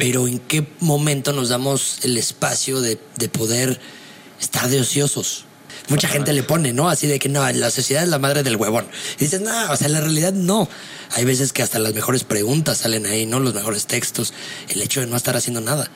pero 0.00 0.26
¿en 0.26 0.38
qué 0.38 0.66
momento 0.80 1.34
nos 1.34 1.50
damos 1.50 1.98
el 2.04 2.16
espacio 2.16 2.80
de, 2.80 2.98
de 3.18 3.28
poder 3.28 3.78
estar 4.40 4.66
de 4.66 4.80
ociosos? 4.80 5.44
Mucha 5.90 6.08
gente 6.08 6.32
le 6.32 6.42
pone, 6.42 6.72
¿no? 6.72 6.88
Así 6.88 7.06
de 7.06 7.18
que 7.18 7.28
no, 7.28 7.46
la 7.52 7.70
sociedad 7.70 8.02
es 8.02 8.08
la 8.08 8.18
madre 8.18 8.42
del 8.42 8.56
huevón. 8.56 8.86
Y 9.18 9.24
dices, 9.24 9.42
no, 9.42 9.70
o 9.70 9.76
sea, 9.76 9.88
en 9.88 9.92
la 9.92 10.00
realidad 10.00 10.32
no. 10.32 10.70
Hay 11.10 11.26
veces 11.26 11.52
que 11.52 11.62
hasta 11.62 11.78
las 11.78 11.92
mejores 11.92 12.24
preguntas 12.24 12.78
salen 12.78 13.04
ahí, 13.04 13.26
¿no? 13.26 13.40
Los 13.40 13.52
mejores 13.52 13.86
textos. 13.86 14.32
El 14.70 14.80
hecho 14.80 15.00
de 15.00 15.06
no 15.06 15.18
estar 15.18 15.36
haciendo 15.36 15.60
nada. 15.60 15.90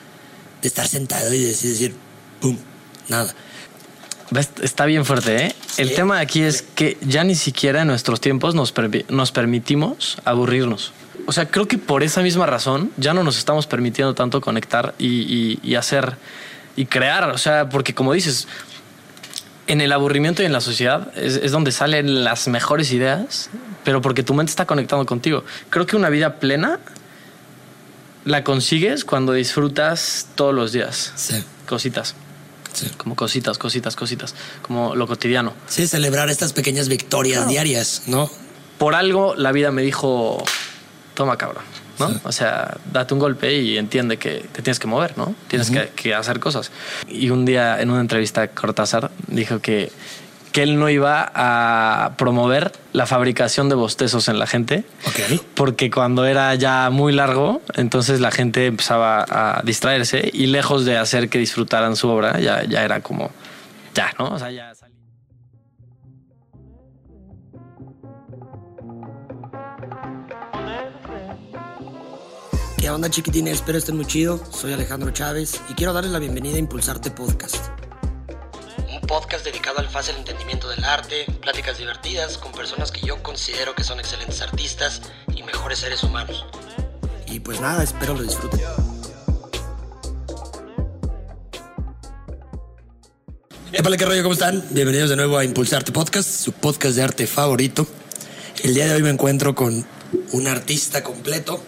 De 0.61 0.67
estar 0.67 0.87
sentado 0.87 1.33
y 1.33 1.43
decir, 1.43 1.71
decir 1.71 1.95
pum, 2.41 2.59
nada. 3.07 3.33
Está 4.61 4.85
bien 4.85 5.03
fuerte, 5.03 5.47
¿eh? 5.47 5.55
El 5.77 5.95
tema 5.95 6.19
aquí 6.19 6.43
es 6.43 6.61
que 6.61 6.99
ya 7.01 7.23
ni 7.23 7.33
siquiera 7.33 7.81
en 7.81 7.87
nuestros 7.87 8.21
tiempos 8.21 8.53
nos, 8.53 8.71
nos 9.09 9.31
permitimos 9.31 10.19
aburrirnos. 10.25 10.93
O 11.25 11.31
sea, 11.31 11.47
creo 11.49 11.67
que 11.67 11.77
por 11.77 12.03
esa 12.03 12.21
misma 12.21 12.45
razón 12.45 12.91
ya 12.97 13.13
no 13.13 13.23
nos 13.23 13.37
estamos 13.37 13.67
permitiendo 13.67 14.13
tanto 14.13 14.41
conectar 14.41 14.93
y, 14.97 15.59
y 15.61 15.75
hacer 15.75 16.17
y 16.75 16.85
crear. 16.85 17.29
O 17.29 17.37
sea, 17.37 17.69
porque 17.69 17.93
como 17.93 18.13
dices, 18.13 18.47
en 19.67 19.81
el 19.81 19.91
aburrimiento 19.91 20.43
y 20.43 20.45
en 20.45 20.53
la 20.53 20.61
sociedad 20.61 21.11
es, 21.17 21.51
donde 21.51 21.71
salen 21.71 22.23
las 22.23 22.47
mejores 22.47 22.91
ideas, 22.91 23.49
pero 23.83 24.01
porque 24.01 24.23
tu 24.23 24.33
mente 24.33 24.51
está 24.51 24.65
conectando 24.65 25.05
contigo. 25.05 25.43
Creo 25.69 25.85
que 25.85 25.95
una 25.95 26.09
vida 26.09 26.39
plena 26.39 26.79
la 28.25 28.43
consigues 28.43 29.05
cuando 29.05 29.33
disfrutas 29.33 30.27
todos 30.35 30.53
los 30.53 30.71
días. 30.71 31.13
Sí. 31.15 31.43
Cositas. 31.67 32.15
Sí. 32.73 32.91
Como 32.97 33.15
cositas, 33.15 33.57
cositas, 33.57 33.95
cositas. 33.95 34.35
Como 34.61 34.95
lo 34.95 35.07
cotidiano. 35.07 35.53
Sí, 35.67 35.87
celebrar 35.87 36.29
estas 36.29 36.53
pequeñas 36.53 36.89
victorias 36.89 37.47
diarias, 37.47 38.03
¿no? 38.07 38.29
Por 38.77 38.93
algo 38.93 39.35
la 39.35 39.51
vida 39.51 39.71
me 39.71 39.81
dijo, 39.81 40.43
toma 41.15 41.37
cabrón. 41.37 41.63
¿no? 41.99 42.11
O 42.23 42.31
sea, 42.31 42.77
date 42.91 43.13
un 43.13 43.19
golpe 43.19 43.55
y 43.55 43.77
entiende 43.77 44.17
que 44.17 44.45
te 44.51 44.61
tienes 44.61 44.79
que 44.79 44.87
mover, 44.87 45.17
¿no? 45.17 45.33
Tienes 45.47 45.71
que, 45.95 46.13
hacer 46.13 46.39
cosas. 46.39 46.71
Y 47.07 47.29
un 47.29 47.45
día 47.45 47.81
en 47.81 47.89
una 47.89 48.01
entrevista 48.01 48.47
Cortázar 48.49 49.11
dijo 49.27 49.59
que, 49.59 49.91
que 50.51 50.63
él 50.63 50.77
no 50.77 50.89
iba 50.89 51.31
a 51.33 52.13
promover 52.17 52.71
la 52.93 53.05
fabricación 53.05 53.69
de 53.69 53.75
bostezos 53.75 54.27
en 54.27 54.39
la 54.39 54.47
gente. 54.47 54.83
Porque 55.53 55.89
cuando 55.89 56.25
era 56.25 56.53
ya 56.55 56.89
muy 56.89 57.13
largo, 57.13 57.61
entonces 57.75 58.19
la 58.19 58.31
gente 58.31 58.65
empezaba 58.65 59.25
a 59.29 59.61
distraerse 59.63 60.29
y 60.33 60.47
lejos 60.47 60.85
de 60.85 60.97
hacer 60.97 61.29
que 61.29 61.39
disfrutaran 61.39 61.95
su 61.95 62.09
obra, 62.09 62.39
ya, 62.39 62.63
ya 62.63 62.83
era 62.83 63.01
como, 63.01 63.31
ya, 63.93 64.13
¿no? 64.19 64.29
O 64.29 64.39
sea, 64.39 64.51
ya 64.51 64.73
¿Qué 72.85 72.91
onda 72.91 73.09
chiquitines? 73.09 73.55
Espero 73.55 73.79
estén 73.79 73.95
muy 73.95 74.05
chido. 74.05 74.39
Soy 74.53 74.71
Alejandro 74.71 75.09
Chávez 75.09 75.59
y 75.69 75.73
quiero 75.73 75.91
darles 75.91 76.11
la 76.11 76.19
bienvenida 76.19 76.57
a 76.57 76.59
Impulsarte 76.59 77.09
Podcast. 77.09 77.55
Un 78.93 79.01
podcast 79.07 79.43
dedicado 79.43 79.79
al 79.79 79.89
fácil 79.89 80.15
entendimiento 80.17 80.69
del 80.69 80.83
arte, 80.83 81.25
pláticas 81.41 81.79
divertidas 81.79 82.37
con 82.37 82.51
personas 82.51 82.91
que 82.91 83.01
yo 83.01 83.23
considero 83.23 83.73
que 83.73 83.83
son 83.83 83.99
excelentes 83.99 84.39
artistas 84.39 85.01
y 85.35 85.41
mejores 85.41 85.79
seres 85.79 86.03
humanos. 86.03 86.45
Y 87.25 87.39
pues 87.39 87.59
nada, 87.59 87.81
espero 87.81 88.13
lo 88.13 88.21
disfruten. 88.21 88.61
Épale, 93.71 93.97
qué 93.97 94.05
rollo, 94.05 94.21
¿cómo 94.21 94.33
están? 94.33 94.63
Bienvenidos 94.69 95.09
de 95.09 95.15
nuevo 95.15 95.39
a 95.39 95.43
Impulsarte 95.43 95.91
Podcast, 95.91 96.29
su 96.29 96.51
podcast 96.51 96.95
de 96.95 97.01
arte 97.01 97.25
favorito. 97.25 97.87
El 98.61 98.75
día 98.75 98.85
de 98.85 98.93
hoy 98.93 99.01
me 99.01 99.09
encuentro 99.09 99.55
con 99.55 99.87
un 100.33 100.47
artista 100.47 101.01
completo 101.01 101.63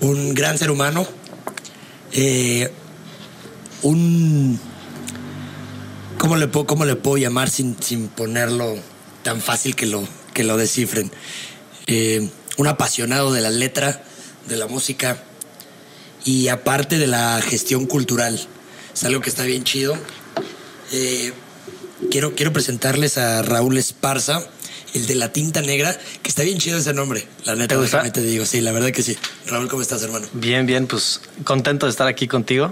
un 0.00 0.34
gran 0.34 0.58
ser 0.58 0.70
humano, 0.70 1.06
eh, 2.12 2.70
un... 3.82 4.58
¿cómo 6.18 6.36
le, 6.36 6.48
puedo, 6.48 6.66
¿Cómo 6.66 6.84
le 6.84 6.96
puedo 6.96 7.16
llamar 7.16 7.50
sin, 7.50 7.76
sin 7.82 8.08
ponerlo 8.08 8.76
tan 9.22 9.40
fácil 9.40 9.74
que 9.76 9.86
lo, 9.86 10.06
que 10.32 10.44
lo 10.44 10.56
descifren? 10.56 11.10
Eh, 11.86 12.28
un 12.56 12.66
apasionado 12.66 13.32
de 13.32 13.40
la 13.40 13.50
letra, 13.50 14.02
de 14.48 14.56
la 14.56 14.66
música 14.66 15.22
y 16.24 16.48
aparte 16.48 16.98
de 16.98 17.06
la 17.06 17.40
gestión 17.42 17.86
cultural. 17.86 18.40
Es 18.94 19.04
algo 19.04 19.20
que 19.20 19.30
está 19.30 19.44
bien 19.44 19.64
chido. 19.64 19.96
Eh, 20.92 21.32
quiero, 22.10 22.34
quiero 22.34 22.52
presentarles 22.52 23.18
a 23.18 23.42
Raúl 23.42 23.78
Esparza 23.78 24.46
el 24.94 25.06
de 25.06 25.14
la 25.14 25.32
tinta 25.32 25.62
negra, 25.62 25.96
que 26.22 26.28
está 26.28 26.42
bien 26.42 26.58
chido 26.58 26.78
ese 26.78 26.92
nombre. 26.92 27.26
La 27.44 27.54
neta, 27.56 27.76
¿Te 28.02 28.10
te 28.10 28.20
digo, 28.22 28.44
sí, 28.44 28.60
la 28.60 28.72
verdad 28.72 28.90
que 28.90 29.02
sí. 29.02 29.16
Raúl, 29.46 29.68
¿cómo 29.68 29.82
estás, 29.82 30.02
hermano? 30.02 30.26
Bien, 30.32 30.66
bien, 30.66 30.86
pues 30.86 31.20
contento 31.44 31.86
de 31.86 31.90
estar 31.90 32.06
aquí 32.06 32.28
contigo. 32.28 32.66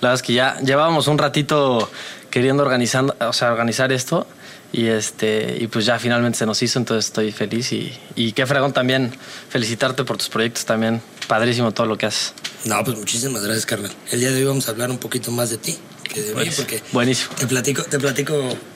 La 0.00 0.08
verdad 0.08 0.14
es 0.14 0.22
que 0.22 0.32
ya 0.32 0.58
llevábamos 0.60 1.06
un 1.06 1.18
ratito 1.18 1.90
queriendo 2.30 2.62
organizando, 2.62 3.14
o 3.20 3.32
sea, 3.32 3.52
organizar 3.52 3.92
esto 3.92 4.26
y 4.72 4.86
este 4.86 5.56
y 5.60 5.66
pues 5.66 5.84
ya 5.84 5.98
finalmente 5.98 6.38
se 6.38 6.46
nos 6.46 6.62
hizo, 6.62 6.78
entonces 6.78 7.06
estoy 7.06 7.32
feliz 7.32 7.72
y, 7.72 7.92
y 8.14 8.32
qué 8.32 8.46
fregón 8.46 8.72
también 8.72 9.12
felicitarte 9.48 10.04
por 10.04 10.16
tus 10.16 10.28
proyectos 10.28 10.64
también. 10.64 11.02
Padrísimo 11.28 11.72
todo 11.72 11.86
lo 11.86 11.96
que 11.96 12.06
haces. 12.06 12.34
No, 12.64 12.82
pues 12.84 12.96
muchísimas 12.96 13.42
gracias, 13.42 13.66
carnal. 13.66 13.92
El 14.10 14.20
día 14.20 14.30
de 14.30 14.38
hoy 14.38 14.44
vamos 14.44 14.66
a 14.68 14.72
hablar 14.72 14.90
un 14.90 14.98
poquito 14.98 15.30
más 15.30 15.50
de 15.50 15.58
ti 15.58 15.78
que 16.12 16.22
de 16.22 16.34
mí, 16.34 16.50
porque 16.56 16.82
buenísimo. 16.92 17.34
Te 17.36 17.46
platico, 17.46 17.84
te 17.84 17.98
platico 17.98 18.34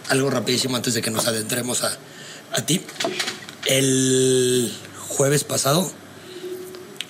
algo 0.09 0.31
rapidísimo 0.31 0.77
antes 0.77 0.95
de 0.95 1.03
que 1.03 1.11
nos 1.11 1.27
adentremos 1.27 1.83
a, 1.83 1.97
a 2.55 2.65
ti. 2.65 2.81
El 3.67 4.73
jueves 5.09 5.45
pasado 5.45 5.91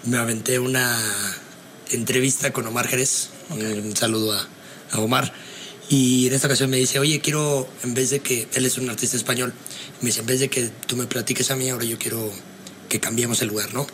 me 0.04 0.18
aventé 0.18 0.58
una 0.58 1.00
entrevista 1.90 2.52
con 2.52 2.66
Omar 2.66 2.88
Jerez. 2.88 3.28
Un 3.50 3.96
saludo 3.96 4.32
a, 4.32 4.98
Omar. 4.98 5.32
Y 5.88 6.28
en 6.28 6.34
esta 6.34 6.46
ocasión 6.46 6.70
me 6.70 6.78
dice, 6.78 6.98
oye, 6.98 7.20
quiero, 7.20 7.68
en 7.82 7.94
vez 7.94 8.10
de 8.10 8.20
que, 8.20 8.48
él 8.54 8.64
es 8.64 8.78
un 8.78 8.88
artista 8.88 9.16
español, 9.16 9.52
me 10.00 10.06
dice, 10.06 10.20
en 10.20 10.26
vez 10.26 10.40
de 10.40 10.48
que 10.48 10.70
tú 10.86 10.96
me 10.96 11.06
platiques 11.06 11.50
a 11.50 11.56
mí, 11.56 11.68
ahora 11.68 11.84
yo 11.84 11.98
quiero 11.98 12.32
que 12.88 13.00
cambiemos 13.00 13.42
el 13.42 13.48
lugar, 13.48 13.74
¿no? 13.74 13.86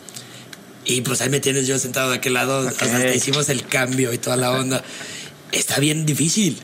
Y 0.85 1.01
pues 1.01 1.21
ahí 1.21 1.29
me 1.29 1.39
tienes 1.39 1.67
yo 1.67 1.77
sentado 1.77 2.11
de 2.11 2.17
aquel 2.17 2.33
lado, 2.33 2.67
hasta 2.67 3.13
hicimos 3.13 3.49
el 3.49 3.67
cambio 3.67 4.13
y 4.13 4.17
toda 4.17 4.37
la 4.37 4.51
onda. 4.51 4.83
Está 5.51 5.79
bien 5.79 6.05
difícil 6.05 6.61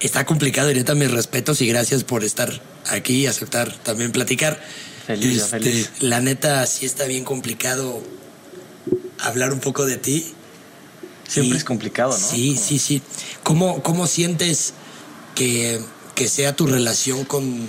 está 0.00 0.24
complicado 0.26 0.70
y 0.70 0.74
neta 0.74 0.94
mis 0.94 1.10
respetos 1.10 1.60
y 1.62 1.66
gracias 1.66 2.04
por 2.04 2.24
estar 2.24 2.60
aquí 2.88 3.26
aceptar 3.26 3.72
también 3.78 4.12
platicar. 4.12 4.60
Feliz, 5.06 5.42
este, 5.42 5.58
feliz. 5.60 5.90
La 6.00 6.20
neta 6.20 6.66
sí 6.66 6.86
está 6.86 7.04
bien 7.06 7.24
complicado 7.24 8.02
hablar 9.20 9.52
un 9.52 9.60
poco 9.60 9.86
de 9.86 9.96
ti. 9.96 10.32
Siempre 11.28 11.58
es 11.58 11.64
complicado, 11.64 12.10
¿no? 12.10 12.16
Sí, 12.16 12.56
sí, 12.56 12.78
sí. 12.78 13.02
¿Cómo, 13.42 13.82
cómo 13.82 14.06
sientes 14.06 14.74
que, 15.34 15.80
que, 16.14 16.28
sea 16.28 16.54
tu 16.54 16.66
relación 16.66 17.24
con, 17.24 17.68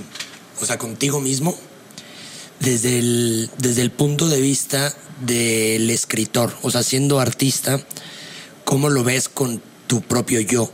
o 0.61 0.65
sea, 0.65 0.77
contigo 0.77 1.19
mismo 1.19 1.57
desde 2.59 2.99
el, 2.99 3.49
desde 3.57 3.81
el 3.81 3.91
punto 3.91 4.29
de 4.29 4.39
vista 4.41 4.95
del 5.21 5.89
escritor? 5.89 6.55
O 6.61 6.69
sea, 6.69 6.83
siendo 6.83 7.19
artista, 7.19 7.79
¿cómo 8.63 8.89
lo 8.89 9.03
ves 9.03 9.27
con 9.27 9.61
tu 9.87 10.01
propio 10.01 10.39
yo? 10.39 10.71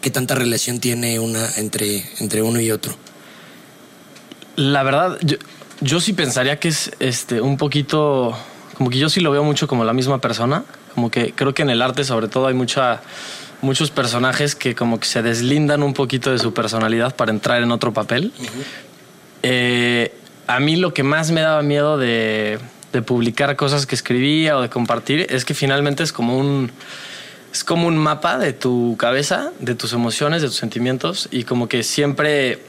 ¿Qué 0.00 0.10
tanta 0.10 0.34
relación 0.34 0.80
tiene 0.80 1.20
una 1.20 1.48
entre, 1.56 2.04
entre 2.18 2.42
uno 2.42 2.60
y 2.60 2.72
otro? 2.72 2.96
La 4.58 4.82
verdad, 4.82 5.20
yo, 5.80 6.00
sí 6.00 6.14
pensaría 6.14 6.58
que 6.58 6.66
es 6.66 6.90
este 6.98 7.40
un 7.40 7.56
poquito, 7.56 8.36
como 8.76 8.90
que 8.90 8.98
yo 8.98 9.08
sí 9.08 9.20
lo 9.20 9.30
veo 9.30 9.44
mucho 9.44 9.68
como 9.68 9.84
la 9.84 9.92
misma 9.92 10.20
persona, 10.20 10.64
como 10.96 11.12
que 11.12 11.32
creo 11.32 11.54
que 11.54 11.62
en 11.62 11.70
el 11.70 11.80
arte 11.80 12.02
sobre 12.02 12.26
todo 12.26 12.48
hay 12.48 12.54
mucha, 12.54 13.00
muchos 13.62 13.92
personajes 13.92 14.56
que 14.56 14.74
como 14.74 14.98
que 14.98 15.06
se 15.06 15.22
deslindan 15.22 15.84
un 15.84 15.94
poquito 15.94 16.32
de 16.32 16.40
su 16.40 16.54
personalidad 16.54 17.14
para 17.14 17.30
entrar 17.30 17.62
en 17.62 17.70
otro 17.70 17.92
papel. 17.92 18.32
Eh, 19.44 20.12
a 20.48 20.58
mí 20.58 20.74
lo 20.74 20.92
que 20.92 21.04
más 21.04 21.30
me 21.30 21.40
daba 21.40 21.62
miedo 21.62 21.96
de, 21.96 22.58
de 22.92 23.00
publicar 23.00 23.54
cosas 23.54 23.86
que 23.86 23.94
escribía 23.94 24.56
o 24.56 24.62
de 24.62 24.68
compartir 24.68 25.28
es 25.30 25.44
que 25.44 25.54
finalmente 25.54 26.02
es 26.02 26.12
como 26.12 26.36
un 26.36 26.72
es 27.52 27.62
como 27.62 27.86
un 27.86 27.96
mapa 27.96 28.38
de 28.38 28.52
tu 28.52 28.96
cabeza, 28.98 29.52
de 29.60 29.76
tus 29.76 29.92
emociones, 29.92 30.42
de 30.42 30.48
tus 30.48 30.56
sentimientos 30.56 31.28
y 31.30 31.44
como 31.44 31.68
que 31.68 31.84
siempre 31.84 32.60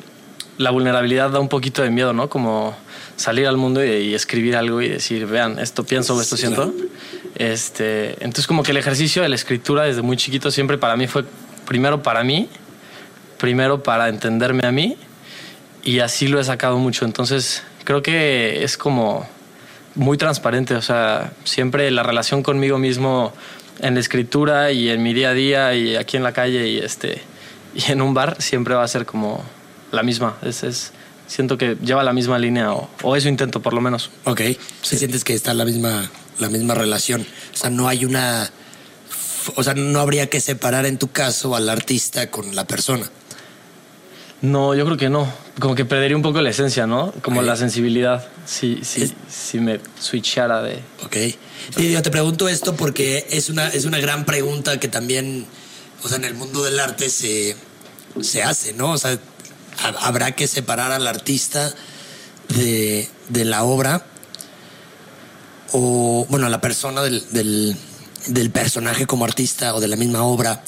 la 0.60 0.72
vulnerabilidad 0.72 1.30
da 1.30 1.40
un 1.40 1.48
poquito 1.48 1.82
de 1.84 1.90
miedo, 1.90 2.12
¿no? 2.12 2.30
Como 2.30 2.76
salir 3.16 3.48
al 3.48 3.56
mundo 3.56 3.84
y, 3.84 4.14
escribir 4.14 4.58
algo 4.58 4.82
y 4.82 4.90
decir, 4.90 5.26
vean, 5.26 5.58
esto 5.58 5.86
pienso 5.86 6.22
esto 6.22 6.36
siento. 6.36 6.74
Este, 7.36 8.16
entonces 8.16 8.46
como 8.46 8.62
que 8.62 8.72
el 8.72 8.78
ejercicio 8.78 9.22
de 9.22 9.30
la 9.30 9.36
escritura 9.36 9.84
desde 9.84 10.02
muy 10.02 10.18
chiquito 10.18 10.52
siempre 10.52 10.78
para 10.78 10.98
mí 10.98 11.08
fue 11.08 11.24
primero 11.66 12.04
para 12.04 12.26
mí, 12.26 12.50
primero 13.38 13.84
para 13.84 14.10
entenderme 14.10 14.68
a 14.68 14.72
mí 14.74 14.98
y 15.82 16.00
así 16.00 16.28
lo 16.28 16.42
he 16.42 16.44
sacado 16.44 16.78
mucho. 16.78 17.06
Entonces 17.06 17.64
creo 17.86 18.02
que 18.02 18.62
es 18.62 18.78
como 18.78 19.26
muy 19.96 20.18
transparente, 20.18 20.76
o 20.76 20.82
sea, 20.82 21.32
siempre 21.46 21.90
la 21.90 22.04
relación 22.04 22.44
conmigo 22.44 22.78
mismo 22.78 23.32
en 23.80 23.94
la 23.94 24.02
escritura 24.02 24.74
y 24.74 24.90
en 24.90 25.04
mi 25.04 25.14
día 25.14 25.30
a 25.30 25.34
día 25.34 25.74
y 25.74 25.96
aquí 25.96 26.18
en 26.18 26.24
la 26.24 26.34
calle 26.34 26.68
y, 26.68 26.80
este, 26.80 27.22
y 27.74 27.90
en 27.94 28.02
un 28.02 28.14
bar 28.14 28.42
siempre 28.42 28.76
va 28.76 28.84
a 28.84 28.88
ser 28.90 29.06
como 29.06 29.42
la 29.92 30.04
misma. 30.04 30.38
Es, 30.42 30.64
es 30.64 30.92
siento 31.28 31.58
que 31.58 31.78
lleva 31.84 32.04
la 32.04 32.14
misma 32.14 32.40
línea 32.40 32.74
o, 32.74 33.16
eso 33.16 33.30
intento 33.30 33.62
por 33.62 33.74
lo 33.74 33.82
menos. 33.82 34.10
Ok, 34.26 34.42
si 34.82 34.98
sientes 34.98 35.24
que 35.24 35.34
está 35.34 35.54
la 35.54 35.66
misma, 35.66 36.10
la 36.40 36.50
misma 36.50 36.74
relación. 36.74 37.26
O 37.54 37.58
sea, 37.58 37.70
no 37.70 37.88
hay 37.88 38.06
una 38.06 38.50
o 39.56 39.64
sea, 39.64 39.74
no 39.74 40.00
habría 40.00 40.30
que 40.30 40.42
separar 40.42 40.86
en 40.86 40.98
tu 40.98 41.12
caso 41.12 41.56
al 41.56 41.70
artista 41.70 42.30
con 42.30 42.56
la 42.56 42.66
persona. 42.66 43.10
No, 44.42 44.74
yo 44.74 44.86
creo 44.86 44.98
que 44.98 45.10
no. 45.10 45.32
Como 45.60 45.76
que 45.76 45.84
perdería 45.84 46.16
un 46.16 46.24
poco 46.24 46.42
la 46.42 46.50
esencia, 46.50 46.88
¿no? 46.88 47.12
Como 47.22 47.42
la 47.42 47.58
sensibilidad. 47.58 48.26
Si, 48.46 48.80
si, 48.84 49.14
si 49.30 49.60
me 49.60 49.82
switchara 50.00 50.62
de. 50.62 50.80
Ok. 51.04 51.18
Y 51.78 51.92
yo 51.92 52.02
te 52.02 52.10
pregunto 52.10 52.48
esto 52.48 52.76
porque 52.76 53.28
es 53.30 53.50
una, 53.50 53.68
es 53.68 53.84
una 53.84 54.00
gran 54.00 54.26
pregunta 54.26 54.80
que 54.80 54.88
también, 54.88 55.46
o 56.04 56.08
sea, 56.08 56.18
en 56.18 56.26
el 56.26 56.36
mundo 56.36 56.64
del 56.64 56.80
arte 56.80 57.10
se, 57.10 57.56
se 58.22 58.44
hace, 58.44 58.72
¿no? 58.74 58.92
O 58.92 58.98
sea, 58.98 59.20
habrá 60.02 60.34
que 60.34 60.48
separar 60.48 60.92
al 60.92 61.08
artista 61.08 61.74
de, 62.50 63.08
de 63.30 63.46
la 63.46 63.64
obra 63.64 64.06
o, 65.72 66.26
bueno, 66.30 66.48
a 66.48 66.50
la 66.50 66.62
persona 66.62 67.02
del, 67.02 67.24
del, 68.28 68.52
personaje 68.52 69.06
como 69.06 69.26
artista 69.26 69.76
o 69.76 69.80
de 69.80 69.88
la 69.88 69.96
misma 69.96 70.24
obra. 70.24 70.64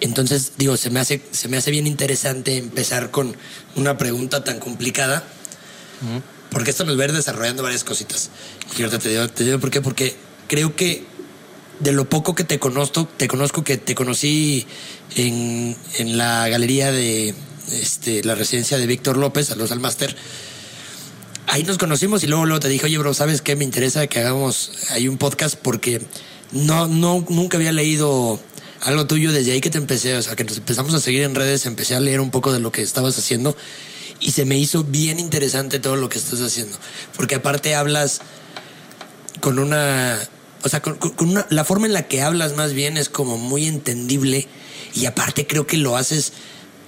Entonces, 0.00 0.52
digo, 0.56 0.76
se 0.76 0.90
me 0.90 1.00
hace, 1.00 1.22
se 1.30 1.48
me 1.48 1.58
hace 1.58 1.70
bien 1.70 1.86
interesante 1.86 2.56
empezar 2.56 3.10
con 3.10 3.36
una 3.76 3.98
pregunta 3.98 4.42
tan 4.42 4.58
complicada, 4.58 5.22
porque 6.50 6.70
esto 6.70 6.84
nos 6.84 6.98
va 6.98 7.02
a 7.02 7.06
ir 7.06 7.12
desarrollando 7.12 7.62
varias 7.62 7.84
cositas. 7.84 8.30
Y 8.78 8.82
ahorita 8.82 8.98
te 8.98 9.10
digo, 9.10 9.28
te 9.28 9.44
digo 9.44 9.58
por 9.58 9.70
qué, 9.70 9.82
porque 9.82 10.16
creo 10.48 10.74
que 10.74 11.04
de 11.80 11.92
lo 11.92 12.08
poco 12.08 12.34
que 12.34 12.44
te 12.44 12.58
conozco, 12.58 13.06
te 13.16 13.28
conozco 13.28 13.62
que 13.62 13.76
te 13.76 13.94
conocí 13.94 14.66
en, 15.16 15.76
en 15.98 16.16
la 16.16 16.48
galería 16.48 16.90
de 16.90 17.34
este, 17.72 18.22
la 18.24 18.34
residencia 18.34 18.78
de 18.78 18.86
Víctor 18.86 19.16
López, 19.16 19.50
a 19.50 19.56
los 19.56 19.72
Almaster. 19.72 20.16
Ahí 21.46 21.64
nos 21.64 21.78
conocimos 21.78 22.22
y 22.22 22.26
luego, 22.26 22.46
luego 22.46 22.60
te 22.60 22.68
dije, 22.68 22.86
oye, 22.86 22.98
bro, 22.98 23.12
¿sabes 23.14 23.42
qué? 23.42 23.56
Me 23.56 23.64
interesa 23.64 24.06
que 24.06 24.20
hagamos 24.20 24.72
ahí 24.90 25.08
un 25.08 25.18
podcast 25.18 25.56
porque 25.56 26.00
no, 26.52 26.86
no, 26.86 27.24
nunca 27.28 27.56
había 27.56 27.72
leído 27.72 28.40
algo 28.82 29.06
tuyo 29.06 29.32
desde 29.32 29.52
ahí 29.52 29.60
que 29.60 29.70
te 29.70 29.78
empecé, 29.78 30.16
o 30.16 30.22
sea, 30.22 30.36
que 30.36 30.44
nos 30.44 30.56
empezamos 30.56 30.94
a 30.94 31.00
seguir 31.00 31.22
en 31.22 31.34
redes, 31.34 31.66
empecé 31.66 31.94
a 31.94 32.00
leer 32.00 32.20
un 32.20 32.30
poco 32.30 32.52
de 32.52 32.60
lo 32.60 32.72
que 32.72 32.82
estabas 32.82 33.18
haciendo 33.18 33.56
y 34.20 34.32
se 34.32 34.44
me 34.44 34.58
hizo 34.58 34.84
bien 34.84 35.18
interesante 35.18 35.78
todo 35.78 35.96
lo 35.96 36.08
que 36.08 36.18
estás 36.18 36.40
haciendo, 36.40 36.76
porque 37.16 37.36
aparte 37.36 37.74
hablas 37.74 38.20
con 39.40 39.58
una, 39.58 40.18
o 40.62 40.68
sea, 40.68 40.80
con, 40.80 40.98
una, 41.18 41.46
la 41.50 41.64
forma 41.64 41.86
en 41.86 41.92
la 41.92 42.06
que 42.06 42.22
hablas 42.22 42.56
más 42.56 42.72
bien 42.72 42.96
es 42.96 43.08
como 43.08 43.38
muy 43.38 43.66
entendible 43.66 44.46
y 44.94 45.06
aparte 45.06 45.46
creo 45.46 45.66
que 45.66 45.76
lo 45.76 45.96
haces 45.96 46.32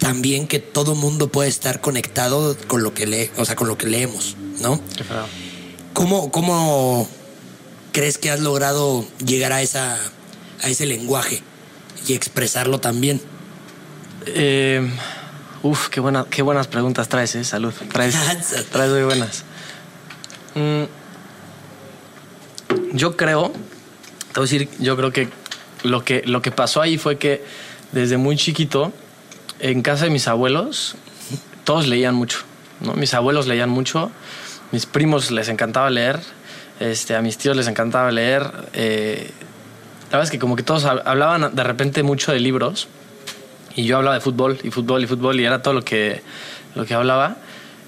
también 0.03 0.47
que 0.47 0.59
todo 0.59 0.95
mundo 0.95 1.29
puede 1.29 1.49
estar 1.49 1.81
conectado 1.81 2.57
con 2.67 2.83
lo 2.83 2.93
que 2.93 3.07
lee, 3.07 3.31
o 3.39 3.47
sea, 3.47 3.57
con 3.57 3.69
lo 3.69 3.79
que 3.79 3.87
leemos, 3.87 4.37
¿no? 4.61 4.79
¿Cómo, 5.95 6.31
cómo 6.31 7.09
crees 7.93 8.19
que 8.19 8.31
has 8.31 8.41
logrado 8.41 9.07
llegar 9.25 9.53
a 9.53 9.63
esa 9.63 9.97
a 10.63 10.69
ese 10.69 10.87
lenguaje? 10.87 11.43
y 12.07 12.15
expresarlo 12.15 12.81
también? 12.81 13.21
Eh, 14.27 14.89
uf, 15.63 15.89
qué, 15.89 16.01
buena, 16.01 16.27
qué 16.29 16.43
buenas 16.43 16.67
preguntas 16.67 17.09
traes, 17.09 17.35
¿eh? 17.35 17.45
Salud. 17.45 17.73
Traes, 17.93 18.17
traes 18.73 18.91
muy 18.91 19.03
buenas. 19.03 19.45
Mm, 20.55 20.85
yo 22.93 23.17
creo, 23.17 23.53
te 24.33 24.41
voy 24.41 24.49
a 24.49 24.51
decir, 24.51 24.69
yo 24.79 24.97
creo 24.97 25.13
que 25.13 25.29
lo, 25.83 26.05
que 26.05 26.23
lo 26.27 26.43
que 26.43 26.51
pasó 26.51 26.81
ahí 26.81 26.99
fue 26.99 27.19
que 27.19 27.45
desde 27.93 28.17
muy 28.17 28.37
chiquito, 28.37 28.93
en 29.63 29.81
casa 29.83 30.05
de 30.05 30.11
mis 30.11 30.29
abuelos, 30.29 30.97
todos 31.65 31.87
leían 31.87 32.15
mucho. 32.15 32.41
¿no? 32.81 32.95
Mis 32.95 33.15
abuelos 33.15 33.47
leían 33.47 33.71
mucho, 33.71 34.11
mis 34.73 34.87
primos 34.87 35.31
les 35.31 35.49
encantaba 35.49 35.89
leer, 35.89 36.19
este, 36.81 37.15
a 37.15 37.23
mis 37.23 37.39
tíos 37.39 37.57
les 37.57 37.69
encantaba 37.69 38.11
leer. 38.11 38.43
Eh, 38.73 39.31
la 40.11 40.19
verdad 40.19 40.25
es 40.25 40.31
que 40.31 40.41
como 40.41 40.57
que 40.57 40.65
todos 40.65 40.85
hablaban 40.85 41.55
de 41.55 41.65
repente 41.65 42.03
mucho 42.03 42.33
de 42.33 42.41
libros 42.41 42.89
y 43.77 43.85
yo 43.85 43.99
hablaba 43.99 44.15
de 44.15 44.21
fútbol 44.21 44.59
y 44.65 44.71
fútbol 44.71 45.05
y 45.05 45.07
fútbol 45.07 45.41
y 45.41 45.45
era 45.45 45.63
todo 45.63 45.75
lo 45.75 45.85
que, 45.85 46.23
lo 46.75 46.85
que 46.85 46.95
hablaba. 46.95 47.37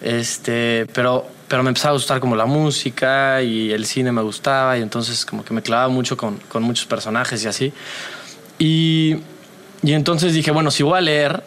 Este, 0.01 0.87
pero, 0.95 1.27
pero 1.49 1.65
me 1.65 1.71
empezaba 1.71 1.91
a 1.91 1.95
gustar 1.95 2.21
como 2.21 2.37
la 2.37 2.47
música 2.47 3.43
y 3.43 3.73
el 3.73 3.85
cine 3.85 4.13
me 4.13 4.23
gustaba 4.23 4.79
y 4.79 4.83
entonces 4.83 5.27
como 5.27 5.45
que 5.45 5.53
me 5.53 5.61
clavaba 5.61 5.89
mucho 5.89 6.17
con, 6.17 6.37
con 6.49 6.63
muchos 6.63 6.87
personajes 6.87 7.45
y 7.45 7.49
así. 7.49 7.73
Y, 8.61 9.17
y 9.83 9.93
entonces 9.93 10.33
dije, 10.35 10.53
bueno, 10.53 10.71
si 10.71 10.85
voy 10.85 10.99
a 10.99 11.01
leer, 11.01 11.43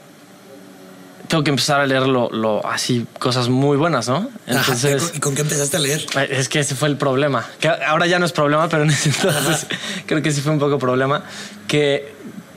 tengo 1.27 1.43
que 1.43 1.49
empezar 1.49 1.81
a 1.81 1.85
leer 1.85 2.07
lo, 2.07 2.65
así, 2.65 3.05
cosas 3.19 3.49
muy 3.49 3.77
buenas, 3.77 4.07
¿no? 4.07 4.29
Entonces, 4.45 5.11
¿Y 5.15 5.19
con 5.19 5.35
qué 5.35 5.41
empezaste 5.41 5.77
a 5.77 5.79
leer? 5.79 6.05
Es 6.29 6.49
que 6.49 6.59
ese 6.59 6.75
fue 6.75 6.87
el 6.87 6.97
problema. 6.97 7.45
Que 7.59 7.67
ahora 7.67 8.07
ya 8.07 8.19
no 8.19 8.25
es 8.25 8.31
problema, 8.31 8.69
pero 8.69 8.83
en 8.83 8.89
ese 8.89 9.09
entonces 9.09 9.67
creo 10.05 10.21
que 10.21 10.31
sí 10.31 10.41
fue 10.41 10.53
un 10.53 10.59
poco 10.59 10.79
problema. 10.79 11.23
Que 11.67 12.13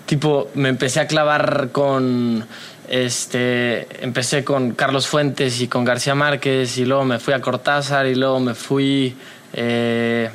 tipo, 0.06 0.50
me 0.54 0.68
empecé 0.68 1.00
a 1.00 1.06
clavar 1.06 1.70
con. 1.72 2.46
Este, 2.88 4.04
empecé 4.04 4.42
con 4.42 4.72
Carlos 4.72 5.06
Fuentes 5.06 5.60
y 5.60 5.68
con 5.68 5.84
García 5.84 6.16
Márquez 6.16 6.76
y 6.78 6.84
luego 6.84 7.04
me 7.04 7.20
fui 7.20 7.34
a 7.34 7.40
Cortázar 7.40 8.06
y 8.06 8.16
luego 8.16 8.40
me 8.40 8.54
fui 8.54 9.16
eh, 9.52 10.28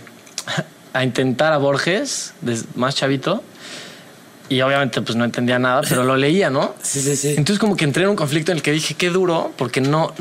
a 0.93 1.03
intentar 1.03 1.51
a 1.51 1.57
Borges, 1.57 2.33
más 2.75 2.95
chavito 2.95 3.43
y 4.49 4.61
obviamente 4.61 5.01
pues 5.01 5.15
no 5.15 5.25
entendía 5.25 5.59
nada, 5.59 5.81
pero 5.87 6.03
lo 6.03 6.15
leía, 6.15 6.49
¿no? 6.49 6.75
Sí, 6.81 7.01
sí, 7.01 7.15
sí. 7.15 7.29
Entonces 7.29 7.59
como 7.59 7.75
que 7.75 7.85
entré 7.85 8.03
en 8.03 8.09
un 8.09 8.15
conflicto 8.15 8.51
en 8.51 8.57
el 8.57 8.61
que 8.61 8.71
dije, 8.71 8.93
qué 8.93 9.09
duro, 9.09 9.51
porque 9.57 9.81
no, 9.81 10.13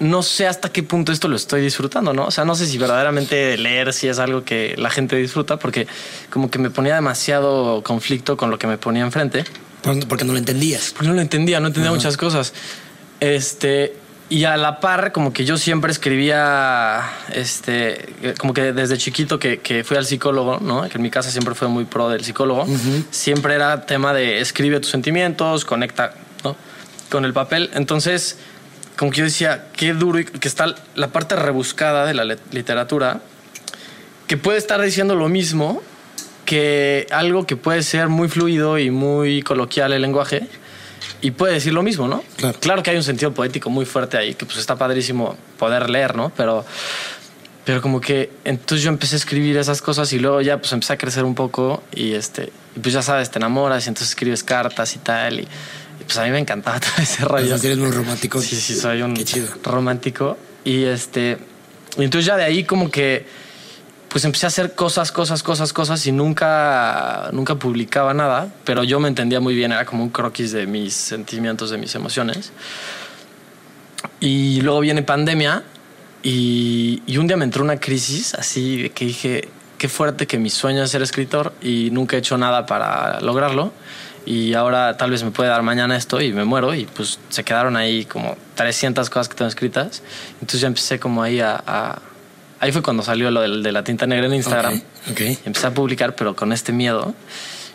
no 0.00 0.22
sé 0.22 0.46
hasta 0.46 0.70
qué 0.70 0.82
punto 0.82 1.12
esto 1.12 1.28
lo 1.28 1.36
estoy 1.36 1.62
disfrutando, 1.62 2.12
¿no? 2.12 2.26
O 2.26 2.30
sea, 2.30 2.44
no 2.44 2.54
sé 2.54 2.66
si 2.66 2.78
verdaderamente 2.78 3.56
leer 3.56 3.92
si 3.92 4.08
es 4.08 4.18
algo 4.18 4.44
que 4.44 4.74
la 4.76 4.90
gente 4.90 5.16
disfruta, 5.16 5.58
porque 5.58 5.86
como 6.30 6.50
que 6.50 6.58
me 6.58 6.70
ponía 6.70 6.94
demasiado 6.94 7.82
conflicto 7.82 8.36
con 8.36 8.50
lo 8.50 8.58
que 8.58 8.66
me 8.66 8.78
ponía 8.78 9.02
enfrente. 9.02 9.44
Porque 10.08 10.24
no 10.24 10.32
lo 10.32 10.38
entendías. 10.38 10.92
Porque 10.92 11.08
no 11.08 11.14
lo 11.14 11.20
entendía, 11.20 11.60
no 11.60 11.68
entendía 11.68 11.92
muchas 11.92 12.16
cosas. 12.16 12.54
Este, 13.20 13.94
y 14.30 14.44
a 14.44 14.56
la 14.56 14.80
par, 14.80 15.12
como 15.12 15.32
que 15.32 15.44
yo 15.44 15.58
siempre 15.58 15.92
escribía, 15.92 17.02
este, 17.32 18.08
como 18.38 18.54
que 18.54 18.72
desde 18.72 18.96
chiquito 18.96 19.38
que, 19.38 19.58
que 19.58 19.84
fui 19.84 19.96
al 19.96 20.06
psicólogo, 20.06 20.60
¿no? 20.60 20.88
Que 20.88 20.96
en 20.96 21.02
mi 21.02 21.10
casa 21.10 21.30
siempre 21.30 21.54
fue 21.54 21.68
muy 21.68 21.84
pro 21.84 22.08
del 22.08 22.24
psicólogo. 22.24 22.66
Siempre 23.10 23.54
era 23.54 23.84
tema 23.84 24.14
de 24.14 24.40
escribe 24.40 24.80
tus 24.80 24.90
sentimientos, 24.90 25.64
conecta, 25.64 26.14
¿no? 26.42 26.56
Con 27.10 27.26
el 27.26 27.34
papel. 27.34 27.70
Entonces, 27.74 28.38
como 28.96 29.10
que 29.10 29.18
yo 29.18 29.24
decía, 29.24 29.66
qué 29.76 29.92
duro 29.92 30.18
y 30.18 30.24
que 30.24 30.48
está 30.48 30.74
la 30.94 31.08
parte 31.08 31.36
rebuscada 31.36 32.06
de 32.06 32.14
la 32.14 32.24
literatura, 32.24 33.20
que 34.26 34.38
puede 34.38 34.56
estar 34.56 34.80
diciendo 34.80 35.16
lo 35.16 35.28
mismo 35.28 35.82
que 36.46 37.06
algo 37.10 37.46
que 37.46 37.56
puede 37.56 37.82
ser 37.82 38.08
muy 38.08 38.28
fluido 38.28 38.78
y 38.78 38.90
muy 38.90 39.42
coloquial 39.42 39.92
el 39.92 40.02
lenguaje 40.02 40.48
y 41.20 41.30
puede 41.30 41.54
decir 41.54 41.72
lo 41.72 41.82
mismo, 41.82 42.08
¿no? 42.08 42.22
Claro. 42.60 42.82
que 42.82 42.90
hay 42.90 42.96
un 42.96 43.02
sentido 43.02 43.32
poético 43.32 43.70
muy 43.70 43.84
fuerte 43.84 44.16
ahí, 44.16 44.34
que 44.34 44.46
pues 44.46 44.58
está 44.58 44.76
padrísimo 44.76 45.36
poder 45.58 45.90
leer, 45.90 46.16
¿no? 46.16 46.30
Pero, 46.36 46.64
pero 47.64 47.80
como 47.80 48.00
que 48.00 48.30
entonces 48.44 48.82
yo 48.82 48.90
empecé 48.90 49.16
a 49.16 49.18
escribir 49.18 49.56
esas 49.56 49.80
cosas 49.80 50.12
y 50.12 50.18
luego 50.18 50.40
ya 50.40 50.58
pues 50.58 50.72
empecé 50.72 50.92
a 50.92 50.98
crecer 50.98 51.24
un 51.24 51.34
poco 51.34 51.82
y 51.94 52.12
este, 52.12 52.52
y 52.76 52.80
pues 52.80 52.94
ya 52.94 53.02
sabes, 53.02 53.30
te 53.30 53.38
enamoras 53.38 53.86
y 53.86 53.88
entonces 53.88 54.10
escribes 54.10 54.44
cartas 54.44 54.94
y 54.96 54.98
tal 54.98 55.40
y, 55.40 55.48
pues 56.04 56.18
a 56.18 56.24
mí 56.24 56.30
me 56.30 56.38
encantaba 56.38 56.78
todo 56.80 57.02
ese 57.02 57.24
rollo. 57.24 57.48
Pues 57.48 57.64
eres 57.64 57.78
muy 57.78 57.90
romántico. 57.90 58.40
Sí, 58.40 58.56
sí, 58.56 58.74
soy 58.74 59.02
un 59.02 59.14
romántico 59.62 60.36
y 60.64 60.84
este, 60.84 61.38
y 61.96 62.04
entonces 62.04 62.26
ya 62.26 62.36
de 62.36 62.44
ahí 62.44 62.64
como 62.64 62.90
que 62.90 63.43
pues 64.14 64.24
empecé 64.24 64.46
a 64.46 64.48
hacer 64.48 64.76
cosas, 64.76 65.10
cosas, 65.10 65.42
cosas, 65.42 65.72
cosas 65.72 66.06
y 66.06 66.12
nunca, 66.12 67.30
nunca 67.32 67.56
publicaba 67.56 68.14
nada, 68.14 68.46
pero 68.62 68.84
yo 68.84 69.00
me 69.00 69.08
entendía 69.08 69.40
muy 69.40 69.56
bien, 69.56 69.72
era 69.72 69.84
como 69.84 70.04
un 70.04 70.10
croquis 70.10 70.52
de 70.52 70.68
mis 70.68 70.94
sentimientos, 70.94 71.70
de 71.70 71.78
mis 71.78 71.96
emociones. 71.96 72.52
Y 74.20 74.60
luego 74.60 74.78
viene 74.78 75.02
pandemia 75.02 75.64
y, 76.22 77.02
un 77.18 77.26
día 77.26 77.36
me 77.36 77.44
entró 77.44 77.64
una 77.64 77.80
crisis 77.80 78.34
así 78.34 78.88
que 78.94 79.06
dije, 79.06 79.48
qué 79.78 79.88
fuerte 79.88 80.28
que 80.28 80.38
mi 80.38 80.48
sueño 80.48 80.84
es 80.84 80.92
ser 80.92 81.02
escritor 81.02 81.52
y 81.60 81.90
nunca 81.90 82.14
he 82.14 82.20
hecho 82.20 82.38
nada 82.38 82.66
para 82.66 83.20
lograrlo. 83.20 83.72
Y 84.26 84.54
ahora 84.54 84.96
tal 84.96 85.10
vez 85.10 85.24
me 85.24 85.32
puede 85.32 85.48
dar 85.48 85.64
mañana 85.64 85.96
esto 85.96 86.20
y 86.20 86.32
me 86.32 86.44
muero. 86.44 86.72
Y 86.72 86.86
pues 86.86 87.18
se 87.30 87.42
quedaron 87.42 87.76
ahí 87.76 88.04
como 88.04 88.36
300 88.54 89.10
cosas 89.10 89.28
que 89.28 89.34
tengo 89.34 89.48
escritas. 89.48 90.04
Entonces 90.34 90.60
ya 90.60 90.68
empecé 90.68 91.00
como 91.00 91.20
ahí 91.20 91.40
a 91.40 91.98
Ahí 92.64 92.72
fue 92.72 92.80
cuando 92.80 93.02
salió 93.02 93.30
lo 93.30 93.42
de, 93.42 93.72
la 93.72 93.84
tinta 93.84 94.06
negra 94.06 94.24
en 94.24 94.32
Instagram. 94.32 94.80
Okay, 95.10 95.38
Empecé 95.44 95.66
a 95.66 95.74
publicar, 95.74 96.16
pero 96.16 96.34
con 96.34 96.50
este 96.50 96.72
miedo. 96.72 97.14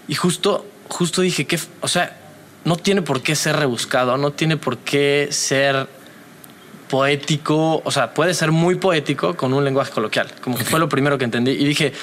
Y 0.07 0.15
justo, 0.15 0.65
justo 0.87 1.21
dije 1.21 1.45
que, 1.45 1.59
o 1.81 1.87
sea, 1.87 2.17
no 2.65 2.75
tiene 2.75 3.03
por 3.03 3.21
qué 3.21 3.35
ser 3.35 3.57
rebuscado, 3.57 4.17
no 4.17 4.31
tiene 4.31 4.57
por 4.57 4.79
qué 4.79 5.27
ser 5.29 5.85
poético, 6.89 7.83
o 7.85 7.91
sea, 7.91 8.15
puede 8.15 8.33
ser 8.33 8.51
muy 8.51 8.75
poético 8.79 9.37
con 9.37 9.53
un 9.53 9.63
lenguaje 9.63 9.91
coloquial, 9.91 10.31
como 10.41 10.57
que 10.57 10.63
fue 10.63 10.79
lo 10.79 10.89
primero 10.89 11.19
que 11.19 11.25
entendí. 11.25 11.51
Y 11.51 11.65
dije, 11.65 11.93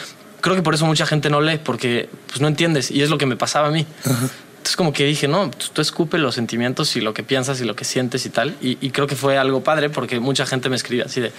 creo 0.41 0.55
que 0.55 0.63
por 0.63 0.75
eso 0.75 0.87
mucha 0.87 1.07
gente 1.07 1.29
no 1.29 1.41
lee, 1.41 1.59
porque 1.59 2.09
pues 2.29 2.41
no 2.41 2.47
entiendes, 2.47 2.93
y 2.93 3.03
es 3.03 3.11
lo 3.11 3.19
que 3.19 3.27
me 3.27 3.35
pasaba 3.35 3.67
a 3.67 3.73
mí. 3.73 3.85
Entonces 4.05 4.77
como 4.77 4.93
que 4.93 5.05
dije, 5.07 5.27
no, 5.27 5.51
tú, 5.51 5.83
escupe 5.83 6.19
los 6.19 6.37
sentimientos 6.37 6.95
y 6.95 7.01
lo 7.01 7.15
que 7.15 7.25
piensas 7.25 7.61
y 7.61 7.65
lo 7.65 7.75
que 7.75 7.85
sientes 7.85 8.27
y 8.27 8.31
tal. 8.31 8.55
Y, 8.61 8.79
y, 8.81 8.91
creo 8.91 9.09
que 9.09 9.17
fue 9.17 9.39
algo 9.39 9.65
padre 9.65 9.91
porque 9.91 10.21
mucha 10.21 10.47
gente 10.47 10.69
me 10.69 10.77
escribe 10.77 11.03
así 11.05 11.21
de, 11.21 11.33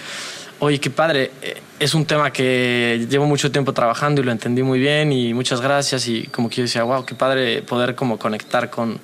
oye, 0.60 0.80
qué 0.80 0.90
padre, 0.90 1.30
eh, 1.42 1.60
es 1.78 1.94
un 1.94 2.04
tema 2.04 2.32
que 2.32 3.06
llevo 3.08 3.26
mucho 3.26 3.50
tiempo 3.50 3.72
trabajando 3.72 4.20
y 4.20 4.24
lo 4.24 4.32
entendí 4.32 4.62
muy 4.62 4.78
bien 4.78 5.12
y 5.12 5.34
muchas 5.34 5.60
gracias 5.60 6.08
y 6.08 6.24
como 6.24 6.48
que 6.48 6.56
yo 6.56 6.62
decía, 6.62 6.82
wow, 6.82 7.04
qué 7.04 7.14
padre 7.14 7.62
poder 7.62 7.94
como 7.94 8.18
conectar 8.18 8.70
con, 8.70 8.98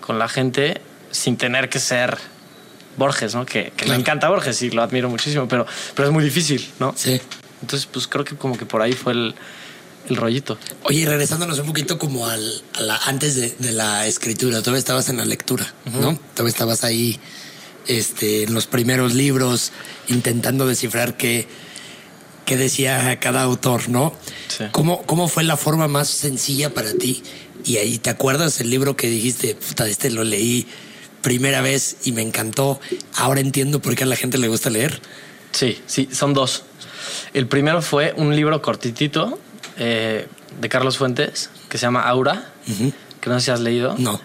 con 0.00 0.18
la 0.18 0.28
gente 0.28 0.80
sin 1.10 1.36
tener 1.36 1.68
que 1.68 1.78
ser 1.78 2.18
Borges, 2.96 3.34
¿no? 3.34 3.44
Que, 3.44 3.72
que 3.76 3.86
me 3.86 3.94
encanta 3.94 4.28
Borges 4.28 4.62
y 4.62 4.70
lo 4.70 4.82
admiro 4.82 5.08
muchísimo, 5.08 5.46
pero, 5.46 5.66
pero 5.94 6.08
es 6.08 6.12
muy 6.12 6.24
difícil, 6.24 6.66
¿no? 6.80 6.94
Sí. 6.96 7.20
Entonces, 7.60 7.88
pues 7.90 8.06
creo 8.06 8.24
que 8.24 8.36
como 8.36 8.56
que 8.56 8.66
por 8.66 8.82
ahí 8.82 8.92
fue 8.92 9.12
el, 9.12 9.34
el 10.08 10.16
rollito. 10.16 10.58
Oye, 10.82 11.06
regresándonos 11.06 11.58
un 11.58 11.66
poquito 11.66 11.98
como 11.98 12.26
al, 12.26 12.62
a 12.74 12.80
la, 12.80 12.96
antes 13.06 13.36
de, 13.36 13.54
de 13.58 13.72
la 13.72 14.06
escritura, 14.06 14.60
todavía 14.60 14.78
estabas 14.78 15.08
en 15.08 15.18
la 15.18 15.24
lectura, 15.24 15.72
¿no? 15.84 16.18
Todavía 16.34 16.50
estabas 16.50 16.84
ahí 16.84 17.18
este, 17.86 18.44
en 18.44 18.54
los 18.54 18.66
primeros 18.66 19.14
libros 19.14 19.72
intentando 20.08 20.66
descifrar 20.66 21.16
qué, 21.16 21.46
qué 22.44 22.56
decía 22.56 23.18
cada 23.20 23.42
autor, 23.42 23.88
¿no? 23.88 24.14
Sí. 24.48 24.64
¿Cómo, 24.72 25.02
¿Cómo 25.02 25.28
fue 25.28 25.44
la 25.44 25.56
forma 25.56 25.88
más 25.88 26.08
sencilla 26.08 26.72
para 26.72 26.92
ti? 26.92 27.22
Y 27.64 27.78
ahí, 27.78 27.98
¿te 27.98 28.10
acuerdas 28.10 28.60
el 28.60 28.70
libro 28.70 28.96
que 28.96 29.08
dijiste, 29.08 29.54
puta, 29.54 29.88
este 29.88 30.10
lo 30.10 30.24
leí 30.24 30.66
primera 31.22 31.60
vez 31.60 31.96
y 32.04 32.12
me 32.12 32.22
encantó? 32.22 32.80
Ahora 33.16 33.40
entiendo 33.40 33.80
por 33.80 33.94
qué 33.96 34.04
a 34.04 34.06
la 34.06 34.16
gente 34.16 34.38
le 34.38 34.48
gusta 34.48 34.70
leer. 34.70 35.00
Sí, 35.52 35.80
sí, 35.86 36.08
son 36.12 36.34
dos. 36.34 36.64
El 37.34 37.46
primero 37.46 37.82
fue 37.82 38.12
un 38.16 38.34
libro 38.34 38.60
cortitito 38.62 39.38
eh, 39.78 40.28
de 40.60 40.68
Carlos 40.68 40.98
Fuentes 40.98 41.50
que 41.68 41.78
se 41.78 41.86
llama 41.86 42.02
Aura, 42.02 42.52
que 43.20 43.30
no 43.30 43.38
sé 43.40 43.46
si 43.46 43.50
has 43.50 43.60
leído. 43.60 43.96
No. 43.98 44.20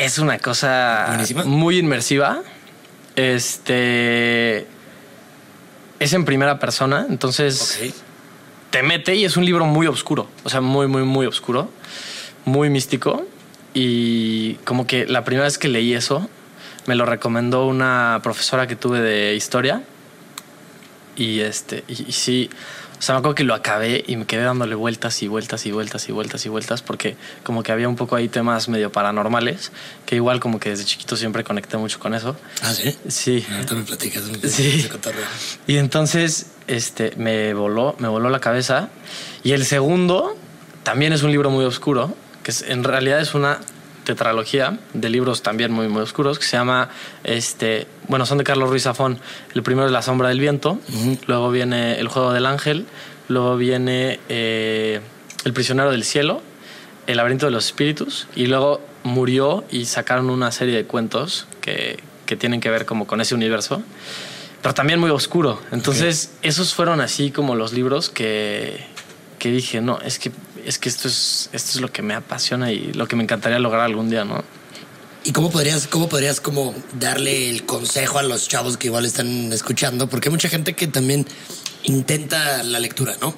Es 0.00 0.18
una 0.18 0.38
cosa 0.38 1.04
Buenísima. 1.08 1.44
muy 1.44 1.78
inmersiva. 1.78 2.40
Este 3.16 4.66
es 5.98 6.12
en 6.14 6.24
primera 6.24 6.58
persona, 6.58 7.04
entonces 7.10 7.78
Ok. 7.82 7.94
te 8.70 8.82
mete 8.82 9.14
y 9.14 9.26
es 9.26 9.36
un 9.36 9.44
libro 9.44 9.66
muy 9.66 9.86
oscuro, 9.88 10.26
o 10.44 10.48
sea, 10.48 10.62
muy, 10.62 10.86
muy, 10.86 11.02
muy 11.02 11.26
oscuro, 11.26 11.70
muy 12.46 12.70
místico. 12.70 13.26
Y 13.74 14.54
como 14.64 14.86
que 14.86 15.04
la 15.04 15.22
primera 15.24 15.44
vez 15.44 15.58
que 15.58 15.68
leí 15.68 15.92
eso, 15.92 16.30
me 16.86 16.94
lo 16.94 17.04
recomendó 17.04 17.66
una 17.66 18.20
profesora 18.22 18.66
que 18.66 18.76
tuve 18.76 19.00
de 19.02 19.34
historia. 19.34 19.82
Y 21.14 21.40
este, 21.40 21.84
y, 21.88 22.08
y 22.08 22.12
sí, 22.12 22.48
o 23.00 23.02
sea, 23.02 23.14
me 23.14 23.20
acuerdo 23.20 23.34
que 23.34 23.44
lo 23.44 23.54
acabé 23.54 24.04
y 24.06 24.16
me 24.16 24.26
quedé 24.26 24.42
dándole 24.42 24.74
vueltas 24.74 25.22
y 25.22 25.26
vueltas 25.28 25.64
y 25.64 25.72
vueltas 25.72 26.06
y 26.08 26.12
vueltas 26.12 26.44
y 26.44 26.50
vueltas 26.50 26.82
porque 26.82 27.16
como 27.42 27.62
que 27.62 27.72
había 27.72 27.88
un 27.88 27.96
poco 27.96 28.14
ahí 28.14 28.28
temas 28.28 28.68
medio 28.68 28.92
paranormales, 28.92 29.72
que 30.04 30.16
igual 30.16 30.38
como 30.38 30.60
que 30.60 30.68
desde 30.68 30.84
chiquito 30.84 31.16
siempre 31.16 31.42
conecté 31.42 31.78
mucho 31.78 31.98
con 31.98 32.14
eso. 32.14 32.36
Ah, 32.62 32.74
sí. 32.74 32.94
Sí. 33.08 33.44
Ahorita 33.54 33.74
me 33.74 33.82
platicas. 33.84 34.22
Sí. 34.50 34.80
ese 34.80 34.88
cotorreo. 34.90 35.24
Y 35.66 35.78
entonces 35.78 36.48
este, 36.66 37.14
me 37.16 37.54
voló, 37.54 37.96
me 37.98 38.08
voló 38.08 38.28
la 38.28 38.38
cabeza. 38.40 38.90
Y 39.42 39.52
el 39.52 39.64
segundo 39.64 40.36
también 40.82 41.14
es 41.14 41.22
un 41.22 41.30
libro 41.30 41.48
muy 41.50 41.64
oscuro, 41.64 42.14
que 42.42 42.50
es- 42.50 42.62
en 42.62 42.84
realidad 42.84 43.20
es 43.20 43.32
una 43.34 43.60
tetralogía 44.04 44.78
de 44.94 45.08
libros 45.08 45.42
también 45.42 45.72
muy, 45.72 45.88
muy 45.88 46.02
oscuros, 46.02 46.38
que 46.38 46.44
se 46.44 46.56
llama, 46.56 46.88
este, 47.24 47.86
bueno, 48.08 48.26
son 48.26 48.38
de 48.38 48.44
Carlos 48.44 48.70
Ruiz 48.70 48.84
Zafón. 48.84 49.18
El 49.54 49.62
primero 49.62 49.86
es 49.86 49.92
La 49.92 50.02
sombra 50.02 50.28
del 50.28 50.40
viento, 50.40 50.78
luego 51.26 51.50
viene 51.50 51.98
El 51.98 52.08
juego 52.08 52.32
del 52.32 52.46
ángel, 52.46 52.86
luego 53.28 53.56
viene 53.56 54.20
eh, 54.28 55.00
El 55.44 55.52
prisionero 55.52 55.90
del 55.90 56.04
cielo, 56.04 56.42
El 57.06 57.18
laberinto 57.18 57.46
de 57.46 57.52
los 57.52 57.66
espíritus, 57.66 58.28
y 58.34 58.46
luego 58.46 58.80
murió 59.02 59.64
y 59.70 59.86
sacaron 59.86 60.30
una 60.30 60.52
serie 60.52 60.76
de 60.76 60.84
cuentos 60.84 61.46
que, 61.60 61.98
que 62.26 62.36
tienen 62.36 62.60
que 62.60 62.70
ver 62.70 62.86
como 62.86 63.06
con 63.06 63.20
ese 63.20 63.34
universo 63.34 63.82
pero 64.62 64.74
también 64.74 65.00
muy 65.00 65.10
oscuro. 65.10 65.60
Entonces, 65.72 66.32
esos 66.42 66.74
fueron 66.74 67.00
así 67.00 67.30
como 67.30 67.54
los 67.54 67.72
libros 67.72 68.10
que, 68.10 68.84
que 69.38 69.50
dije, 69.50 69.80
no, 69.80 69.98
es 70.00 70.18
que, 70.18 70.30
es 70.66 70.78
que 70.78 70.88
esto, 70.88 71.08
es, 71.08 71.50
esto 71.52 71.70
es 71.74 71.80
lo 71.80 71.92
que 71.92 72.02
me 72.02 72.14
apasiona 72.14 72.72
y 72.72 72.92
lo 72.92 73.06
que 73.08 73.16
me 73.16 73.22
encantaría 73.22 73.58
lograr 73.58 73.82
algún 73.82 74.10
día, 74.10 74.24
¿no? 74.24 74.42
¿Y 75.22 75.32
cómo 75.32 75.50
podrías, 75.50 75.86
cómo 75.86 76.08
podrías 76.08 76.40
como 76.40 76.74
darle 76.98 77.50
el 77.50 77.66
consejo 77.66 78.18
a 78.18 78.22
los 78.22 78.48
chavos 78.48 78.76
que 78.76 78.86
igual 78.86 79.04
están 79.04 79.52
escuchando? 79.52 80.08
Porque 80.08 80.28
hay 80.28 80.32
mucha 80.32 80.48
gente 80.48 80.74
que 80.74 80.86
también 80.86 81.26
intenta 81.84 82.62
la 82.62 82.78
lectura, 82.78 83.16
¿no? 83.20 83.34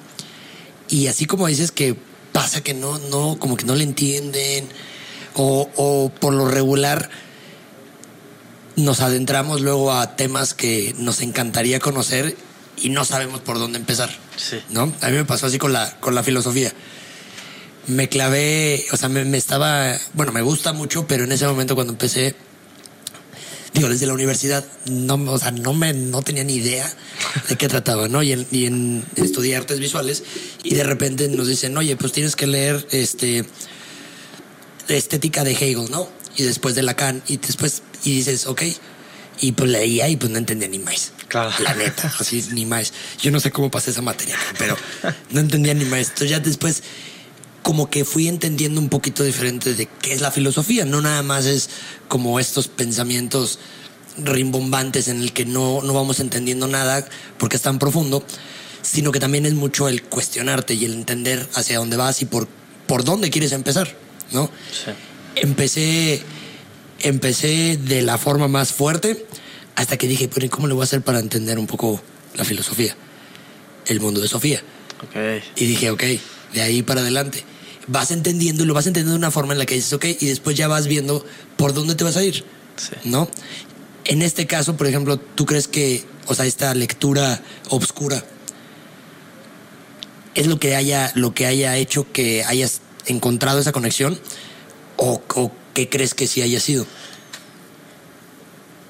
Y 0.89 1.07
así 1.07 1.25
como 1.25 1.47
dices 1.47 1.71
que 1.71 1.95
pasa 2.31 2.61
que 2.61 2.73
no, 2.73 2.99
no, 2.99 3.37
como 3.37 3.57
que 3.57 3.65
no 3.65 3.75
le 3.75 3.83
entienden, 3.83 4.69
o, 5.35 5.69
o 5.75 6.09
por 6.09 6.33
lo 6.33 6.47
regular 6.47 7.09
nos 8.75 9.01
adentramos 9.01 9.61
luego 9.61 9.91
a 9.91 10.15
temas 10.15 10.53
que 10.53 10.95
nos 10.97 11.21
encantaría 11.21 11.79
conocer 11.79 12.35
y 12.77 12.89
no 12.89 13.05
sabemos 13.05 13.41
por 13.41 13.59
dónde 13.59 13.77
empezar. 13.77 14.09
Sí. 14.35 14.61
¿no? 14.69 14.91
A 15.01 15.09
mí 15.09 15.17
me 15.17 15.25
pasó 15.25 15.47
así 15.47 15.57
con 15.57 15.73
la, 15.73 15.99
con 15.99 16.15
la 16.15 16.23
filosofía. 16.23 16.73
Me 17.87 18.07
clavé, 18.07 18.85
o 18.91 18.97
sea, 18.97 19.09
me, 19.09 19.25
me 19.25 19.37
estaba, 19.37 19.97
bueno, 20.13 20.31
me 20.31 20.41
gusta 20.41 20.73
mucho, 20.73 21.05
pero 21.05 21.25
en 21.25 21.31
ese 21.31 21.45
momento 21.45 21.75
cuando 21.75 21.93
empecé, 21.93 22.35
digo, 23.73 23.89
desde 23.89 24.05
la 24.07 24.13
universidad, 24.13 24.63
no, 24.85 25.15
o 25.15 25.37
sea, 25.37 25.51
no 25.51 25.73
me, 25.73 25.93
no 25.93 26.21
tenía 26.21 26.43
ni 26.43 26.55
idea 26.55 26.89
de 27.49 27.55
qué 27.57 27.67
trataba, 27.67 28.07
¿no? 28.07 28.23
Y 28.23 28.31
en, 28.31 28.47
y 28.51 28.65
en 28.65 29.03
estudié 29.17 29.57
artes 29.57 29.79
visuales 29.79 30.23
y 30.63 30.75
de 30.75 30.83
repente 30.83 31.27
nos 31.27 31.47
dicen, 31.47 31.75
oye, 31.77 31.97
pues 31.97 32.13
tienes 32.13 32.35
que 32.35 32.47
leer, 32.47 32.87
este, 32.91 33.45
estética 34.87 35.43
de 35.43 35.51
Hegel, 35.51 35.89
¿no? 35.91 36.07
Y 36.37 36.43
después 36.43 36.75
de 36.75 36.83
Lacan 36.83 37.21
y 37.27 37.37
después, 37.37 37.83
y 38.03 38.15
dices, 38.15 38.47
ok, 38.47 38.63
y 39.41 39.51
pues 39.53 39.69
leía 39.69 40.07
y 40.09 40.15
pues 40.15 40.31
no 40.31 40.37
entendía 40.37 40.67
ni 40.67 40.79
más. 40.79 41.11
Claro. 41.27 41.51
La 41.63 41.73
neta, 41.73 42.13
así 42.19 42.45
ni 42.51 42.65
más. 42.65 42.93
Yo 43.21 43.31
no 43.31 43.39
sé 43.39 43.51
cómo 43.51 43.71
pasé 43.71 43.91
esa 43.91 44.01
materia, 44.01 44.37
pero 44.57 44.77
no 45.31 45.39
entendía 45.39 45.73
ni 45.73 45.85
más. 45.85 46.09
Entonces 46.09 46.29
ya 46.29 46.39
después 46.39 46.83
como 47.63 47.89
que 47.89 48.05
fui 48.05 48.27
entendiendo 48.27 48.79
un 48.79 48.89
poquito 48.89 49.23
diferente 49.23 49.73
de 49.73 49.87
qué 50.01 50.13
es 50.13 50.21
la 50.21 50.31
filosofía. 50.31 50.85
No 50.85 51.01
nada 51.01 51.23
más 51.23 51.45
es 51.45 51.69
como 52.07 52.39
estos 52.39 52.67
pensamientos 52.67 53.57
rimbombantes 54.17 55.07
en 55.07 55.21
el 55.21 55.33
que 55.33 55.45
no, 55.45 55.81
no 55.81 55.93
vamos 55.93 56.19
entendiendo 56.19 56.67
nada 56.67 57.07
porque 57.39 57.55
es 57.55 57.61
tan 57.63 57.79
profundo, 57.79 58.23
sino 58.81 59.11
que 59.11 59.19
también 59.19 59.45
es 59.45 59.53
mucho 59.53 59.87
el 59.87 60.03
cuestionarte 60.03 60.75
y 60.75 60.85
el 60.85 60.93
entender 60.93 61.47
hacia 61.55 61.79
dónde 61.79 61.97
vas 61.97 62.21
y 62.21 62.25
por, 62.25 62.47
por 62.85 63.03
dónde 63.03 63.29
quieres 63.29 63.53
empezar, 63.53 63.95
¿no? 64.31 64.51
Sí. 64.71 64.91
empecé, 65.35 66.21
empecé 66.99 67.77
de 67.77 68.01
la 68.01 68.17
forma 68.17 68.47
más 68.47 68.73
fuerte 68.73 69.25
hasta 69.75 69.97
que 69.97 70.07
dije, 70.07 70.27
pero 70.27 70.45
¿y 70.45 70.49
¿cómo 70.49 70.67
le 70.67 70.73
voy 70.73 70.81
a 70.81 70.83
hacer 70.83 71.01
para 71.01 71.19
entender 71.19 71.57
un 71.57 71.65
poco 71.65 72.01
la 72.35 72.43
filosofía? 72.43 72.95
El 73.87 73.99
mundo 73.99 74.21
de 74.21 74.27
Sofía. 74.27 74.61
Ok. 75.01 75.43
Y 75.55 75.65
dije, 75.65 75.89
ok, 75.89 76.03
de 76.53 76.61
ahí 76.61 76.83
para 76.83 77.01
adelante. 77.01 77.43
Vas 77.87 78.11
entendiendo 78.11 78.63
y 78.63 78.65
lo 78.67 78.73
vas 78.73 78.87
entendiendo 78.87 79.13
de 79.13 79.17
una 79.17 79.31
forma 79.31 79.53
en 79.53 79.59
la 79.59 79.65
que 79.65 79.75
dices, 79.75 79.91
ok, 79.93 80.05
y 80.19 80.25
después 80.27 80.55
ya 80.55 80.67
vas 80.67 80.87
viendo 80.87 81.25
por 81.57 81.73
dónde 81.73 81.95
te 81.95 82.03
vas 82.03 82.17
a 82.17 82.23
ir, 82.23 82.45
Sí. 82.77 82.95
¿no? 83.03 83.29
En 84.05 84.21
este 84.21 84.47
caso, 84.47 84.75
por 84.75 84.87
ejemplo, 84.87 85.17
¿tú 85.17 85.45
crees 85.45 85.67
que, 85.67 86.03
o 86.27 86.33
sea, 86.35 86.45
esta 86.45 86.73
lectura 86.73 87.41
obscura 87.69 88.23
es 90.35 90.47
lo 90.47 90.59
que 90.59 90.75
haya, 90.75 91.11
lo 91.15 91.33
que 91.33 91.45
haya 91.45 91.77
hecho 91.77 92.11
que 92.11 92.43
hayas 92.43 92.81
encontrado 93.05 93.59
esa 93.59 93.71
conexión? 93.71 94.19
¿O, 94.97 95.21
o 95.35 95.51
qué 95.73 95.89
crees 95.89 96.13
que 96.13 96.27
sí 96.27 96.41
haya 96.41 96.59
sido? 96.59 96.85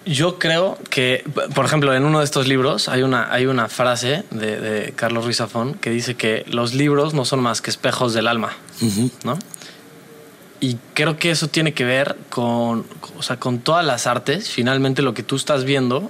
Yo 0.06 0.38
creo 0.38 0.78
que, 0.90 1.24
por 1.56 1.66
ejemplo, 1.66 1.94
en 1.94 2.04
uno 2.04 2.20
de 2.20 2.26
estos 2.26 2.48
libros 2.48 2.90
hay 2.90 3.04
una, 3.04 3.32
hay 3.32 3.46
una 3.46 3.70
frase 3.70 4.24
de, 4.32 4.60
de 4.60 4.92
Carlos 4.94 5.24
Ruiz 5.24 5.38
Zafón 5.38 5.76
que 5.76 5.90
dice 5.92 6.16
que 6.16 6.44
los 6.48 6.74
libros 6.74 7.14
no 7.14 7.24
son 7.24 7.40
más 7.40 7.62
que 7.62 7.70
espejos 7.70 8.14
del 8.14 8.28
alma, 8.28 8.54
¿no? 9.24 9.40
Y 10.60 10.78
creo 10.94 11.18
que 11.18 11.30
eso 11.32 11.48
tiene 11.48 11.74
que 11.74 11.84
ver 11.84 12.18
con, 12.30 12.86
o 13.18 13.22
sea, 13.22 13.38
con 13.38 13.60
todas 13.60 13.86
las 13.86 14.08
artes. 14.08 14.50
Finalmente, 14.50 15.02
lo 15.02 15.14
que 15.14 15.22
tú 15.22 15.36
estás 15.36 15.66
viendo, 15.66 16.10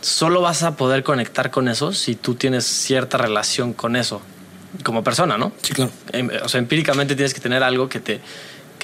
solo 0.00 0.40
vas 0.40 0.62
a 0.62 0.76
poder 0.76 1.02
conectar 1.02 1.50
con 1.50 1.68
eso 1.68 1.92
si 1.92 2.14
tú 2.14 2.34
tienes 2.36 2.64
cierta 2.64 3.18
relación 3.18 3.74
con 3.74 3.96
eso, 3.96 4.22
como 4.82 5.04
persona, 5.04 5.36
¿no? 5.36 5.52
Sí, 5.60 5.74
claro. 5.74 5.90
Em, 6.12 6.30
O 6.42 6.48
sea, 6.48 6.58
empíricamente 6.58 7.14
tienes 7.16 7.34
que 7.34 7.40
tener 7.40 7.62
algo 7.62 7.88
que 7.88 8.00
te, 8.00 8.20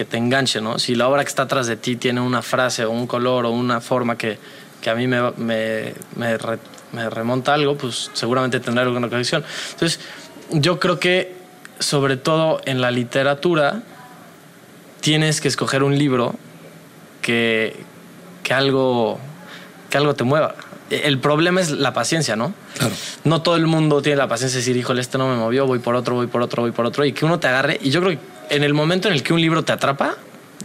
que 0.03 0.11
te 0.11 0.17
enganche, 0.17 0.61
¿no? 0.61 0.79
Si 0.81 0.95
la 0.97 1.09
obra 1.09 1.23
que 1.23 1.29
está 1.29 1.43
atrás 1.43 1.69
de 1.69 1.77
ti 1.77 1.95
tiene 1.97 2.21
una 2.21 2.43
frase 2.43 2.85
o 2.85 2.91
un 2.91 3.07
color 3.07 3.47
o 3.47 3.51
una 3.53 3.81
forma 3.81 4.19
que, 4.19 4.37
que 4.81 4.91
a 4.91 4.95
mí 4.97 5.07
me, 5.07 5.31
me, 5.37 5.95
me, 6.17 6.37
re- 6.39 6.59
me 6.91 7.09
remonta 7.09 7.55
algo, 7.55 7.77
pues 7.77 8.11
seguramente 8.13 8.59
tendrá 8.59 8.83
alguna 8.83 9.09
conexión. 9.09 9.45
Entonces, 9.73 10.01
yo 10.51 10.81
creo 10.81 10.99
que, 10.99 11.37
sobre 11.79 12.17
todo 12.17 12.61
en 12.65 12.81
la 12.81 12.91
literatura, 12.91 13.83
tienes 15.01 15.41
que 15.41 15.47
escoger 15.47 15.85
un 15.85 15.97
libro 15.97 16.35
que, 17.21 17.77
que, 18.43 18.55
algo, 18.55 19.21
que 19.89 19.99
algo 19.99 20.15
te 20.15 20.25
mueva. 20.25 20.57
El 20.91 21.21
problema 21.21 21.61
es 21.61 21.71
la 21.71 21.93
paciencia, 21.95 22.35
¿no? 22.35 22.53
Claro. 22.77 22.95
No 23.25 23.41
todo 23.41 23.55
el 23.57 23.67
mundo 23.67 24.03
tiene 24.03 24.17
la 24.19 24.27
paciencia 24.29 24.57
de 24.59 24.63
decir, 24.63 24.77
híjole, 24.77 25.01
este 25.01 25.17
no 25.17 25.29
me 25.29 25.37
movió, 25.37 25.65
voy 25.67 25.79
por 25.79 25.95
otro, 25.95 26.17
voy 26.17 26.27
por 26.27 26.43
otro, 26.43 26.63
voy 26.63 26.73
por 26.73 26.87
otro, 26.87 27.05
y 27.05 27.13
que 27.13 27.25
uno 27.25 27.39
te 27.39 27.47
agarre. 27.47 27.79
Y 27.83 27.91
yo 27.91 28.01
creo 28.01 28.13
que 28.19 28.32
en 28.53 28.63
el 28.63 28.75
momento 28.75 29.09
en 29.09 29.15
el 29.15 29.23
que 29.23 29.33
un 29.33 29.41
libro 29.41 29.65
te 29.65 29.73
atrapa, 29.73 30.17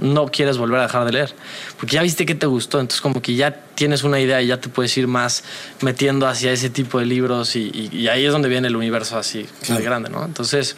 no 0.02 0.28
quieres 0.28 0.58
volver 0.58 0.80
a 0.80 0.84
dejar 0.84 1.06
de 1.06 1.14
leer, 1.14 1.34
porque 1.80 1.96
ya 1.96 2.04
viste 2.04 2.26
que 2.26 2.36
te 2.36 2.46
gustó, 2.46 2.80
entonces 2.80 3.02
como 3.02 3.22
que 3.22 3.34
ya 3.34 3.52
tienes 3.76 4.04
una 4.04 4.20
idea 4.20 4.42
y 4.42 4.48
ya 4.48 4.60
te 4.60 4.70
puedes 4.70 4.96
ir 4.98 5.08
más 5.08 5.44
metiendo 5.82 6.28
hacia 6.28 6.52
ese 6.52 6.70
tipo 6.70 7.00
de 7.00 7.06
libros 7.06 7.56
y, 7.56 8.08
ahí 8.10 8.26
es 8.26 8.32
donde 8.32 8.50
viene 8.50 8.68
el 8.68 8.76
universo 8.76 9.18
así 9.18 9.48
grande, 9.68 10.10
¿no? 10.10 10.24
Entonces, 10.26 10.76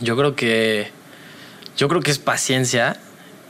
yo 0.00 0.16
creo 0.16 0.34
que 0.34 0.90
yo 1.76 1.88
creo 1.88 2.00
que 2.00 2.10
es 2.10 2.18
paciencia 2.18 2.98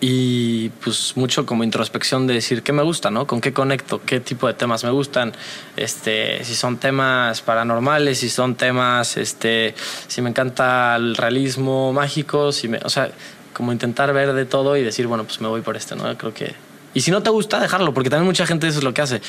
y 0.00 0.68
pues 0.68 1.16
mucho 1.16 1.46
como 1.46 1.64
introspección 1.64 2.26
de 2.26 2.34
decir 2.34 2.62
qué 2.62 2.72
me 2.72 2.82
gusta, 2.82 3.10
¿no? 3.10 3.26
Con 3.26 3.40
qué 3.40 3.52
conecto, 3.52 4.02
qué 4.04 4.20
tipo 4.20 4.46
de 4.46 4.54
temas 4.54 4.84
me 4.84 4.90
gustan, 4.90 5.32
este, 5.76 6.44
si 6.44 6.54
son 6.54 6.76
temas 6.76 7.40
paranormales, 7.40 8.18
si 8.18 8.28
son 8.28 8.56
temas, 8.56 9.16
este, 9.16 9.74
si 10.06 10.20
me 10.20 10.30
encanta 10.30 10.96
el 10.96 11.16
realismo 11.16 11.92
mágico, 11.92 12.52
si 12.52 12.68
me, 12.68 12.78
o 12.78 12.90
sea, 12.90 13.10
como 13.54 13.72
intentar 13.72 14.12
ver 14.12 14.34
de 14.34 14.44
todo 14.44 14.76
y 14.76 14.82
decir, 14.82 15.06
bueno, 15.06 15.24
pues 15.24 15.40
me 15.40 15.48
voy 15.48 15.62
por 15.62 15.76
este, 15.76 15.96
¿no? 15.96 16.16
Creo 16.18 16.34
que... 16.34 16.54
Y 16.92 17.00
si 17.00 17.10
no 17.10 17.22
te 17.22 17.30
gusta, 17.30 17.58
dejarlo, 17.58 17.94
porque 17.94 18.10
también 18.10 18.26
mucha 18.26 18.46
gente 18.46 18.68
eso 18.68 18.78
es 18.78 18.84
lo 18.84 18.92
que 18.92 19.00
hace. 19.00 19.22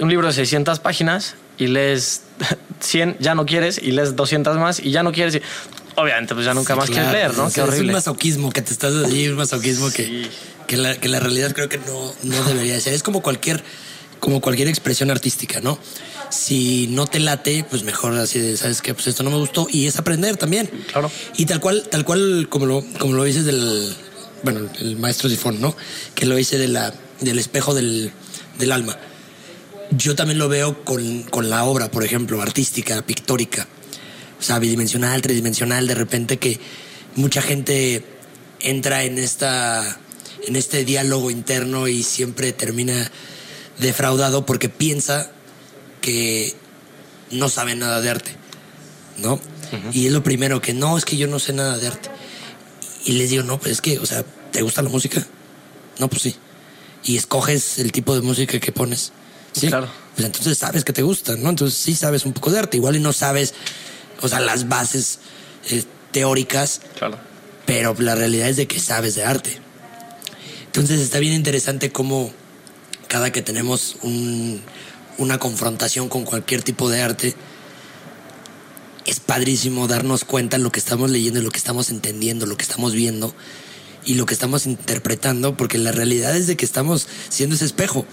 Un 0.00 0.08
libro 0.08 0.28
de 0.28 0.32
600 0.32 0.78
páginas 0.78 1.34
y 1.58 1.66
lees 1.66 2.22
100, 2.80 3.16
ya 3.18 3.34
no 3.34 3.44
quieres, 3.44 3.80
y 3.82 3.90
lees 3.90 4.14
200 4.14 4.56
más 4.58 4.78
y 4.78 4.92
ya 4.92 5.02
no 5.02 5.10
quieres. 5.10 5.36
Y 5.36 5.42
obviamente, 5.96 6.34
pues 6.34 6.46
ya 6.46 6.54
nunca 6.54 6.76
más 6.76 6.88
quieres 6.88 7.10
leer, 7.10 7.36
¿no? 7.36 7.50
Qué 7.50 7.60
horrible. 7.60 7.78
Es 7.78 7.88
un 7.88 7.92
masoquismo 7.92 8.52
que 8.52 8.62
te 8.62 8.72
estás 8.72 8.94
allí, 9.04 9.28
un 9.28 9.36
masoquismo 9.36 9.90
que, 9.90 10.28
que, 10.66 10.76
la, 10.76 10.96
que 10.98 11.08
la 11.08 11.20
realidad 11.20 11.52
creo 11.52 11.68
que 11.68 11.78
no, 11.78 12.14
no 12.22 12.44
debería 12.44 12.80
ser. 12.80 12.94
Es 12.94 13.02
como 13.02 13.22
cualquier, 13.22 13.62
como 14.20 14.40
cualquier 14.40 14.68
expresión 14.68 15.10
artística, 15.10 15.60
¿no? 15.60 15.78
Si 16.30 16.88
no 16.88 17.06
te 17.06 17.18
late, 17.18 17.64
pues 17.68 17.82
mejor 17.82 18.14
así 18.14 18.38
de, 18.38 18.56
¿sabes 18.56 18.82
qué? 18.82 18.94
Pues 18.94 19.06
esto 19.06 19.22
no 19.22 19.30
me 19.30 19.36
gustó. 19.36 19.66
Y 19.70 19.86
es 19.86 19.98
aprender 19.98 20.36
también. 20.36 20.70
Claro. 20.90 21.10
Y 21.36 21.46
tal 21.46 21.60
cual, 21.60 21.84
tal 21.90 22.04
cual 22.04 22.46
como 22.48 22.66
lo, 22.66 22.84
como 22.98 23.14
lo 23.14 23.24
dices 23.24 23.44
del, 23.44 23.94
bueno, 24.42 24.68
el 24.80 24.96
maestro 24.96 25.28
Sifón, 25.28 25.60
¿no? 25.60 25.76
Que 26.14 26.26
lo 26.26 26.34
dice 26.34 26.58
de 26.58 26.68
la, 26.68 26.92
del 27.20 27.38
espejo 27.38 27.74
del, 27.74 28.12
del 28.58 28.72
alma. 28.72 28.98
Yo 29.92 30.16
también 30.16 30.38
lo 30.38 30.48
veo 30.48 30.84
con, 30.84 31.22
con 31.22 31.48
la 31.48 31.64
obra, 31.64 31.90
por 31.90 32.04
ejemplo, 32.04 32.42
artística, 32.42 33.02
pictórica 33.02 33.68
o 34.38 34.42
sea, 34.42 34.58
bidimensional, 34.58 35.22
tridimensional, 35.22 35.86
de 35.86 35.94
repente 35.94 36.38
que 36.38 36.60
mucha 37.14 37.42
gente 37.42 38.04
entra 38.60 39.04
en 39.04 39.18
esta 39.18 39.98
en 40.46 40.56
este 40.56 40.84
diálogo 40.84 41.30
interno 41.30 41.88
y 41.88 42.02
siempre 42.02 42.52
termina 42.52 43.10
defraudado 43.78 44.46
porque 44.46 44.68
piensa 44.68 45.30
que 46.00 46.54
no 47.30 47.48
sabe 47.48 47.74
nada 47.74 48.00
de 48.00 48.10
arte, 48.10 48.30
¿no? 49.18 49.40
Y 49.92 50.06
es 50.06 50.12
lo 50.12 50.22
primero 50.22 50.60
que 50.60 50.72
no, 50.72 50.96
es 50.96 51.04
que 51.04 51.16
yo 51.16 51.26
no 51.26 51.40
sé 51.40 51.52
nada 51.52 51.76
de 51.76 51.88
arte. 51.88 52.08
Y 53.04 53.12
les 53.12 53.30
digo, 53.30 53.42
no, 53.42 53.58
pues 53.58 53.72
es 53.72 53.80
que, 53.80 53.98
o 53.98 54.06
sea, 54.06 54.24
¿te 54.52 54.62
gusta 54.62 54.82
la 54.82 54.88
música? 54.88 55.26
No, 55.98 56.08
pues 56.08 56.22
sí. 56.22 56.36
Y 57.02 57.16
escoges 57.16 57.78
el 57.78 57.90
tipo 57.90 58.14
de 58.14 58.20
música 58.20 58.60
que 58.60 58.70
pones. 58.70 59.12
Sí, 59.52 59.66
claro. 59.66 59.88
Pues 60.14 60.24
entonces 60.24 60.56
sabes 60.56 60.84
que 60.84 60.92
te 60.92 61.02
gusta, 61.02 61.36
¿no? 61.36 61.50
Entonces 61.50 61.78
sí 61.78 61.94
sabes 61.94 62.24
un 62.24 62.32
poco 62.32 62.52
de 62.52 62.60
arte. 62.60 62.76
Igual 62.76 62.96
y 62.96 63.00
no 63.00 63.12
sabes 63.12 63.54
o 64.22 64.28
sea, 64.28 64.40
las 64.40 64.68
bases 64.68 65.20
eh, 65.70 65.84
teóricas. 66.12 66.80
Claro. 66.98 67.18
Pero 67.66 67.94
la 67.98 68.14
realidad 68.14 68.48
es 68.48 68.56
de 68.56 68.66
que 68.66 68.78
sabes 68.78 69.16
de 69.16 69.24
arte. 69.24 69.58
Entonces 70.66 71.00
está 71.00 71.18
bien 71.18 71.32
interesante 71.32 71.90
cómo 71.90 72.32
cada 73.08 73.32
que 73.32 73.42
tenemos 73.42 73.96
una 75.18 75.38
confrontación 75.38 76.08
con 76.08 76.24
cualquier 76.24 76.62
tipo 76.62 76.90
de 76.90 77.02
arte, 77.02 77.34
es 79.06 79.20
padrísimo 79.20 79.86
darnos 79.86 80.24
cuenta 80.24 80.56
de 80.58 80.62
lo 80.62 80.72
que 80.72 80.80
estamos 80.80 81.10
leyendo, 81.10 81.40
lo 81.40 81.50
que 81.50 81.58
estamos 81.58 81.90
entendiendo, 81.90 82.44
lo 82.44 82.56
que 82.56 82.64
estamos 82.64 82.92
viendo 82.92 83.34
y 84.04 84.14
lo 84.14 84.26
que 84.26 84.34
estamos 84.34 84.66
interpretando, 84.66 85.56
porque 85.56 85.78
la 85.78 85.92
realidad 85.92 86.36
es 86.36 86.46
de 86.46 86.56
que 86.56 86.64
estamos 86.64 87.08
siendo 87.28 87.56
ese 87.56 87.64
espejo. 87.64 88.04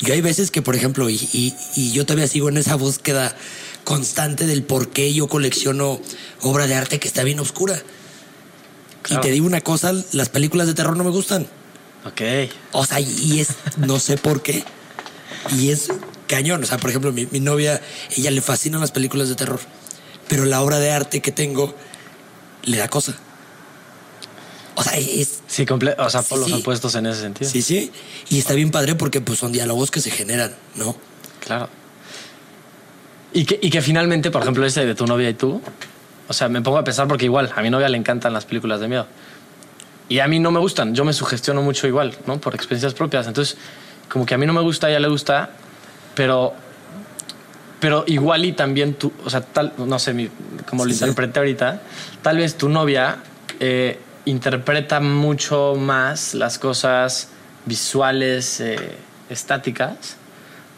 Y 0.00 0.10
hay 0.10 0.20
veces 0.20 0.50
que, 0.50 0.62
por 0.62 0.74
ejemplo, 0.74 1.10
y, 1.10 1.54
y, 1.74 1.92
yo 1.92 2.06
todavía 2.06 2.26
sigo 2.26 2.48
en 2.48 2.56
esa 2.56 2.76
búsqueda 2.76 3.36
constante 3.88 4.46
del 4.46 4.64
por 4.64 4.90
qué 4.90 5.14
yo 5.14 5.28
colecciono 5.28 5.98
obra 6.42 6.66
de 6.66 6.74
arte 6.74 7.00
que 7.00 7.08
está 7.08 7.24
bien 7.24 7.40
oscura. 7.40 7.82
Y 9.08 9.16
te 9.16 9.30
digo 9.30 9.46
una 9.46 9.62
cosa, 9.62 9.94
las 10.12 10.28
películas 10.28 10.66
de 10.66 10.74
terror 10.74 10.94
no 10.94 11.04
me 11.04 11.10
gustan. 11.10 11.46
Ok. 12.04 12.20
O 12.72 12.84
sea, 12.84 13.00
y 13.00 13.40
es, 13.40 13.48
no 13.78 13.98
sé 13.98 14.18
por 14.18 14.42
qué. 14.42 14.62
Y 15.56 15.70
es 15.70 15.88
cañón. 16.26 16.62
O 16.62 16.66
sea, 16.66 16.76
por 16.76 16.90
ejemplo, 16.90 17.12
mi, 17.12 17.28
mi 17.30 17.40
novia, 17.40 17.80
ella 18.14 18.30
le 18.30 18.42
fascinan 18.42 18.82
las 18.82 18.90
películas 18.90 19.30
de 19.30 19.36
terror. 19.36 19.60
Pero 20.28 20.44
la 20.44 20.60
obra 20.60 20.78
de 20.78 20.90
arte 20.90 21.22
que 21.22 21.32
tengo 21.32 21.74
le 22.64 22.76
da 22.76 22.88
cosa. 22.88 23.16
O 24.74 24.82
sea, 24.82 24.98
es. 24.98 25.40
Sí, 25.46 25.64
o 25.66 26.10
sea, 26.10 26.20
por 26.20 26.38
los 26.40 26.52
opuestos 26.52 26.94
en 26.94 27.06
ese 27.06 27.22
sentido. 27.22 27.50
Sí, 27.50 27.62
sí. 27.62 27.90
Y 28.28 28.38
está 28.38 28.52
bien 28.52 28.70
padre 28.70 28.96
porque 28.96 29.22
pues 29.22 29.38
son 29.38 29.50
diálogos 29.50 29.90
que 29.90 30.02
se 30.02 30.10
generan, 30.10 30.54
¿no? 30.74 30.94
Claro. 31.40 31.70
Y 33.32 33.44
que, 33.44 33.58
y 33.60 33.70
que 33.70 33.82
finalmente, 33.82 34.30
por 34.30 34.42
ejemplo, 34.42 34.64
ese 34.64 34.86
de 34.86 34.94
tu 34.94 35.06
novia 35.06 35.28
y 35.28 35.34
tú, 35.34 35.60
o 36.28 36.32
sea, 36.32 36.48
me 36.48 36.60
pongo 36.62 36.78
a 36.78 36.84
pensar 36.84 37.08
porque 37.08 37.24
igual, 37.24 37.50
a 37.54 37.62
mi 37.62 37.70
novia 37.70 37.88
le 37.88 37.96
encantan 37.96 38.32
las 38.32 38.44
películas 38.44 38.80
de 38.80 38.88
miedo. 38.88 39.06
Y 40.08 40.20
a 40.20 40.28
mí 40.28 40.38
no 40.38 40.50
me 40.50 40.58
gustan, 40.60 40.94
yo 40.94 41.04
me 41.04 41.12
sugestiono 41.12 41.62
mucho 41.62 41.86
igual, 41.86 42.14
¿no? 42.26 42.38
Por 42.38 42.54
experiencias 42.54 42.94
propias. 42.94 43.26
Entonces, 43.26 43.58
como 44.08 44.24
que 44.24 44.34
a 44.34 44.38
mí 44.38 44.46
no 44.46 44.52
me 44.52 44.60
gusta, 44.60 44.86
a 44.86 44.90
ella 44.90 45.00
le 45.00 45.08
gusta, 45.08 45.50
pero, 46.14 46.54
pero 47.80 48.04
igual 48.06 48.44
y 48.44 48.52
también 48.52 48.94
tú, 48.94 49.12
o 49.24 49.30
sea, 49.30 49.42
tal, 49.42 49.72
no 49.78 49.98
sé, 49.98 50.30
como 50.68 50.84
lo 50.84 50.92
interpreté 50.92 51.38
ahorita, 51.38 51.82
tal 52.22 52.38
vez 52.38 52.56
tu 52.56 52.68
novia 52.68 53.18
eh, 53.60 53.98
interpreta 54.24 55.00
mucho 55.00 55.74
más 55.76 56.34
las 56.34 56.58
cosas 56.58 57.28
visuales, 57.66 58.60
eh, 58.60 58.96
estáticas, 59.30 60.17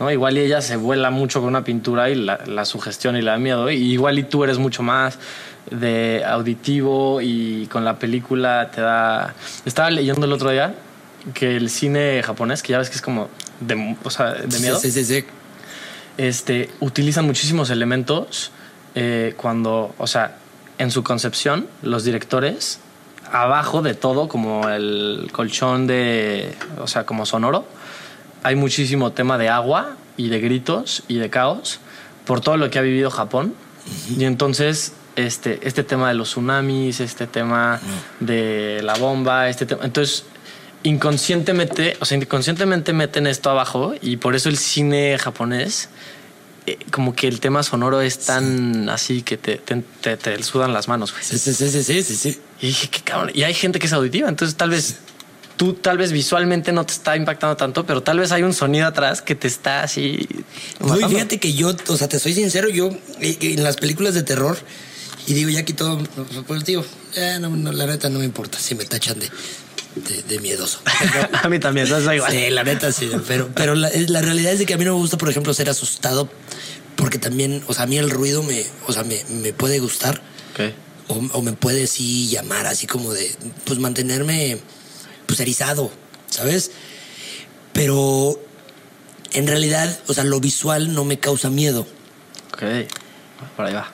¿no? 0.01 0.11
Igual 0.11 0.39
y 0.39 0.41
ella 0.41 0.61
se 0.63 0.77
vuela 0.77 1.11
mucho 1.11 1.41
con 1.41 1.51
una 1.51 1.63
pintura 1.63 2.11
y 2.11 2.17
la, 2.17 2.41
la 2.47 2.65
sugestión 2.65 3.17
y 3.17 3.23
la 3.23 3.33
da 3.33 3.39
miedo. 3.39 3.71
Y 3.71 3.77
igual 3.93 4.19
y 4.19 4.25
tú 4.25 4.43
eres 4.43 4.59
mucho 4.59 4.83
más 4.83 5.19
de 5.71 6.25
auditivo 6.27 7.21
y 7.21 7.67
con 7.67 7.85
la 7.85 7.99
película 7.99 8.71
te 8.75 8.81
da... 8.81 9.35
Estaba 9.65 9.91
leyendo 9.91 10.27
el 10.27 10.33
otro 10.33 10.51
día 10.51 10.75
que 11.35 11.57
el 11.57 11.71
cine 11.71 12.23
japonés, 12.25 12.63
que 12.63 12.73
ya 12.73 12.79
ves 12.79 12.89
que 12.89 12.97
es 12.97 13.03
como 13.03 13.29
de, 13.61 13.97
o 14.03 14.11
sea, 14.11 14.33
de 14.33 14.59
miedo. 14.59 14.79
Sí, 14.79 14.91
sí, 14.91 15.05
sí. 15.05 15.25
Este, 16.17 16.71
utilizan 16.81 17.27
muchísimos 17.27 17.71
elementos 17.71 18.51
eh, 18.95 19.35
cuando, 19.37 19.95
o 19.99 20.07
sea, 20.07 20.37
en 20.79 20.91
su 20.91 21.03
concepción, 21.03 21.69
los 21.83 22.05
directores, 22.05 22.81
abajo 23.31 23.83
de 23.83 23.95
todo, 23.95 24.29
como 24.29 24.69
el 24.69 25.29
colchón 25.33 25.87
de, 25.87 26.55
o 26.79 26.87
sea, 26.87 27.05
como 27.05 27.27
sonoro, 27.27 27.67
hay 28.42 28.57
muchísimo 28.57 29.12
tema 29.12 29.38
de 29.38 29.48
agua 29.48 29.96
y 30.16 30.29
de 30.29 30.40
gritos 30.40 31.03
y 31.09 31.18
de 31.18 31.31
caos 31.31 31.81
por 32.26 32.40
todo 32.40 32.57
lo 32.57 32.70
que 32.70 32.79
ha 32.79 32.83
vivido 32.83 33.11
Japón. 33.11 33.55
Y 34.16 34.24
entonces 34.24 34.92
este, 35.16 35.61
este 35.66 35.83
tema 35.83 36.09
de 36.09 36.14
los 36.14 36.31
tsunamis, 36.31 37.00
este 37.00 37.26
tema 37.26 37.81
de 38.20 38.81
la 38.83 38.94
bomba, 38.94 39.48
este 39.48 39.66
tema... 39.66 39.85
Entonces, 39.85 40.24
inconscientemente, 40.83 41.96
o 42.00 42.05
sea, 42.05 42.16
inconscientemente 42.16 42.92
meten 42.92 43.26
esto 43.26 43.50
abajo 43.50 43.94
y 44.00 44.16
por 44.16 44.35
eso 44.35 44.48
el 44.48 44.57
cine 44.57 45.18
japonés, 45.18 45.90
eh, 46.66 46.79
como 46.90 47.14
que 47.14 47.29
el 47.29 47.40
tema 47.40 47.62
sonoro 47.62 48.00
es 48.00 48.20
tan 48.20 48.88
así 48.88 49.22
que 49.22 49.37
te, 49.37 49.57
te, 49.57 50.16
te, 50.16 50.42
sudan 50.42 50.72
las 50.72 50.88
manos. 50.88 51.14
Sí, 51.20 51.38
sí, 51.38 51.53
sí, 51.53 51.83
sí, 51.83 52.03
sí, 52.03 52.16
sí. 52.16 52.40
Y 52.61 52.68
dije, 52.68 52.88
qué 52.88 53.00
cabrón. 53.00 53.31
Y 53.35 53.42
hay 53.42 53.55
gente 53.55 53.79
que 53.79 53.87
es 53.87 53.92
auditiva, 53.92 54.29
entonces 54.29 54.57
tal 54.57 54.70
vez 54.70 55.00
tú 55.61 55.75
tal 55.75 55.99
vez 55.99 56.11
visualmente 56.11 56.73
no 56.73 56.87
te 56.87 56.94
está 56.94 57.16
impactando 57.16 57.55
tanto, 57.55 57.85
pero 57.85 58.03
tal 58.03 58.18
vez 58.18 58.33
hay 58.33 58.42
un 58.42 58.55
sonido 58.55 58.87
atrás 58.87 59.20
que 59.20 59.35
te 59.35 59.46
está 59.46 59.83
así. 59.83 60.27
No, 60.79 60.94
fíjate 61.07 61.38
que 61.38 61.53
yo, 61.53 61.77
o 61.87 61.96
sea, 61.99 62.09
te 62.09 62.18
soy 62.18 62.33
sincero, 62.33 62.70
yo 62.70 62.88
eh, 63.20 63.37
en 63.42 63.62
las 63.62 63.77
películas 63.77 64.14
de 64.14 64.23
terror, 64.23 64.57
y 65.27 65.35
digo, 65.35 65.51
ya 65.51 65.61
aquí 65.61 65.75
todo, 65.75 65.99
pues 66.46 66.64
digo, 66.64 66.83
no, 67.40 67.73
la 67.73 67.85
neta 67.85 68.09
no 68.09 68.20
me 68.20 68.25
importa 68.25 68.59
si 68.59 68.75
me 68.75 68.87
tachan 68.87 69.18
de, 69.18 69.29
de, 70.23 70.38
miedoso. 70.40 70.81
a 71.42 71.46
mí 71.51 71.59
también, 71.59 71.87
eso 71.87 71.99
es 71.99 72.16
igual. 72.16 72.33
Sí, 72.33 72.49
la 72.49 72.64
neta 72.64 72.90
sí, 72.90 73.11
pero, 73.29 73.51
pero 73.55 73.75
la, 73.75 73.90
realidad 74.23 74.55
es 74.55 74.61
de 74.61 74.64
que 74.64 74.73
a 74.73 74.79
mí 74.79 74.87
no 74.87 74.94
me 74.94 75.01
gusta, 75.01 75.18
por 75.18 75.29
ejemplo, 75.29 75.53
ser 75.53 75.68
asustado, 75.68 76.31
porque 76.96 77.18
también, 77.18 77.62
o 77.66 77.75
sea, 77.75 77.83
a 77.83 77.87
mí 77.87 77.99
el 77.99 78.09
ruido 78.09 78.42
me, 78.42 78.64
o 78.87 78.94
sea, 78.94 79.05
me, 79.05 79.23
me 79.42 79.53
puede 79.53 79.79
gustar. 79.79 80.23
O, 81.09 81.14
o, 81.33 81.42
me 81.42 81.53
puede 81.53 81.88
sí 81.88 82.29
llamar, 82.29 82.66
así 82.66 82.87
como 82.87 83.12
de, 83.12 83.35
pues 83.64 83.81
mantenerme 83.81 84.61
pues 85.31 85.40
erizado, 85.40 85.93
¿sabes? 86.29 86.73
Pero 87.73 88.37
en 89.33 89.47
realidad, 89.47 89.97
o 90.09 90.14
sea, 90.14 90.25
lo 90.25 90.40
visual 90.40 90.93
no 90.93 91.05
me 91.05 91.21
causa 91.21 91.51
miedo. 91.51 91.87
Ok, 92.53 92.62
por 93.57 93.66
ahí 93.66 93.75
va. 93.75 93.93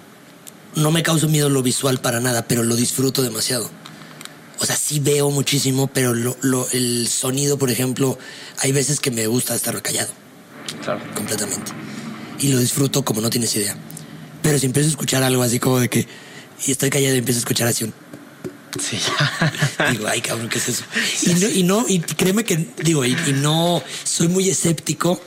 No 0.76 0.90
me 0.90 1.02
causa 1.02 1.26
miedo 1.26 1.50
lo 1.50 1.62
visual 1.62 1.98
para 2.00 2.20
nada, 2.20 2.48
pero 2.48 2.62
lo 2.62 2.74
disfruto 2.74 3.22
demasiado. 3.22 3.70
O 4.58 4.64
sea, 4.64 4.76
sí 4.76 4.98
veo 4.98 5.30
muchísimo, 5.30 5.88
pero 5.88 6.14
lo, 6.14 6.66
el 6.72 7.06
sonido, 7.08 7.58
por 7.58 7.70
ejemplo, 7.70 8.18
hay 8.60 8.72
veces 8.72 8.98
que 8.98 9.10
me 9.10 9.26
gusta 9.26 9.54
estar 9.54 9.80
callado. 9.82 10.10
Claro. 10.82 11.00
Completamente. 11.14 11.72
Y 12.38 12.48
lo 12.48 12.58
disfruto 12.58 13.04
como 13.04 13.20
no 13.20 13.28
tienes 13.28 13.54
idea. 13.56 13.76
Pero 14.42 14.58
si 14.58 14.64
empiezo 14.64 14.88
a 14.88 14.90
escuchar 14.90 15.22
algo 15.22 15.42
así 15.42 15.60
como 15.60 15.80
de 15.80 15.90
que 15.90 16.08
y 16.66 16.70
estoy 16.70 16.88
callado 16.88 17.14
y 17.14 17.18
empiezo 17.18 17.38
a 17.38 17.40
escuchar 17.40 17.68
así 17.68 17.84
un 17.84 17.92
Sí. 18.80 18.98
digo, 19.92 20.06
ay, 20.08 20.20
cabrón, 20.20 20.48
¿qué 20.48 20.58
es 20.58 20.68
eso? 20.68 20.84
Y 21.22 21.34
no, 21.34 21.48
y, 21.48 21.62
no, 21.62 21.84
y 21.88 22.00
créeme 22.00 22.44
que, 22.44 22.68
digo, 22.82 23.04
y, 23.04 23.16
y 23.26 23.32
no, 23.32 23.82
soy 24.04 24.28
muy 24.28 24.48
escéptico 24.48 25.20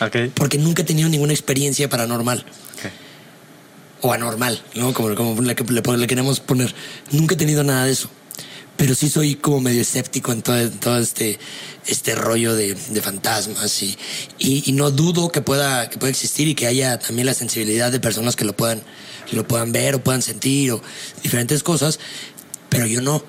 ok. 0.00 0.16
porque 0.34 0.58
nunca 0.58 0.82
he 0.82 0.84
tenido 0.84 1.08
ninguna 1.08 1.32
experiencia 1.32 1.88
paranormal 1.88 2.44
o 4.04 4.12
anormal, 4.12 4.62
¿no? 4.74 4.92
Como, 4.92 5.14
como 5.14 5.40
la 5.40 5.54
que 5.54 5.64
le, 5.64 5.80
le 5.80 6.06
queremos 6.06 6.38
poner. 6.38 6.74
Nunca 7.10 7.34
he 7.34 7.38
tenido 7.38 7.64
nada 7.64 7.86
de 7.86 7.92
eso. 7.92 8.10
Pero 8.76 8.94
sí 8.94 9.08
soy 9.08 9.36
como 9.36 9.60
medio 9.60 9.80
escéptico 9.80 10.30
en 10.30 10.42
todo, 10.42 10.58
en 10.58 10.78
todo 10.78 10.98
este, 10.98 11.38
este 11.86 12.14
rollo 12.14 12.54
de, 12.54 12.74
de 12.74 13.00
fantasmas 13.00 13.82
y, 13.82 13.96
y, 14.38 14.64
y 14.66 14.72
no 14.72 14.90
dudo 14.90 15.30
que 15.30 15.40
pueda, 15.40 15.88
que 15.88 15.96
pueda 15.96 16.10
existir 16.10 16.48
y 16.48 16.54
que 16.54 16.66
haya 16.66 16.98
también 16.98 17.24
la 17.24 17.34
sensibilidad 17.34 17.90
de 17.90 17.98
personas 17.98 18.36
que 18.36 18.44
lo 18.44 18.54
puedan, 18.54 18.82
lo 19.32 19.48
puedan 19.48 19.72
ver 19.72 19.94
o 19.94 20.04
puedan 20.04 20.20
sentir 20.20 20.72
o 20.72 20.82
diferentes 21.22 21.62
cosas, 21.62 21.98
pero 22.74 22.86
yo 22.86 23.00
no. 23.00 23.24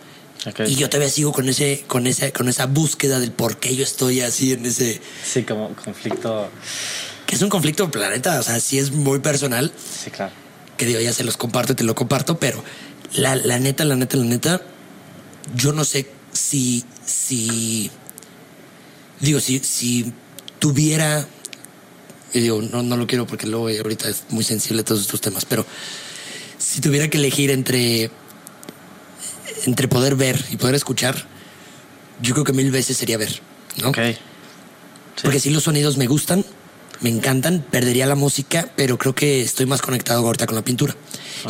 Y 0.67 0.75
yo 0.75 0.89
todavía 0.89 1.09
sigo 1.09 1.31
con 1.31 1.49
ese, 1.49 1.83
con 1.87 2.05
esa, 2.05 2.31
con 2.31 2.47
esa 2.49 2.67
búsqueda 2.67 3.19
del 3.19 3.31
por 3.31 3.57
qué 3.57 3.75
yo 3.75 3.83
estoy 3.83 4.21
así 4.21 4.53
en 4.53 4.65
ese, 4.65 5.01
Sí, 5.23 5.41
como 5.43 5.73
conflicto. 5.75 6.49
que 7.25 7.35
es 7.35 7.41
un 7.41 7.49
conflicto 7.49 7.89
planeta, 7.89 8.39
o 8.39 8.43
sea, 8.43 8.59
sí 8.59 8.77
es 8.77 8.91
muy 8.91 9.19
personal, 9.19 9.71
Sí, 10.03 10.11
claro. 10.11 10.31
que 10.77 10.85
digo, 10.85 10.99
ya 10.99 11.13
se 11.13 11.23
los 11.23 11.35
comparto 11.37 11.73
y 11.73 11.75
te 11.75 11.83
lo 11.83 11.95
comparto, 11.95 12.37
pero 12.39 12.63
la, 13.13 13.35
la 13.35 13.57
neta, 13.59 13.85
la 13.85 13.95
neta, 13.95 14.17
la 14.17 14.25
neta, 14.25 14.61
yo 15.55 15.71
no 15.73 15.83
sé 15.83 16.07
si, 16.31 16.83
si, 17.03 17.89
digo, 19.21 19.39
si, 19.39 19.59
si 19.59 20.13
tuviera, 20.59 21.25
y 22.33 22.41
digo, 22.41 22.61
no, 22.61 22.83
no 22.83 22.97
lo 22.97 23.07
quiero 23.07 23.25
porque 23.25 23.47
luego 23.47 23.69
ahorita 23.69 24.09
es 24.09 24.25
muy 24.29 24.43
sensible 24.43 24.83
todos 24.83 25.01
estos 25.01 25.21
temas, 25.21 25.45
pero 25.45 25.65
si 26.59 26.81
tuviera 26.81 27.09
que 27.09 27.17
elegir 27.17 27.49
entre, 27.49 28.11
entre 29.65 29.87
poder 29.87 30.15
ver 30.15 30.43
y 30.51 30.57
poder 30.57 30.75
escuchar, 30.75 31.25
yo 32.21 32.33
creo 32.33 32.45
que 32.45 32.53
mil 32.53 32.71
veces 32.71 32.97
sería 32.97 33.17
ver, 33.17 33.41
¿no? 33.81 33.89
Ok. 33.89 33.97
Sí. 33.97 35.21
Porque 35.23 35.39
si 35.39 35.49
los 35.49 35.63
sonidos 35.63 35.97
me 35.97 36.07
gustan, 36.07 36.45
me 37.01 37.09
encantan, 37.09 37.65
perdería 37.69 38.05
la 38.05 38.15
música, 38.15 38.69
pero 38.75 38.97
creo 38.97 39.15
que 39.15 39.41
estoy 39.41 39.65
más 39.65 39.81
conectado 39.81 40.25
ahorita 40.25 40.45
con 40.45 40.55
la 40.55 40.63
pintura 40.63 40.95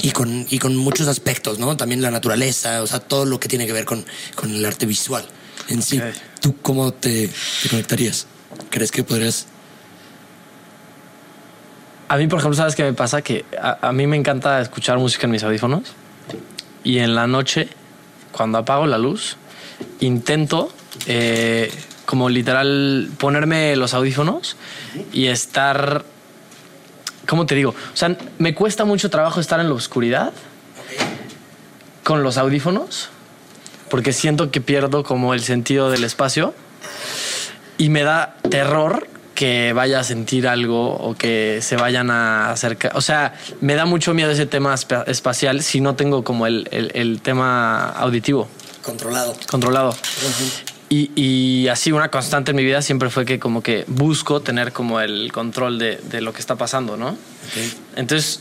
y, 0.02 0.12
con, 0.12 0.46
y 0.50 0.60
con 0.60 0.76
muchos 0.76 1.08
aspectos, 1.08 1.60
¿no? 1.60 1.78
También 1.78 2.02
la 2.02 2.12
naturaleza, 2.12 2.82
o 2.82 2.88
sea, 2.88 3.00
todo 3.00 3.26
lo 3.26 3.40
que 3.40 3.48
tiene 3.48 3.66
que 3.66 3.74
ver 3.74 3.86
con, 3.86 4.06
con 4.36 4.52
el 4.54 4.66
arte 4.66 4.86
visual 4.86 5.26
en 5.70 5.82
sí. 5.82 6.02
¿Tú 6.42 6.56
cómo 6.62 6.94
te, 6.94 7.30
te 7.64 7.70
conectarías? 7.70 8.28
¿Crees 8.70 8.92
que 8.92 9.04
podrías? 9.04 9.48
A 12.08 12.18
mí, 12.18 12.28
por 12.28 12.40
ejemplo, 12.40 12.56
¿sabes 12.56 12.76
qué 12.76 12.84
me 12.84 12.94
pasa? 12.94 13.22
Que 13.22 13.46
a, 13.60 13.88
a 13.88 13.92
mí 13.92 14.06
me 14.06 14.16
encanta 14.16 14.62
escuchar 14.62 15.00
música 15.00 15.26
en 15.26 15.32
mis 15.32 15.44
audífonos 15.44 15.84
y 16.84 17.00
en 17.00 17.16
la 17.16 17.26
noche, 17.26 17.68
cuando 18.36 18.58
apago 18.58 18.86
la 18.86 18.98
luz, 18.98 19.38
intento 20.02 20.70
eh, 21.08 21.72
como 22.06 22.30
literal 22.30 23.10
ponerme 23.18 23.76
los 23.76 23.94
audífonos 23.94 24.58
y 25.14 25.28
estar... 25.28 26.04
¿Cómo 27.28 27.46
te 27.46 27.56
digo? 27.56 27.72
O 27.72 27.98
sea, 27.98 28.16
me 28.38 28.54
cuesta 28.54 28.86
mucho 28.86 29.10
trabajo 29.10 29.40
estar 29.40 29.60
en 29.60 29.70
la 29.70 29.74
oscuridad 29.74 30.34
con 32.04 32.24
los 32.24 32.38
audífonos 32.38 33.10
porque 33.90 34.14
siento 34.14 34.52
que 34.52 34.62
pierdo 34.62 35.04
como 35.04 35.34
el 35.34 35.42
sentido 35.42 35.90
del 35.90 36.04
espacio 36.04 36.54
y 37.78 37.90
me 37.90 38.04
da 38.04 38.36
terror 38.50 39.08
que 39.36 39.74
vaya 39.74 40.00
a 40.00 40.04
sentir 40.04 40.48
algo 40.48 40.96
o 40.96 41.14
que 41.14 41.60
se 41.62 41.76
vayan 41.76 42.10
a 42.10 42.52
acercar. 42.52 42.94
O 42.96 43.02
sea, 43.02 43.34
me 43.62 43.76
da 43.76 43.86
mucho 43.86 44.14
miedo 44.14 44.32
ese 44.32 44.46
tema 44.46 44.74
espa- 44.74 45.04
espacial 45.08 45.62
si 45.62 45.82
no 45.82 45.96
tengo 45.96 46.24
como 46.24 46.48
el, 46.48 46.68
el- 46.72 46.92
el 46.96 47.22
tema 47.22 47.90
auditivo 47.90 48.48
Controlado. 48.82 49.36
controlado. 49.52 49.96
Y, 50.90 51.12
y 51.16 51.68
así 51.68 51.92
una 51.92 52.10
constante 52.10 52.52
en 52.52 52.58
mi 52.58 52.64
vida 52.64 52.82
siempre 52.82 53.10
fue 53.10 53.26
que 53.26 53.40
como 53.40 53.62
que 53.62 53.84
busco 53.88 54.42
tener 54.42 54.72
como 54.72 55.00
el 55.02 55.32
control 55.32 55.80
de, 55.80 55.98
de 55.98 56.22
lo 56.22 56.32
que 56.32 56.40
está 56.40 56.56
pasando, 56.56 56.96
¿no? 56.96 57.18
Entonces, 57.96 58.40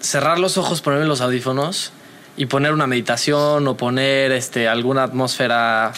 cerrar 0.00 0.38
los 0.38 0.56
ojos, 0.56 0.80
ponerme 0.80 1.06
los 1.06 1.20
audífonos 1.20 1.92
y 2.36 2.46
poner 2.46 2.72
una 2.72 2.86
meditación 2.86 3.66
o 3.68 3.76
poner 3.76 4.32
este, 4.32 4.68
alguna 4.68 5.02
atmósfera 5.02 5.92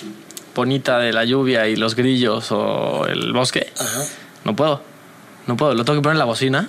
bonita 0.55 0.99
de 0.99 1.13
la 1.13 1.25
lluvia 1.25 1.67
y 1.69 1.77
los 1.77 1.95
grillos 1.95 2.49
o 2.53 3.07
el 3.07 3.33
bosque, 3.33 3.73
Ajá. 3.79 4.05
no 4.45 4.55
puedo. 4.57 4.83
No 5.47 5.57
puedo. 5.57 5.75
Lo 5.75 5.85
tengo 5.85 5.99
que 5.99 6.03
poner 6.03 6.15
en 6.15 6.19
la 6.21 6.25
bocina, 6.25 6.69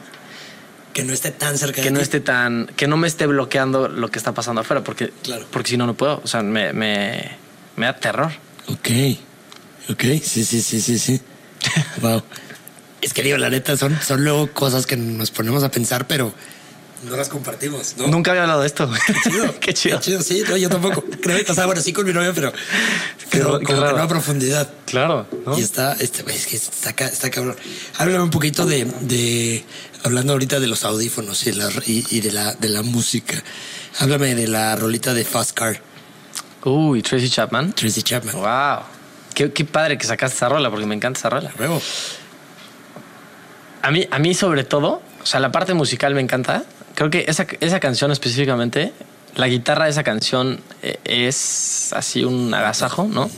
Que 0.94 1.04
no 1.04 1.14
esté 1.14 1.32
tan 1.32 1.58
cerca 1.58 1.76
que 1.82 1.84
de 1.90 1.92
no 1.92 2.00
ti. 2.00 2.04
esté 2.04 2.20
tan. 2.20 2.68
que 2.76 2.88
no 2.88 2.98
me 2.98 3.08
esté 3.08 3.26
bloqueando 3.28 3.88
lo 3.88 4.10
que 4.12 4.18
está 4.20 4.34
pasando 4.34 4.62
afuera, 4.62 4.84
porque, 4.84 5.12
Claro. 5.24 5.46
porque 5.52 5.70
si 5.72 5.78
no, 5.78 5.86
no 5.86 5.94
puedo. 5.94 6.22
O 6.24 6.28
sea, 6.28 6.42
me, 6.42 6.74
me, 6.74 7.32
me 7.76 7.86
da 7.86 7.94
terror. 7.96 8.32
Ok. 8.68 8.90
Ok. 9.90 10.02
Sí, 10.24 10.44
sí, 10.46 10.62
sí, 10.62 10.82
sí, 10.82 10.98
sí. 11.00 11.22
wow. 12.02 12.22
Es 13.02 13.14
que 13.14 13.22
digo, 13.22 13.38
la 13.38 13.50
neta, 13.50 13.78
son, 13.78 13.96
son 14.02 14.24
luego 14.24 14.48
cosas 14.52 14.86
que 14.86 14.98
nos 14.98 15.32
ponemos 15.32 15.64
a 15.64 15.70
pensar, 15.70 16.08
pero 16.08 16.34
no 17.06 17.16
las 17.16 17.30
compartimos, 17.30 17.96
¿no? 17.98 18.08
Nunca 18.08 18.32
había 18.32 18.44
hablado 18.44 18.62
de 18.62 18.68
esto. 18.68 18.90
chido. 19.24 19.56
Qué 19.60 19.74
chido. 19.74 20.00
Qué 20.00 20.04
chido, 20.04 20.22
sí, 20.22 20.44
no, 20.48 20.58
yo 20.58 20.70
tampoco. 20.70 21.04
Creo 21.22 21.44
que, 21.44 21.52
o 21.52 21.56
sea, 21.56 21.66
bueno, 21.66 21.82
sí 21.82 21.94
con 21.94 22.06
mi 22.06 22.14
novia, 22.14 22.32
pero, 22.34 22.52
pero 23.32 23.60
qué 23.60 23.66
como 23.66 23.80
que 23.80 23.86
raro. 23.86 23.98
no 23.98 24.04
a 24.04 24.08
profundidad. 24.08 24.70
Claro, 24.86 25.28
¿no? 25.46 25.58
Y 25.58 25.62
está, 25.62 25.94
este, 25.94 26.24
es 26.34 26.48
que 26.48 26.56
está, 26.56 26.90
está 27.06 27.30
cabrón. 27.30 27.56
Háblame 27.98 28.24
un 28.24 28.30
poquito 28.30 28.66
de, 28.66 28.86
de, 29.02 29.64
hablando 30.04 30.34
ahorita 30.34 30.60
de 30.60 30.68
los 30.68 30.84
audífonos 30.84 31.46
y, 31.48 31.52
la, 31.54 31.70
y, 31.86 32.06
y 32.10 32.22
de, 32.22 32.32
la, 32.32 32.54
de 32.54 32.70
la 32.70 32.82
música. 32.82 33.42
Háblame 34.00 34.36
de 34.36 34.48
la 34.48 34.76
rolita 34.76 35.14
de 35.14 35.24
Fast 35.24 35.52
Car, 35.52 35.82
Uy, 36.66 37.04
Tracy 37.04 37.30
Chapman. 37.30 37.74
Tracy 37.74 38.02
Chapman. 38.02 38.36
Wow. 38.36 38.86
Qué, 39.36 39.52
qué 39.54 39.66
padre 39.66 39.98
que 39.98 40.08
sacaste 40.08 40.38
esa 40.38 40.50
rola, 40.50 40.70
porque 40.72 40.86
me 40.88 40.96
encanta 40.96 41.20
esa 41.20 41.30
rola. 41.30 41.52
A 43.84 43.92
mí, 43.92 44.08
a 44.10 44.18
mí 44.18 44.34
sobre 44.34 44.64
todo, 44.64 45.04
o 45.22 45.26
sea, 45.26 45.40
la 45.40 45.52
parte 45.52 45.76
musical 45.76 46.16
me 46.16 46.22
encanta. 46.22 46.64
Creo 46.96 47.10
que 47.10 47.26
esa, 47.28 47.46
esa 47.60 47.80
canción 47.80 48.12
específicamente, 48.12 48.92
la 49.36 49.48
guitarra 49.48 49.86
de 49.86 49.92
esa 49.92 50.04
canción 50.04 50.62
eh, 50.82 50.98
es 51.04 51.92
así 51.94 52.24
un 52.24 52.54
agasajo, 52.54 53.08
¿no? 53.12 53.30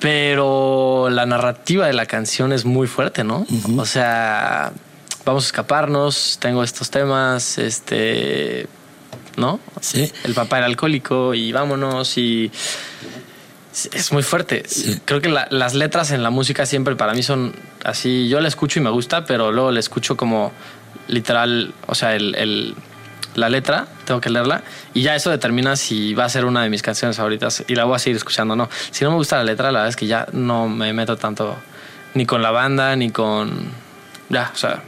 Pero 0.00 1.08
la 1.10 1.26
narrativa 1.26 1.86
de 1.86 1.92
la 1.92 2.06
canción 2.06 2.52
es 2.52 2.64
muy 2.64 2.88
fuerte, 2.88 3.22
¿no? 3.22 3.46
O 3.78 3.86
sea, 3.86 4.72
vamos 5.24 5.44
a 5.44 5.46
escaparnos, 5.46 6.38
tengo 6.40 6.64
estos 6.64 6.90
temas, 6.90 7.56
este, 7.58 8.66
¿no? 9.36 9.60
sí. 9.80 10.10
el 10.24 10.34
papá 10.34 10.58
era 10.58 10.66
alcohólico 10.66 11.34
y 11.34 11.52
vámonos 11.52 12.18
y 12.18 12.50
es- 13.72 13.90
es 13.92 14.12
muy 14.12 14.24
fuerte. 14.24 14.64
Sí. 14.66 15.00
Creo 15.04 15.20
que 15.20 15.28
la- 15.28 15.46
las 15.50 15.74
letras 15.74 16.10
en 16.10 16.24
la 16.24 16.30
música 16.30 16.66
siempre 16.66 16.96
para 16.96 17.14
mí 17.14 17.22
son 17.22 17.54
así, 17.84 18.28
yo 18.28 18.40
la 18.40 18.48
escucho 18.48 18.80
y 18.80 18.82
me 18.82 18.90
gusta, 18.90 19.24
pero 19.24 19.52
luego 19.52 19.70
la 19.70 19.78
escucho 19.78 20.16
como 20.16 20.50
literal, 21.08 21.74
o 21.86 21.94
sea, 21.94 22.14
el, 22.14 22.34
el- 22.34 22.74
la 23.34 23.48
letra, 23.48 23.88
tengo 24.04 24.20
que 24.20 24.28
leerla 24.28 24.62
y 24.92 25.00
ya 25.00 25.16
eso 25.16 25.30
determina 25.30 25.74
si 25.76 26.12
va 26.12 26.26
a 26.26 26.28
ser 26.28 26.44
una 26.44 26.62
de 26.64 26.68
mis 26.68 26.82
canciones 26.82 27.16
favoritas 27.16 27.64
y 27.66 27.74
la 27.74 27.84
voy 27.84 27.96
a 27.96 27.98
seguir 27.98 28.18
escuchando 28.18 28.52
o 28.52 28.56
no. 28.58 28.68
Si 28.90 29.04
no 29.04 29.10
me 29.10 29.16
gusta 29.16 29.38
la 29.38 29.44
letra, 29.44 29.72
la 29.72 29.78
verdad 29.78 29.88
es 29.88 29.96
que 29.96 30.06
ya 30.06 30.26
no 30.32 30.68
me 30.68 30.92
meto 30.92 31.16
tanto 31.16 31.56
ni 32.12 32.26
con 32.26 32.42
la 32.42 32.50
banda 32.50 32.94
ni 32.94 33.10
con... 33.10 33.70
Ya, 34.28 34.50
o 34.54 34.56
sea, 34.58 34.82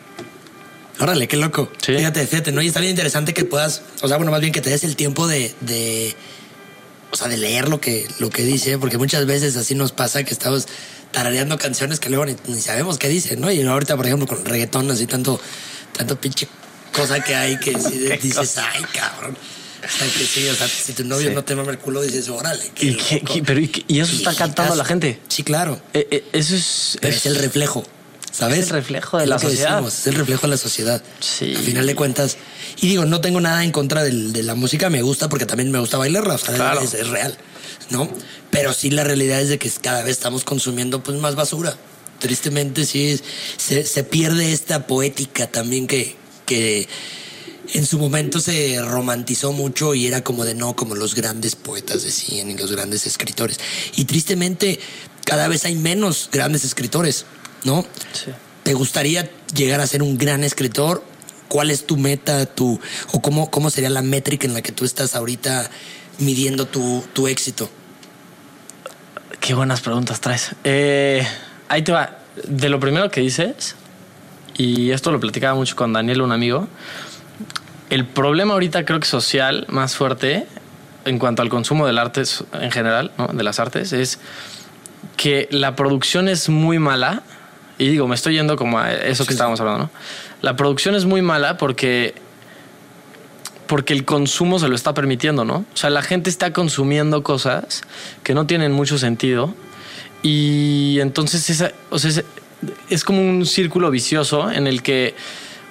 Órale, 1.00 1.26
qué 1.26 1.36
loco. 1.38 1.72
Sí. 1.82 1.94
Fíjate, 1.96 2.26
fíjate, 2.26 2.52
¿no? 2.52 2.60
Y 2.62 2.68
está 2.68 2.80
bien 2.80 2.90
interesante 2.90 3.32
que 3.34 3.44
puedas, 3.44 3.82
o 4.02 4.08
sea, 4.08 4.16
bueno, 4.18 4.30
más 4.30 4.40
bien 4.42 4.52
que 4.52 4.60
te 4.60 4.70
des 4.70 4.84
el 4.84 4.94
tiempo 4.94 5.26
de, 5.26 5.52
de 5.62 6.14
o 7.10 7.16
sea, 7.16 7.28
de 7.28 7.36
leer 7.36 7.68
lo 7.68 7.80
que, 7.80 8.06
lo 8.20 8.28
que 8.30 8.42
dice, 8.44 8.78
porque 8.78 8.98
muchas 8.98 9.24
veces 9.26 9.56
así 9.56 9.74
nos 9.74 9.90
pasa 9.92 10.22
que 10.22 10.32
estamos 10.34 10.68
tarareando 11.12 11.58
canciones 11.58 11.98
que 11.98 12.10
luego 12.10 12.26
ni, 12.26 12.36
ni 12.46 12.60
sabemos 12.60 12.98
qué 12.98 13.08
dicen, 13.08 13.40
¿no? 13.40 13.50
Y 13.50 13.62
ahorita, 13.62 13.96
por 13.96 14.06
ejemplo, 14.06 14.26
con 14.28 14.44
reggaetón, 14.44 14.90
así 14.90 15.06
tanto, 15.06 15.40
tanto 15.96 16.20
pinche 16.20 16.48
cosa 16.92 17.22
que 17.22 17.34
hay 17.34 17.58
que 17.58 17.70
dices, 18.22 18.58
ay, 18.58 18.84
cabrón. 18.92 19.36
Sea, 19.98 20.06
que 20.08 20.24
sí, 20.24 20.48
o 20.48 20.54
sea, 20.54 20.66
si 20.66 20.94
tu 20.94 21.04
novio 21.04 21.28
Sí. 21.28 21.34
no 21.34 21.44
te 21.44 21.54
mama 21.54 21.70
el 21.70 21.78
culo, 21.78 22.00
dices, 22.00 22.28
órale. 22.30 22.70
qué 22.74 22.86
¿Y, 22.86 22.94
qué- 22.96 23.14
loco". 23.20 23.34
qué- 23.34 23.42
pero, 23.42 23.60
¿y, 23.60 23.68
qué- 23.68 23.84
y 23.86 24.00
eso 24.00 24.16
está 24.16 24.34
cantando 24.34 24.74
la 24.76 24.84
gente. 24.84 25.20
Sí, 25.28 25.42
claro. 25.42 25.78
Eh, 25.92 26.08
eh, 26.10 26.24
eso 26.32 26.54
es... 26.56 26.96
Pero 27.02 27.14
es 27.14 27.26
el 27.26 27.36
reflejo, 27.36 27.84
¿sabes? 28.32 28.60
Es 28.60 28.64
el 28.68 28.70
reflejo 28.76 29.18
de 29.18 29.24
Es 29.24 29.28
la 29.28 29.38
sociedad. 29.38 29.70
decimos, 29.72 29.98
es 29.98 30.06
el 30.06 30.14
reflejo 30.14 30.42
de 30.42 30.48
la 30.52 30.56
sociedad. 30.56 31.02
Sí. 31.20 31.54
Al 31.54 31.62
final 31.62 31.86
de 31.86 31.94
cuentas. 31.94 32.38
Y 32.80 32.88
digo, 32.88 33.04
no 33.04 33.20
tengo 33.20 33.42
nada 33.42 33.62
en 33.62 33.72
contra 33.72 34.02
del- 34.02 34.32
de 34.32 34.42
la 34.42 34.54
música, 34.54 34.88
me 34.88 35.02
gusta 35.02 35.28
porque 35.28 35.44
también 35.44 35.70
me 35.70 35.78
gusta 35.80 35.98
bailarla, 35.98 36.34
o 36.34 36.38
sea, 36.38 36.54
Claro. 36.54 36.80
es, 36.80 36.94
es 36.94 37.08
real, 37.08 37.36
¿no? 37.90 38.08
Pero 38.50 38.72
sí 38.72 38.88
la 38.90 39.04
realidad 39.04 39.38
es 39.42 39.50
de 39.50 39.58
que 39.58 39.68
cada 39.70 40.00
vez 40.02 40.12
estamos 40.12 40.44
consumiendo 40.44 41.02
pues 41.02 41.18
más 41.18 41.34
basura. 41.34 41.76
Tristemente 42.24 42.86
sí, 42.86 43.20
se, 43.58 43.84
se 43.84 44.02
pierde 44.02 44.54
esta 44.54 44.86
poética 44.86 45.46
también 45.46 45.86
que, 45.86 46.16
que 46.46 46.88
en 47.74 47.84
su 47.84 47.98
momento 47.98 48.40
se 48.40 48.80
romantizó 48.80 49.52
mucho 49.52 49.94
y 49.94 50.06
era 50.06 50.24
como 50.24 50.46
de 50.46 50.54
no, 50.54 50.74
como 50.74 50.94
los 50.94 51.14
grandes 51.14 51.54
poetas 51.54 52.02
decían 52.02 52.50
y 52.50 52.56
los 52.56 52.72
grandes 52.72 53.06
escritores. 53.06 53.60
Y 53.96 54.06
tristemente 54.06 54.80
cada 55.26 55.48
vez 55.48 55.66
hay 55.66 55.74
menos 55.74 56.30
grandes 56.32 56.64
escritores, 56.64 57.26
¿no? 57.64 57.84
Sí. 58.12 58.30
¿Te 58.62 58.72
gustaría 58.72 59.30
llegar 59.54 59.82
a 59.82 59.86
ser 59.86 60.02
un 60.02 60.16
gran 60.16 60.44
escritor? 60.44 61.04
¿cuál 61.48 61.70
es 61.70 61.86
tu 61.86 61.96
meta, 61.96 62.46
tu, 62.46 62.80
o 63.12 63.22
cómo, 63.22 63.50
cómo 63.50 63.70
sería 63.70 63.90
la 63.90 64.02
métrica 64.02 64.44
en 64.44 64.54
la 64.54 64.62
que 64.62 64.72
tú 64.72 64.84
estás 64.84 65.14
ahorita 65.14 65.70
midiendo 66.18 66.66
tu, 66.66 67.04
tu 67.12 67.28
éxito? 67.28 67.70
Qué 69.38 69.54
buenas 69.54 69.80
preguntas 69.80 70.20
traes. 70.20 70.56
Eh, 70.64 71.24
ahí 71.68 71.82
te 71.82 71.92
va. 71.92 72.18
De 72.44 72.68
lo 72.68 72.80
primero 72.80 73.10
que 73.10 73.20
dices, 73.20 73.76
y 74.56 74.90
esto 74.90 75.12
lo 75.12 75.20
platicaba 75.20 75.54
mucho 75.54 75.76
con 75.76 75.92
Daniel, 75.92 76.22
un 76.22 76.32
amigo, 76.32 76.68
el 77.90 78.06
problema 78.06 78.54
ahorita 78.54 78.84
creo 78.84 78.98
que 78.98 79.06
social 79.06 79.66
más 79.68 79.94
fuerte 79.96 80.46
en 81.04 81.18
cuanto 81.18 81.42
al 81.42 81.48
consumo 81.48 81.86
del 81.86 81.98
arte 81.98 82.22
en 82.54 82.70
general, 82.70 83.12
¿no? 83.18 83.28
de 83.28 83.44
las 83.44 83.60
artes, 83.60 83.92
es 83.92 84.18
que 85.16 85.48
la 85.50 85.76
producción 85.76 86.28
es 86.28 86.48
muy 86.48 86.78
mala. 86.78 87.22
Y 87.78 87.88
digo, 87.88 88.06
me 88.08 88.14
estoy 88.14 88.34
yendo 88.34 88.56
como 88.56 88.78
a 88.78 88.92
eso 88.92 89.26
que 89.26 89.32
estábamos 89.32 89.60
hablando, 89.60 89.84
¿no? 89.84 89.90
La 90.42 90.56
producción 90.56 90.94
es 90.94 91.06
muy 91.06 91.22
mala 91.22 91.56
porque 91.56 92.14
porque 93.66 93.94
el 93.94 94.04
consumo 94.04 94.58
se 94.58 94.68
lo 94.68 94.74
está 94.74 94.94
permitiendo, 94.94 95.44
¿no? 95.44 95.64
O 95.72 95.76
sea, 95.76 95.90
la 95.90 96.02
gente 96.02 96.30
está 96.30 96.52
consumiendo 96.52 97.22
cosas 97.22 97.82
que 98.22 98.34
no 98.34 98.46
tienen 98.46 98.72
mucho 98.72 98.98
sentido 98.98 99.54
y 100.24 101.00
entonces 101.00 101.50
esa, 101.50 101.72
o 101.90 101.98
sea, 101.98 102.24
es, 102.88 103.04
como 103.04 103.20
un 103.20 103.44
círculo 103.44 103.90
vicioso 103.90 104.50
en 104.50 104.66
el 104.66 104.82
que 104.82 105.14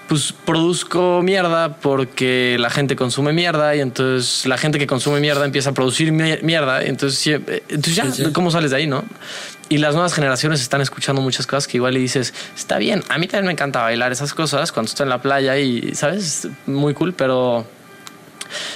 pues 0.08 0.32
produzco 0.32 1.22
mierda 1.24 1.78
porque 1.78 2.58
la 2.60 2.70
gente 2.70 2.96
consume 2.96 3.34
mierda 3.34 3.76
y 3.76 3.80
entonces 3.80 4.46
la 4.46 4.60
gente 4.60 4.78
que 4.78 4.86
consume 4.86 5.20
mierda 5.22 5.44
empieza 5.44 5.72
a 5.72 5.74
producir 5.74 6.12
mierda. 6.12 6.84
Entonces, 6.84 7.42
entonces 7.68 7.96
ya, 7.96 8.32
¿cómo 8.32 8.52
sales 8.52 8.70
de 8.70 8.78
ahí, 8.78 8.86
no? 8.86 9.04
Y 9.70 9.80
las 9.80 9.96
nuevas 9.96 10.14
generaciones 10.14 10.62
están 10.62 10.82
escuchando 10.82 11.20
muchas 11.20 11.48
cosas 11.48 11.68
que 11.68 11.78
igual 11.78 11.96
le 11.96 12.00
dices, 12.00 12.32
está 12.56 12.78
bien, 12.78 13.04
a 13.10 13.18
mí 13.18 13.26
también 13.26 13.48
me 13.48 13.54
encanta 13.54 13.82
bailar 13.82 14.12
esas 14.12 14.36
cosas 14.36 14.72
cuando 14.72 14.90
estoy 14.90 15.06
en 15.06 15.10
la 15.10 15.20
playa 15.20 15.58
y, 15.58 15.96
¿sabes? 15.96 16.48
Muy 16.68 16.94
cool, 16.94 17.14
pero 17.14 17.66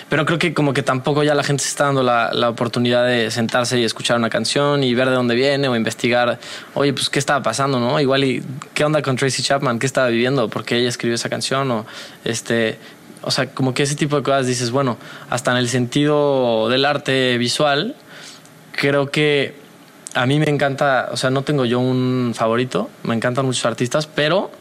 pero 0.09 0.25
creo 0.25 0.39
que 0.39 0.53
como 0.53 0.73
que 0.73 0.83
tampoco 0.83 1.23
ya 1.23 1.35
la 1.35 1.43
gente 1.43 1.63
se 1.63 1.69
está 1.69 1.85
dando 1.85 2.03
la, 2.03 2.31
la, 2.33 2.49
oportunidad 2.49 3.05
de 3.05 3.31
sentarse 3.31 3.79
y 3.79 3.83
escuchar 3.83 4.17
una 4.17 4.29
canción 4.29 4.83
y 4.83 4.93
ver 4.93 5.09
de 5.09 5.15
dónde 5.15 5.35
viene 5.35 5.67
o 5.67 5.75
investigar, 5.75 6.39
oye, 6.73 6.93
pues 6.93 7.09
qué 7.09 7.19
estaba 7.19 7.43
pasando, 7.43 7.79
¿no? 7.79 7.99
Igual 7.99 8.23
y 8.23 8.43
qué 8.73 8.83
onda 8.83 9.01
con 9.01 9.15
Tracy 9.15 9.43
Chapman, 9.43 9.79
qué 9.79 9.85
estaba 9.85 10.07
viviendo, 10.07 10.49
por 10.49 10.63
qué 10.63 10.77
ella 10.77 10.89
escribió 10.89 11.15
esa 11.15 11.29
canción 11.29 11.69
o 11.71 11.85
este... 12.23 12.77
O 13.23 13.31
sea, 13.31 13.47
como 13.47 13.73
que 13.73 13.83
ese 13.83 13.95
tipo 13.95 14.15
de 14.15 14.23
cosas 14.23 14.47
dices, 14.47 14.71
bueno, 14.71 14.97
hasta 15.29 15.51
en 15.51 15.57
el 15.57 15.67
sentido 15.67 16.69
del 16.69 16.85
arte 16.85 17.37
visual, 17.37 17.95
creo 18.71 19.11
que 19.11 19.55
a 20.13 20.25
mí 20.25 20.39
me 20.39 20.49
encanta, 20.49 21.09
o 21.11 21.17
sea, 21.17 21.29
no 21.29 21.41
tengo 21.41 21.65
yo 21.65 21.79
un 21.79 22.33
favorito, 22.35 22.89
me 23.03 23.15
encantan 23.15 23.45
muchos 23.45 23.65
artistas, 23.65 24.07
pero 24.07 24.51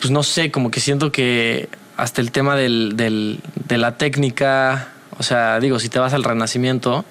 pues 0.00 0.10
no 0.10 0.22
sé, 0.22 0.50
como 0.50 0.70
que 0.70 0.80
siento 0.80 1.12
que 1.12 1.68
hasta 1.98 2.20
el 2.20 2.30
tema 2.30 2.54
del, 2.54 2.96
del, 2.96 3.40
de 3.66 3.76
la 3.76 3.98
técnica, 3.98 4.92
o 5.18 5.24
sea, 5.24 5.58
digo, 5.58 5.80
si 5.80 5.88
te 5.88 5.98
vas 5.98 6.12
al 6.14 6.22
renacimiento, 6.22 7.04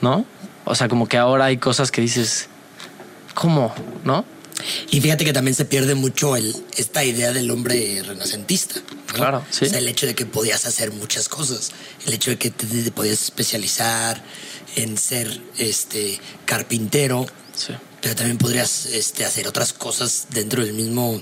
¿no? 0.00 0.24
O 0.64 0.76
sea, 0.76 0.88
como 0.88 1.08
que 1.08 1.18
ahora 1.18 1.46
hay 1.46 1.56
cosas 1.56 1.90
que 1.90 2.00
dices, 2.00 2.48
¿cómo? 3.34 3.74
¿No? 4.04 4.24
Y 4.92 5.00
fíjate 5.00 5.24
que 5.24 5.32
también 5.32 5.56
se 5.56 5.64
pierde 5.64 5.96
mucho 5.96 6.36
el, 6.36 6.54
esta 6.76 7.02
idea 7.02 7.32
del 7.32 7.50
hombre 7.50 8.04
renacentista. 8.06 8.76
Claro, 9.12 9.44
sí. 9.50 9.64
O 9.64 9.68
sea, 9.68 9.80
el 9.80 9.88
hecho 9.88 10.06
de 10.06 10.14
que 10.14 10.26
podías 10.26 10.64
hacer 10.64 10.92
muchas 10.92 11.28
cosas, 11.28 11.72
el 12.06 12.12
hecho 12.12 12.30
de 12.30 12.38
que 12.38 12.50
te, 12.52 12.66
te 12.66 12.90
podías 12.92 13.20
especializar 13.20 14.22
en 14.76 14.96
ser 14.96 15.40
este 15.58 16.20
carpintero, 16.44 17.26
sí. 17.56 17.72
pero 18.00 18.14
también 18.14 18.38
podrías 18.38 18.86
este, 18.86 19.24
hacer 19.24 19.48
otras 19.48 19.72
cosas 19.72 20.28
dentro 20.30 20.64
del 20.64 20.74
mismo 20.74 21.20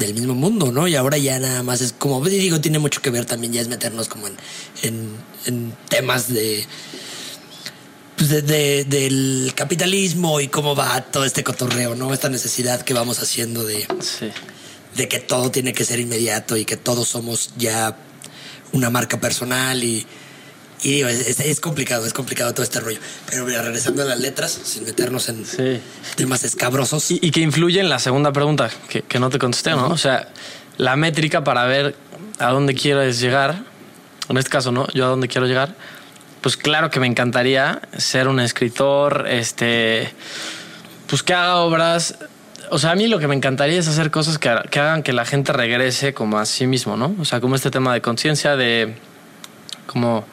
del 0.00 0.14
mismo 0.14 0.34
mundo, 0.34 0.72
¿no? 0.72 0.88
Y 0.88 0.96
ahora 0.96 1.18
ya 1.18 1.38
nada 1.38 1.62
más 1.62 1.80
es 1.80 1.92
como, 1.92 2.24
digo, 2.24 2.60
tiene 2.60 2.78
mucho 2.78 3.00
que 3.00 3.10
ver 3.10 3.26
también, 3.26 3.52
ya 3.52 3.60
es 3.60 3.68
meternos 3.68 4.08
como 4.08 4.26
en, 4.26 4.36
en, 5.44 5.76
temas 5.88 6.32
de, 6.32 6.66
pues 8.16 8.30
de, 8.30 8.84
del 8.84 9.52
capitalismo 9.54 10.40
y 10.40 10.48
cómo 10.48 10.74
va 10.74 11.02
todo 11.02 11.24
este 11.24 11.44
cotorreo, 11.44 11.94
¿no? 11.94 12.12
Esta 12.12 12.28
necesidad 12.28 12.82
que 12.82 12.94
vamos 12.94 13.20
haciendo 13.22 13.64
de, 13.64 13.86
de 14.96 15.08
que 15.08 15.20
todo 15.20 15.50
tiene 15.50 15.72
que 15.72 15.84
ser 15.84 16.00
inmediato 16.00 16.56
y 16.56 16.64
que 16.64 16.76
todos 16.76 17.08
somos 17.08 17.50
ya 17.56 17.96
una 18.72 18.90
marca 18.90 19.20
personal 19.20 19.84
y 19.84 20.06
y 20.82 20.92
digo, 20.92 21.08
es, 21.08 21.60
complicado, 21.60 22.06
es 22.06 22.12
complicado 22.12 22.52
todo 22.54 22.62
este 22.62 22.80
rollo. 22.80 22.98
Pero 23.28 23.44
mira, 23.44 23.60
regresando 23.60 24.02
a 24.02 24.06
las 24.06 24.20
letras, 24.20 24.58
sin 24.64 24.84
meternos 24.84 25.28
en 25.28 25.44
temas 26.16 26.42
escabrosos. 26.44 27.10
Y, 27.10 27.30
que 27.30 27.40
influye 27.40 27.80
en 27.80 27.88
la 27.88 27.98
segunda 27.98 28.32
pregunta, 28.32 28.70
que, 28.88 29.02
que 29.02 29.18
no 29.18 29.28
te 29.28 29.38
contesté, 29.38 29.70
¿no? 29.72 29.88
O 29.88 29.98
sea, 29.98 30.28
la 30.78 30.96
métrica 30.96 31.44
para 31.44 31.64
ver 31.64 31.94
a 32.38 32.50
dónde 32.50 32.74
quieres 32.74 33.20
llegar, 33.20 33.62
en 34.28 34.36
este 34.38 34.50
caso, 34.50 34.72
¿no? 34.72 34.86
Yo 34.94 35.04
a 35.04 35.08
dónde 35.08 35.28
quiero 35.28 35.46
llegar, 35.46 35.74
pues 36.40 36.56
claro 36.56 36.90
que 36.90 37.00
me 37.00 37.06
encantaría 37.06 37.82
ser 37.98 38.26
un 38.28 38.40
escritor, 38.40 39.26
este, 39.28 40.10
pues 41.06 41.22
que 41.22 41.34
haga 41.34 41.56
obras. 41.56 42.14
O 42.70 42.78
sea, 42.78 42.92
a 42.92 42.94
mí 42.94 43.08
lo 43.08 43.18
que 43.18 43.28
me 43.28 43.34
encantaría 43.34 43.78
es 43.78 43.88
hacer 43.88 44.10
cosas 44.10 44.38
que, 44.38 44.50
que 44.70 44.80
hagan 44.80 45.02
que 45.02 45.12
la 45.12 45.26
gente 45.26 45.52
regrese 45.52 46.14
como 46.14 46.38
a 46.38 46.46
sí 46.46 46.66
mismo, 46.66 46.96
¿no? 46.96 47.14
O 47.18 47.26
sea, 47.26 47.40
como 47.40 47.56
este 47.56 47.70
tema 47.70 47.92
de 47.92 48.00
conciencia, 48.00 48.56
de 48.56 48.94
como 49.86 50.24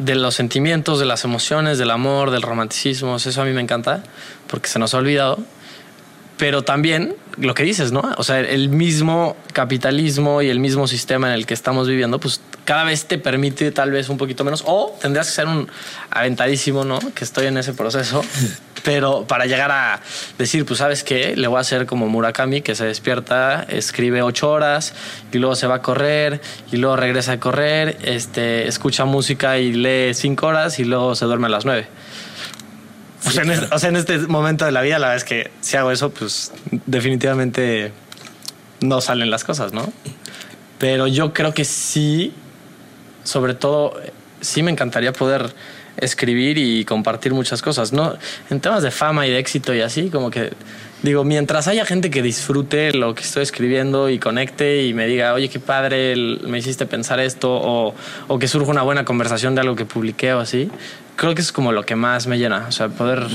de 0.00 0.14
los 0.14 0.34
sentimientos, 0.34 0.98
de 0.98 1.04
las 1.04 1.24
emociones, 1.24 1.76
del 1.78 1.90
amor, 1.90 2.30
del 2.30 2.42
romanticismo, 2.42 3.16
eso 3.16 3.42
a 3.42 3.44
mí 3.44 3.52
me 3.52 3.60
encanta, 3.60 4.02
porque 4.46 4.68
se 4.68 4.78
nos 4.78 4.94
ha 4.94 4.98
olvidado. 4.98 5.38
Pero 6.40 6.62
también 6.62 7.14
lo 7.36 7.54
que 7.54 7.62
dices, 7.62 7.92
¿no? 7.92 8.02
O 8.16 8.24
sea, 8.24 8.40
el 8.40 8.68
mismo 8.68 9.36
capitalismo 9.52 10.42
y 10.42 10.48
el 10.48 10.58
mismo 10.58 10.88
sistema 10.88 11.28
en 11.28 11.34
el 11.34 11.46
que 11.46 11.54
estamos 11.54 11.86
viviendo, 11.86 12.18
pues 12.18 12.40
cada 12.64 12.82
vez 12.82 13.04
te 13.04 13.18
permite 13.18 13.70
tal 13.70 13.92
vez 13.92 14.08
un 14.08 14.18
poquito 14.18 14.42
menos, 14.42 14.64
o 14.66 14.96
tendrías 15.00 15.28
que 15.28 15.34
ser 15.34 15.46
un 15.46 15.68
aventadísimo, 16.10 16.84
¿no? 16.84 16.98
Que 17.14 17.22
estoy 17.22 17.46
en 17.46 17.58
ese 17.58 17.74
proceso 17.74 18.24
Pero 18.82 19.26
para 19.26 19.46
llegar 19.46 19.70
a 19.70 20.00
decir, 20.38 20.64
pues 20.64 20.78
sabes 20.78 21.04
qué, 21.04 21.36
le 21.36 21.46
voy 21.48 21.58
a 21.58 21.60
hacer 21.60 21.86
como 21.86 22.08
Murakami, 22.08 22.62
que 22.62 22.74
se 22.74 22.86
despierta, 22.86 23.64
escribe 23.68 24.22
ocho 24.22 24.50
horas 24.50 24.94
y 25.32 25.38
luego 25.38 25.54
se 25.54 25.66
va 25.66 25.76
a 25.76 25.82
correr 25.82 26.40
y 26.72 26.76
luego 26.76 26.96
regresa 26.96 27.32
a 27.32 27.40
correr, 27.40 27.98
este, 28.02 28.66
escucha 28.68 29.04
música 29.04 29.58
y 29.58 29.72
lee 29.72 30.14
cinco 30.14 30.46
horas 30.46 30.78
y 30.78 30.84
luego 30.84 31.14
se 31.14 31.24
duerme 31.26 31.46
a 31.46 31.50
las 31.50 31.64
nueve. 31.64 31.88
O, 33.26 33.30
sea, 33.78 33.88
en 33.88 33.96
este, 33.96 34.18
momento 34.18 34.64
de 34.64 34.72
la 34.72 34.82
vida, 34.82 34.98
la 34.98 35.08
verdad 35.08 35.16
es 35.16 35.24
que 35.24 35.50
si 35.60 35.76
hago 35.76 35.90
eso, 35.90 36.10
pues 36.10 36.52
definitivamente 36.86 37.92
no 38.80 39.00
salen 39.00 39.30
las 39.30 39.44
cosas, 39.44 39.72
¿no? 39.72 39.92
Pero 40.78 41.06
yo 41.06 41.32
creo 41.32 41.52
que 41.52 41.64
sí, 41.64 42.32
sobre 43.24 43.54
todo, 43.54 44.00
sí 44.40 44.62
me 44.62 44.70
encantaría 44.70 45.12
poder 45.12 45.52
escribir 45.98 46.56
y 46.56 46.84
compartir 46.84 47.34
muchas 47.34 47.60
cosas. 47.60 47.92
No, 47.92 48.16
en 48.48 48.60
temas 48.60 48.82
de 48.82 48.90
fama 48.90 49.26
y 49.26 49.30
de 49.30 49.38
éxito 49.38 49.74
y 49.74 49.82
así, 49.82 50.08
como 50.08 50.30
que 50.30 50.52
digo, 51.02 51.24
mientras 51.24 51.68
haya 51.68 51.84
gente 51.84 52.10
que 52.10 52.22
disfrute 52.22 52.92
lo 52.92 53.14
que 53.14 53.22
estoy 53.22 53.42
escribiendo 53.42 54.08
y 54.08 54.18
conecte 54.18 54.84
y 54.84 54.94
me 54.94 55.06
diga, 55.06 55.32
oye, 55.34 55.48
qué 55.48 55.60
padre, 55.60 56.14
me 56.16 56.58
hiciste 56.58 56.86
pensar 56.86 57.20
esto, 57.20 57.50
o, 57.52 57.94
o, 58.28 58.38
que 58.38 58.48
surja 58.48 58.70
una 58.70 58.82
buena 58.82 59.04
conversación 59.04 59.54
de 59.54 59.62
algo 59.62 59.76
que 59.76 59.84
publiqué 59.84 60.34
o 60.34 60.40
así, 60.40 60.70
creo 61.20 61.34
que 61.34 61.42
es 61.42 61.52
como 61.52 61.70
lo 61.72 61.84
que 61.84 61.96
más 61.96 62.26
me 62.26 62.38
llena, 62.38 62.64
o 62.66 62.72
sea, 62.72 62.88
poder 62.88 63.26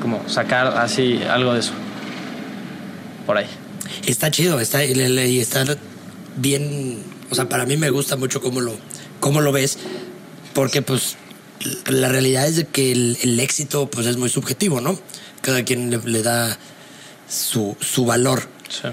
como 0.00 0.26
sacar 0.26 0.68
así 0.68 1.20
algo 1.22 1.52
de 1.52 1.60
eso. 1.60 1.72
Por 3.26 3.36
ahí. 3.36 3.46
Está 4.06 4.30
chido, 4.30 4.58
está, 4.58 4.82
y 4.82 5.38
está 5.38 5.66
bien, 6.36 7.02
o 7.28 7.34
sea, 7.34 7.46
para 7.46 7.66
mí 7.66 7.76
me 7.76 7.90
gusta 7.90 8.16
mucho 8.16 8.40
cómo 8.40 8.62
lo, 8.62 8.74
cómo 9.20 9.42
lo 9.42 9.52
ves, 9.52 9.76
porque 10.54 10.80
pues 10.80 11.16
la 11.84 12.08
realidad 12.08 12.46
es 12.46 12.56
de 12.56 12.64
que 12.68 12.92
el, 12.92 13.38
éxito 13.38 13.90
pues 13.90 14.06
es 14.06 14.16
muy 14.16 14.30
subjetivo, 14.30 14.80
¿no? 14.80 14.98
Cada 15.42 15.62
quien 15.62 15.90
le, 15.90 16.22
da 16.22 16.56
su, 17.28 17.76
su 17.80 18.06
valor. 18.06 18.48
Sí. 18.70 18.88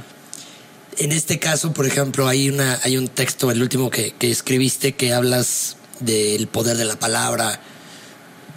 En 0.97 1.13
este 1.13 1.39
caso, 1.39 1.71
por 1.71 1.85
ejemplo, 1.85 2.27
hay, 2.27 2.49
una, 2.49 2.77
hay 2.83 2.97
un 2.97 3.07
texto, 3.07 3.51
el 3.51 3.61
último 3.61 3.89
que, 3.89 4.11
que 4.11 4.29
escribiste, 4.29 4.95
que 4.95 5.13
hablas 5.13 5.77
del 6.01 6.47
poder 6.47 6.75
de 6.75 6.83
la 6.83 6.99
palabra, 6.99 7.61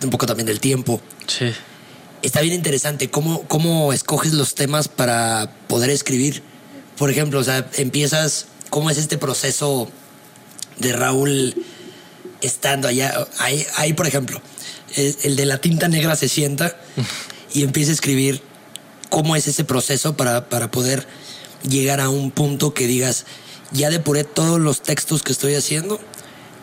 un 0.02 0.10
poco 0.10 0.26
también 0.26 0.46
del 0.46 0.60
tiempo. 0.60 1.00
Sí. 1.26 1.52
Está 2.22 2.40
bien 2.40 2.54
interesante 2.54 3.10
cómo, 3.10 3.42
cómo 3.42 3.92
escoges 3.92 4.32
los 4.32 4.54
temas 4.54 4.88
para 4.88 5.52
poder 5.68 5.90
escribir. 5.90 6.42
Por 6.96 7.10
ejemplo, 7.10 7.38
o 7.38 7.44
sea, 7.44 7.68
empiezas, 7.76 8.46
¿cómo 8.70 8.90
es 8.90 8.98
este 8.98 9.18
proceso 9.18 9.88
de 10.78 10.92
Raúl? 10.92 11.54
estando 12.40 12.88
allá, 12.88 13.26
ahí, 13.38 13.66
ahí 13.76 13.92
por 13.92 14.06
ejemplo, 14.06 14.40
el, 14.94 15.36
de 15.36 15.46
la 15.46 15.58
tinta 15.58 15.88
negra 15.88 16.16
se 16.16 16.28
sienta 16.28 16.76
y 17.52 17.62
empieza 17.62 17.90
a 17.90 17.94
escribir 17.94 18.42
cómo 19.10 19.36
es 19.36 19.46
ese 19.48 19.64
proceso 19.64 20.16
para, 20.16 20.48
para 20.48 20.70
poder 20.70 21.06
llegar 21.68 22.00
a 22.00 22.08
un 22.08 22.30
punto 22.30 22.74
que 22.74 22.86
digas, 22.86 23.24
ya 23.72 23.90
depuré 23.90 24.24
todos 24.24 24.60
los 24.60 24.82
textos 24.82 25.22
que 25.22 25.32
estoy 25.32 25.54
haciendo, 25.54 26.00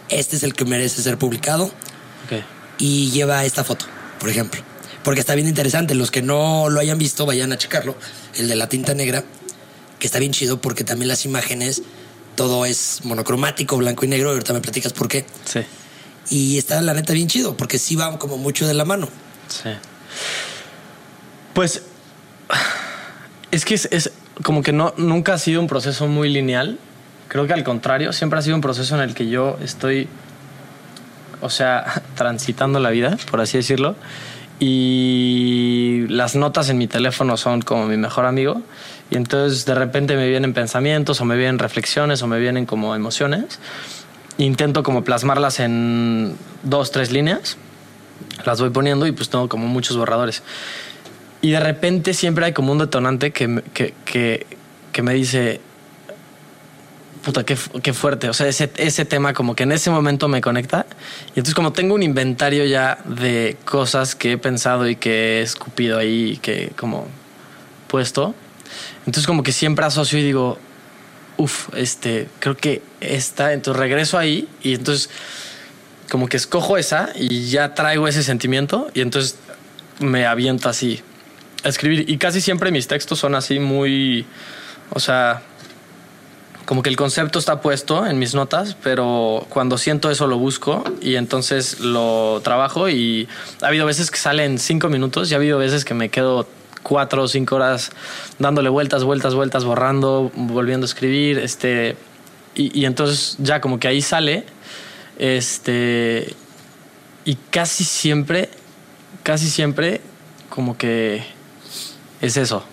este 0.10 0.36
es 0.36 0.44
el 0.44 0.54
que 0.54 0.66
merece 0.66 1.02
ser 1.02 1.18
publicado 1.18 1.72
y 2.84 3.12
lleva 3.12 3.46
esta 3.46 3.64
foto, 3.64 3.86
por 4.20 4.28
ejemplo. 4.28 4.62
Porque 5.06 5.22
está 5.22 5.36
bien 5.36 5.48
interesante, 5.48 5.96
los 5.96 6.12
que 6.12 6.22
no 6.22 6.68
lo 6.68 6.82
hayan 6.82 6.98
visto 6.98 7.26
vayan 7.26 7.54
a 7.54 7.58
checarlo, 7.58 7.96
el 8.36 8.50
de 8.50 8.58
la 8.58 8.68
tinta 8.68 8.94
negra, 8.94 9.24
que 10.00 10.06
está 10.06 10.20
bien 10.20 10.34
chido 10.34 10.60
porque 10.60 10.84
también 10.84 11.08
las 11.08 11.24
imágenes 11.24 11.82
todo 12.36 12.66
es 12.66 13.00
monocromático, 13.06 13.78
blanco 13.78 14.04
y 14.04 14.10
negro, 14.10 14.32
y 14.32 14.34
ahorita 14.34 14.52
me 14.52 14.60
platicas 14.60 14.92
por 14.92 15.08
qué. 15.08 15.26
Sí. 15.46 15.62
Y 16.30 16.58
está 16.58 16.82
la 16.82 16.94
neta 16.94 17.14
bien 17.14 17.30
chido, 17.30 17.56
porque 17.56 17.80
sí 17.80 17.96
va 17.96 18.20
como 18.20 18.38
mucho 18.38 18.68
de 18.68 18.74
la 18.74 18.84
mano. 18.84 19.08
Sí. 19.48 19.70
Pues 21.54 21.84
es 23.52 23.64
que 23.64 23.76
es, 23.76 23.88
es 23.92 24.12
como 24.44 24.62
que 24.62 24.74
no, 24.74 24.94
nunca 24.98 25.36
ha 25.36 25.38
sido 25.38 25.62
un 25.62 25.68
proceso 25.68 26.08
muy 26.08 26.28
lineal. 26.28 26.78
Creo 27.30 27.48
que 27.48 27.54
al 27.54 27.64
contrario, 27.64 28.12
siempre 28.12 28.40
ha 28.40 28.42
sido 28.42 28.58
un 28.58 28.62
proceso 28.62 28.94
en 28.96 29.02
el 29.04 29.14
que 29.14 29.30
yo 29.30 29.58
estoy, 29.64 30.10
o 31.44 31.50
sea, 31.50 32.02
transitando 32.16 32.80
la 32.80 32.90
vida, 32.90 33.18
por 33.30 33.42
así 33.42 33.58
decirlo. 33.58 33.96
Y 34.60 36.06
las 36.08 36.36
notas 36.36 36.70
en 36.70 36.78
mi 36.78 36.88
teléfono 36.88 37.38
son 37.38 37.62
como 37.62 37.86
mi 37.86 37.98
mejor 37.98 38.26
amigo. 38.26 38.62
Y 39.10 39.18
entonces 39.18 39.66
de 39.66 39.76
repente 39.76 40.16
me 40.16 40.30
vienen 40.30 40.54
pensamientos 40.54 41.20
o 41.22 41.26
me 41.26 41.36
vienen 41.36 41.60
reflexiones 41.60 42.22
o 42.22 42.28
me 42.28 42.40
vienen 42.40 42.66
como 42.66 42.96
emociones. 42.96 43.60
Intento 44.38 44.82
como 44.84 45.04
plasmarlas 45.04 45.60
en 45.60 46.38
dos, 46.64 46.92
tres 46.92 47.12
líneas. 47.12 47.58
Las 48.46 48.62
voy 48.62 48.70
poniendo 48.70 49.06
y 49.06 49.12
pues 49.12 49.30
tengo 49.30 49.50
como 49.50 49.68
muchos 49.68 49.98
borradores. 49.98 50.44
Y 51.42 51.52
de 51.52 51.60
repente 51.60 52.14
siempre 52.14 52.46
hay 52.46 52.54
como 52.54 52.72
un 52.72 52.78
detonante 52.78 53.32
que, 53.32 53.64
que, 53.74 53.94
que, 54.06 54.48
que 54.94 55.02
me 55.02 55.14
dice, 55.14 55.60
puta, 57.24 57.44
qué, 57.46 57.58
qué 57.82 57.94
fuerte. 57.94 58.30
O 58.30 58.34
sea, 58.34 58.48
ese, 58.48 58.70
ese 58.78 59.06
tema 59.06 59.34
como 59.34 59.56
que 59.56 59.64
en 59.64 59.72
ese 59.72 59.90
momento 59.90 60.28
me 60.28 60.42
conecta. 60.42 60.86
Y 61.28 61.40
entonces 61.40 61.56
como 61.56 61.74
tengo 61.74 61.96
un 61.96 62.04
inventario 62.04 62.66
ya 62.66 63.00
de 63.06 63.58
cosas 63.66 64.16
que 64.16 64.34
he 64.34 64.38
pensado 64.38 64.88
y 64.88 64.96
que 64.96 65.40
he 65.40 65.42
escupido 65.42 65.98
ahí 65.98 66.34
y 66.34 66.38
que 66.38 66.72
como 66.76 67.08
puesto, 67.88 68.36
entonces 69.06 69.26
como 69.26 69.44
que 69.44 69.52
siempre 69.52 69.86
asocio 69.86 70.20
y 70.20 70.24
digo, 70.24 70.60
uff, 71.38 71.70
este, 71.76 72.28
creo 72.40 72.58
que 72.58 72.82
esta, 73.00 73.54
entonces 73.54 73.80
regreso 73.80 74.18
ahí 74.18 74.48
y 74.62 74.74
entonces 74.76 75.10
como 76.10 76.28
que 76.28 76.38
escojo 76.38 76.78
esa 76.78 77.10
y 77.16 77.50
ya 77.50 77.74
traigo 77.74 78.08
ese 78.08 78.24
sentimiento 78.24 78.90
y 78.94 79.02
entonces 79.02 79.38
me 80.00 80.26
aviento 80.26 80.70
así 80.70 81.02
a 81.64 81.70
escribir. 81.70 82.10
Y 82.10 82.18
casi 82.18 82.42
siempre 82.42 82.72
mis 82.72 82.88
textos 82.88 83.20
son 83.20 83.36
así 83.36 83.60
muy, 83.60 84.26
o 84.90 85.00
sea, 85.00 85.42
como 86.66 86.82
que 86.82 86.90
el 86.90 86.96
concepto 86.96 87.40
está 87.40 87.62
puesto 87.62 88.06
en 88.06 88.20
mis 88.20 88.34
notas, 88.34 88.76
pero 88.82 89.46
cuando 89.50 89.78
siento 89.78 90.10
eso 90.10 90.28
lo 90.28 90.38
busco 90.38 90.84
y 91.02 91.16
entonces 91.16 91.80
lo 91.80 92.42
trabajo 92.44 92.90
y 92.90 93.28
ha 93.62 93.68
habido 93.68 93.86
veces 93.86 94.12
que 94.12 94.18
sale 94.18 94.46
en 94.46 94.58
cinco 94.58 94.90
minutos 94.90 95.30
y 95.30 95.34
ha 95.34 95.38
habido 95.38 95.58
veces 95.58 95.84
que 95.84 95.94
me 95.94 96.10
quedo 96.10 96.48
cuatro 96.82 97.24
o 97.24 97.28
cinco 97.28 97.56
horas 97.56 97.92
dándole 98.40 98.70
vueltas, 98.70 99.04
vueltas, 99.04 99.36
vueltas, 99.36 99.66
borrando, 99.66 100.32
volviendo 100.36 100.86
a 100.86 100.88
escribir, 100.88 101.40
este, 101.40 101.96
y, 102.56 102.78
y 102.80 102.86
entonces 102.86 103.36
ya 103.40 103.60
como 103.62 103.80
que 103.80 103.88
ahí 103.88 104.02
sale, 104.02 104.46
este, 105.18 106.34
y 107.26 107.36
casi 107.50 107.84
siempre, 107.84 108.50
casi 109.24 109.50
siempre 109.50 110.02
como 110.50 110.78
que 110.78 111.24
es 112.22 112.38
eso. 112.38 112.64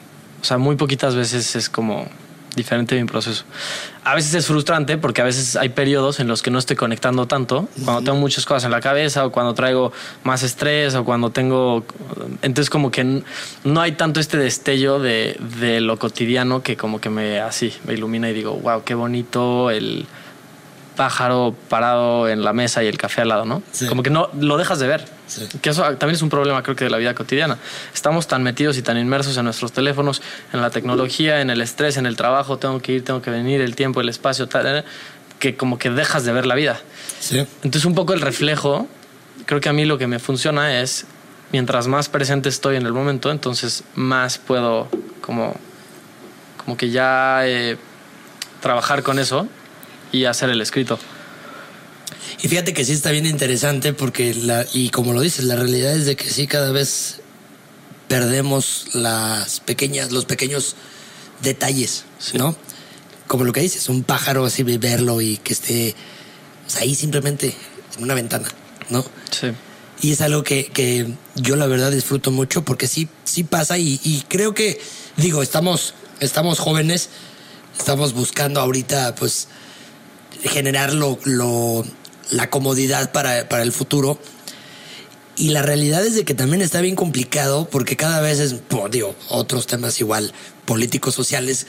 O 0.40 0.44
sea, 0.44 0.58
muy 0.58 0.76
poquitas 0.76 1.14
veces 1.14 1.56
es 1.56 1.68
como 1.68 2.06
diferente 2.56 3.00
mi 3.00 3.06
proceso. 3.06 3.44
A 4.04 4.14
veces 4.14 4.34
es 4.34 4.46
frustrante 4.46 4.98
porque 4.98 5.20
a 5.20 5.24
veces 5.24 5.56
hay 5.56 5.68
periodos 5.70 6.20
en 6.20 6.28
los 6.28 6.42
que 6.42 6.50
no 6.50 6.58
estoy 6.58 6.76
conectando 6.76 7.26
tanto, 7.26 7.68
cuando 7.84 8.02
tengo 8.02 8.18
muchas 8.18 8.44
cosas 8.46 8.64
en 8.64 8.70
la 8.70 8.80
cabeza 8.80 9.26
o 9.26 9.32
cuando 9.32 9.54
traigo 9.54 9.92
más 10.24 10.42
estrés 10.42 10.94
o 10.94 11.04
cuando 11.04 11.30
tengo... 11.30 11.84
Entonces 12.42 12.70
como 12.70 12.90
que 12.90 13.22
no 13.64 13.80
hay 13.80 13.92
tanto 13.92 14.20
este 14.20 14.36
destello 14.36 14.98
de, 14.98 15.36
de 15.58 15.80
lo 15.80 15.98
cotidiano 15.98 16.62
que 16.62 16.76
como 16.76 17.00
que 17.00 17.10
me 17.10 17.40
así, 17.40 17.72
me 17.84 17.94
ilumina 17.94 18.30
y 18.30 18.32
digo, 18.32 18.54
wow, 18.54 18.82
qué 18.84 18.94
bonito 18.94 19.70
el 19.70 20.06
pájaro 20.96 21.54
parado 21.68 22.28
en 22.28 22.42
la 22.42 22.52
mesa 22.52 22.82
y 22.82 22.86
el 22.86 22.98
café 22.98 23.22
al 23.22 23.28
lado, 23.28 23.44
¿no? 23.44 23.62
Sí. 23.72 23.86
Como 23.86 24.02
que 24.02 24.10
no 24.10 24.28
lo 24.38 24.56
dejas 24.56 24.78
de 24.78 24.86
ver. 24.86 25.19
Sí. 25.30 25.46
Que 25.62 25.70
eso 25.70 25.82
también 25.82 26.16
es 26.16 26.22
un 26.22 26.28
problema, 26.28 26.62
creo 26.62 26.74
que, 26.74 26.84
de 26.84 26.90
la 26.90 26.98
vida 26.98 27.14
cotidiana. 27.14 27.56
Estamos 27.94 28.26
tan 28.26 28.42
metidos 28.42 28.76
y 28.76 28.82
tan 28.82 28.98
inmersos 28.98 29.36
en 29.36 29.44
nuestros 29.44 29.70
teléfonos, 29.72 30.22
en 30.52 30.60
la 30.60 30.70
tecnología, 30.70 31.40
en 31.40 31.50
el 31.50 31.60
estrés, 31.60 31.96
en 31.96 32.06
el 32.06 32.16
trabajo, 32.16 32.58
tengo 32.58 32.80
que 32.80 32.92
ir, 32.94 33.04
tengo 33.04 33.22
que 33.22 33.30
venir, 33.30 33.60
el 33.60 33.76
tiempo, 33.76 34.00
el 34.00 34.08
espacio, 34.08 34.48
tal, 34.48 34.78
eh, 34.78 34.84
que 35.38 35.56
como 35.56 35.78
que 35.78 35.90
dejas 35.90 36.24
de 36.24 36.32
ver 36.32 36.46
la 36.46 36.56
vida. 36.56 36.80
Sí. 37.20 37.38
Entonces, 37.62 37.84
un 37.84 37.94
poco 37.94 38.12
el 38.12 38.20
reflejo, 38.20 38.88
creo 39.46 39.60
que 39.60 39.68
a 39.68 39.72
mí 39.72 39.84
lo 39.84 39.98
que 39.98 40.08
me 40.08 40.18
funciona 40.18 40.80
es, 40.80 41.06
mientras 41.52 41.86
más 41.86 42.08
presente 42.08 42.48
estoy 42.48 42.76
en 42.76 42.86
el 42.86 42.92
momento, 42.92 43.30
entonces 43.30 43.84
más 43.94 44.38
puedo 44.38 44.88
como, 45.20 45.54
como 46.64 46.76
que 46.76 46.90
ya 46.90 47.46
eh, 47.46 47.78
trabajar 48.60 49.04
con 49.04 49.20
eso 49.20 49.46
y 50.12 50.24
hacer 50.24 50.50
el 50.50 50.60
escrito. 50.60 50.98
Y 52.42 52.48
fíjate 52.48 52.72
que 52.72 52.84
sí 52.84 52.92
está 52.92 53.10
bien 53.10 53.26
interesante 53.26 53.92
porque, 53.92 54.34
la, 54.34 54.66
y 54.72 54.90
como 54.90 55.12
lo 55.12 55.20
dices, 55.20 55.44
la 55.44 55.56
realidad 55.56 55.94
es 55.94 56.06
de 56.06 56.16
que 56.16 56.28
sí 56.30 56.46
cada 56.46 56.70
vez 56.72 57.20
perdemos 58.08 58.86
las 58.94 59.60
pequeñas, 59.60 60.10
los 60.12 60.24
pequeños 60.24 60.74
detalles, 61.42 62.04
Sí. 62.18 62.36
¿no? 62.38 62.56
Como 63.26 63.44
lo 63.44 63.52
que 63.52 63.60
dices, 63.60 63.88
un 63.88 64.02
pájaro 64.02 64.44
así 64.44 64.62
verlo 64.64 65.20
y 65.20 65.36
que 65.36 65.52
esté 65.52 65.94
o 66.66 66.70
sea, 66.70 66.82
ahí 66.82 66.94
simplemente 66.94 67.54
en 67.96 68.02
una 68.02 68.14
ventana, 68.14 68.48
¿no? 68.88 69.04
Sí. 69.30 69.48
Y 70.02 70.12
es 70.12 70.20
algo 70.20 70.42
que, 70.42 70.66
que 70.66 71.06
yo 71.36 71.54
la 71.56 71.66
verdad 71.66 71.92
disfruto 71.92 72.30
mucho 72.32 72.64
porque 72.64 72.88
sí, 72.88 73.08
sí 73.24 73.44
pasa 73.44 73.78
y, 73.78 74.00
y 74.02 74.24
creo 74.28 74.54
que, 74.54 74.80
digo, 75.16 75.42
estamos, 75.42 75.94
estamos 76.18 76.58
jóvenes, 76.58 77.08
estamos 77.78 78.12
buscando 78.14 78.60
ahorita 78.60 79.14
pues 79.14 79.46
generar 80.42 80.92
lo, 80.94 81.18
lo- 81.24 81.84
la 82.30 82.50
comodidad 82.50 83.12
para, 83.12 83.48
para 83.48 83.62
el 83.62 83.72
futuro. 83.72 84.18
Y 85.36 85.50
la 85.50 85.62
realidad 85.62 86.04
es 86.04 86.14
de 86.14 86.24
que 86.24 86.34
también 86.34 86.60
está 86.60 86.80
bien 86.80 86.96
complicado 86.96 87.68
porque 87.70 87.96
cada 87.96 88.20
vez 88.20 88.40
es, 88.40 88.54
pues, 88.68 88.90
digo, 88.90 89.14
otros 89.28 89.66
temas 89.66 89.98
igual, 90.00 90.32
políticos, 90.66 91.14
sociales, 91.14 91.66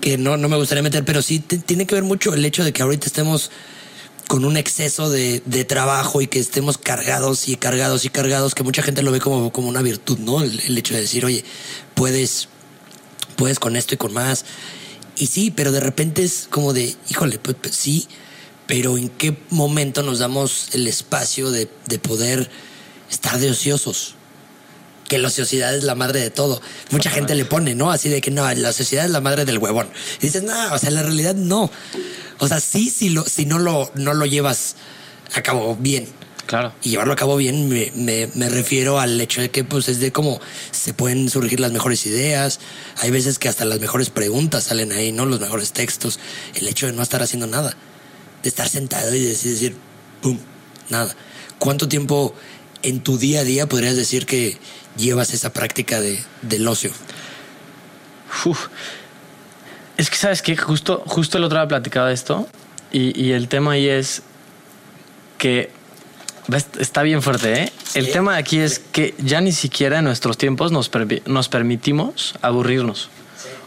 que 0.00 0.18
no, 0.18 0.36
no 0.36 0.48
me 0.48 0.56
gustaría 0.56 0.82
meter, 0.82 1.04
pero 1.04 1.22
sí 1.22 1.38
tiene 1.38 1.86
que 1.86 1.94
ver 1.94 2.04
mucho 2.04 2.34
el 2.34 2.44
hecho 2.44 2.64
de 2.64 2.72
que 2.72 2.82
ahorita 2.82 3.06
estemos 3.06 3.50
con 4.28 4.44
un 4.44 4.56
exceso 4.56 5.10
de, 5.10 5.42
de 5.46 5.64
trabajo 5.64 6.20
y 6.22 6.26
que 6.26 6.38
estemos 6.38 6.78
cargados 6.78 7.48
y 7.48 7.56
cargados 7.56 8.04
y 8.04 8.08
cargados, 8.08 8.54
que 8.54 8.62
mucha 8.62 8.82
gente 8.82 9.02
lo 9.02 9.12
ve 9.12 9.20
como, 9.20 9.52
como 9.52 9.68
una 9.68 9.82
virtud, 9.82 10.18
¿no? 10.18 10.42
El, 10.42 10.58
el 10.60 10.76
hecho 10.76 10.94
de 10.94 11.02
decir, 11.02 11.24
oye, 11.24 11.44
puedes, 11.94 12.48
puedes 13.36 13.58
con 13.58 13.76
esto 13.76 13.94
y 13.94 13.98
con 13.98 14.12
más. 14.12 14.44
Y 15.16 15.26
sí, 15.26 15.50
pero 15.50 15.72
de 15.72 15.80
repente 15.80 16.22
es 16.24 16.46
como 16.50 16.72
de, 16.72 16.94
híjole, 17.10 17.38
pues, 17.38 17.56
pues, 17.60 17.74
sí, 17.74 18.08
pero 18.66 18.96
¿en 18.96 19.08
qué 19.08 19.36
momento 19.50 20.02
nos 20.02 20.18
damos 20.18 20.68
el 20.72 20.86
espacio 20.86 21.50
de, 21.50 21.68
de 21.88 21.98
poder 21.98 22.50
estar 23.10 23.38
de 23.38 23.50
ociosos? 23.50 24.14
Que 25.08 25.18
la 25.18 25.28
ociosidad 25.28 25.74
es 25.74 25.84
la 25.84 25.94
madre 25.94 26.20
de 26.20 26.30
todo. 26.30 26.62
Mucha 26.90 27.10
gente 27.10 27.34
le 27.34 27.44
pone, 27.44 27.74
¿no? 27.74 27.90
Así 27.90 28.08
de 28.08 28.20
que 28.20 28.30
no, 28.30 28.50
la 28.54 28.70
ociosidad 28.70 29.04
es 29.04 29.10
la 29.10 29.20
madre 29.20 29.44
del 29.44 29.58
huevón. 29.58 29.88
Y 30.20 30.26
dices, 30.26 30.42
no, 30.42 30.72
o 30.72 30.78
sea, 30.78 30.90
la 30.90 31.02
realidad 31.02 31.34
no. 31.34 31.70
O 32.38 32.48
sea, 32.48 32.60
sí, 32.60 32.88
si, 32.88 33.10
lo, 33.10 33.24
si 33.24 33.44
no, 33.44 33.58
lo, 33.58 33.90
no 33.94 34.14
lo 34.14 34.24
llevas 34.24 34.76
a 35.34 35.42
cabo 35.42 35.76
bien. 35.76 36.08
Claro. 36.46 36.72
Y 36.82 36.90
llevarlo 36.90 37.12
a 37.12 37.16
cabo 37.16 37.36
bien 37.36 37.68
me, 37.68 37.92
me, 37.94 38.28
me 38.34 38.48
refiero 38.48 39.00
al 39.00 39.20
hecho 39.20 39.40
de 39.40 39.50
que 39.50 39.64
pues 39.64 39.88
es 39.88 40.00
de 40.00 40.12
cómo 40.12 40.40
se 40.70 40.92
pueden 40.92 41.30
surgir 41.30 41.60
las 41.60 41.72
mejores 41.72 42.04
ideas. 42.06 42.58
Hay 42.98 43.10
veces 43.10 43.38
que 43.38 43.48
hasta 43.48 43.64
las 43.64 43.80
mejores 43.80 44.10
preguntas 44.10 44.64
salen 44.64 44.92
ahí, 44.92 45.12
¿no? 45.12 45.26
Los 45.26 45.40
mejores 45.40 45.72
textos. 45.72 46.18
El 46.54 46.68
hecho 46.68 46.86
de 46.86 46.92
no 46.92 47.02
estar 47.02 47.22
haciendo 47.22 47.46
nada. 47.46 47.76
De 48.42 48.48
estar 48.48 48.68
sentado 48.68 49.14
y 49.14 49.20
decir, 49.24 49.52
decir 49.52 49.76
pum, 50.20 50.38
nada. 50.88 51.14
¿Cuánto 51.58 51.88
tiempo 51.88 52.34
en 52.82 53.00
tu 53.00 53.18
día 53.18 53.40
a 53.40 53.44
día 53.44 53.68
podrías 53.68 53.96
decir 53.96 54.26
que 54.26 54.58
llevas 54.96 55.32
esa 55.32 55.52
práctica 55.52 56.00
de, 56.00 56.22
del 56.42 56.66
ocio? 56.66 56.90
Uf. 58.44 58.66
Es 59.96 60.10
que, 60.10 60.16
¿sabes 60.16 60.42
qué? 60.42 60.56
Justo, 60.56 61.02
justo 61.06 61.38
el 61.38 61.44
otro 61.44 61.58
día 61.58 61.68
platicaba 61.68 62.08
de 62.08 62.14
esto 62.14 62.48
y, 62.90 63.18
y 63.20 63.32
el 63.32 63.46
tema 63.48 63.72
ahí 63.72 63.88
es 63.88 64.22
que 65.38 65.70
está 66.80 67.02
bien 67.02 67.22
fuerte, 67.22 67.62
¿eh? 67.64 67.72
El 67.94 68.06
Sí. 68.06 68.12
tema 68.12 68.36
aquí 68.36 68.58
es 68.58 68.78
que 68.80 69.14
ya 69.18 69.40
ni 69.40 69.52
siquiera 69.52 69.98
en 69.98 70.04
nuestros 70.04 70.36
tiempos 70.38 70.72
nos, 70.72 70.90
nos 71.26 71.48
permitimos 71.48 72.34
aburrirnos. 72.42 73.10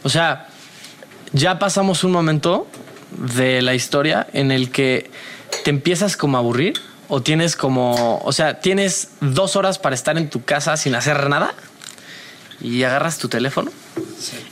O 0.04 0.10
sea, 0.10 0.48
ya 1.32 1.60
pasamos 1.60 2.04
un 2.04 2.12
momento 2.12 2.68
de 3.18 3.62
la 3.62 3.74
historia 3.74 4.28
en 4.34 4.52
el 4.52 4.70
que 4.72 5.10
te 5.64 5.70
empiezas 5.70 6.18
como 6.18 6.38
a 6.38 6.40
aburrir 6.40 6.74
o 7.08 7.22
tienes 7.22 7.56
como, 7.56 8.20
o 8.24 8.32
sea, 8.32 8.60
tienes 8.60 9.10
dos 9.22 9.56
horas 9.56 9.78
para 9.80 9.96
estar 9.96 10.18
en 10.18 10.30
tu 10.30 10.44
casa 10.44 10.76
sin 10.78 10.96
hacer 10.96 11.30
nada 11.30 11.54
y 12.62 12.84
agarras 12.84 13.18
tu 13.18 13.28
teléfono 13.28 13.72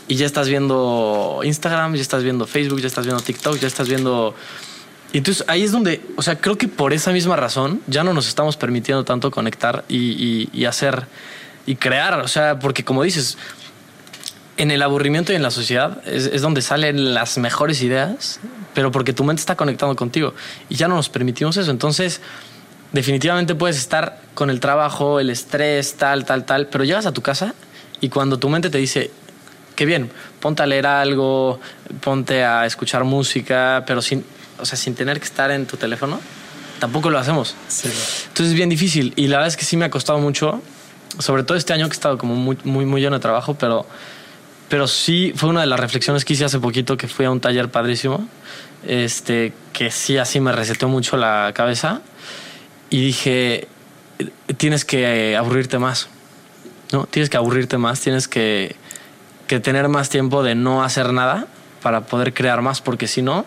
y 0.08 0.16
ya 0.16 0.26
estás 0.26 0.48
viendo 0.50 1.40
Instagram, 1.44 1.96
ya 1.96 2.02
estás 2.02 2.24
viendo 2.24 2.46
Facebook, 2.46 2.82
ya 2.82 2.88
estás 2.88 3.06
viendo 3.06 3.24
TikTok, 3.24 3.58
ya 3.60 3.68
estás 3.68 3.88
viendo... 3.88 4.36
Y 5.14 5.20
entonces 5.20 5.46
ahí 5.48 5.64
es 5.64 5.72
donde, 5.72 6.02
o 6.18 6.22
sea, 6.24 6.40
creo 6.40 6.58
que 6.58 6.68
por 6.68 6.92
esa 6.92 7.12
misma 7.12 7.36
razón 7.36 7.82
ya 7.88 8.04
no 8.04 8.14
nos 8.14 8.28
estamos 8.28 8.58
permitiendo 8.58 9.04
tanto 9.04 9.30
conectar 9.32 9.84
y, 9.88 9.98
y- 9.98 10.50
y 10.52 10.66
hacer 10.66 11.06
y 11.66 11.76
crear, 11.76 12.20
o 12.20 12.28
sea, 12.28 12.60
porque 12.60 12.84
como 12.84 13.04
dices, 13.04 13.38
en 14.58 14.72
el 14.72 14.82
aburrimiento 14.82 15.34
y 15.34 15.36
en 15.36 15.44
la 15.44 15.52
sociedad 15.52 16.02
es, 16.06 16.28
es, 16.28 16.42
donde 16.42 16.62
salen 16.62 17.14
las 17.14 17.38
mejores 17.38 17.82
ideas, 17.82 18.40
pero 18.74 18.92
porque 18.92 19.14
tu 19.14 19.24
mente 19.24 19.40
está 19.40 19.56
conectando 19.56 19.96
contigo 19.96 20.34
y 20.70 20.76
ya 20.76 20.88
no 20.88 20.96
nos 20.96 21.10
permitimos 21.10 21.58
eso. 21.58 21.72
Entonces, 21.72 22.22
definitivamente 22.92 23.56
puedes 23.56 23.78
estar 23.78 24.20
con 24.34 24.50
el 24.50 24.60
trabajo, 24.60 25.20
el 25.20 25.30
estrés, 25.30 25.96
tal, 25.96 26.26
tal, 26.26 26.46
tal, 26.46 26.68
pero 26.68 26.84
llegas 26.84 27.06
a 27.06 27.12
tu 27.12 27.22
casa 27.22 27.54
y 28.00 28.10
cuando 28.10 28.38
tu 28.38 28.48
mente 28.50 28.70
te 28.70 28.78
dice, 28.78 29.12
qué 29.76 29.86
bien, 29.86 30.12
ponte 30.40 30.64
a 30.64 30.66
leer 30.66 30.86
algo, 30.86 31.60
ponte 32.02 32.44
a 32.44 32.66
escuchar 32.66 33.04
música, 33.04 33.84
pero 33.88 34.02
sin, 34.02 34.24
o 34.60 34.66
sea, 34.66 34.78
sin 34.78 34.96
tener 34.96 35.20
que 35.20 35.26
estar 35.26 35.52
en 35.52 35.66
tu 35.66 35.78
teléfono, 35.78 36.20
tampoco 36.80 37.10
lo 37.10 37.18
hacemos. 37.18 37.56
Sí. 37.68 37.90
Entonces 38.28 38.48
es 38.50 38.54
bien 38.54 38.70
difícil 38.70 39.14
y 39.16 39.28
la 39.28 39.38
verdad 39.38 39.48
es 39.48 39.58
que 39.58 39.66
sí 39.66 39.76
me 39.76 39.86
ha 39.86 39.90
costado 39.90 40.20
mucho, 40.20 40.62
sobre 41.18 41.44
todo 41.44 41.58
este 41.58 41.74
año 41.74 41.88
que 41.88 41.94
he 41.94 41.96
estado 41.96 42.18
como 42.18 42.36
muy, 42.36 42.58
muy, 42.64 42.86
muy 42.86 43.02
lleno 43.02 43.16
de 43.16 43.22
trabajo, 43.22 43.56
pero, 43.56 43.88
pero 44.74 44.88
sí 44.88 45.34
fue 45.36 45.50
una 45.50 45.62
de 45.62 45.68
las 45.68 45.80
reflexiones 45.80 46.26
que 46.26 46.34
hice 46.34 46.46
hace 46.46 46.58
poquito 46.58 46.98
que 46.98 47.08
fui 47.08 47.26
a 47.26 47.30
un 47.30 47.40
taller 47.40 47.70
padrísimo, 47.70 48.28
este, 48.88 49.54
que 49.72 49.92
sí 49.92 50.18
así 50.18 50.40
me 50.40 50.52
reseteó 50.52 50.88
mucho 50.88 51.16
la 51.16 51.52
cabeza 51.54 52.02
y 52.90 53.00
dije, 53.00 53.68
tienes 54.58 54.84
que 54.84 55.38
aburrirte 55.38 55.78
más, 55.78 56.10
¿no? 56.92 57.06
Tienes 57.06 57.30
que 57.30 57.38
aburrirte 57.38 57.78
más, 57.78 58.00
tienes 58.00 58.28
que, 58.28 58.76
que 59.46 59.60
tener 59.60 59.90
más 59.90 60.10
tiempo 60.10 60.42
de 60.42 60.56
no 60.56 60.84
hacer 60.84 61.14
nada 61.14 61.46
para 61.84 62.08
poder 62.08 62.34
crear 62.34 62.64
más, 62.64 62.82
porque 62.82 63.06
si 63.06 63.22
no, 63.22 63.46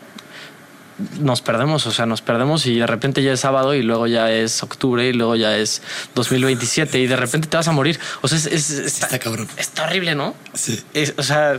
nos 1.21 1.43
perdemos, 1.43 1.87
o 1.87 1.91
sea, 1.91 2.07
nos 2.07 2.23
perdemos 2.23 2.65
y 2.67 2.79
de 2.79 2.87
repente 2.87 3.23
ya 3.23 3.33
es 3.33 3.41
sábado 3.41 3.75
y 3.75 3.83
luego 3.83 4.07
ya 4.07 4.31
es 4.31 4.63
octubre 4.63 5.07
y 5.07 5.13
luego 5.13 5.37
ya 5.37 5.57
es 5.57 5.83
2027 6.15 6.99
y 6.99 7.07
de 7.07 7.17
repente 7.17 7.49
te 7.49 7.57
vas 7.57 7.69
a 7.69 7.73
morir. 7.73 7.99
O 8.23 8.29
sea, 8.29 8.39
es, 8.39 8.47
es- 8.47 8.71
está, 8.71 9.07
Está 9.07 9.19
cabrón. 9.19 9.47
está 9.59 9.85
horrible, 9.85 10.15
¿no? 10.15 10.35
Sí. 10.55 10.83
Es- 10.95 11.13
o 11.19 11.23
sea, 11.23 11.59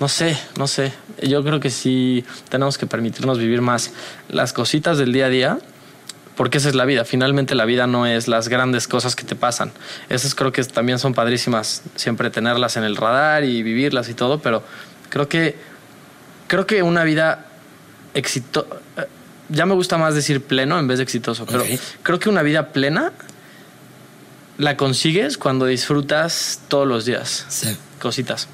no 0.00 0.08
sé, 0.08 0.36
no 0.58 0.66
sé. 0.66 0.92
Yo 1.22 1.44
creo 1.44 1.60
que 1.60 1.70
sí 1.70 2.24
tenemos 2.48 2.76
que 2.76 2.86
permitirnos 2.86 3.38
vivir 3.38 3.60
más 3.60 3.92
las 4.28 4.52
cositas 4.52 4.98
del 4.98 5.12
día 5.12 5.26
a 5.26 5.28
día, 5.28 5.58
porque 6.36 6.58
esa 6.58 6.68
es 6.68 6.74
la 6.74 6.84
vida. 6.84 7.04
Finalmente 7.04 7.54
la 7.54 7.64
vida 7.66 7.86
no 7.86 8.06
es 8.06 8.26
las 8.26 8.48
grandes 8.48 8.88
cosas 8.88 9.14
que 9.14 9.22
te 9.22 9.36
pasan. 9.36 9.70
Esas 10.08 10.34
creo 10.34 10.50
que 10.50 10.64
también 10.64 10.98
son 10.98 11.14
padrísimas, 11.14 11.82
siempre 11.94 12.28
tenerlas 12.30 12.76
en 12.76 12.82
el 12.82 12.96
radar 12.96 13.44
y 13.44 13.62
vivirlas 13.62 14.08
y 14.08 14.14
todo, 14.14 14.40
pero 14.40 14.64
creo 15.10 15.28
que 15.28 15.56
creo 16.48 16.66
que 16.66 16.82
una 16.82 17.04
vida 17.04 17.46
exito 18.14 18.66
eh, 18.96 19.06
ya 19.50 19.66
me 19.66 19.74
gusta 19.74 19.98
más 19.98 20.14
decir 20.14 20.40
pleno 20.42 20.78
en 20.78 20.86
vez 20.88 20.98
de 20.98 21.04
exitoso, 21.04 21.44
pero 21.46 21.64
creo 22.02 22.18
que 22.18 22.28
una 22.30 22.42
vida 22.42 22.72
plena 22.72 23.12
la 24.58 24.76
consigues 24.76 25.36
cuando 25.36 25.66
disfrutas 25.66 26.60
todos 26.68 26.86
los 26.86 27.04
días 27.04 27.44
Sí. 27.48 27.76
cositas, 28.00 28.48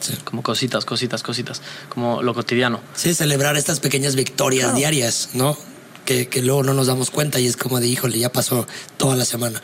Sí. 0.00 0.14
como 0.24 0.42
cositas, 0.42 0.84
cositas, 0.84 1.22
cositas, 1.22 1.62
como 1.88 2.22
lo 2.22 2.34
cotidiano. 2.34 2.80
Sí, 2.94 3.14
celebrar 3.14 3.56
estas 3.56 3.80
pequeñas 3.80 4.14
victorias 4.14 4.64
Claro. 4.66 4.78
diarias, 4.78 5.30
¿no? 5.34 5.56
Que, 6.04 6.28
que 6.28 6.40
luego 6.42 6.62
no 6.62 6.72
nos 6.72 6.86
damos 6.86 7.10
cuenta 7.10 7.40
y 7.40 7.46
es 7.46 7.56
como 7.56 7.80
de, 7.80 7.86
híjole, 7.88 8.18
ya 8.18 8.30
pasó 8.30 8.66
toda 8.96 9.16
la 9.16 9.24
semana. 9.24 9.60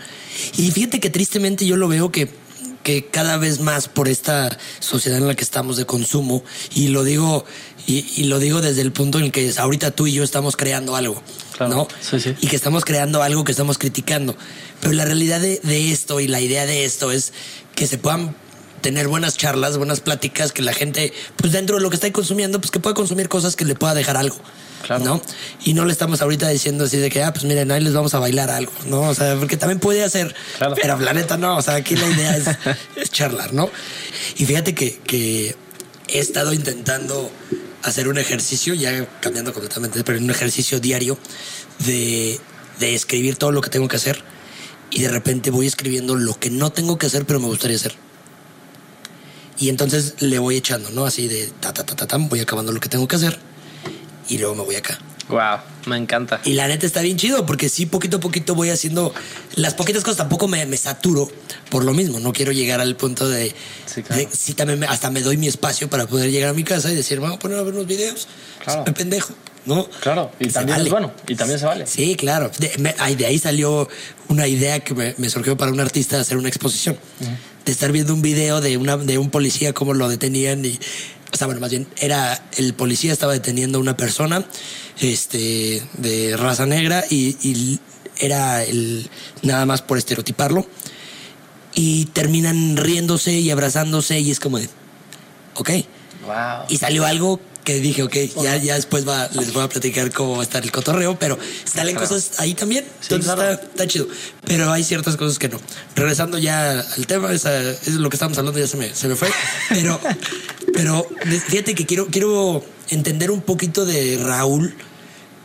Y 0.57 0.71
fíjate 0.73 1.01
que 1.01 1.09
tristemente 1.11 1.65
yo 1.67 1.77
lo 1.77 1.89
veo 1.89 2.11
que, 2.11 2.29
que 2.85 3.07
cada 3.07 3.37
vez 3.39 3.59
más 3.59 3.89
por 3.89 4.07
esta 4.09 4.57
sociedad 4.78 5.18
en 5.18 5.26
la 5.26 5.35
que 5.35 5.43
estamos 5.43 5.76
de 5.76 5.87
consumo, 5.87 6.45
y 6.74 6.89
lo 6.89 7.03
digo, 7.03 7.45
y, 7.87 8.07
y 8.16 8.24
lo 8.24 8.39
digo 8.39 8.61
desde 8.61 8.82
el 8.82 8.93
punto 8.93 9.18
en 9.18 9.32
que 9.32 9.53
ahorita 9.57 9.91
tú 9.91 10.07
y 10.07 10.12
yo 10.12 10.22
estamos 10.22 10.55
creando 10.57 10.95
algo, 10.95 11.20
Claro. 11.57 11.74
¿no? 11.74 11.89
Sí, 12.01 12.20
sí. 12.20 12.35
Y 12.41 12.47
que 12.47 12.57
estamos 12.57 12.85
creando 12.85 13.22
algo 13.22 13.43
que 13.45 13.53
estamos 13.53 13.78
criticando. 13.78 14.37
Pero 14.80 14.93
la 14.93 15.05
realidad 15.05 15.41
de, 15.41 15.61
de 15.62 15.93
esto 15.93 16.20
y 16.20 16.28
la 16.28 16.41
idea 16.41 16.66
de 16.66 16.85
esto 16.85 17.11
es 17.11 17.32
que 17.74 17.87
se 17.87 17.97
puedan 17.99 18.37
tener 18.85 19.09
buenas 19.09 19.39
charlas, 19.39 19.78
buenas 19.78 20.01
pláticas, 20.01 20.53
que 20.53 20.61
la 20.61 20.74
gente, 20.74 21.14
pues 21.37 21.53
dentro 21.55 21.76
de 21.76 21.82
lo 21.82 21.89
que 21.89 21.97
está 21.97 22.12
consumiendo, 22.12 22.61
pues 22.61 22.70
que 22.70 22.80
pueda 22.80 22.93
consumir 22.93 23.30
cosas 23.30 23.57
que 23.57 23.64
le 23.64 23.74
pueda 23.74 23.95
dejar 23.95 24.18
algo. 24.18 24.37
Claro. 24.82 25.03
¿No? 25.03 25.22
Y 25.64 25.72
no 25.72 25.87
le 25.87 25.93
estamos 25.93 26.20
ahorita 26.20 26.47
diciendo 26.51 26.85
así 26.85 26.99
de 26.99 27.09
que, 27.09 27.22
ah, 27.22 27.32
pues 27.32 27.47
miren, 27.47 27.70
ahí 27.72 27.82
les 27.82 27.95
vamos 27.95 28.12
a 28.12 28.18
bailar 28.18 28.51
algo, 28.51 28.72
¿no? 28.85 29.01
O 29.09 29.14
sea, 29.14 29.37
porque 29.37 29.57
también 29.57 29.80
puede 29.80 30.05
hacer, 30.05 30.35
Claro. 30.59 30.74
pero 30.78 31.01
la 31.01 31.14
neta 31.14 31.39
no, 31.39 31.57
o 31.57 31.62
sea, 31.62 31.76
aquí 31.76 31.97
la 31.97 32.07
idea 32.07 32.37
es, 32.37 32.45
es 32.97 33.11
charlar, 33.11 33.55
¿no? 33.55 33.70
Y 34.37 34.45
fíjate 34.45 34.74
que, 34.74 34.99
que 34.99 35.57
he 36.09 36.18
estado 36.18 36.53
intentando 36.53 37.32
hacer 37.82 38.07
un 38.09 38.18
ejercicio, 38.18 38.74
ya 38.74 39.07
cambiando 39.20 39.55
completamente, 39.55 40.05
pero 40.05 40.18
un 40.18 40.30
ejercicio 40.30 40.78
diario 40.78 41.16
de, 41.87 42.39
de 42.78 42.95
escribir 42.95 43.37
todo 43.37 43.51
lo 43.51 43.62
que 43.62 43.70
tengo 43.70 43.89
que 43.89 43.97
hacer 43.97 44.22
y 44.91 45.01
de 45.01 45.09
repente 45.09 45.51
voy 45.51 45.66
escribiendo 45.66 46.14
lo 46.14 46.39
que 46.39 46.51
no 46.51 46.70
tengo 46.72 46.99
que 46.99 47.07
hacer, 47.07 47.24
pero 47.24 47.41
me 47.41 47.47
gustaría 47.47 47.76
hacer. 47.78 48.04
Y 49.59 49.69
entonces 49.69 50.15
le 50.21 50.39
voy 50.39 50.57
echando, 50.57 50.91
¿no? 50.91 51.07
Así 51.07 51.29
de 51.29 51.47
ta, 51.61 51.73
ta, 51.73 51.85
ta, 51.85 51.95
ta, 51.95 52.07
tam, 52.07 52.29
voy 52.29 52.41
acabando 52.41 52.73
lo 52.73 52.81
que 52.81 52.89
tengo 52.89 53.07
que 53.07 53.17
hacer 53.17 53.39
y 54.29 54.39
luego 54.39 54.55
me 54.57 54.63
voy 54.63 54.75
acá. 54.77 54.99
Wow, 55.29 55.59
me 55.87 55.97
encanta. 55.97 56.41
Y 56.45 56.53
la 56.53 56.69
neta 56.69 56.85
está 56.85 57.01
bien 57.01 57.17
chido 57.17 57.47
porque 57.47 57.71
sí, 57.71 57.87
poquito 57.87 58.19
a 58.19 58.21
poquito 58.21 58.55
voy 58.55 58.69
haciendo 58.71 59.15
las 59.55 59.73
poquitas 59.73 60.03
cosas. 60.03 60.19
Tampoco 60.19 60.49
me, 60.49 60.67
me 60.67 60.77
saturo 60.77 61.31
por 61.71 61.83
lo 61.85 61.95
mismo. 61.95 62.21
No 62.21 62.33
quiero 62.35 62.53
llegar 62.53 62.81
al 62.83 62.95
punto 62.97 63.27
de. 63.29 63.55
Sí, 63.87 64.03
claro. 64.03 64.21
de- 64.23 64.29
sí, 64.37 64.53
también 64.53 64.81
me- 64.81 64.87
hasta 64.87 65.11
me 65.11 65.23
doy 65.23 65.39
mi 65.39 65.47
espacio 65.49 65.89
para 65.89 66.07
poder 66.07 66.31
llegar 66.31 66.51
a 66.51 66.53
mi 66.53 66.63
casa 66.63 66.93
y 66.93 66.95
decir, 66.95 67.21
vamos 67.21 67.37
a 67.37 67.39
poner 67.39 67.59
a 67.59 67.63
ver 67.63 67.73
unos 67.73 67.87
videos. 67.87 68.29
Claro. 68.63 68.85
Pendejo, 68.93 69.33
¿no? 69.65 69.89
Claro, 70.01 70.31
y 70.41 70.49
también 70.49 70.77
vale. 70.77 70.85
es 70.89 70.91
bueno, 70.93 71.13
y 71.27 71.35
también 71.37 71.59
se 71.59 71.65
vale. 71.65 71.87
Sí, 71.87 72.17
claro. 72.17 72.51
De, 72.59 72.73
me- 72.79 73.15
de 73.17 73.25
ahí 73.27 73.39
salió 73.39 73.89
una 74.29 74.47
idea 74.47 74.81
que 74.81 74.95
me, 74.95 75.15
me 75.17 75.31
surgió 75.31 75.57
para 75.57 75.73
un 75.73 75.81
artista 75.81 76.21
hacer 76.21 76.37
una 76.37 76.49
exposición. 76.49 76.99
De 77.65 77.73
estar 77.73 77.93
viendo 77.93 78.15
un 78.15 78.23
video 78.23 78.61
de, 78.61 78.77
una, 78.77 78.97
de 78.97 79.19
un 79.19 79.31
policía, 79.31 79.73
cómo 79.73 79.95
lo 79.95 80.09
detenían 80.09 80.65
y. 80.65 80.79
O 81.33 81.37
sea, 81.37 81.47
bueno, 81.47 81.61
más 81.61 81.71
bien, 81.71 81.89
era 81.97 82.49
el 82.57 82.75
policía 82.75 83.12
estaba 83.12 83.33
deteniendo 83.33 83.79
a 83.79 83.81
una 83.81 83.97
persona 83.97 84.45
este, 85.01 85.83
de 85.95 86.37
raza 86.37 86.65
negra 86.65 87.05
y, 87.11 87.37
y 87.43 87.81
era 88.19 88.62
el, 88.62 89.11
nada 89.43 89.67
más 89.67 89.83
por 89.83 89.99
estereotiparlo. 89.99 90.67
Y 91.75 92.07
terminan 92.07 92.77
riéndose 92.77 93.33
y 93.33 93.51
abrazándose 93.51 94.21
y 94.21 94.31
es 94.31 94.39
como 94.39 94.59
de, 94.59 94.69
ok. 95.55 95.71
Wow. 96.25 96.67
Y 96.69 96.77
salió 96.77 97.05
algo 97.05 97.41
que 97.65 97.81
dije, 97.81 98.03
ok, 98.03 98.15
ya, 98.43 98.57
ya 98.59 98.75
después 98.75 99.09
va, 99.09 99.29
les 99.33 99.53
voy 99.53 99.65
a 99.65 99.69
platicar 99.69 100.12
cómo 100.12 100.35
va 100.37 100.41
a 100.41 100.43
estar 100.43 100.62
el 100.62 100.71
cotorreo, 100.71 101.19
pero 101.19 101.39
salen 101.65 101.95
Claro. 101.97 102.09
cosas 102.09 102.39
ahí 102.39 102.55
también. 102.55 102.85
Sí, 103.01 103.15
Entonces 103.15 103.33
claro. 103.33 103.53
está, 103.53 103.65
está 103.67 103.87
chido. 103.87 104.07
Pero 104.47 104.71
hay 104.71 104.85
ciertas 104.85 105.17
cosas 105.17 105.39
que 105.39 105.49
no. 105.49 105.59
Regresando 105.97 106.39
ya 106.39 106.81
al 106.81 107.07
tema, 107.07 107.33
esa, 107.33 107.59
es 107.71 107.89
lo 107.95 108.11
que 108.11 108.17
estamos 108.17 108.37
hablando, 108.39 108.61
ya 108.61 108.67
se 108.67 108.77
me, 108.77 108.95
se 108.95 109.09
me 109.09 109.17
fue. 109.17 109.29
Pero, 109.71 109.99
pero 110.75 111.09
fíjate 111.49 111.75
que 111.75 111.87
quiero, 111.87 112.07
quiero 112.09 112.65
entender 112.91 113.31
un 113.31 113.41
poquito 113.41 113.85
de 113.87 114.19
Raúl 114.23 114.75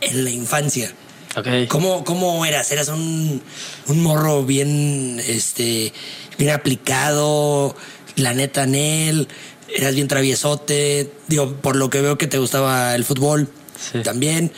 en 0.02 0.24
la 0.24 0.30
infancia. 0.30 0.92
Ok. 1.36 1.46
¿Cómo, 1.68 2.04
¿Cómo 2.04 2.44
eras? 2.44 2.70
¿Eras 2.72 2.88
un, 2.88 3.40
un 3.86 4.02
morro 4.02 4.44
bien, 4.44 5.22
este, 5.26 5.92
bien 6.38 6.50
aplicado? 6.50 7.74
La 8.16 8.34
neta 8.34 8.64
en 8.64 8.74
él. 8.74 9.28
¿Eras 9.74 9.94
bien 9.94 10.08
traviesote? 10.08 11.10
Digo, 11.28 11.52
por 11.54 11.76
lo 11.76 11.90
que 11.90 12.00
veo 12.00 12.18
que 12.18 12.26
te 12.26 12.38
gustaba 12.38 12.94
el 12.94 13.04
fútbol 13.04 13.48
Sí. 13.92 14.00
también. 14.02 14.52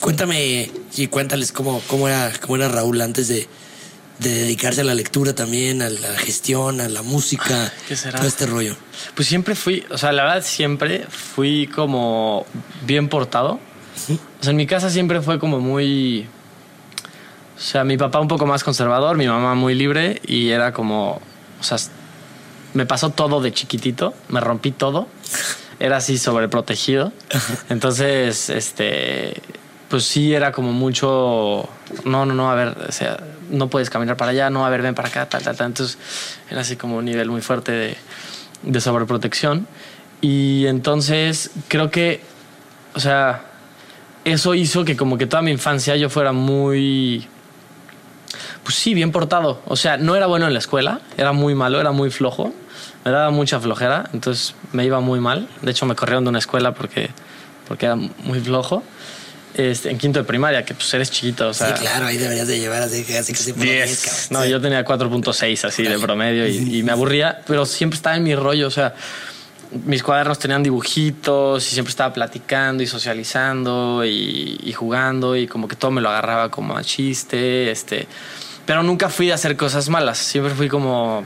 Cuéntame 0.00 0.70
y 0.96 1.06
cuéntales 1.08 1.52
cómo, 1.52 1.80
cómo, 1.88 2.08
era, 2.08 2.32
cómo 2.40 2.56
era 2.56 2.68
Raúl 2.68 3.00
antes 3.00 3.28
de, 3.28 3.48
de 4.18 4.30
dedicarse 4.30 4.82
a 4.82 4.84
la 4.84 4.94
lectura 4.94 5.34
también, 5.34 5.82
a 5.82 5.90
la 5.90 6.16
gestión, 6.18 6.80
a 6.80 6.88
la 6.88 7.02
música, 7.02 7.72
¿Qué 7.88 7.96
será? 7.96 8.18
todo 8.18 8.28
este 8.28 8.46
rollo. 8.46 8.76
Pues 9.14 9.26
siempre 9.26 9.54
fui, 9.54 9.84
o 9.90 9.98
sea, 9.98 10.12
la 10.12 10.22
verdad 10.24 10.44
siempre 10.44 11.04
fui 11.08 11.66
como 11.66 12.46
bien 12.86 13.08
portado. 13.08 13.58
O 14.40 14.42
sea, 14.42 14.50
en 14.50 14.56
mi 14.56 14.66
casa 14.66 14.90
siempre 14.90 15.20
fue 15.22 15.38
como 15.40 15.58
muy... 15.60 16.26
O 17.56 17.60
sea, 17.60 17.82
mi 17.82 17.96
papá 17.96 18.20
un 18.20 18.28
poco 18.28 18.46
más 18.46 18.62
conservador, 18.62 19.16
mi 19.16 19.26
mamá 19.26 19.54
muy 19.56 19.74
libre 19.74 20.20
y 20.26 20.50
era 20.50 20.72
como... 20.72 21.20
O 21.60 21.64
sea, 21.64 21.76
me 22.78 22.86
pasó 22.86 23.10
todo 23.10 23.40
de 23.40 23.52
chiquitito, 23.52 24.14
me 24.28 24.38
rompí 24.38 24.70
todo. 24.70 25.08
Era 25.80 25.96
así 25.96 26.16
sobreprotegido. 26.16 27.12
Entonces, 27.70 28.50
este... 28.50 29.42
Pues 29.88 30.04
sí, 30.04 30.32
era 30.32 30.52
como 30.52 30.72
mucho... 30.72 31.68
No, 32.04 32.24
no, 32.24 32.34
no, 32.34 32.52
a 32.52 32.54
ver, 32.54 32.76
o 32.88 32.92
sea, 32.92 33.18
no 33.50 33.68
puedes 33.68 33.90
caminar 33.90 34.16
para 34.16 34.30
allá, 34.30 34.48
no, 34.48 34.64
a 34.64 34.70
ver, 34.70 34.82
ven 34.82 34.94
para 34.94 35.08
acá, 35.08 35.28
tal, 35.28 35.42
tal, 35.42 35.56
tal. 35.56 35.66
Entonces, 35.66 35.98
era 36.48 36.60
así 36.60 36.76
como 36.76 36.98
un 36.98 37.04
nivel 37.04 37.30
muy 37.30 37.40
fuerte 37.40 37.72
de, 37.72 37.96
de 38.62 38.80
sobreprotección. 38.80 39.66
Y 40.20 40.66
entonces 40.66 41.50
creo 41.66 41.90
que, 41.90 42.22
o 42.94 43.00
sea, 43.00 43.42
eso 44.24 44.54
hizo 44.54 44.84
que 44.84 44.96
como 44.96 45.18
que 45.18 45.26
toda 45.26 45.42
mi 45.42 45.50
infancia 45.50 45.96
yo 45.96 46.10
fuera 46.10 46.30
muy, 46.30 47.26
pues 48.62 48.76
sí, 48.76 48.94
bien 48.94 49.10
portado. 49.10 49.62
O 49.64 49.74
sea, 49.74 49.96
no 49.96 50.14
era 50.14 50.26
bueno 50.26 50.46
en 50.46 50.52
la 50.52 50.60
escuela, 50.60 51.00
era 51.16 51.32
muy 51.32 51.56
malo, 51.56 51.80
era 51.80 51.90
muy 51.90 52.10
flojo, 52.10 52.52
me 53.08 53.14
daba 53.14 53.30
mucha 53.30 53.58
flojera, 53.58 54.04
entonces 54.12 54.54
me 54.72 54.84
iba 54.84 55.00
muy 55.00 55.18
mal. 55.18 55.48
De 55.62 55.70
hecho, 55.70 55.86
me 55.86 55.94
corrieron 55.94 56.24
de 56.24 56.30
una 56.30 56.38
escuela 56.38 56.74
porque, 56.74 57.08
porque 57.66 57.86
era 57.86 57.96
muy 57.96 58.40
flojo. 58.40 58.82
Este, 59.54 59.90
en 59.90 59.96
quinto 59.96 60.18
de 60.20 60.24
primaria, 60.24 60.62
que 60.64 60.74
pues 60.74 60.92
eres 60.92 61.10
chiquito, 61.10 61.48
o 61.48 61.54
sea, 61.54 61.74
sí, 61.74 61.80
claro, 61.80 62.06
ahí 62.06 62.18
deberías 62.18 62.46
de 62.46 62.60
llevar 62.60 62.82
así 62.82 63.02
que 63.02 63.18
así 63.18 63.32
que 63.32 63.38
se 63.38 63.54
10. 63.54 64.28
No, 64.30 64.44
yo 64.44 64.60
tenía 64.60 64.84
4.6 64.84 65.64
así 65.64 65.82
de 65.82 65.98
promedio 65.98 66.46
y, 66.46 66.78
y 66.78 66.82
me 66.82 66.92
aburría, 66.92 67.40
pero 67.46 67.64
siempre 67.64 67.96
estaba 67.96 68.16
en 68.16 68.24
mi 68.24 68.36
rollo. 68.36 68.68
O 68.68 68.70
sea, 68.70 68.94
mis 69.86 70.02
cuadernos 70.02 70.38
tenían 70.38 70.62
dibujitos 70.62 71.66
y 71.66 71.70
siempre 71.70 71.90
estaba 71.90 72.12
platicando 72.12 72.82
y 72.82 72.86
socializando 72.86 74.04
y, 74.04 74.60
y, 74.62 74.72
jugando 74.74 75.34
y 75.34 75.48
como 75.48 75.66
que 75.66 75.76
todo 75.76 75.90
me 75.90 76.02
lo 76.02 76.10
agarraba 76.10 76.50
como 76.50 76.76
a 76.76 76.84
chiste, 76.84 77.70
este, 77.70 78.06
pero 78.66 78.82
nunca 78.82 79.08
fui 79.08 79.30
a 79.30 79.34
hacer 79.34 79.56
cosas 79.56 79.88
malas, 79.88 80.18
siempre 80.18 80.54
fui 80.54 80.68
como 80.68 81.24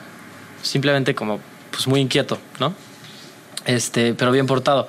simplemente 0.62 1.14
como 1.14 1.40
pues 1.72 1.88
muy 1.88 2.00
inquieto, 2.00 2.38
¿no? 2.60 2.74
Este, 3.64 4.14
pero 4.14 4.30
bien 4.30 4.46
portado. 4.46 4.86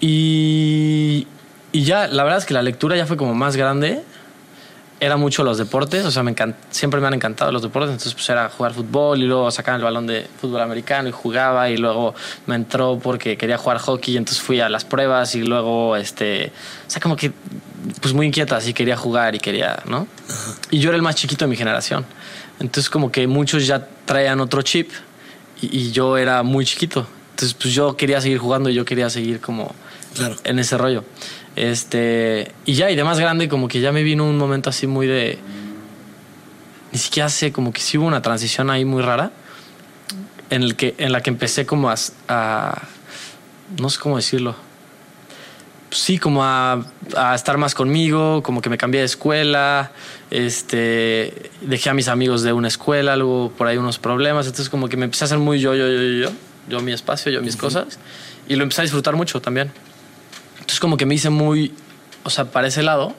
Y, 0.00 1.28
y 1.70 1.84
ya, 1.84 2.08
la 2.08 2.24
verdad 2.24 2.38
es 2.38 2.46
que 2.46 2.54
la 2.54 2.62
lectura 2.62 2.96
ya 2.96 3.06
fue 3.06 3.16
como 3.16 3.34
más 3.34 3.56
grande 3.56 4.02
era 5.00 5.16
mucho 5.16 5.44
los 5.44 5.58
deportes, 5.58 6.04
o 6.04 6.10
sea, 6.10 6.22
me 6.22 6.34
siempre 6.70 7.00
me 7.00 7.06
han 7.06 7.14
encantado 7.14 7.52
los 7.52 7.62
deportes, 7.62 7.90
entonces 7.90 8.14
pues 8.14 8.28
era 8.30 8.48
jugar 8.48 8.74
fútbol 8.74 9.22
y 9.22 9.26
luego 9.26 9.50
sacaban 9.50 9.80
el 9.80 9.84
balón 9.84 10.06
de 10.06 10.26
fútbol 10.40 10.60
americano 10.60 11.08
y 11.08 11.12
jugaba 11.12 11.70
y 11.70 11.76
luego 11.76 12.14
me 12.46 12.56
entró 12.56 12.98
porque 12.98 13.36
quería 13.36 13.58
jugar 13.58 13.78
hockey 13.78 14.14
y 14.14 14.16
entonces 14.16 14.42
fui 14.42 14.60
a 14.60 14.68
las 14.68 14.84
pruebas 14.84 15.34
y 15.36 15.42
luego, 15.42 15.96
este, 15.96 16.52
o 16.86 16.90
sea, 16.90 17.00
como 17.00 17.16
que 17.16 17.32
pues 18.00 18.12
muy 18.12 18.26
inquieta, 18.26 18.56
así 18.56 18.74
quería 18.74 18.96
jugar 18.96 19.36
y 19.36 19.38
quería, 19.38 19.82
¿no? 19.86 20.08
Y 20.70 20.80
yo 20.80 20.90
era 20.90 20.96
el 20.96 21.02
más 21.02 21.14
chiquito 21.14 21.44
de 21.44 21.50
mi 21.50 21.56
generación, 21.56 22.04
entonces 22.58 22.90
como 22.90 23.12
que 23.12 23.26
muchos 23.28 23.66
ya 23.66 23.86
traían 24.04 24.40
otro 24.40 24.62
chip 24.62 24.90
y, 25.60 25.78
y 25.78 25.92
yo 25.92 26.16
era 26.16 26.42
muy 26.42 26.64
chiquito, 26.64 27.06
entonces 27.30 27.54
pues 27.54 27.72
yo 27.72 27.96
quería 27.96 28.20
seguir 28.20 28.38
jugando 28.38 28.68
y 28.68 28.74
yo 28.74 28.84
quería 28.84 29.08
seguir 29.10 29.40
como 29.40 29.74
claro. 30.14 30.36
en 30.44 30.58
ese 30.58 30.76
rollo. 30.76 31.04
Este, 31.56 32.52
y 32.64 32.74
ya, 32.74 32.90
y 32.90 32.96
de 32.96 33.04
más 33.04 33.18
grande, 33.18 33.48
como 33.48 33.68
que 33.68 33.80
ya 33.80 33.90
me 33.92 34.02
vino 34.02 34.24
un 34.24 34.38
momento 34.38 34.70
así 34.70 34.86
muy 34.86 35.06
de. 35.06 35.38
Ni 36.92 36.98
siquiera 36.98 37.28
sé, 37.28 37.52
como 37.52 37.72
que 37.72 37.80
sí 37.80 37.98
hubo 37.98 38.06
una 38.06 38.22
transición 38.22 38.70
ahí 38.70 38.84
muy 38.84 39.02
rara. 39.02 39.32
En, 40.50 40.62
el 40.62 40.76
que, 40.76 40.94
en 40.98 41.12
la 41.12 41.20
que 41.20 41.30
empecé 41.30 41.66
como 41.66 41.90
a, 41.90 42.82
no 43.78 43.90
sé 43.90 43.98
cómo 43.98 44.16
decirlo. 44.16 44.54
Sí, 45.90 46.18
como 46.18 46.44
a, 46.44 46.84
a, 47.16 47.34
estar 47.34 47.58
más 47.58 47.74
conmigo, 47.74 48.42
como 48.42 48.60
que 48.62 48.70
me 48.70 48.78
cambié 48.78 49.00
de 49.00 49.06
escuela, 49.06 49.90
este, 50.30 51.50
dejé 51.62 51.90
a 51.90 51.94
mis 51.94 52.08
amigos 52.08 52.42
de 52.42 52.52
una 52.52 52.68
escuela, 52.68 53.16
luego 53.16 53.52
por 53.56 53.66
ahí 53.66 53.76
unos 53.76 53.98
problemas, 53.98 54.46
entonces 54.46 54.68
como 54.68 54.88
que 54.88 54.96
me 54.96 55.04
empecé 55.04 55.24
a 55.24 55.26
hacer 55.26 55.38
muy 55.38 55.60
yo, 55.60 55.74
yo, 55.74 55.88
yo, 55.88 56.02
yo, 56.02 56.30
yo, 56.68 56.80
mi 56.80 56.92
espacio, 56.92 57.32
yo 57.32 57.40
mis 57.42 57.56
cosas, 57.56 57.98
y 58.48 58.56
lo 58.56 58.62
empecé 58.62 58.82
a 58.82 58.84
disfrutar 58.84 59.16
mucho 59.16 59.40
también. 59.40 59.70
Entonces 60.54 60.80
como 60.80 60.96
que 60.96 61.06
me 61.06 61.14
hice 61.14 61.30
muy, 61.30 61.72
o 62.24 62.30
sea, 62.30 62.46
para 62.46 62.66
ese 62.68 62.82
lado, 62.82 63.14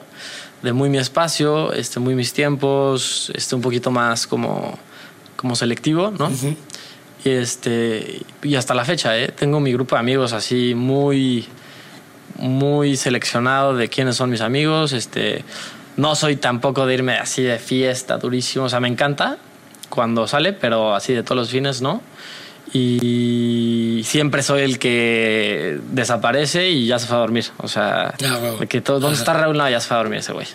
de 0.62 0.72
muy 0.72 0.88
mi 0.88 0.98
espacio, 0.98 1.72
este, 1.72 2.00
muy 2.00 2.14
mis 2.14 2.32
tiempos, 2.32 3.32
este, 3.34 3.54
un 3.54 3.62
poquito 3.62 3.90
más 3.90 4.26
como, 4.26 4.78
como 5.36 5.56
selectivo, 5.56 6.12
¿no? 6.16 6.30
Y 7.24 7.28
este, 7.28 8.22
y 8.42 8.54
hasta 8.54 8.74
la 8.74 8.84
fecha, 8.84 9.18
¿eh? 9.18 9.28
Tengo 9.28 9.60
mi 9.60 9.72
grupo 9.72 9.94
de 9.94 10.00
amigos 10.00 10.32
así 10.32 10.74
muy, 10.74 11.46
muy 12.36 12.96
seleccionado 12.96 13.74
de 13.74 13.88
quiénes 13.88 14.16
son 14.16 14.30
mis 14.30 14.40
amigos, 14.40 14.92
este, 14.92 15.44
no 16.00 16.14
soy 16.14 16.36
tampoco 16.36 16.86
de 16.86 16.94
irme 16.94 17.14
así 17.18 17.42
de 17.42 17.58
fiesta 17.58 18.18
durísimo, 18.18 18.64
o 18.64 18.68
sea, 18.68 18.80
me 18.80 18.88
encanta 18.88 19.38
cuando 19.88 20.26
sale, 20.26 20.52
pero 20.52 20.94
así 20.94 21.12
de 21.12 21.22
todos 21.22 21.36
los 21.36 21.50
fines, 21.50 21.82
¿no? 21.82 22.00
y 22.72 24.02
siempre 24.04 24.42
soy 24.42 24.62
el 24.62 24.78
que 24.78 25.80
desaparece 25.90 26.70
y 26.70 26.86
ya 26.86 26.98
se 27.00 27.06
fue 27.06 27.16
a 27.16 27.20
dormir. 27.20 27.46
O 27.58 27.66
sea, 27.66 28.14
ah, 28.24 28.64
que 28.68 28.80
todo, 28.80 29.00
¿dónde 29.00 29.18
está 29.18 29.32
Raúl? 29.32 29.56
No, 29.56 29.68
ya 29.68 29.80
se 29.80 29.88
fue 29.88 29.96
a 29.96 29.98
dormir 29.98 30.20
ese 30.20 30.32
güey. 30.32 30.46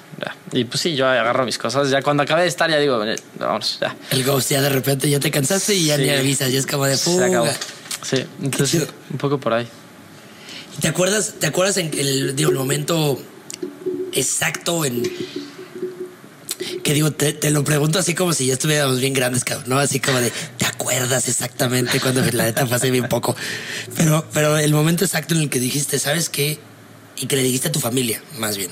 Y 0.54 0.64
pues 0.64 0.80
sí, 0.80 0.96
yo 0.96 1.08
agarro 1.08 1.46
mis 1.46 1.58
cosas. 1.58 1.89
Ya 1.89 2.02
cuando 2.02 2.24
acabé 2.24 2.43
de 2.43 2.48
estar, 2.48 2.70
ya 2.70 2.80
digo, 2.80 3.04
vamos, 3.38 3.80
ya. 3.82 3.96
El 4.12 4.24
ghost, 4.24 4.50
ya 4.50 4.62
de 4.62 4.70
repente 4.70 5.10
ya 5.10 5.20
te 5.20 5.30
cansaste 5.30 5.76
y 5.76 5.86
ya 5.86 5.98
ni 5.98 6.10
avisas, 6.10 6.52
ya 6.52 6.60
es 6.60 6.66
como 6.66 6.86
de 6.86 6.98
fuga. 6.98 7.26
Se 7.26 7.32
acabó. 7.32 7.50
Sí, 8.02 8.26
entonces 8.41 8.88
un 9.12 9.18
poco 9.18 9.38
por 9.38 9.54
ahí. 9.54 9.68
¿Te 10.80 10.88
acuerdas, 10.88 11.36
te 11.39 11.48
acuerdas 11.48 11.78
en 11.78 11.91
el, 11.98 12.36
digo, 12.36 12.52
el 12.52 12.58
momento 12.58 13.20
exacto 14.16 14.86
en 14.86 15.03
que 16.84 16.93
digo, 16.93 17.11
te, 17.11 17.49
lo 17.49 17.63
pregunto 17.63 17.99
así 17.99 18.13
como 18.13 18.34
si 18.34 18.47
ya 18.47 18.53
estuviéramos 18.53 18.99
bien 18.99 19.13
grandes, 19.13 19.43
cabrón, 19.43 19.70
¿no? 19.70 19.80
Así 19.80 19.99
como 19.99 20.20
de, 20.20 20.32
¿te 20.57 20.66
acuerdas 20.66 21.28
exactamente 21.28 21.99
cuando 21.99 22.22
la 22.32 22.45
neta 22.45 22.66
fue 22.66 22.78
hace 22.78 22.91
bien 22.91 23.07
poco? 23.09 23.36
Pero, 23.95 24.26
pero 24.32 24.57
el 24.57 24.72
momento 24.72 25.03
exacto 25.03 25.34
en 25.36 25.41
el 25.41 25.49
que 25.49 25.59
dijiste, 25.59 25.99
¿sabes 25.99 26.30
qué? 26.30 26.59
Y 27.18 27.28
que 27.28 27.36
le 27.36 27.43
dijiste 27.43 27.70
a 27.70 27.72
tu 27.72 27.80
familia, 27.80 28.22
más 28.38 28.57
bien, 28.57 28.72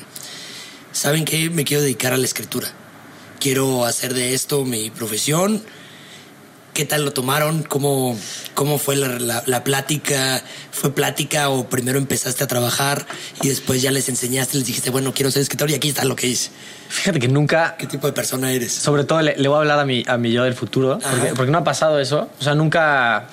¿saben 0.92 1.26
qué? 1.26 1.50
Me 1.50 1.66
quiero 1.66 1.82
dedicar 1.82 2.14
a 2.14 2.18
la 2.18 2.26
escritura. 2.26 2.72
Quiero 3.40 3.86
hacer 3.86 4.14
de 4.14 4.34
esto 4.34 4.64
mi 4.64 4.90
profesión 4.90 5.64
¿Qué 6.74 6.86
tal 6.86 7.06
lo 7.06 7.12
tomaron? 7.12 7.62
¿Cómo, 7.62 8.18
cómo 8.56 8.80
fue 8.80 8.96
la, 8.96 9.44
la, 9.46 9.64
plática? 9.64 10.42
¿Fue 10.72 10.94
plática 10.94 11.50
o 11.50 11.70
primero 11.70 12.00
empezaste 12.00 12.44
a 12.44 12.48
trabajar 12.48 13.06
y 13.44 13.50
después 13.50 13.82
ya 13.84 13.92
les 13.92 14.10
enseñaste, 14.10 14.58
les 14.58 14.66
dijiste, 14.66 14.90
bueno, 14.90 15.14
quiero 15.14 15.30
ser 15.30 15.44
escritor 15.44 15.70
y 15.70 15.76
aquí 15.76 15.90
está 15.90 16.04
lo 16.04 16.16
que 16.16 16.28
hice? 16.28 16.50
Fíjate 16.90 17.20
que 17.20 17.28
nunca... 17.28 17.76
¿Qué 17.78 17.86
tipo 17.86 18.08
de 18.08 18.14
persona 18.14 18.52
eres? 18.52 18.74
Sobre 18.74 19.04
todo 19.04 19.22
le, 19.22 19.36
voy 19.48 19.56
a 19.56 19.60
hablar 19.60 19.80
a 19.80 19.86
mi, 19.86 20.04
a 20.08 20.18
mi 20.18 20.32
yo 20.32 20.44
del 20.44 20.56
futuro, 20.56 20.98
porque, 21.00 21.34
porque, 21.36 21.52
no 21.52 21.60
ha 21.60 21.64
pasado 21.64 22.00
eso. 22.00 22.30
O 22.40 22.44
sea, 22.44 22.56
nunca... 22.56 23.28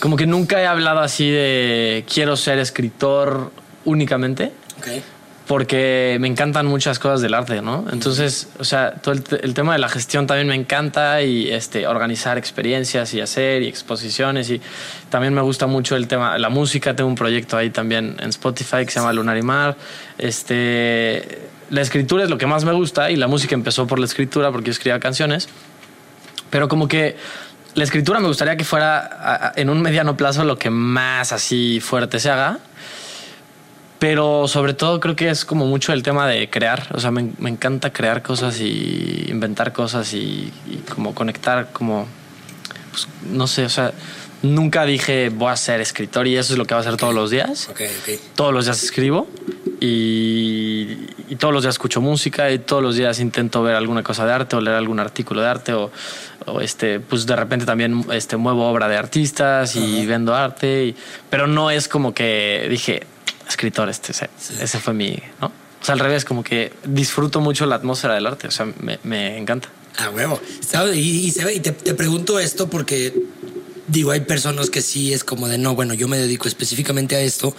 Como 0.00 0.16
que 0.16 0.26
nunca 0.26 0.62
he 0.62 0.66
hablado 0.66 1.00
así 1.00 1.28
de 1.28 2.06
quiero 2.12 2.36
ser 2.36 2.58
escritor 2.58 3.52
únicamente. 3.84 4.52
Okay 4.78 5.02
porque 5.48 6.18
me 6.20 6.28
encantan 6.28 6.66
muchas 6.66 6.98
cosas 6.98 7.22
del 7.22 7.32
arte, 7.32 7.62
¿no? 7.62 7.86
Entonces, 7.90 8.50
o 8.58 8.64
sea, 8.64 8.92
todo 8.92 9.14
el, 9.14 9.54
tema 9.54 9.72
de 9.72 9.78
la 9.78 9.88
gestión 9.88 10.26
también 10.26 10.46
me 10.46 10.54
encanta 10.54 11.22
y 11.22 11.50
este, 11.50 11.86
organizar 11.86 12.36
experiencias 12.36 13.14
y 13.14 13.22
hacer 13.22 13.62
y 13.62 13.66
exposiciones 13.66 14.50
y 14.50 14.60
también 15.08 15.32
me 15.32 15.40
gusta 15.40 15.66
mucho 15.66 15.96
el 15.96 16.06
tema, 16.06 16.36
la 16.36 16.50
música, 16.50 16.94
tengo 16.94 17.08
un 17.08 17.16
proyecto 17.16 17.56
ahí 17.56 17.70
también 17.70 18.16
en 18.20 18.28
Spotify 18.28 18.84
que 18.84 18.90
se 18.90 19.00
llama 19.00 19.14
Lunar 19.14 19.38
y 19.38 19.42
Mar, 19.42 19.76
este, 20.18 21.48
la 21.70 21.80
escritura 21.80 22.24
es 22.24 22.30
lo 22.30 22.36
que 22.36 22.46
más 22.46 22.66
me 22.66 22.72
gusta 22.72 23.10
y 23.10 23.16
la 23.16 23.26
música 23.26 23.54
empezó 23.54 23.86
por 23.86 23.98
la 23.98 24.04
escritura 24.04 24.52
porque 24.52 24.66
yo 24.66 24.72
escribía 24.72 25.00
canciones, 25.00 25.48
pero 26.50 26.68
como 26.68 26.88
que 26.88 27.16
la 27.74 27.84
escritura 27.84 28.20
me 28.20 28.28
gustaría 28.28 28.58
que 28.58 28.64
fuera 28.64 29.54
en 29.56 29.70
un 29.70 29.80
mediano 29.80 30.14
plazo 30.14 30.44
lo 30.44 30.58
que 30.58 30.68
más 30.68 31.32
así 31.32 31.80
fuerte 31.80 32.20
se 32.20 32.28
haga 32.28 32.58
pero 33.98 34.46
sobre 34.46 34.74
todo 34.74 35.00
creo 35.00 35.16
que 35.16 35.28
es 35.28 35.44
como 35.44 35.66
mucho 35.66 35.92
el 35.92 36.02
tema 36.02 36.26
de 36.26 36.48
crear. 36.48 36.88
O 36.94 37.00
sea, 37.00 37.10
me, 37.10 37.32
me 37.38 37.50
encanta 37.50 37.92
crear 37.92 38.22
cosas 38.22 38.60
y 38.60 39.26
inventar 39.28 39.72
cosas 39.72 40.12
y, 40.14 40.52
como 40.94 41.14
conectar, 41.14 41.70
como. 41.72 42.06
Pues, 42.90 43.08
no 43.30 43.46
sé, 43.46 43.64
o 43.64 43.68
sea, 43.68 43.92
nunca 44.42 44.84
dije 44.84 45.30
voy 45.30 45.50
a 45.50 45.56
ser 45.56 45.80
escritor 45.80 46.26
y 46.28 46.36
eso 46.36 46.52
es 46.52 46.58
lo 46.58 46.64
que 46.64 46.74
va 46.74 46.78
a 46.78 46.82
hacer 46.82 46.96
todos 46.96 47.14
los 47.14 47.30
días. 47.30 47.68
Todos 48.36 48.52
los 48.54 48.66
días 48.66 48.82
escribo 48.82 49.26
y, 49.80 50.96
y, 51.28 51.36
todos 51.36 51.52
los 51.52 51.64
días 51.64 51.74
escucho 51.74 52.00
música 52.00 52.50
y 52.52 52.60
todos 52.60 52.82
los 52.82 52.94
días 52.94 53.18
intento 53.18 53.62
ver 53.62 53.74
alguna 53.74 54.04
cosa 54.04 54.24
de 54.26 54.32
arte 54.32 54.54
o 54.54 54.60
leer 54.60 54.76
algún 54.76 55.00
artículo 55.00 55.40
de 55.40 55.48
arte 55.48 55.72
o, 55.72 55.90
o 56.46 56.60
este, 56.60 57.00
pues 57.00 57.26
de 57.26 57.34
repente 57.34 57.66
también 57.66 58.04
este, 58.12 58.36
muevo 58.36 58.68
obra 58.68 58.88
de 58.88 58.96
artistas 58.96 59.74
y 59.74 60.06
vendo 60.06 60.36
arte. 60.36 60.86
Y, 60.86 60.96
pero 61.30 61.48
no 61.48 61.72
es 61.72 61.88
como 61.88 62.14
que 62.14 62.68
dije 62.70 63.06
escritor, 63.48 63.88
este, 63.88 64.12
ese, 64.12 64.78
fue 64.78 64.94
mi, 64.94 65.18
¿no? 65.40 65.46
O 65.80 65.84
sea, 65.84 65.94
al 65.94 66.00
revés, 66.00 66.24
como 66.24 66.42
que 66.42 66.72
disfruto 66.84 67.40
mucho 67.40 67.66
la 67.66 67.76
atmósfera 67.76 68.14
del 68.14 68.26
arte, 68.26 68.48
o 68.48 68.50
sea, 68.50 68.66
me, 68.80 68.98
me 69.04 69.38
encanta. 69.38 69.70
Ah, 69.96 70.10
huevo. 70.10 70.40
Y, 70.94 71.28
y, 71.28 71.60
te, 71.60 71.72
te, 71.72 71.94
pregunto 71.94 72.38
esto 72.38 72.68
porque, 72.68 73.12
digo, 73.86 74.10
hay 74.10 74.20
personas 74.20 74.70
que 74.70 74.82
sí 74.82 75.12
es 75.12 75.24
como 75.24 75.48
de, 75.48 75.58
no, 75.58 75.74
bueno, 75.74 75.94
yo 75.94 76.08
me 76.08 76.18
dedico 76.18 76.46
específicamente 76.46 77.16
a 77.16 77.20
esto 77.20 77.54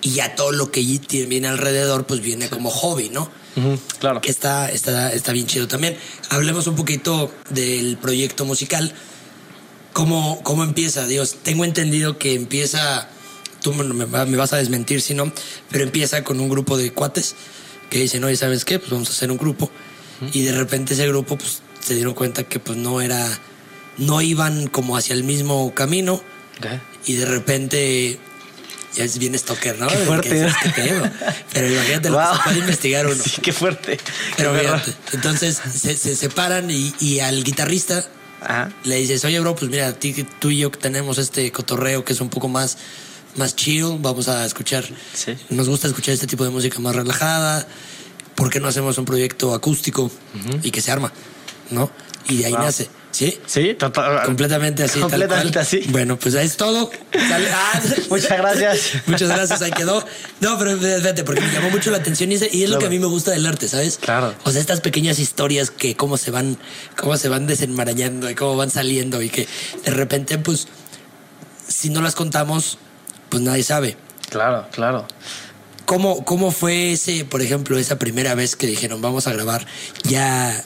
y 0.00 0.14
ya 0.14 0.34
todo 0.34 0.52
lo 0.52 0.70
que 0.70 0.80
viene 0.80 1.48
alrededor, 1.48 2.04
pues 2.04 2.20
viene 2.20 2.48
como 2.48 2.70
hobby, 2.70 3.08
¿no? 3.08 3.30
claro. 3.98 4.20
Que 4.20 4.30
está, 4.30 4.70
está, 4.70 5.12
está 5.12 5.32
bien 5.32 5.46
chido 5.46 5.68
también. 5.68 5.96
Hablemos 6.30 6.66
un 6.66 6.74
poquito 6.74 7.32
del 7.50 7.96
proyecto 7.98 8.44
musical. 8.44 8.92
¿Cómo, 9.92 10.42
cómo 10.42 10.64
empieza? 10.64 11.06
Dios, 11.06 11.36
tengo 11.42 11.64
entendido 11.64 12.18
que 12.18 12.34
empieza 12.34 13.08
tú 13.62 13.72
me, 13.72 14.04
vas 14.04 14.52
a 14.52 14.56
desmentir 14.56 15.00
si 15.00 15.14
no, 15.14 15.32
pero 15.70 15.84
empieza 15.84 16.22
con 16.24 16.40
un 16.40 16.48
grupo 16.48 16.76
de 16.76 16.92
cuates 16.92 17.34
que 17.90 17.98
dicen, 17.98 18.24
oye, 18.24 18.36
¿sabes 18.36 18.64
qué? 18.64 18.78
Pues 18.78 18.90
vamos 18.90 19.08
a 19.08 19.12
hacer 19.12 19.30
un 19.30 19.38
grupo. 19.38 19.70
Y 20.32 20.42
de 20.42 20.52
repente 20.52 20.94
ese 20.94 21.08
grupo 21.08 21.36
pues 21.36 21.62
se 21.80 21.94
dieron 21.94 22.14
cuenta 22.14 22.44
que 22.44 22.60
pues 22.60 22.78
no 22.78 23.00
era, 23.00 23.26
no 23.98 24.20
iban 24.20 24.68
como 24.68 24.96
hacia 24.96 25.14
el 25.14 25.24
mismo 25.24 25.74
camino. 25.74 26.22
Y 27.06 27.14
de 27.14 27.26
repente 27.26 28.20
ya 28.94 29.04
es 29.04 29.18
bien 29.18 29.36
stalker, 29.36 29.78
¿no? 29.78 29.88
Qué 29.88 29.96
fuerte. 29.96 30.52
Pero 31.52 31.66
imagínate 31.66 32.10
lo 32.10 32.18
que 32.18 32.24
se 32.24 32.42
puede 32.44 32.58
investigar 32.58 33.06
uno. 33.06 33.22
Sí, 33.22 33.40
qué 33.40 33.52
fuerte. 33.52 33.98
Pero 34.36 34.54
fíjate, 34.54 34.92
entonces 35.12 35.60
se, 35.74 35.96
separan 36.16 36.70
y, 36.70 36.94
y, 37.00 37.20
al 37.20 37.42
guitarrista 37.42 38.04
le 38.84 38.96
dices, 38.96 39.24
oye, 39.24 39.40
bro, 39.40 39.54
pues 39.54 39.70
mira, 39.70 39.94
tú 40.38 40.50
y 40.50 40.58
yo 40.58 40.70
tenemos 40.70 41.18
este 41.18 41.50
cotorreo 41.52 42.04
que 42.04 42.12
es 42.12 42.20
un 42.20 42.28
poco 42.28 42.48
más 42.48 42.78
más 43.36 43.56
chill, 43.56 43.96
vamos 44.00 44.28
a 44.28 44.44
escuchar. 44.44 44.84
Nos 45.50 45.68
gusta 45.68 45.88
escuchar 45.88 46.14
este 46.14 46.26
tipo 46.26 46.44
de 46.44 46.50
música 46.50 46.78
más 46.80 46.94
relajada. 46.94 47.66
¿Por 48.34 48.50
qué 48.50 48.60
no 48.60 48.68
hacemos 48.68 48.96
un 48.98 49.04
proyecto 49.04 49.54
acústico 49.54 50.10
y 50.62 50.70
que 50.70 50.80
se 50.80 50.90
arma? 50.90 51.12
¿No? 51.70 51.90
y 52.28 52.36
de 52.38 52.46
ahí 52.46 52.52
Wow. 52.52 52.62
nace. 52.62 52.88
¿Sí? 53.10 53.36
Sí, 53.46 53.74
total- 53.74 54.24
Completamente 54.24 54.84
así. 54.84 54.92
tal 55.00 55.10
Completamente 55.10 55.52
cual. 55.54 55.62
así. 55.64 55.80
Bueno, 55.88 56.16
pues 56.18 56.34
es 56.34 56.56
todo. 56.56 56.88
Ah, 57.14 57.80
Muchas 58.10 58.38
gracias. 58.38 58.80
Muchas 59.06 59.28
gracias, 59.28 59.60
ahí 59.60 59.72
quedó. 59.72 60.02
No, 60.40 60.56
pero 60.56 60.78
fíjate, 60.78 61.24
porque 61.24 61.40
me 61.40 61.52
llamó 61.52 61.68
mucho 61.70 61.90
la 61.90 61.98
atención 61.98 62.30
y 62.30 62.36
es, 62.36 62.54
y 62.54 62.62
es 62.62 62.70
lo 62.70 62.76
Claro. 62.76 62.78
que 62.78 62.86
a 62.86 62.90
mí 62.90 62.98
me 63.00 63.06
gusta 63.06 63.32
del 63.32 63.44
arte, 63.44 63.66
¿sabes? 63.68 63.98
Claro. 64.00 64.34
O 64.44 64.52
sea, 64.52 64.60
estas 64.60 64.80
pequeñas 64.80 65.18
historias 65.18 65.70
que 65.72 65.96
cómo 65.96 66.16
se 66.16 66.30
van, 66.30 66.56
cómo 66.96 67.16
se 67.16 67.28
van 67.28 67.46
desenmarañando 67.48 68.30
y 68.30 68.34
cómo 68.36 68.56
van 68.56 68.70
saliendo 68.70 69.20
y 69.20 69.28
que 69.28 69.48
de 69.84 69.90
repente, 69.90 70.38
pues, 70.38 70.68
si 71.68 71.90
no 71.90 72.00
las 72.02 72.14
contamos, 72.14 72.78
pues 73.32 73.42
nadie 73.42 73.62
sabe. 73.64 73.96
Claro, 74.28 74.66
claro. 74.70 75.06
¿Cómo, 75.86 76.24
¿Cómo 76.24 76.50
fue 76.50 76.92
ese, 76.92 77.24
por 77.24 77.40
ejemplo, 77.42 77.78
esa 77.78 77.98
primera 77.98 78.34
vez 78.34 78.54
que 78.56 78.66
dijeron 78.66 79.00
vamos 79.02 79.26
a 79.26 79.32
grabar 79.32 79.66
ya 80.04 80.62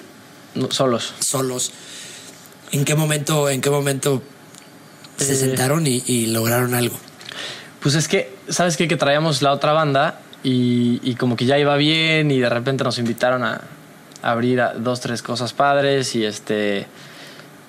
No, 0.57 0.71
solos. 0.71 1.14
solos? 1.21 1.71
¿En 2.73 2.85
qué 2.85 2.95
momento, 2.97 3.49
en 3.49 3.61
qué 3.61 3.71
momento 3.71 4.21
se 5.17 5.33
Eh. 5.33 5.37
sentaron 5.37 5.87
y, 5.87 6.03
y 6.07 6.27
lograron 6.27 6.75
algo? 6.75 6.97
Pues 7.81 7.95
es 7.95 8.09
que, 8.09 8.35
¿sabes 8.49 8.77
qué? 8.77 8.89
Que 8.89 8.97
traíamos 8.97 9.43
la 9.43 9.53
otra 9.53 9.73
banda 9.73 10.21
y, 10.43 11.01
y 11.09 11.14
como 11.14 11.37
que 11.37 11.47
ya 11.47 11.59
iba 11.59 11.77
bien 11.77 12.31
y 12.33 12.41
de 12.41 12.49
repente 12.49 12.83
nos 12.85 12.99
invitaron 12.99 13.45
a, 13.45 13.61
a 14.23 14.31
abrir 14.33 14.61
a 14.61 14.75
dos, 14.75 15.01
tres 15.01 15.23
cosas 15.23 15.53
padres 15.53 16.14
y 16.17 16.25
este... 16.25 16.87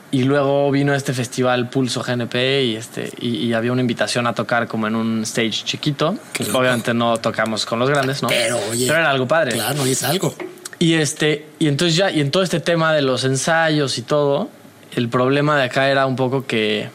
Y 0.09 0.23
luego 0.23 0.71
vino 0.71 0.93
este 0.93 1.13
festival 1.13 1.69
Pulso 1.69 2.01
GNP 2.01 2.35
y, 2.63 2.75
este, 2.77 3.11
y, 3.19 3.47
y 3.47 3.53
había 3.53 3.73
una 3.73 3.81
invitación 3.81 4.25
a 4.25 4.33
tocar 4.33 4.67
como 4.67 4.87
en 4.87 4.95
un 4.95 5.23
stage 5.23 5.63
chiquito. 5.65 6.17
Que 6.31 6.45
loco. 6.45 6.59
obviamente 6.59 6.93
no 6.93 7.17
tocamos 7.17 7.65
con 7.65 7.79
los 7.79 7.89
grandes, 7.89 8.23
¿no? 8.23 8.29
Pero, 8.29 8.57
oye. 8.71 8.87
Pero 8.87 8.99
era 8.99 9.09
algo 9.09 9.27
padre. 9.27 9.51
Claro, 9.51 9.85
es 9.85 10.03
algo. 10.03 10.33
Y 10.79 10.93
este, 10.93 11.47
y 11.59 11.67
entonces 11.67 11.97
ya, 11.97 12.11
y 12.11 12.21
en 12.21 12.31
todo 12.31 12.43
este 12.43 12.59
tema 12.59 12.93
de 12.93 13.01
los 13.01 13.23
ensayos 13.23 13.97
y 13.97 14.03
todo, 14.03 14.49
el 14.95 15.09
problema 15.09 15.57
de 15.57 15.63
acá 15.63 15.89
era 15.89 16.05
un 16.05 16.15
poco 16.15 16.45
que, 16.45 16.89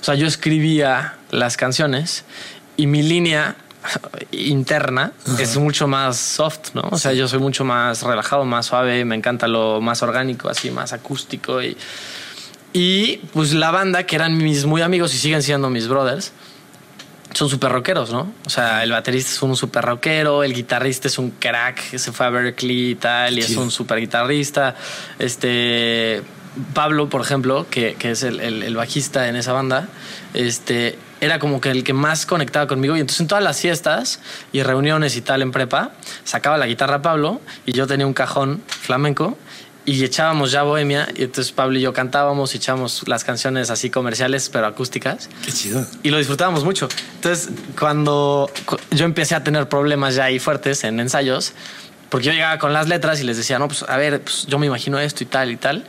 o 0.00 0.04
sea, 0.04 0.14
yo 0.14 0.26
escribía 0.26 1.14
las 1.30 1.56
canciones 1.56 2.24
y 2.76 2.86
mi 2.86 3.02
línea 3.02 3.56
interna 4.30 5.12
es 5.38 5.56
mucho 5.56 5.86
más 5.88 6.16
soft, 6.16 6.74
¿no? 6.74 6.82
O 6.90 6.98
sea, 6.98 7.12
yo 7.12 7.26
soy 7.28 7.38
mucho 7.40 7.64
más 7.64 8.02
relajado, 8.02 8.44
más 8.44 8.66
suave, 8.66 9.04
me 9.04 9.14
encanta 9.16 9.48
lo 9.48 9.80
más 9.80 10.02
orgánico, 10.02 10.48
así, 10.48 10.70
más 10.70 10.92
acústico 10.92 11.62
y, 11.62 11.76
y 12.72 13.16
pues 13.32 13.52
la 13.52 13.70
banda, 13.70 14.04
que 14.06 14.16
eran 14.16 14.36
mis 14.36 14.64
muy 14.64 14.82
amigos 14.82 15.14
y 15.14 15.18
siguen 15.18 15.42
siendo 15.42 15.68
mis 15.70 15.88
brothers, 15.88 16.32
son 17.34 17.48
súper 17.48 17.72
rockeros, 17.72 18.10
¿no? 18.12 18.32
O 18.46 18.50
sea, 18.50 18.82
el 18.82 18.90
baterista 18.92 19.30
es 19.32 19.42
un 19.42 19.56
súper 19.56 19.84
rockero, 19.84 20.42
el 20.44 20.52
guitarrista 20.54 21.08
es 21.08 21.18
un 21.18 21.30
crack 21.30 21.90
que 21.90 21.98
se 21.98 22.12
fue 22.12 22.26
a 22.26 22.30
Berkeley 22.30 22.90
y 22.90 22.94
tal, 22.94 23.38
y 23.38 23.40
es 23.42 23.56
un 23.56 23.70
súper 23.70 23.98
guitarrista. 24.00 24.74
Este. 25.18 26.22
Pablo, 26.74 27.08
por 27.08 27.22
ejemplo, 27.22 27.66
que, 27.70 27.94
que 27.98 28.10
es 28.10 28.22
el, 28.22 28.38
el- 28.40 28.62
el 28.62 28.76
bajista 28.76 29.28
en 29.28 29.36
esa 29.36 29.54
banda, 29.54 29.88
este, 30.34 30.98
era 31.22 31.38
como 31.38 31.60
que 31.60 31.70
el 31.70 31.84
que 31.84 31.92
más 31.92 32.26
conectaba 32.26 32.66
conmigo. 32.66 32.96
Y 32.96 33.00
entonces 33.00 33.20
en 33.20 33.28
todas 33.28 33.44
las 33.44 33.60
fiestas 33.60 34.18
y 34.52 34.62
reuniones 34.62 35.16
y 35.16 35.20
tal 35.22 35.40
en 35.40 35.52
prepa, 35.52 35.92
sacaba 36.24 36.58
la 36.58 36.66
guitarra 36.66 37.00
Pablo 37.00 37.40
y 37.64 37.72
yo 37.72 37.86
tenía 37.86 38.06
un 38.08 38.12
cajón 38.12 38.60
flamenco 38.66 39.38
y 39.84 40.02
echábamos 40.04 40.50
ya 40.50 40.64
bohemia. 40.64 41.08
Y 41.16 41.22
entonces 41.22 41.52
Pablo 41.52 41.78
y 41.78 41.82
yo 41.82 41.92
cantábamos 41.92 42.54
y 42.54 42.56
echábamos 42.58 43.06
las 43.06 43.22
canciones 43.22 43.70
así 43.70 43.88
comerciales, 43.88 44.48
pero 44.48 44.66
acústicas 44.66 45.28
Qué 45.44 45.52
chido. 45.52 45.86
y 46.02 46.10
lo 46.10 46.18
disfrutábamos 46.18 46.64
mucho. 46.64 46.88
Entonces, 47.14 47.50
cuando 47.78 48.50
cu- 48.66 48.78
yo 48.90 49.04
empecé 49.04 49.36
a 49.36 49.44
tener 49.44 49.68
problemas 49.68 50.16
ya 50.16 50.24
ahí 50.24 50.40
fuertes 50.40 50.82
en 50.82 50.98
ensayos, 50.98 51.52
porque 52.10 52.26
yo 52.26 52.32
llegaba 52.32 52.58
con 52.58 52.72
las 52.72 52.88
letras 52.88 53.20
y 53.20 53.24
les 53.24 53.36
decía, 53.36 53.58
no, 53.60 53.68
pues 53.68 53.84
a 53.88 53.96
ver, 53.96 54.20
pues, 54.22 54.46
yo 54.46 54.58
me 54.58 54.66
imagino 54.66 54.98
esto 54.98 55.22
y 55.22 55.26
tal 55.26 55.50
y 55.52 55.56
tal. 55.56 55.84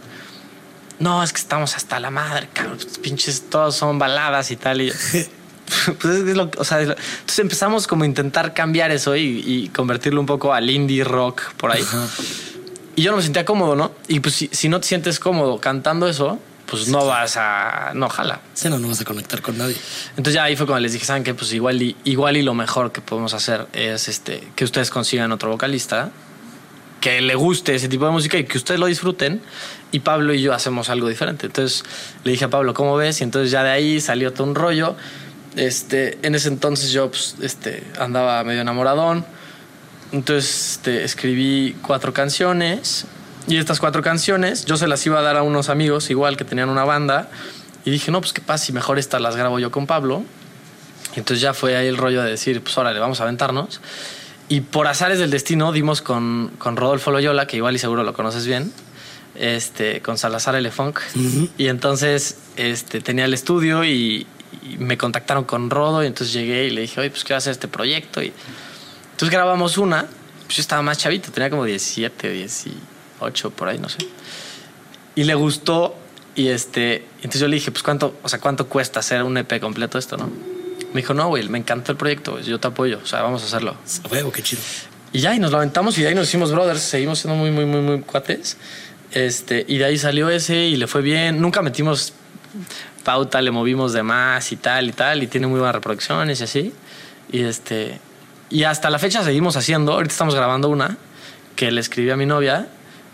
No, 1.00 1.24
es 1.24 1.34
que 1.34 1.40
estamos 1.40 1.76
hasta 1.76 2.00
la 2.00 2.10
madre, 2.12 2.50
cabrón, 2.54 2.78
pues, 2.82 2.98
pinches, 3.00 3.50
todos 3.50 3.76
son 3.76 4.00
baladas 4.00 4.52
y 4.52 4.56
tal. 4.56 4.82
Y 4.82 4.88
yo, 4.90 4.94
pues 6.02 6.16
es 6.16 6.36
lo, 6.38 6.50
o 6.58 6.64
sea, 6.64 6.82
es 6.82 6.88
lo- 6.88 6.96
entonces 6.96 7.40
empezamos 7.40 7.88
como 7.88 8.04
a 8.04 8.08
intentar 8.08 8.54
cambiar 8.54 8.92
eso 8.92 9.16
y, 9.16 9.44
y 9.46 9.70
convertirlo 9.70 10.20
un 10.20 10.26
poco 10.28 10.54
al 10.54 10.70
indie 10.70 11.04
rock 11.04 11.54
por 11.58 11.72
ahí. 11.72 11.82
Ajá. 11.82 12.08
Y 12.96 13.02
yo 13.02 13.12
no 13.12 13.18
me 13.18 13.24
sentía 13.24 13.44
cómodo, 13.44 13.76
¿no? 13.76 13.92
Y 14.08 14.20
pues 14.20 14.36
si, 14.36 14.50
si 14.52 14.70
no 14.70 14.80
te 14.80 14.88
sientes 14.88 15.20
cómodo 15.20 15.60
cantando 15.60 16.08
eso, 16.08 16.40
pues 16.68 16.88
no 16.90 17.06
vas 17.08 17.38
a... 17.38 17.92
No, 17.96 18.08
jala. 18.08 18.40
Sí, 18.54 18.70
no, 18.70 18.78
no 18.78 18.88
vas 18.88 19.02
a 19.02 19.04
conectar 19.06 19.42
con 19.42 19.58
nadie. 19.58 19.76
Entonces 20.12 20.36
ya 20.36 20.44
ahí 20.44 20.56
fue 20.56 20.68
cuando 20.68 20.82
les 20.82 20.94
dije, 20.94 21.04
¿saben 21.06 21.24
qué? 21.24 21.34
Pues 21.34 21.52
igual 21.54 21.82
y, 21.82 21.96
igual 22.04 22.38
y 22.38 22.44
lo 22.44 22.54
mejor 22.54 22.92
que 22.92 23.02
podemos 23.02 23.34
hacer 23.34 23.68
es 23.74 24.08
este, 24.10 24.48
que 24.56 24.64
ustedes 24.64 24.92
consigan 24.92 25.32
otro 25.32 25.50
vocalista 25.50 26.12
que 27.04 27.20
le 27.20 27.36
guste 27.36 27.76
ese 27.76 27.90
tipo 27.90 28.06
de 28.06 28.12
música 28.12 28.38
y 28.38 28.46
que 28.46 28.58
ustedes 28.58 28.80
lo 28.80 28.86
disfruten. 28.86 29.42
Y 29.92 30.00
Pablo 30.00 30.34
y 30.34 30.42
yo 30.42 30.54
hacemos 30.54 30.88
algo 30.88 31.10
diferente. 31.10 31.48
Entonces 31.48 31.84
le 32.24 32.32
dije 32.32 32.46
a 32.46 32.50
Pablo, 32.50 32.74
¿cómo 32.74 32.96
ves? 32.96 33.20
Y 33.20 33.26
entonces 33.26 33.52
ya 33.52 33.62
de 33.62 33.72
ahí 33.72 34.00
salió 34.00 34.32
todo 34.32 34.48
un 34.48 34.56
rollo. 34.56 34.96
Este, 35.58 36.18
en 36.22 36.34
ese 36.34 36.48
entonces 36.48 36.94
yo 36.94 37.10
pues, 37.10 37.36
este, 37.42 37.84
andaba 38.00 38.42
medio 38.46 38.62
enamoradón. 38.62 39.26
Entonces 40.14 40.76
este, 40.76 41.04
escribí 41.04 41.76
cuatro 41.82 42.14
canciones. 42.14 43.06
Y 43.48 43.58
estas 43.58 43.82
cuatro 43.82 44.02
canciones 44.02 44.64
yo 44.64 44.78
se 44.78 44.88
las 44.88 45.06
iba 45.06 45.20
a 45.20 45.24
dar 45.24 45.36
a 45.36 45.44
unos 45.44 45.68
amigos 45.68 46.10
igual 46.10 46.38
que 46.38 46.46
tenían 46.46 46.70
una 46.70 46.86
banda. 46.86 47.30
Y 47.84 47.92
dije, 47.92 48.12
no, 48.12 48.22
pues 48.22 48.32
qué 48.32 48.40
pasa 48.40 48.64
si 48.64 48.72
mejor 48.72 48.98
estas 48.98 49.20
las 49.20 49.36
grabo 49.36 49.60
yo 49.60 49.72
con 49.72 49.88
Pablo. 49.88 50.24
Y 51.18 51.20
entonces 51.20 51.42
ya 51.42 51.54
fue 51.54 51.76
ahí 51.76 51.88
el 51.88 51.98
rollo 51.98 52.24
de 52.24 52.30
decir, 52.30 52.64
pues 52.64 52.78
órale, 52.78 52.98
vamos 53.02 53.20
a 53.20 53.24
aventarnos. 53.24 53.82
Y 54.50 54.62
por 54.62 54.88
azares 54.88 55.20
del 55.20 55.32
destino 55.32 55.72
dimos 55.72 56.02
con, 56.02 56.52
con 56.58 56.76
Rodolfo 56.78 57.12
Loyola, 57.12 57.48
que 57.48 57.58
igual 57.58 57.76
y 57.76 57.80
seguro 57.80 58.04
lo 58.04 58.14
conoces 58.14 58.46
bien, 58.46 58.72
este, 59.36 60.02
con 60.02 60.18
Salazar 60.18 60.56
Elefunk. 60.56 61.00
Y 61.58 61.68
entonces 61.68 62.38
este, 62.56 63.02
tenía 63.02 63.26
el 63.26 63.34
estudio 63.34 63.84
y, 63.84 64.28
y 64.62 64.78
me 64.78 64.98
contactaron 64.98 65.44
con 65.46 65.70
Rodo. 65.70 66.04
Y 66.04 66.08
entonces 66.08 66.34
llegué 66.34 66.68
y 66.68 66.70
le 66.72 66.82
dije, 66.82 67.00
oye, 67.00 67.10
pues 67.10 67.24
quiero 67.24 67.38
hacer 67.38 67.52
este 67.52 67.68
proyecto. 67.68 68.22
Y 68.22 68.32
entonces 69.12 69.30
grabamos 69.30 69.78
una. 69.78 70.08
Pues 70.46 70.58
yo 70.58 70.62
estaba 70.62 70.82
más 70.82 70.98
chavito, 70.98 71.32
tenía 71.32 71.50
como 71.50 71.64
17, 71.64 72.30
18, 72.30 73.50
por 73.52 73.70
ahí, 73.70 73.80
no 73.80 73.90
sé. 73.90 74.00
Y 75.16 75.24
le 75.24 75.36
gustó. 75.36 75.96
Y 76.36 76.48
este, 76.48 77.06
entonces 77.18 77.42
yo 77.42 77.48
le 77.48 77.56
dije, 77.56 77.72
pues 77.72 77.84
cuánto, 77.84 78.18
o 78.24 78.30
sea, 78.30 78.40
cuánto 78.40 78.68
cuesta 78.68 79.00
hacer 79.00 79.24
un 79.24 79.38
EP 79.38 79.60
completo 79.60 79.98
esto, 80.00 80.18
¿no? 80.18 80.30
Me 80.94 81.02
dijo, 81.02 81.14
no, 81.14 81.28
güey, 81.28 81.48
me 81.50 81.58
encantó 81.58 81.92
el 81.92 81.98
proyecto, 81.98 82.40
yo 82.40 82.60
te 82.60 82.68
apoyo, 82.68 83.00
o 83.04 83.06
sea, 83.06 83.22
vamos 83.22 83.42
a 83.44 83.46
hacerlo. 83.46 83.76
A 84.04 84.08
huevo, 84.10 84.32
qué 84.32 84.42
chido. 84.44 84.62
Y 85.12 85.20
ya, 85.20 85.34
y 85.36 85.40
nos 85.40 85.52
lo 85.52 85.58
aventamos 85.58 85.98
y 85.98 86.02
de 86.02 86.10
ahí 86.10 86.16
nos 86.16 86.28
hicimos 86.28 86.52
brothers, 86.52 86.82
seguimos 86.82 87.20
siendo 87.20 87.36
muy, 87.38 87.52
muy, 87.52 87.66
muy, 87.66 87.82
muy 87.82 88.02
cuates. 88.02 88.58
Este, 89.12 89.64
y 89.68 89.78
de 89.78 89.86
ahí 89.86 89.98
salió 89.98 90.30
ese 90.30 90.56
y 90.56 90.76
le 90.76 90.88
fue 90.88 91.02
bien. 91.02 91.40
Nunca 91.42 91.62
metimos 91.62 92.14
pauta, 93.04 93.42
le 93.42 93.52
movimos 93.52 93.94
de 93.94 94.02
más 94.04 94.52
y 94.52 94.56
tal 94.56 94.90
y 94.90 94.92
tal, 94.92 95.22
y 95.24 95.28
tiene 95.28 95.48
muy 95.48 95.60
buenas 95.60 95.76
reproducciones 95.76 96.40
y 96.40 96.44
así. 96.44 96.74
Y 97.32 97.42
este, 97.44 98.00
y 98.50 98.64
hasta 98.64 98.90
la 98.90 98.98
fecha 99.00 99.24
seguimos 99.24 99.56
haciendo. 99.56 99.94
Ahorita 99.94 100.12
estamos 100.14 100.34
grabando 100.36 100.70
una 100.70 100.98
que 101.56 101.72
le 101.72 101.82
escribí 101.82 102.10
a 102.10 102.16
mi 102.18 102.26
novia, 102.26 102.68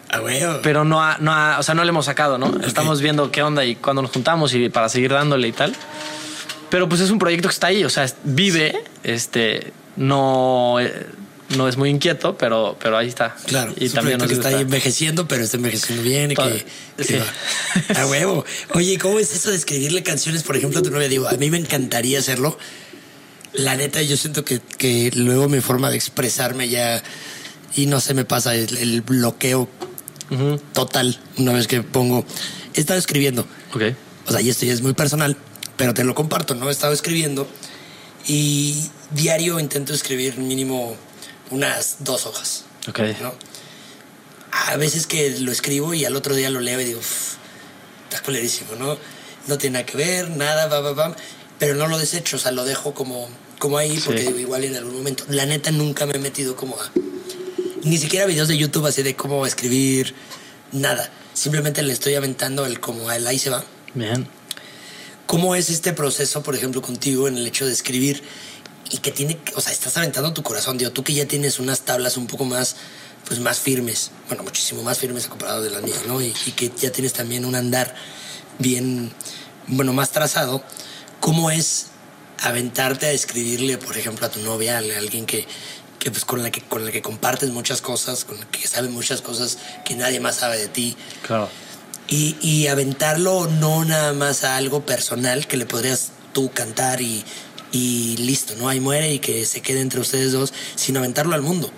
A 0.10 0.22
huevo. 0.22 0.60
pero 0.64 0.86
no, 0.86 1.04
ha- 1.04 1.18
no, 1.20 1.34
ha- 1.34 1.58
o 1.60 1.64
sea, 1.64 1.76
no 1.76 1.84
le 1.84 1.90
hemos 1.90 2.06
sacado, 2.06 2.38
¿no? 2.38 2.62
Estamos 2.66 3.02
viendo 3.02 3.30
qué 3.32 3.44
onda 3.44 3.66
y 3.66 3.76
cuándo 3.76 4.02
nos 4.02 4.12
juntamos 4.12 4.54
y 4.54 4.70
para 4.70 4.88
seguir 4.88 5.12
dándole 5.12 5.50
y 5.50 5.52
tal. 5.52 5.74
Pero 6.70 6.88
pues 6.88 7.02
es 7.02 7.10
un 7.10 7.20
proyecto 7.20 7.48
que 7.48 7.54
está 7.54 7.68
ahí, 7.68 7.84
o 7.84 7.90
sea, 7.90 8.06
vive, 8.24 8.84
este, 9.04 9.74
no, 9.96 10.78
eh, 10.80 11.08
no 11.58 11.68
es 11.68 11.78
muy 11.78 11.90
inquieto, 11.90 12.38
pero, 12.38 12.78
pero 12.82 12.98
ahí 12.98 13.08
está. 13.08 13.36
Claro, 13.48 13.74
y 13.78 13.86
es 13.86 13.92
un 13.92 13.96
también 13.96 14.18
nos 14.20 14.28
que 14.28 14.34
está 14.36 14.50
ahí 14.50 14.62
envejeciendo, 14.62 15.28
pero 15.28 15.44
está 15.44 15.58
envejeciendo 15.58 16.04
bien 16.04 16.32
y 16.32 16.36
que, 16.36 16.66
que 16.98 17.04
sí. 17.04 17.16
va. 17.16 18.02
A 18.02 18.08
huevo. 18.08 18.46
Oye, 18.76 18.98
¿cómo 18.98 19.20
es 19.20 19.34
eso 19.34 19.50
de 19.50 19.56
escribirle 19.56 20.04
canciones, 20.04 20.44
por 20.44 20.56
ejemplo, 20.56 20.80
a 20.80 20.84
tu 20.84 20.92
novia? 20.92 21.08
Digo, 21.08 21.28
a 21.28 21.34
mí 21.34 21.50
me 21.50 21.58
encantaría 21.58 22.20
hacerlo. 22.20 22.58
La 23.54 23.76
neta, 23.76 24.02
yo 24.04 24.16
siento 24.16 24.46
que, 24.46 24.60
que 24.78 25.12
luego 25.16 25.50
mi 25.50 25.60
forma 25.60 25.90
de 25.90 25.96
expresarme 25.96 26.70
ya, 26.70 27.02
y 27.76 27.88
no 27.88 28.00
se 28.00 28.14
me 28.14 28.26
pasa 28.26 28.54
el, 28.54 28.78
el 28.78 29.02
bloqueo 29.02 29.68
Ujú, 30.32 30.60
total 30.74 31.20
una 31.38 31.54
vez 31.54 31.68
que 31.68 31.82
pongo, 31.82 32.26
he 32.74 32.80
estado 32.80 33.00
escribiendo. 33.00 33.48
Ok. 33.74 33.84
O 34.28 34.32
sea, 34.32 34.42
y 34.42 34.50
esto 34.50 34.66
ya 34.66 34.74
es 34.74 34.82
muy 34.82 34.94
personal, 34.94 35.36
pero 35.80 35.94
te 35.94 36.04
lo 36.04 36.14
comparto, 36.14 36.56
¿no? 36.56 36.68
He 36.68 36.72
estado 36.74 36.92
escribiendo 36.92 37.48
y 38.28 38.76
diario 39.12 39.62
intento 39.62 39.94
escribir 39.94 40.38
mínimo 40.38 40.98
unas 41.52 41.96
dos 42.00 42.26
hojas. 42.26 42.66
Ok. 42.90 43.00
¿no? 43.22 43.34
A 44.52 44.76
veces 44.76 45.08
que 45.08 45.40
lo 45.40 45.54
escribo 45.54 45.94
y 45.94 46.04
al 46.04 46.18
otro 46.18 46.36
día 46.36 46.50
lo 46.50 46.60
leo 46.60 46.82
y 46.82 46.84
digo, 46.84 47.00
"Uf, 47.00 47.36
está 48.10 48.22
culerísimo, 48.22 48.76
¿no? 48.76 48.98
No 49.48 49.58
tiene 49.58 49.76
nada 49.80 49.86
que 49.86 49.96
ver, 49.96 50.30
nada, 50.32 50.68
va, 50.68 50.82
va, 50.82 50.92
va. 50.92 51.16
Pero 51.60 51.76
no 51.76 51.88
lo 51.88 51.98
desecho, 51.98 52.36
o 52.36 52.40
sea, 52.40 52.52
lo 52.52 52.66
dejo 52.66 52.94
como, 52.94 53.30
como 53.58 53.78
ahí 53.78 53.98
porque 54.04 54.20
Sí. 54.22 54.28
digo, 54.28 54.40
igual 54.40 54.66
en 54.66 54.76
algún 54.76 54.96
momento. 54.98 55.24
La 55.30 55.46
neta 55.46 55.72
nunca 55.72 56.06
me 56.06 56.14
he 56.16 56.20
metido 56.20 56.58
como 56.58 56.76
a. 56.76 56.92
Ni 57.84 57.98
siquiera 57.98 58.26
videos 58.26 58.50
de 58.50 58.58
YouTube 58.58 58.86
así 58.86 59.02
de 59.02 59.16
cómo 59.16 59.46
escribir, 59.46 60.14
nada. 60.74 61.10
Simplemente 61.34 61.82
le 61.84 61.94
estoy 61.94 62.16
aventando 62.16 62.66
el 62.66 62.82
como 62.82 63.10
el 63.14 63.26
ahí 63.26 63.40
se 63.40 63.50
va. 63.50 63.64
Bien. 63.94 64.28
¿Cómo 65.30 65.54
es 65.54 65.70
este 65.70 65.94
proceso, 65.94 66.42
por 66.42 66.56
ejemplo, 66.56 66.82
contigo 66.82 67.28
en 67.28 67.38
el 67.38 67.46
hecho 67.46 67.68
de 67.68 67.72
escribir 67.72 68.24
y 68.90 68.98
que 68.98 69.12
tiene, 69.12 69.38
o 69.56 69.62
sea, 69.62 69.72
estás 69.72 69.96
aventando 69.96 70.34
tu 70.34 70.42
corazón, 70.42 70.80
digo, 70.80 70.90
tú 70.90 71.04
que 71.04 71.14
ya 71.14 71.28
tienes 71.28 71.60
unas 71.60 71.82
tablas 71.82 72.18
un 72.18 72.26
poco 72.26 72.46
más, 72.46 72.78
pues 73.28 73.40
más 73.40 73.60
firmes, 73.60 74.10
bueno, 74.28 74.42
muchísimo 74.42 74.82
más 74.82 74.98
firmes 74.98 75.28
comparado 75.28 75.62
de 75.62 75.70
las 75.70 75.84
mías, 75.84 76.02
¿no? 76.08 76.20
Y, 76.20 76.34
y 76.48 76.52
que 76.54 76.72
ya 76.76 76.92
tienes 76.92 77.14
también 77.14 77.46
un 77.46 77.54
andar 77.54 77.94
bien, 78.58 79.14
bueno, 79.68 79.94
más 79.94 80.10
trazado. 80.10 80.64
¿Cómo 81.20 81.52
es 81.52 81.90
aventarte 82.42 83.06
a 83.06 83.12
escribirle, 83.12 83.78
por 83.78 84.00
ejemplo, 84.00 84.26
a 84.26 84.32
tu 84.32 84.40
novia, 84.40 84.78
a 84.78 84.80
alguien 84.80 85.28
que, 85.28 85.46
que 86.00 86.10
pues 86.10 86.26
con 86.26 86.42
la 86.42 86.50
que 86.50 86.62
con 86.62 86.84
la 86.84 86.90
que 86.90 87.04
compartes 87.04 87.52
muchas 87.52 87.82
cosas, 87.82 88.26
con 88.26 88.40
la 88.40 88.48
que 88.48 88.68
sabe 88.68 88.90
muchas 88.90 89.22
cosas 89.22 89.60
que 89.86 89.96
nadie 89.96 90.20
más 90.20 90.38
sabe 90.38 90.58
de 90.58 90.70
ti? 90.70 90.98
Claro. 91.22 91.50
Y, 92.10 92.36
y 92.42 92.68
aventarlo 92.68 93.48
no 93.48 93.86
nada 93.86 94.14
más 94.14 94.44
a 94.44 94.58
algo 94.58 94.86
personal 94.86 95.46
que 95.46 95.58
le 95.58 95.68
podrías 95.68 96.10
tú 96.34 96.50
cantar 96.52 97.02
y, 97.02 97.24
y 97.72 98.18
listo, 98.18 98.56
¿no? 98.56 98.68
Ahí 98.68 98.80
muere 98.80 99.14
y 99.14 99.20
que 99.20 99.46
se 99.46 99.62
quede 99.62 99.82
entre 99.82 100.00
ustedes 100.00 100.32
dos, 100.32 100.52
sino 100.76 101.00
aventarlo 101.00 101.36
al 101.36 101.44
mundo. 101.44 101.72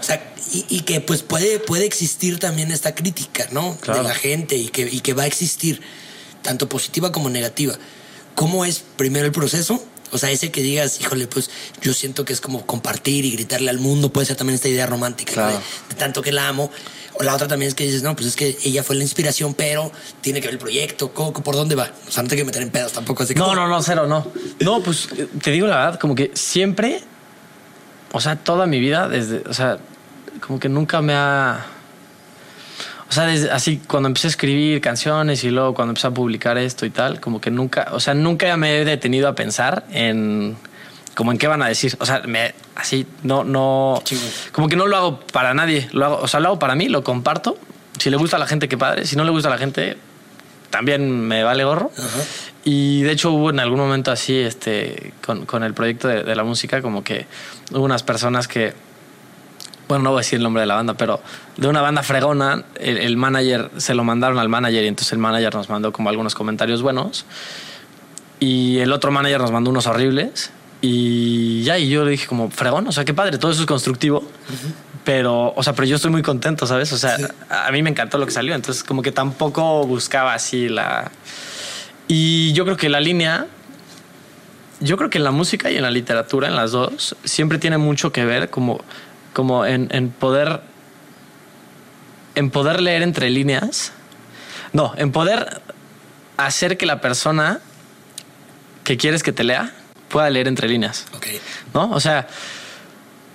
O 0.00 0.02
sea, 0.02 0.34
y, 0.52 0.64
y 0.68 0.80
que 0.80 1.00
pues 1.00 1.22
puede, 1.22 1.60
puede 1.60 1.84
existir 1.84 2.40
también 2.40 2.72
esta 2.72 2.94
crítica, 2.94 3.46
¿no? 3.52 3.76
Claro. 3.80 4.02
De 4.02 4.08
la 4.08 4.14
gente 4.14 4.56
y 4.56 4.68
que, 4.68 4.82
y 4.82 4.98
que 4.98 5.14
va 5.14 5.22
a 5.22 5.26
existir, 5.26 5.80
tanto 6.42 6.68
positiva 6.68 7.12
como 7.12 7.30
negativa. 7.30 7.78
¿Cómo 8.34 8.64
es 8.64 8.82
primero 8.96 9.26
el 9.26 9.32
proceso? 9.32 9.84
O 10.10 10.18
sea, 10.18 10.30
ese 10.30 10.50
que 10.50 10.60
digas, 10.60 11.00
híjole, 11.00 11.26
pues 11.28 11.50
yo 11.80 11.94
siento 11.94 12.24
que 12.24 12.32
es 12.32 12.40
como 12.40 12.66
compartir 12.66 13.24
y 13.24 13.30
gritarle 13.30 13.70
al 13.70 13.78
mundo, 13.78 14.12
puede 14.12 14.26
ser 14.26 14.36
también 14.36 14.56
esta 14.56 14.68
idea 14.68 14.86
romántica, 14.86 15.30
¿no? 15.30 15.36
Claro. 15.36 15.58
de, 15.88 15.94
de 15.94 16.00
tanto 16.00 16.20
que 16.20 16.32
la 16.32 16.48
amo. 16.48 16.70
O 17.14 17.22
la 17.22 17.34
otra 17.34 17.46
también 17.46 17.68
es 17.68 17.74
que 17.74 17.84
dices, 17.84 18.02
no, 18.02 18.14
pues 18.16 18.28
es 18.28 18.36
que 18.36 18.56
ella 18.64 18.82
fue 18.82 18.96
la 18.96 19.02
inspiración, 19.02 19.54
pero 19.54 19.92
tiene 20.20 20.40
que 20.40 20.46
ver 20.46 20.54
el 20.54 20.58
proyecto, 20.58 21.12
¿cómo- 21.12 21.32
¿por 21.32 21.54
dónde 21.54 21.74
va? 21.74 21.90
O 22.08 22.10
sea, 22.10 22.22
no 22.22 22.28
te 22.28 22.34
hay 22.36 22.40
que 22.40 22.44
meter 22.46 22.62
en 22.62 22.70
pedos 22.70 22.92
tampoco, 22.92 23.22
así. 23.22 23.34
No, 23.34 23.54
no, 23.54 23.68
no, 23.68 23.82
cero, 23.82 24.06
no. 24.06 24.26
No, 24.60 24.82
pues 24.82 25.08
te 25.42 25.50
digo 25.50 25.66
la 25.66 25.76
verdad, 25.76 26.00
como 26.00 26.14
que 26.14 26.30
siempre, 26.34 27.02
o 28.12 28.20
sea, 28.20 28.36
toda 28.36 28.66
mi 28.66 28.80
vida, 28.80 29.08
desde, 29.08 29.42
o 29.48 29.52
sea, 29.54 29.78
como 30.46 30.58
que 30.58 30.68
nunca 30.68 31.02
me 31.02 31.12
ha. 31.14 31.66
O 33.08 33.12
sea, 33.14 33.24
desde, 33.26 33.50
así 33.50 33.78
cuando 33.86 34.06
empecé 34.08 34.28
a 34.28 34.30
escribir 34.30 34.80
canciones 34.80 35.44
y 35.44 35.50
luego 35.50 35.74
cuando 35.74 35.90
empecé 35.90 36.06
a 36.06 36.10
publicar 36.12 36.56
esto 36.56 36.86
y 36.86 36.90
tal, 36.90 37.20
como 37.20 37.42
que 37.42 37.50
nunca, 37.50 37.88
o 37.92 38.00
sea, 38.00 38.14
nunca 38.14 38.56
me 38.56 38.80
he 38.80 38.84
detenido 38.86 39.28
a 39.28 39.34
pensar 39.34 39.84
en 39.90 40.56
como 41.14 41.32
en 41.32 41.38
qué 41.38 41.46
van 41.46 41.62
a 41.62 41.68
decir. 41.68 41.96
O 41.98 42.06
sea, 42.06 42.22
me, 42.26 42.54
así, 42.74 43.06
no, 43.22 43.44
no, 43.44 44.02
como 44.52 44.68
que 44.68 44.76
no 44.76 44.86
lo 44.86 44.96
hago 44.96 45.20
para 45.20 45.54
nadie. 45.54 45.88
Lo 45.92 46.06
hago, 46.06 46.18
o 46.22 46.28
sea, 46.28 46.40
lo 46.40 46.48
hago 46.48 46.58
para 46.58 46.74
mí, 46.74 46.88
lo 46.88 47.04
comparto. 47.04 47.56
Si 47.98 48.10
le 48.10 48.16
gusta 48.16 48.36
a 48.36 48.40
la 48.40 48.46
gente, 48.46 48.68
qué 48.68 48.78
padre. 48.78 49.06
Si 49.06 49.16
no 49.16 49.24
le 49.24 49.30
gusta 49.30 49.48
a 49.48 49.52
la 49.52 49.58
gente, 49.58 49.96
también 50.70 51.08
me 51.28 51.44
vale 51.44 51.64
gorro. 51.64 51.92
Y 52.64 53.02
de 53.02 53.12
hecho 53.12 53.30
hubo 53.32 53.50
en 53.50 53.60
algún 53.60 53.78
momento 53.78 54.10
así, 54.10 54.38
este, 54.38 55.12
con, 55.24 55.46
con 55.46 55.62
el 55.62 55.74
proyecto 55.74 56.08
de, 56.08 56.24
de 56.24 56.34
la 56.34 56.44
música, 56.44 56.80
como 56.80 57.04
que 57.04 57.26
hubo 57.70 57.84
unas 57.84 58.02
personas 58.02 58.48
que, 58.48 58.72
bueno, 59.88 60.04
no 60.04 60.10
voy 60.10 60.18
a 60.18 60.20
decir 60.20 60.38
el 60.38 60.42
nombre 60.42 60.62
de 60.62 60.66
la 60.66 60.76
banda, 60.76 60.94
pero 60.94 61.20
de 61.56 61.68
una 61.68 61.82
banda 61.82 62.02
fregona, 62.02 62.64
el, 62.80 62.98
el 62.98 63.16
manager, 63.16 63.70
se 63.76 63.94
lo 63.94 64.04
mandaron 64.04 64.38
al 64.38 64.48
manager 64.48 64.84
y 64.84 64.88
entonces 64.88 65.12
el 65.12 65.18
manager 65.18 65.54
nos 65.54 65.68
mandó 65.68 65.92
como 65.92 66.08
algunos 66.08 66.34
comentarios 66.34 66.80
buenos 66.80 67.26
y 68.40 68.78
el 68.78 68.92
otro 68.92 69.12
manager 69.12 69.40
nos 69.40 69.52
mandó 69.52 69.70
unos 69.70 69.86
horribles 69.86 70.50
y 70.82 71.62
ya, 71.62 71.78
y 71.78 71.88
yo 71.88 72.04
le 72.04 72.10
dije 72.10 72.26
como, 72.26 72.50
fregón, 72.50 72.86
o 72.88 72.92
sea, 72.92 73.04
qué 73.04 73.14
padre, 73.14 73.38
todo 73.38 73.52
eso 73.52 73.62
es 73.62 73.66
constructivo. 73.66 74.22
Pero, 75.04 75.52
o 75.56 75.62
sea, 75.62 75.72
pero 75.72 75.86
yo 75.86 75.96
estoy 75.96 76.10
muy 76.10 76.22
contento, 76.22 76.66
¿sabes? 76.66 76.92
O 76.92 76.98
sea, 76.98 77.16
Sí. 77.16 77.24
a 77.48 77.70
mí 77.72 77.82
me 77.82 77.90
encantó 77.90 78.18
lo 78.18 78.26
que 78.26 78.32
salió. 78.32 78.54
Entonces, 78.54 78.84
como 78.84 79.00
que 79.02 79.10
tampoco 79.12 79.86
buscaba 79.86 80.34
así 80.34 80.68
la, 80.68 81.10
y 82.08 82.52
yo 82.52 82.64
creo 82.64 82.76
que 82.76 82.88
la 82.88 83.00
línea, 83.00 83.46
yo 84.80 84.96
creo 84.96 85.08
que 85.08 85.18
en 85.18 85.24
la 85.24 85.30
música 85.30 85.70
y 85.70 85.76
en 85.76 85.82
la 85.82 85.90
literatura, 85.90 86.48
en 86.48 86.56
las 86.56 86.72
dos, 86.72 87.16
siempre 87.24 87.58
tiene 87.58 87.78
mucho 87.78 88.12
que 88.12 88.24
ver 88.24 88.50
como, 88.50 88.80
como 89.32 89.64
en, 89.64 89.88
en 89.92 90.10
poder, 90.10 90.60
en 92.34 92.50
poder 92.50 92.80
leer 92.80 93.02
entre 93.02 93.30
líneas. 93.30 93.92
No, 94.72 94.94
en 94.96 95.12
poder 95.12 95.60
hacer 96.36 96.76
que 96.76 96.86
la 96.86 97.00
persona 97.00 97.60
que 98.84 98.96
quieres 98.96 99.22
que 99.22 99.32
te 99.32 99.44
lea 99.44 99.72
pueda 100.12 100.30
leer 100.30 100.46
entre 100.46 100.68
líneas. 100.68 101.06
Ok. 101.16 101.26
¿no? 101.74 101.90
O 101.90 101.98
sea, 101.98 102.28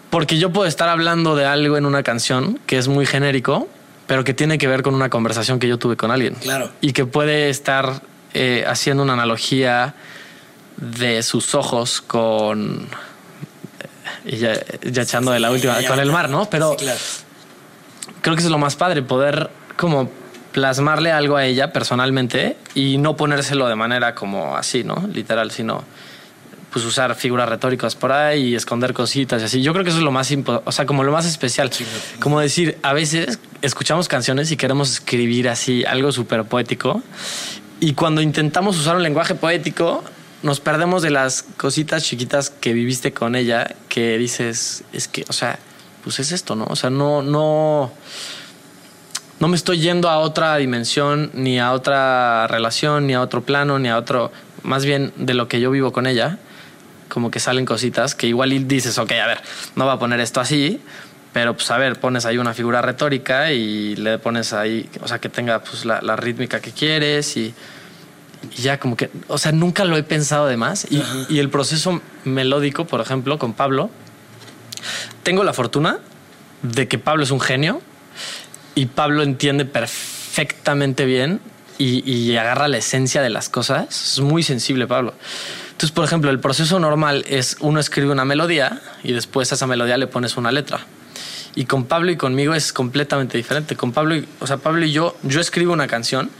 porque 0.10 0.38
yo 0.38 0.54
puedo 0.54 0.68
estar 0.68 0.88
hablando 0.88 1.36
de 1.36 1.46
algo 1.46 1.76
en 1.78 1.86
una 1.86 2.04
canción 2.04 2.60
que 2.66 2.78
es 2.78 2.88
muy 2.88 3.06
genérico, 3.06 3.68
pero 4.06 4.24
que 4.24 4.34
tiene 4.34 4.58
que 4.58 4.68
ver 4.68 4.84
con 4.84 4.96
una 4.96 5.10
conversación 5.10 5.60
que 5.60 5.68
yo 5.68 5.78
tuve 5.78 5.98
con 5.98 6.12
alguien. 6.12 6.36
Claro. 6.36 6.72
Y 6.80 6.94
que 6.94 7.06
puede 7.06 7.50
estar 7.50 8.02
eh, 8.34 8.64
haciendo 8.68 9.04
una 9.04 9.14
analogía 9.14 9.96
de 10.78 11.24
sus 11.24 11.56
ojos 11.56 12.00
con... 12.02 12.88
eh, 13.80 14.30
Y 14.32 14.38
ya, 14.38 14.54
ya 14.84 15.02
echando 15.02 15.32
de 15.32 15.40
la 15.40 15.52
última, 15.52 15.76
con 15.88 16.00
el 16.00 16.12
mar, 16.12 16.30
¿no? 16.30 16.50
Pero 16.50 16.72
Sí, 16.72 16.86
claro. 16.86 17.00
creo 18.22 18.36
que 18.36 18.40
eso 18.40 18.48
es 18.48 18.52
lo 18.52 18.60
más 18.60 18.76
padre, 18.76 19.02
poder 19.02 19.50
como 19.76 20.10
plasmarle 20.54 21.12
algo 21.12 21.36
a 21.36 21.46
ella 21.46 21.72
personalmente 21.74 22.58
y 22.74 22.98
no 22.98 23.16
ponérselo 23.18 23.68
de 23.68 23.76
manera 23.76 24.16
como 24.16 24.56
así, 24.56 24.84
¿no? 24.84 25.08
Literal, 25.14 25.52
sino 25.52 25.84
pues 26.78 26.86
usar 26.86 27.16
figuras 27.16 27.50
retóricas 27.50 27.96
por 27.96 28.12
ahí 28.12 28.50
y 28.50 28.56
esconder 28.56 28.94
cositas 28.94 29.42
y 29.42 29.46
así. 29.46 29.62
Yo 29.64 29.74
creo 29.74 29.84
que 29.84 29.90
eso 29.90 29.98
es 29.98 30.04
lo 30.04 30.12
más, 30.12 30.32
o 30.64 30.72
sea, 30.72 30.86
como 30.86 31.04
lo 31.04 31.12
más 31.12 31.26
especial. 31.26 31.72
Como 32.20 32.40
decir, 32.40 32.78
a 32.84 32.94
veces 32.94 33.40
escuchamos 33.64 34.08
canciones 34.08 34.52
y 34.52 34.58
queremos 34.58 34.92
escribir 34.92 35.50
así 35.50 35.84
algo 35.86 36.12
súper 36.12 36.44
poético 36.44 37.02
y 37.80 37.94
cuando 37.94 38.22
intentamos 38.22 38.78
usar 38.78 38.96
un 38.96 39.02
lenguaje 39.02 39.34
poético 39.34 40.04
nos 40.44 40.60
perdemos 40.60 41.02
de 41.02 41.10
las 41.10 41.42
cositas 41.42 42.04
chiquitas 42.04 42.52
que 42.52 42.74
viviste 42.74 43.12
con 43.12 43.36
ella 43.36 43.76
que 43.90 44.20
dices, 44.20 44.84
es 44.94 45.08
que, 45.08 45.26
o 45.30 45.34
sea, 45.34 45.58
pues 46.04 46.20
es 46.20 46.32
esto, 46.32 46.56
¿no? 46.56 46.66
O 46.70 46.76
sea, 46.76 46.92
no, 46.92 47.24
no, 47.24 47.92
no 49.40 49.48
me 49.48 49.56
estoy 49.56 49.80
yendo 49.80 50.10
a 50.10 50.20
otra 50.20 50.56
dimensión, 50.58 51.32
ni 51.34 51.60
a 51.60 51.72
otra 51.72 52.46
relación, 52.46 53.08
ni 53.08 53.16
a 53.16 53.22
otro 53.22 53.42
plano, 53.42 53.80
ni 53.80 53.90
a 53.90 53.98
otro, 53.98 54.32
más 54.62 54.86
bien 54.86 55.12
de 55.16 55.34
lo 55.34 55.48
que 55.48 55.60
yo 55.60 55.72
vivo 55.72 55.92
con 55.92 56.06
ella, 56.06 56.38
como 57.18 57.32
que 57.32 57.40
salen 57.40 57.66
cositas 57.66 58.14
que 58.14 58.28
igual 58.28 58.54
y 58.54 58.60
dices, 58.60 59.00
ok, 59.00 59.12
a 59.14 59.26
ver, 59.26 59.42
no 59.76 59.88
va 59.88 59.94
a 59.94 59.98
poner 59.98 60.20
esto 60.20 60.40
así, 60.40 60.80
pero 61.34 61.56
pues 61.56 61.72
a 61.72 61.78
ver, 61.80 62.00
pones 62.00 62.28
ahí 62.28 62.38
una 62.38 62.54
figura 62.54 62.80
retórica 62.84 63.52
y 63.52 63.96
le 63.96 64.20
pones 64.20 64.54
ahí, 64.54 64.88
o 65.02 65.08
sea, 65.08 65.18
que 65.18 65.28
tenga 65.28 65.64
pues 65.64 65.84
la, 65.84 66.00
la 66.04 66.16
rítmica 66.16 66.60
que 66.60 66.70
quieres 66.70 67.36
y, 67.36 67.56
y 68.56 68.62
ya 68.62 68.80
como 68.80 68.96
que, 68.96 69.10
o 69.30 69.40
sea, 69.40 69.52
nunca 69.52 69.84
lo 69.84 69.98
he 69.98 70.04
pensado 70.04 70.46
de 70.46 70.58
más. 70.58 70.86
Y, 70.92 71.02
y 71.28 71.40
el 71.40 71.50
proceso 71.50 72.04
melódico, 72.24 72.86
por 72.86 73.02
ejemplo, 73.02 73.40
con 73.40 73.54
Pablo, 73.54 73.90
tengo 75.24 75.44
la 75.44 75.54
fortuna 75.54 75.98
de 76.62 76.88
que 76.88 77.00
Pablo 77.00 77.24
es 77.24 77.32
un 77.32 77.42
genio 77.42 77.82
y 78.76 78.86
Pablo 78.86 79.24
entiende 79.24 79.66
perfectamente 79.66 81.06
bien 81.06 81.40
y, 81.80 82.08
y 82.08 82.38
agarra 82.38 82.68
la 82.68 82.78
esencia 82.78 83.24
de 83.24 83.32
las 83.32 83.50
cosas. 83.50 83.88
Es 83.90 84.20
muy 84.20 84.44
sensible, 84.44 84.86
Pablo. 84.86 85.16
Entonces, 85.78 85.92
por 85.92 86.06
ejemplo, 86.06 86.32
el 86.32 86.40
proceso 86.40 86.80
normal 86.80 87.24
es 87.30 87.56
uno 87.60 87.80
escribe 87.80 88.10
una 88.12 88.26
melodía 88.26 88.82
y 89.04 89.12
después 89.14 89.52
a 89.52 89.56
esa 89.56 89.68
melodía 89.68 89.96
le 89.98 90.08
pones 90.08 90.36
una 90.36 90.52
letra. 90.52 90.80
Y 91.54 91.66
con 91.66 91.86
Pablo 91.86 92.10
y 92.10 92.18
conmigo 92.18 92.56
es 92.56 92.74
completamente 92.74 93.38
diferente. 93.38 93.76
Con 93.76 93.92
Pablo, 93.92 94.16
y- 94.16 94.28
o 94.40 94.48
sea, 94.48 94.58
Pablo 94.58 94.84
y 94.86 94.92
yo, 94.92 95.16
yo 95.22 95.40
escribo 95.40 95.74
una 95.74 95.86
canción, 95.86 96.32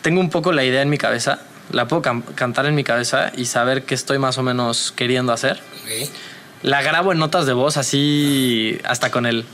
tengo 0.00 0.20
un 0.20 0.30
poco 0.30 0.52
la 0.52 0.62
idea 0.64 0.80
en 0.80 0.90
mi 0.90 0.96
cabeza, 0.96 1.40
la 1.72 1.88
puedo 1.88 2.02
cantar 2.36 2.66
en 2.66 2.76
mi 2.76 2.84
cabeza 2.84 3.32
y 3.36 3.46
saber 3.46 3.82
qué 3.82 3.96
estoy 3.96 4.18
más 4.18 4.38
o 4.38 4.44
menos 4.44 4.92
queriendo 4.94 5.32
hacer. 5.32 5.60
La 6.62 6.80
grabo 6.80 7.10
en 7.10 7.18
notas 7.18 7.46
de 7.46 7.54
voz 7.54 7.76
así, 7.76 8.78
hasta 8.84 9.10
con 9.10 9.26
el. 9.26 9.44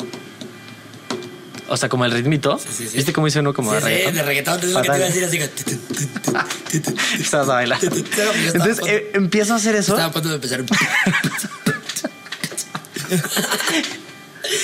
O 1.68 1.76
sea, 1.76 1.88
como 1.88 2.04
el 2.04 2.12
ritmito. 2.12 2.58
sí, 2.58 2.86
sí. 2.88 2.96
¿Viste 2.96 3.12
cómo 3.12 3.26
dice 3.26 3.40
uno 3.40 3.54
como 3.54 3.70
Sí, 3.70 3.76
de 3.76 3.80
sí, 3.82 3.86
reggaetón? 3.86 4.14
de 4.14 4.22
reggaetón, 4.22 4.58
es 4.60 4.70
lo 4.72 4.82
que 4.82 4.88
te 4.90 4.96
iba 4.96 5.06
a 5.06 5.10
decir 5.10 5.24
así. 5.24 5.38
Estás 7.20 7.48
a 7.48 7.52
bailar. 7.52 7.78
Entonces 7.82 8.80
eh, 8.86 9.10
empiezo 9.14 9.54
a 9.54 9.56
hacer 9.56 9.74
eso. 9.76 9.92
Estaba 9.92 10.08
a 10.08 10.12
punto 10.12 10.28
de 10.28 10.34
empezar. 10.36 10.62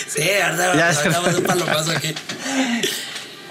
sí, 0.09 0.23
verdad, 0.23 0.75
Ya. 0.77 0.91
estamos 0.91 1.35
un 1.37 1.45
palomazo 1.45 1.91
aquí. 1.93 2.15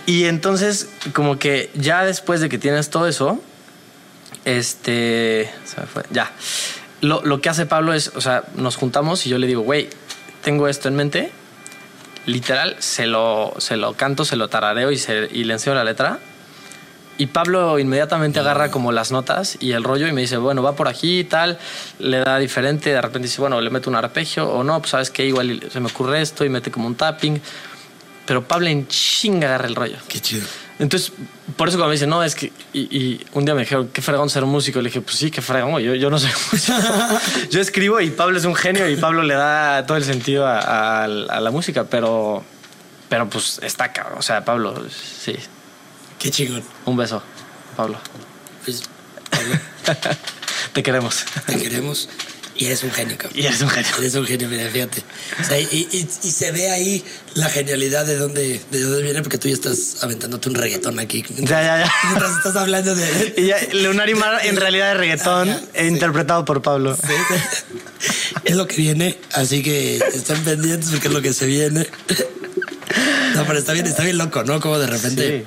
Y 0.05 0.25
entonces, 0.25 0.87
como 1.13 1.37
que 1.39 1.69
ya 1.75 2.03
después 2.03 2.41
de 2.41 2.49
que 2.49 2.57
tienes 2.57 2.89
todo 2.89 3.07
eso, 3.07 3.41
este. 4.45 5.49
Se 5.65 5.81
me 5.81 5.87
fue. 5.87 6.03
Ya. 6.11 6.31
Lo, 7.01 7.23
lo 7.23 7.39
que 7.41 7.49
hace 7.49 7.65
Pablo 7.65 7.93
es, 7.93 8.11
o 8.15 8.21
sea, 8.21 8.43
nos 8.55 8.75
juntamos 8.75 9.25
y 9.25 9.29
yo 9.29 9.37
le 9.37 9.47
digo, 9.47 9.61
güey, 9.61 9.89
tengo 10.43 10.67
esto 10.67 10.87
en 10.87 10.95
mente. 10.95 11.31
Literal, 12.25 12.75
se 12.79 13.07
lo, 13.07 13.53
se 13.57 13.77
lo 13.77 13.93
canto, 13.93 14.25
se 14.25 14.35
lo 14.35 14.47
tarareo 14.47 14.91
y, 14.91 14.97
se, 14.97 15.29
y 15.31 15.43
le 15.45 15.53
enseño 15.53 15.75
la 15.75 15.83
letra. 15.83 16.19
Y 17.17 17.27
Pablo 17.27 17.79
inmediatamente 17.79 18.39
agarra 18.39 18.71
como 18.71 18.93
las 18.93 19.11
notas 19.11 19.57
y 19.59 19.73
el 19.73 19.83
rollo 19.83 20.07
y 20.07 20.13
me 20.13 20.21
dice, 20.21 20.37
bueno, 20.37 20.63
va 20.63 20.75
por 20.75 20.87
aquí 20.87 21.19
y 21.19 21.23
tal, 21.25 21.59
le 21.99 22.19
da 22.19 22.37
diferente, 22.39 22.91
de 22.91 23.01
repente 23.01 23.27
dice, 23.27 23.41
bueno, 23.41 23.59
le 23.59 23.69
meto 23.69 23.89
un 23.89 23.97
arpegio 23.97 24.49
o 24.49 24.63
no, 24.63 24.79
pues 24.79 24.91
sabes 24.91 25.11
que 25.11 25.25
igual 25.25 25.61
se 25.69 25.81
me 25.81 25.87
ocurre 25.87 26.21
esto 26.21 26.45
y 26.45 26.49
mete 26.49 26.71
como 26.71 26.87
un 26.87 26.95
tapping. 26.95 27.41
Pero 28.25 28.47
Pablo 28.47 28.67
en 28.67 28.87
chinga 28.87 29.47
agarra 29.47 29.67
el 29.67 29.75
rollo. 29.75 29.97
Qué 30.07 30.21
chido. 30.21 30.47
Entonces, 30.79 31.11
por 31.57 31.67
eso 31.67 31.77
cuando 31.77 31.89
me 31.89 31.93
dice, 31.95 32.07
no, 32.07 32.23
es 32.23 32.35
que... 32.35 32.51
Y, 32.73 32.79
y 32.97 33.25
un 33.33 33.43
día 33.45 33.53
me 33.53 33.61
dijeron, 33.61 33.89
qué 33.93 34.01
fregón 34.01 34.29
ser 34.29 34.45
músico. 34.45 34.79
Le 34.81 34.89
dije, 34.89 35.01
pues 35.01 35.17
sí, 35.17 35.29
qué 35.29 35.41
fregón, 35.41 35.81
yo, 35.81 35.93
yo 35.95 36.09
no 36.09 36.17
soy 36.17 36.31
músico. 36.51 36.77
yo 37.51 37.59
escribo 37.61 37.99
y 37.99 38.09
Pablo 38.11 38.37
es 38.37 38.45
un 38.45 38.55
genio 38.55 38.89
y 38.89 38.95
Pablo 38.95 39.21
le 39.23 39.33
da 39.35 39.85
todo 39.85 39.97
el 39.97 40.03
sentido 40.05 40.47
a, 40.47 40.59
a- 40.59 41.03
a 41.03 41.39
la 41.41 41.51
música, 41.51 41.83
pero... 41.83 42.43
Pero 43.09 43.27
pues 43.29 43.59
está 43.63 43.91
cabrón. 43.91 44.19
O 44.19 44.21
sea, 44.21 44.45
Pablo, 44.45 44.85
sí. 44.89 45.35
Qué 46.19 46.29
chingón. 46.31 46.63
Un 46.85 46.95
beso, 46.95 47.23
Pablo. 47.75 47.97
Pues, 48.63 48.83
Pablo, 49.31 49.55
Te 50.73 50.83
queremos. 50.83 51.25
te 51.47 51.57
queremos. 51.59 52.07
Y 52.61 52.65
eres 52.65 52.83
un 52.83 52.91
genio, 52.91 53.17
cabrón. 53.17 53.39
Y 53.39 53.45
eres 53.45 53.61
un 53.61 53.69
genio. 53.69 53.89
Eres 53.99 54.15
un 54.15 54.25
genio, 54.25 54.49
mira, 54.49 54.69
fíjate. 54.69 55.01
O 55.39 55.43
sea, 55.45 55.57
y, 55.59 55.87
y- 55.93 56.09
y 56.27 56.31
se 56.31 56.51
ve 56.51 56.69
ahí 56.69 57.03
la 57.35 57.47
genialidad 57.49 58.05
de 58.05 58.17
dónde, 58.17 58.59
de 58.69 58.81
dónde 58.81 59.01
viene, 59.01 59.21
porque 59.21 59.37
tú 59.37 59.47
ya 59.47 59.53
estás 59.53 60.03
aventándote 60.03 60.49
un 60.49 60.55
reggaetón 60.55 60.99
aquí. 60.99 61.23
Ya, 61.37 61.61
ya, 61.63 61.85
ya. 61.85 61.93
Mientras 62.09 62.35
estás 62.35 62.57
hablando 62.57 62.93
de. 62.95 63.33
Y 63.37 63.45
ya, 63.47 63.57
Lunar 63.73 64.09
y 64.09 64.15
Mar 64.15 64.41
en 64.43 64.57
realidad 64.57 64.89
de 64.89 64.93
reggaetón, 64.95 65.47
sí. 65.73 65.85
interpretado 65.85 66.43
por 66.43 66.61
Pablo. 66.61 66.97
Sí. 66.97 67.13
Es 68.43 68.55
lo 68.57 68.67
que 68.67 68.75
viene, 68.75 69.17
así 69.31 69.63
que 69.63 69.95
estén 70.13 70.43
pendientes 70.43 70.89
porque 70.89 71.07
es 71.07 71.13
lo 71.13 71.21
que 71.21 71.33
se 71.33 71.45
viene. 71.45 71.87
No, 73.35 73.45
pero 73.45 73.59
está 73.59 73.71
bien, 73.71 73.85
está 73.87 74.03
bien 74.03 74.17
loco, 74.17 74.43
¿no? 74.43 74.59
Como 74.59 74.77
de 74.79 74.87
repente. 74.87 75.45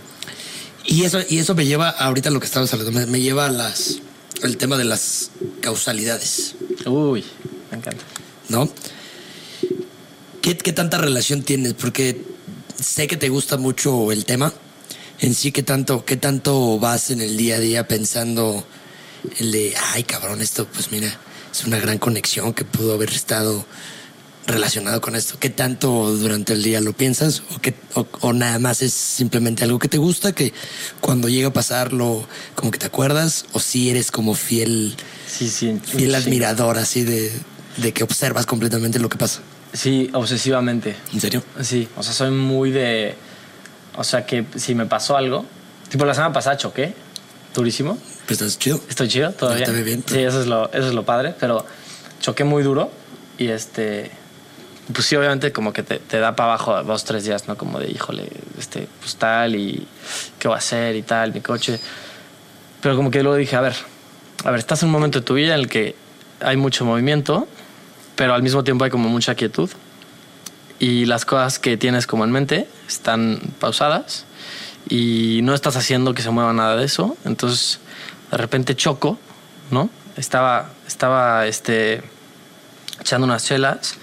Y 0.86 1.04
eso, 1.04 1.20
y 1.28 1.38
eso 1.38 1.54
me 1.54 1.66
lleva 1.66 1.90
ahorita 1.90 2.30
a 2.30 2.32
lo 2.32 2.40
que 2.40 2.46
estabas 2.46 2.72
hablando, 2.72 2.92
me, 2.98 3.04
me 3.06 3.20
lleva 3.20 3.46
a 3.46 3.50
las 3.50 3.98
el 4.42 4.56
tema 4.56 4.76
de 4.76 4.84
las 4.84 5.30
causalidades, 5.60 6.54
Uy, 6.86 7.24
me 7.70 7.78
encanta. 7.78 8.04
¿no? 8.48 8.68
¿Qué, 10.40 10.56
qué 10.58 10.72
tanta 10.72 10.98
relación 10.98 11.42
tienes? 11.42 11.74
Porque 11.74 12.20
sé 12.78 13.06
que 13.06 13.16
te 13.16 13.28
gusta 13.28 13.56
mucho 13.56 14.10
el 14.12 14.24
tema. 14.24 14.52
En 15.20 15.34
sí, 15.34 15.52
¿qué 15.52 15.62
tanto, 15.62 16.04
qué 16.04 16.16
tanto 16.16 16.78
vas 16.78 17.10
en 17.10 17.20
el 17.20 17.36
día 17.36 17.56
a 17.56 17.60
día 17.60 17.86
pensando 17.86 18.66
el 19.38 19.52
de, 19.52 19.74
ay, 19.92 20.02
cabrón, 20.02 20.40
esto, 20.40 20.66
pues 20.66 20.90
mira, 20.90 21.16
es 21.52 21.64
una 21.64 21.78
gran 21.78 21.98
conexión 21.98 22.52
que 22.52 22.64
pudo 22.64 22.94
haber 22.94 23.10
estado 23.10 23.64
relacionado 24.46 25.00
con 25.00 25.14
esto? 25.16 25.36
¿Qué 25.38 25.50
tanto 25.50 26.14
durante 26.16 26.52
el 26.52 26.62
día 26.62 26.80
lo 26.80 26.92
piensas? 26.92 27.42
¿O, 27.54 27.60
qué- 27.60 27.74
o, 27.94 28.06
o 28.20 28.32
nada 28.32 28.58
más 28.58 28.82
es 28.82 28.92
simplemente 28.92 29.64
algo 29.64 29.78
que 29.78 29.88
te 29.88 29.98
gusta, 29.98 30.32
que 30.32 30.52
cuando 31.00 31.28
llega 31.28 31.48
a 31.48 31.52
pasarlo, 31.52 32.26
como 32.54 32.70
que 32.70 32.78
te 32.78 32.86
acuerdas? 32.86 33.46
¿O 33.52 33.60
si 33.60 33.90
eres 33.90 34.10
como 34.10 34.34
fiel, 34.34 34.94
Sí, 35.26 35.48
sí. 35.48 35.80
fiel 35.84 36.14
admirador 36.14 36.78
así 36.78 37.02
de, 37.04 37.32
de 37.76 37.92
que 37.92 38.04
observas 38.04 38.46
completamente 38.46 38.98
lo 38.98 39.08
que 39.08 39.18
pasa? 39.18 39.40
Sí, 39.72 40.10
obsesivamente. 40.12 40.96
¿En 41.14 41.20
serio? 41.20 41.42
Sí, 41.62 41.88
o 41.96 42.02
sea, 42.02 42.12
soy 42.12 42.30
muy 42.30 42.70
de. 42.70 43.14
O 43.96 44.04
sea, 44.04 44.26
que 44.26 44.44
si 44.56 44.74
me 44.74 44.84
pasó 44.86 45.16
algo. 45.16 45.46
Tipo, 45.88 46.04
la 46.04 46.14
semana 46.14 46.32
pasada 46.32 46.56
choqué. 46.58 46.94
Durísimo. 47.54 47.96
Pues 48.26 48.40
estás 48.40 48.58
chido. 48.58 48.80
Estoy 48.88 49.08
chido 49.08 49.32
todavía. 49.32 49.66
ve 49.70 49.82
bien. 49.82 50.02
Sí, 50.06 50.18
eso 50.18 50.40
es, 50.42 50.46
lo, 50.46 50.70
eso 50.72 50.88
es 50.88 50.94
lo 50.94 51.04
padre. 51.06 51.34
Pero 51.40 51.64
choqué 52.20 52.44
muy 52.44 52.62
duro. 52.62 52.90
Y 53.38 53.48
este. 53.48 54.10
Pues 54.92 55.06
sí, 55.06 55.16
obviamente, 55.16 55.52
como 55.52 55.72
que 55.72 55.82
te, 55.82 55.98
te 55.98 56.18
da 56.18 56.34
para 56.36 56.54
abajo 56.54 56.82
dos, 56.82 57.04
tres 57.04 57.24
días, 57.24 57.48
¿no? 57.48 57.56
Como 57.56 57.78
de, 57.78 57.90
híjole, 57.90 58.28
este, 58.58 58.88
pues 59.00 59.16
tal, 59.16 59.54
y 59.54 59.86
qué 60.38 60.48
voy 60.48 60.56
a 60.56 60.58
hacer 60.58 60.96
y 60.96 61.02
tal, 61.02 61.32
mi 61.32 61.40
coche. 61.40 61.80
Pero 62.80 62.96
como 62.96 63.10
que 63.10 63.22
luego 63.22 63.36
dije, 63.36 63.56
a 63.56 63.60
ver, 63.60 63.74
a 64.44 64.50
ver, 64.50 64.58
estás 64.58 64.82
en 64.82 64.88
un 64.88 64.92
momento 64.92 65.20
de 65.20 65.24
tu 65.24 65.34
vida 65.34 65.54
en 65.54 65.60
el 65.60 65.68
que 65.68 65.94
hay 66.40 66.56
mucho 66.56 66.84
movimiento, 66.84 67.46
pero 68.16 68.34
al 68.34 68.42
mismo 68.42 68.64
tiempo 68.64 68.84
hay 68.84 68.90
como 68.90 69.08
mucha 69.08 69.34
quietud. 69.34 69.70
Y 70.78 71.04
las 71.04 71.24
cosas 71.24 71.60
que 71.60 71.76
tienes 71.76 72.08
como 72.08 72.24
en 72.24 72.32
mente 72.32 72.68
están 72.88 73.40
pausadas 73.60 74.24
y 74.88 75.40
no 75.44 75.54
estás 75.54 75.76
haciendo 75.76 76.12
que 76.12 76.22
se 76.22 76.30
mueva 76.30 76.52
nada 76.52 76.76
de 76.76 76.84
eso. 76.84 77.16
Entonces, 77.24 77.78
de 78.32 78.36
repente 78.36 78.74
choco, 78.74 79.18
¿no? 79.70 79.90
Estaba, 80.16 80.70
estaba 80.88 81.46
este, 81.46 82.02
echando 83.00 83.26
unas 83.26 83.44
chelas 83.44 83.94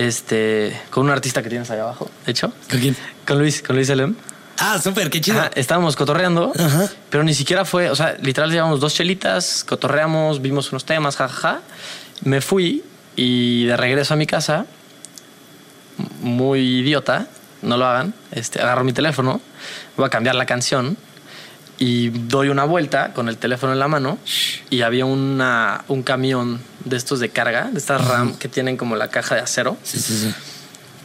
este, 0.00 0.80
con 0.88 1.04
un 1.04 1.10
artista 1.10 1.42
que 1.42 1.50
tienes 1.50 1.70
ahí 1.70 1.78
abajo, 1.78 2.10
de 2.24 2.32
hecho. 2.32 2.52
¿Con 2.70 2.80
quién? 2.80 2.96
Con 3.26 3.38
Luis, 3.38 3.62
con 3.62 3.76
Luis 3.76 3.88
Elem. 3.90 4.14
Ah, 4.58 4.78
súper, 4.82 5.10
qué 5.10 5.20
chido. 5.20 5.40
Ajá, 5.40 5.50
estábamos 5.54 5.94
cotorreando, 5.94 6.52
Ajá. 6.58 6.88
pero 7.10 7.22
ni 7.22 7.34
siquiera 7.34 7.64
fue, 7.66 7.90
o 7.90 7.94
sea, 7.94 8.16
literal 8.20 8.50
llevamos 8.50 8.80
dos 8.80 8.94
chelitas, 8.94 9.62
cotorreamos, 9.64 10.40
vimos 10.40 10.72
unos 10.72 10.84
temas, 10.84 11.16
jajaja. 11.16 11.60
Me 12.24 12.40
fui 12.40 12.82
y 13.14 13.66
de 13.66 13.76
regreso 13.76 14.14
a 14.14 14.16
mi 14.16 14.26
casa, 14.26 14.64
muy 16.22 16.80
idiota, 16.80 17.26
no 17.60 17.76
lo 17.76 17.84
hagan, 17.86 18.14
este, 18.32 18.60
agarro 18.60 18.84
mi 18.84 18.94
teléfono, 18.94 19.40
voy 19.96 20.06
a 20.06 20.10
cambiar 20.10 20.34
la 20.34 20.46
canción 20.46 20.96
y 21.80 22.10
doy 22.10 22.48
una 22.50 22.64
vuelta 22.64 23.12
con 23.14 23.28
el 23.28 23.36
teléfono 23.38 23.72
en 23.72 23.78
la 23.80 23.88
mano 23.88 24.18
y 24.68 24.82
había 24.82 25.06
una, 25.06 25.82
un 25.88 26.02
camión 26.04 26.60
de 26.84 26.96
estos 26.96 27.18
de 27.20 27.30
carga, 27.30 27.70
de 27.72 27.78
estas 27.78 28.06
RAM 28.06 28.36
que 28.36 28.48
tienen 28.48 28.76
como 28.76 28.94
la 28.96 29.08
caja 29.08 29.34
de 29.34 29.40
acero 29.40 29.76
Sí, 29.82 29.98
sí, 29.98 30.12
sí. 30.16 30.34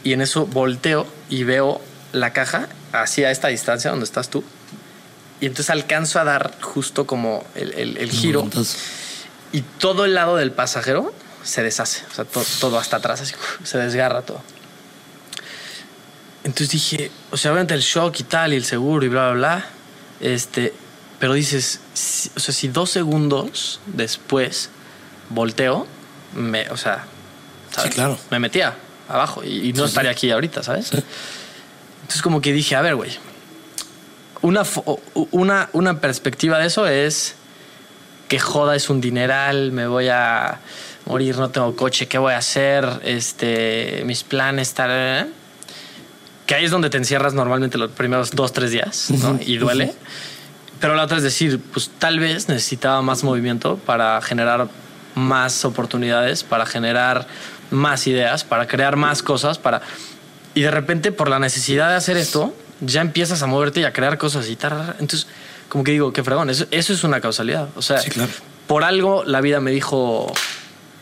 y 0.04 0.12
en 0.12 0.20
eso 0.20 0.46
volteo 0.46 1.06
y 1.30 1.44
veo 1.44 1.80
la 2.12 2.32
caja 2.32 2.68
hacia 2.92 3.30
esta 3.30 3.48
distancia 3.48 3.90
donde 3.90 4.04
estás 4.04 4.28
tú. 4.28 4.44
Y 5.40 5.46
entonces 5.46 5.70
alcanzo 5.70 6.20
a 6.20 6.24
dar 6.24 6.52
justo 6.60 7.06
como 7.06 7.44
el, 7.54 7.72
el- 7.74 7.96
el 7.96 8.10
giro 8.10 8.40
Entonces, 8.42 8.76
y 9.52 9.62
todo 9.62 10.04
el 10.04 10.14
lado 10.14 10.36
del 10.36 10.52
pasajero 10.52 11.12
se 11.42 11.62
deshace. 11.62 12.02
O 12.10 12.14
sea, 12.14 12.24
to- 12.26 12.44
todo 12.60 12.78
hasta 12.78 12.96
atrás, 12.98 13.20
así 13.22 13.34
se 13.64 13.78
desgarra 13.78 14.22
todo. 14.22 14.40
Entonces 16.44 16.70
dije, 16.70 17.10
o 17.30 17.36
sea, 17.36 17.50
obviamente 17.52 17.74
el 17.74 17.80
shock 17.80 18.20
y 18.20 18.22
tal, 18.24 18.52
y 18.52 18.56
el 18.56 18.64
seguro 18.64 19.04
y 19.04 19.08
bla, 19.08 19.30
bla, 19.32 19.34
bla. 19.34 19.66
Este, 20.20 20.72
pero 21.18 21.34
dices, 21.34 21.80
si- 21.94 22.30
o 22.36 22.40
sea, 22.40 22.54
si 22.54 22.68
dos 22.68 22.90
segundos 22.90 23.80
después 23.86 24.70
volteo, 25.30 25.86
me, 26.34 26.68
o 26.70 26.76
sea, 26.76 27.04
¿sabes? 27.70 27.90
Sí, 27.90 27.94
claro. 27.96 28.18
me 28.30 28.38
metía 28.38 28.74
abajo 29.08 29.42
y, 29.44 29.68
y 29.68 29.72
no 29.72 29.78
Sí, 29.78 29.82
sí. 29.82 29.88
estaría 29.88 30.10
aquí 30.10 30.30
ahorita, 30.30 30.62
¿sabes? 30.62 30.90
Entonces 30.92 32.22
como 32.22 32.40
que 32.40 32.52
dije, 32.52 32.76
a 32.76 32.80
ver, 32.82 32.94
güey, 32.96 33.10
una, 34.42 34.62
una, 35.32 35.68
una 35.72 36.00
perspectiva 36.00 36.58
de 36.58 36.66
eso 36.66 36.86
es 36.86 37.34
que 38.28 38.38
joda 38.38 38.76
es 38.76 38.90
un 38.90 39.00
dineral, 39.00 39.72
me 39.72 39.86
voy 39.86 40.08
a 40.08 40.60
morir, 41.06 41.36
no 41.38 41.50
tengo 41.50 41.74
coche, 41.76 42.06
¿qué 42.08 42.18
voy 42.18 42.32
a 42.34 42.38
hacer? 42.38 42.84
Este, 43.04 44.02
mis 44.06 44.24
planes, 44.24 44.74
tal. 44.74 45.32
Que 46.46 46.54
ahí 46.54 46.64
es 46.64 46.70
donde 46.70 46.90
te 46.90 46.96
encierras 46.96 47.34
normalmente 47.34 47.76
los 47.76 47.90
primeros 47.90 48.30
dos, 48.30 48.52
tres 48.52 48.70
días, 48.70 49.10
¿no? 49.10 49.38
Y 49.44 49.56
duele. 49.58 49.92
Pero 50.80 50.94
la 50.94 51.04
otra 51.04 51.16
es 51.16 51.22
decir, 51.22 51.60
pues 51.72 51.90
tal 51.98 52.18
vez 52.20 52.48
necesitaba 52.48 53.02
más 53.02 53.24
movimiento 53.24 53.76
para 53.84 54.20
generar 54.22 54.68
más 55.14 55.64
oportunidades, 55.64 56.44
para 56.44 56.66
generar 56.66 57.26
más 57.70 58.06
ideas, 58.06 58.44
para 58.44 58.66
crear 58.66 58.96
más 58.96 59.22
cosas, 59.22 59.58
para... 59.58 59.80
Y 60.54 60.60
de 60.60 60.70
repente, 60.70 61.10
por 61.12 61.28
la 61.28 61.38
necesidad 61.38 61.88
de 61.88 61.96
hacer 61.96 62.16
esto, 62.16 62.54
ya 62.80 63.00
empiezas 63.00 63.42
a 63.42 63.46
moverte 63.46 63.80
y 63.80 63.84
a 63.84 63.92
crear 63.92 64.16
cosas 64.18 64.48
y 64.48 64.56
tal. 64.56 64.94
Entonces, 65.00 65.26
como 65.68 65.82
que 65.82 65.90
digo, 65.92 66.12
qué 66.12 66.22
fregón, 66.22 66.48
eso, 66.50 66.66
eso 66.70 66.92
es 66.92 67.02
una 67.04 67.20
causalidad. 67.20 67.68
O 67.76 67.82
sea, 67.82 67.98
Sí, 67.98 68.10
claro. 68.10 68.30
por 68.66 68.84
algo 68.84 69.24
la 69.24 69.40
vida 69.40 69.60
me 69.60 69.70
dijo, 69.70 70.32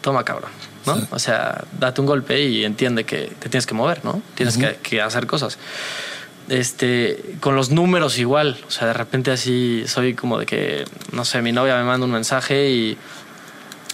toma 0.01 0.25
cabrón, 0.25 0.51
¿no? 0.87 0.97
Sí. 0.97 1.07
O 1.11 1.19
sea, 1.19 1.65
date 1.79 2.01
un 2.01 2.07
golpe 2.07 2.41
y 2.43 2.65
entiende 2.65 3.05
que 3.05 3.33
te 3.39 3.49
tienes 3.49 3.67
que 3.67 3.75
mover, 3.75 4.05
¿no? 4.05 4.23
Tienes 4.35 4.57
que, 4.59 4.77
que 4.83 5.01
hacer 5.03 5.27
cosas. 5.27 5.59
Este, 6.49 7.37
con 7.41 7.57
los 7.57 7.71
números 7.71 8.19
igual, 8.19 8.59
o 8.69 8.71
sea, 8.71 8.89
de 8.89 8.93
repente 8.93 9.31
así 9.31 9.85
soy 9.87 10.15
como 10.15 10.39
de 10.39 10.45
que, 10.47 10.85
no 11.13 11.25
sé, 11.25 11.41
mi 11.41 11.53
novia 11.53 11.77
me 11.79 11.85
manda 11.85 12.05
un 12.05 12.13
mensaje 12.13 12.71
y 12.71 12.99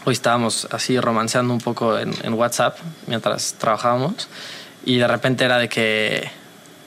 hoy 0.04 0.12
estábamos 0.12 0.66
así 0.72 0.98
romanceando 0.98 1.54
un 1.54 1.60
poco 1.60 1.96
en, 1.96 2.12
en 2.24 2.34
WhatsApp 2.34 2.76
mientras 3.06 3.54
trabajábamos 3.54 4.28
y 4.84 4.96
de 4.98 5.06
repente 5.06 5.44
era 5.44 5.58
de 5.58 5.68
que 5.68 6.28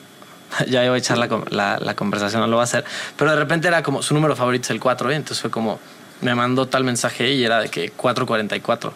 ya 0.67 0.83
iba 0.83 0.95
a 0.95 0.97
echar 0.97 1.17
la- 1.17 1.77
la 1.79 1.95
conversación, 1.95 2.41
no 2.41 2.47
lo 2.47 2.57
va 2.57 2.63
a 2.63 2.65
hacer, 2.65 2.83
pero 3.15 3.31
de 3.31 3.37
repente 3.37 3.69
era 3.69 3.81
como 3.83 4.01
su 4.01 4.13
número 4.13 4.35
favorito 4.35 4.65
es 4.65 4.71
el 4.71 4.81
4, 4.81 5.11
¿eh? 5.11 5.15
entonces 5.15 5.39
fue 5.39 5.49
como 5.49 5.79
me 6.19 6.35
mandó 6.35 6.67
tal 6.67 6.83
mensaje 6.83 7.31
y 7.31 7.43
era 7.45 7.59
de 7.61 7.69
que 7.69 7.89
444 7.91 8.93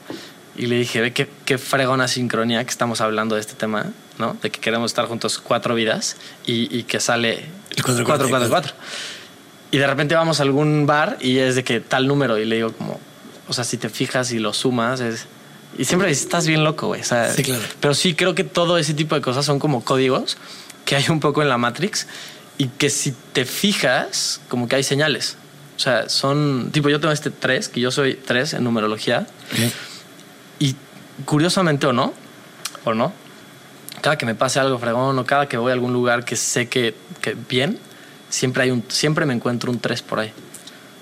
y 0.58 0.66
le 0.68 0.76
dije, 0.78 1.02
ve 1.02 1.14
qué, 1.14 1.30
qué 1.46 1.58
fregona 1.58 2.08
sincronía 2.08 2.64
que 2.64 2.70
estamos 2.70 3.02
hablando 3.02 3.36
de 3.36 3.42
este 3.42 3.54
tema, 3.54 3.86
¿no? 4.18 4.36
De 4.42 4.50
que 4.50 4.60
queremos 4.60 4.92
estar 4.92 5.06
juntos 5.06 5.38
cuatro 5.40 5.76
vidas 5.76 6.18
y, 6.46 6.76
y 6.76 6.84
que 6.84 7.00
sale 7.00 7.46
El 7.76 7.84
444. 7.84 8.30
444. 8.30 8.74
Y 9.72 9.78
de 9.78 9.88
repente 9.88 10.16
vamos 10.16 10.40
a 10.40 10.44
algún 10.44 10.86
bar 10.86 11.18
y 11.20 11.38
es 11.40 11.56
de 11.56 11.64
que 11.64 11.80
tal 11.80 12.08
número 12.08 12.38
y 12.38 12.46
le 12.46 12.56
digo 12.56 12.72
como, 12.72 13.00
o 13.48 13.54
sea, 13.54 13.64
si 13.64 13.78
te 13.78 13.90
fijas 13.90 14.32
y 14.32 14.40
lo 14.40 14.54
sumas 14.54 15.00
es... 15.00 15.26
Y 15.78 15.86
siempre 15.86 16.10
dices, 16.10 16.24
estás 16.24 16.48
bien 16.48 16.64
loco, 16.64 16.88
güey. 16.88 17.02
o 17.02 17.04
sea, 17.04 17.32
Sí, 17.32 17.44
claro. 17.44 17.62
Pero 17.80 17.94
sí 17.94 18.16
creo 18.16 18.34
que 18.34 18.44
todo 18.44 18.78
ese 18.78 18.94
tipo 18.94 19.14
de 19.16 19.22
cosas 19.22 19.46
son 19.46 19.60
como 19.60 19.84
códigos 19.84 20.38
que 20.86 20.96
hay 20.96 21.06
un 21.10 21.20
poco 21.20 21.42
en 21.42 21.50
la 21.50 21.58
Matrix 21.58 22.08
y 22.58 22.70
que 22.70 22.90
si 22.90 23.14
te 23.34 23.46
fijas, 23.46 24.42
como 24.48 24.68
que 24.68 24.78
hay 24.78 24.84
señales. 24.84 25.36
O 25.76 25.80
sea, 25.80 26.10
son, 26.10 26.72
tipo, 26.72 26.90
yo 26.90 27.00
tengo 27.00 27.14
este 27.14 27.30
3, 27.30 27.70
que 27.70 27.80
yo 27.80 27.92
soy 27.92 28.16
3 28.16 28.54
en 28.54 28.64
numerología, 28.64 29.28
Ok. 29.52 29.72
Y 30.60 30.76
curiosamente 31.26 31.88
o 31.88 31.94
no, 31.94 32.14
o 32.84 32.94
no, 32.94 33.14
cada 34.02 34.18
que 34.18 34.26
me 34.26 34.36
pase 34.36 34.60
algo 34.60 34.78
fregón 34.80 35.18
o 35.18 35.26
cada 35.26 35.48
que 35.48 35.58
voy 35.58 35.72
a 35.72 35.74
algún 35.74 35.94
lugar 35.94 36.26
que 36.26 36.36
sé 36.36 36.68
que, 36.68 36.96
que 37.22 37.36
bien, 37.50 37.80
siempre 38.30 38.64
hay 38.64 38.72
un, 38.72 38.84
siempre 38.88 39.26
me 39.26 39.34
encuentro 39.34 39.72
un 39.72 39.80
3 39.80 40.02
por 40.04 40.20
ahí. 40.20 40.32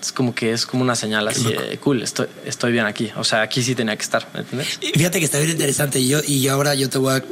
Es 0.02 0.12
como 0.12 0.36
que 0.36 0.52
es 0.52 0.68
como 0.68 0.84
una 0.84 0.96
señal 0.96 1.28
así 1.28 1.52
de 1.52 1.78
cool, 1.80 2.04
estoy, 2.04 2.28
estoy 2.46 2.72
bien 2.72 2.86
aquí. 2.86 3.12
O 3.16 3.24
sea, 3.24 3.42
aquí 3.42 3.64
sí 3.64 3.74
tenía 3.74 3.96
que 3.96 4.04
estar, 4.04 4.28
¿me 4.34 4.42
entiendes? 4.42 4.78
Y 4.82 4.92
Fíjate 4.92 5.20
que 5.20 5.26
está 5.26 5.40
bien 5.40 5.52
interesante. 5.52 6.00
Y 6.00 6.10
yo, 6.10 6.20
y 6.26 6.48
ahora 6.48 6.76
yo 6.76 6.90
te 6.90 7.00
voy 7.00 7.16
a 7.16 7.24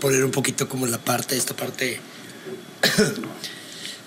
poner 0.00 0.24
un 0.24 0.30
poquito 0.30 0.68
como 0.68 0.86
la 0.86 0.98
parte, 0.98 1.36
esta 1.36 1.54
parte 1.54 1.98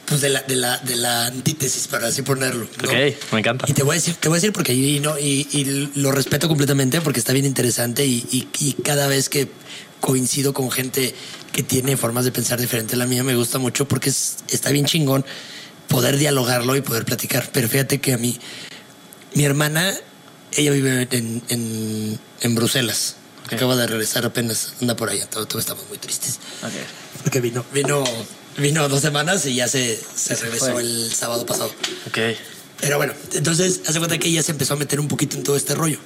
pues 0.06 0.22
de 0.22 0.30
la, 0.30 0.41
de 0.41 0.56
la, 0.56 0.78
de 0.78 0.95
la 0.95 1.28
antítesis, 1.28 1.88
para 1.88 2.08
así 2.08 2.22
ponerlo. 2.22 2.68
¿no? 2.82 2.89
Ok, 2.89 2.95
me 3.32 3.39
encanta. 3.39 3.66
Y 3.68 3.74
te 3.74 3.84
voy 3.84 3.93
a 3.93 3.99
decir, 3.99 4.16
te 4.16 4.28
voy 4.28 4.36
a 4.36 4.39
decir 4.39 4.54
porque 4.54 4.74
y, 4.74 4.99
no, 4.99 5.18
y, 5.18 5.47
y 5.51 5.91
lo 5.95 6.12
respeto 6.12 6.47
completamente 6.47 7.01
porque 7.01 7.20
está 7.20 7.34
bien 7.34 7.45
interesante 7.45 8.06
y, 8.06 8.26
y, 8.32 8.47
y 8.60 8.74
cada 8.84 9.08
vez 9.08 9.30
que 9.30 9.49
coincido 9.99 10.54
con 10.54 10.70
gente 10.70 11.16
que 11.54 11.64
tiene 11.64 11.95
formas 11.95 12.26
de 12.26 12.32
pensar 12.32 12.60
diferente 12.60 12.95
a 12.95 12.97
la 12.97 13.06
mía, 13.06 13.24
me 13.24 13.36
gusta 13.36 13.60
mucho 13.60 13.88
porque 13.88 14.10
es, 14.10 14.38
está 14.49 14.70
bien 14.72 14.86
chingón 14.86 15.26
poder 15.88 16.18
dialogarlo 16.18 16.76
y 16.76 16.82
poder 16.82 17.06
platicar. 17.06 17.49
Pero 17.54 17.70
fíjate 17.70 18.01
que 18.01 18.14
a 18.14 18.18
mí, 18.18 18.38
mi 19.36 19.45
hermana, 19.45 19.93
ella 20.51 20.72
vive 20.72 21.08
en, 21.12 21.41
en, 21.49 22.20
en 22.41 22.56
Bruselas. 22.56 23.16
Acaba 23.51 23.76
de 23.76 23.88
regresar 23.88 24.26
apenas, 24.26 24.74
anda 24.82 24.95
por 24.95 25.10
allá, 25.10 25.30
todos, 25.30 25.47
todos 25.47 25.64
estamos 25.64 25.88
muy 25.88 25.97
tristes. 25.97 26.39
Ok. 26.64 26.72
Porque 27.24 27.39
vino, 27.39 27.64
vino, 27.74 28.04
vino 28.58 28.88
dos 28.89 29.01
semanas 29.01 29.45
y 29.45 29.56
ya 29.56 29.68
se, 29.68 29.99
se 30.16 30.36
regresó 30.36 30.72
fue. 30.74 30.82
el 30.82 31.14
sábado 31.14 31.45
pasado. 31.45 31.72
Ok. 32.08 32.18
Pero 32.82 32.97
bueno, 32.97 33.14
entonces 33.34 33.82
hace 33.88 33.97
cuenta 33.99 34.18
que 34.18 34.28
ella 34.28 34.43
se 34.43 34.51
empezó 34.51 34.74
a 34.74 34.78
meter 34.78 34.99
un 34.99 35.08
poquito 35.08 35.38
en 35.38 35.43
todo 35.43 35.56
este 35.56 35.74
rollo. 35.76 35.99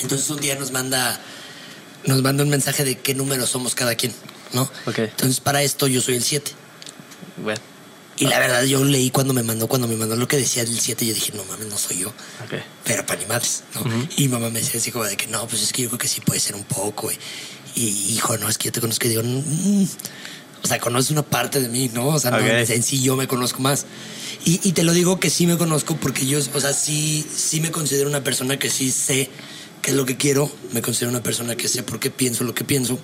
Entonces 0.00 0.28
un 0.30 0.40
día 0.40 0.54
nos 0.56 0.70
manda, 0.72 1.20
nos 2.06 2.22
manda 2.22 2.42
un 2.42 2.50
mensaje 2.50 2.84
de 2.84 2.98
qué 2.98 3.14
número 3.14 3.46
somos 3.46 3.74
cada 3.74 3.94
quien, 3.94 4.12
¿no? 4.52 4.62
Ok. 4.86 4.98
Entonces 4.98 5.40
para 5.40 5.62
esto 5.62 5.86
yo 5.86 6.00
soy 6.00 6.16
el 6.16 6.24
7. 6.24 6.52
Bueno. 7.42 7.60
Y 8.16 8.26
la 8.28 8.38
verdad 8.38 8.62
yo 8.62 8.84
leí 8.84 9.10
cuando 9.10 9.34
me 9.34 9.42
mandó, 9.42 9.66
cuando 9.66 9.88
me 9.88 9.96
mandó 9.96 10.14
lo 10.14 10.28
que 10.28 10.36
decía 10.36 10.64
del 10.64 10.78
7, 10.78 11.04
yo 11.04 11.14
dije, 11.14 11.32
no 11.34 11.44
mames, 11.44 11.66
no 11.66 11.76
soy 11.76 11.98
yo. 11.98 12.08
Ok. 12.10 12.54
Pero 12.84 13.04
para 13.04 13.20
ni 13.20 13.26
madres, 13.26 13.64
¿no? 13.74 14.08
Y 14.16 14.28
mamá 14.28 14.50
me 14.50 14.60
decía 14.60 14.78
así 14.80 14.92
como 14.92 15.04
de 15.04 15.16
que 15.16 15.26
no, 15.26 15.46
pues 15.48 15.62
es 15.62 15.72
que 15.72 15.82
yo 15.82 15.88
creo 15.88 15.98
que 15.98 16.06
sí 16.08 16.20
puede 16.20 16.38
ser 16.38 16.54
un 16.54 16.62
poco. 16.64 17.10
Y, 17.10 17.18
y, 17.74 18.12
hijo, 18.14 18.38
no, 18.38 18.48
es 18.48 18.56
que 18.56 18.66
yo 18.66 18.72
te 18.72 18.80
conozco 18.80 19.06
y 19.06 19.10
digo, 19.10 19.22
"Mm". 19.24 19.84
O 20.64 20.66
sea, 20.66 20.80
conoces 20.80 21.10
una 21.10 21.22
parte 21.22 21.60
de 21.60 21.68
mí, 21.68 21.90
¿no? 21.92 22.08
O 22.08 22.18
sea, 22.18 22.30
no, 22.32 22.38
Ok. 22.38 22.42
en 22.70 22.82
sí 22.82 23.00
yo 23.02 23.14
me 23.16 23.28
conozco 23.28 23.60
más. 23.60 23.84
Y, 24.46 24.60
y 24.66 24.72
te 24.72 24.82
lo 24.82 24.92
digo 24.94 25.20
que 25.20 25.28
sí 25.30 25.46
me 25.46 25.56
conozco 25.58 25.94
porque 25.96 26.26
yo, 26.26 26.38
o 26.54 26.60
sea, 26.60 26.72
sí, 26.72 27.24
sí 27.34 27.60
me 27.60 27.70
considero 27.70 28.08
una 28.08 28.24
persona 28.24 28.58
que 28.58 28.70
sí 28.70 28.90
sé 28.90 29.28
qué 29.82 29.90
es 29.90 29.96
lo 29.96 30.06
que 30.06 30.16
quiero, 30.16 30.50
me 30.72 30.80
considero 30.82 31.10
una 31.10 31.22
persona 31.22 31.54
que 31.54 31.68
sé 31.68 31.82
por 31.82 32.00
qué 32.00 32.10
pienso 32.10 32.44
lo 32.44 32.54
que 32.54 32.64
pienso 32.64 32.94
Ok. 32.94 33.00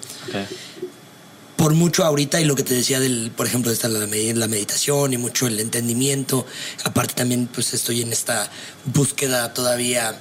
por 1.56 1.74
mucho 1.74 2.04
ahorita 2.04 2.40
y 2.40 2.44
lo 2.46 2.56
que 2.56 2.62
te 2.62 2.72
decía 2.72 2.98
del, 3.00 3.30
por 3.36 3.46
ejemplo, 3.46 3.70
está 3.70 3.88
la, 3.88 4.06
la 4.06 4.48
meditación 4.48 5.12
y 5.12 5.18
mucho 5.18 5.46
el 5.46 5.60
entendimiento. 5.60 6.46
Aparte 6.84 7.12
también 7.14 7.46
pues 7.46 7.74
estoy 7.74 8.00
en 8.00 8.12
esta 8.12 8.50
búsqueda 8.86 9.52
todavía 9.52 10.18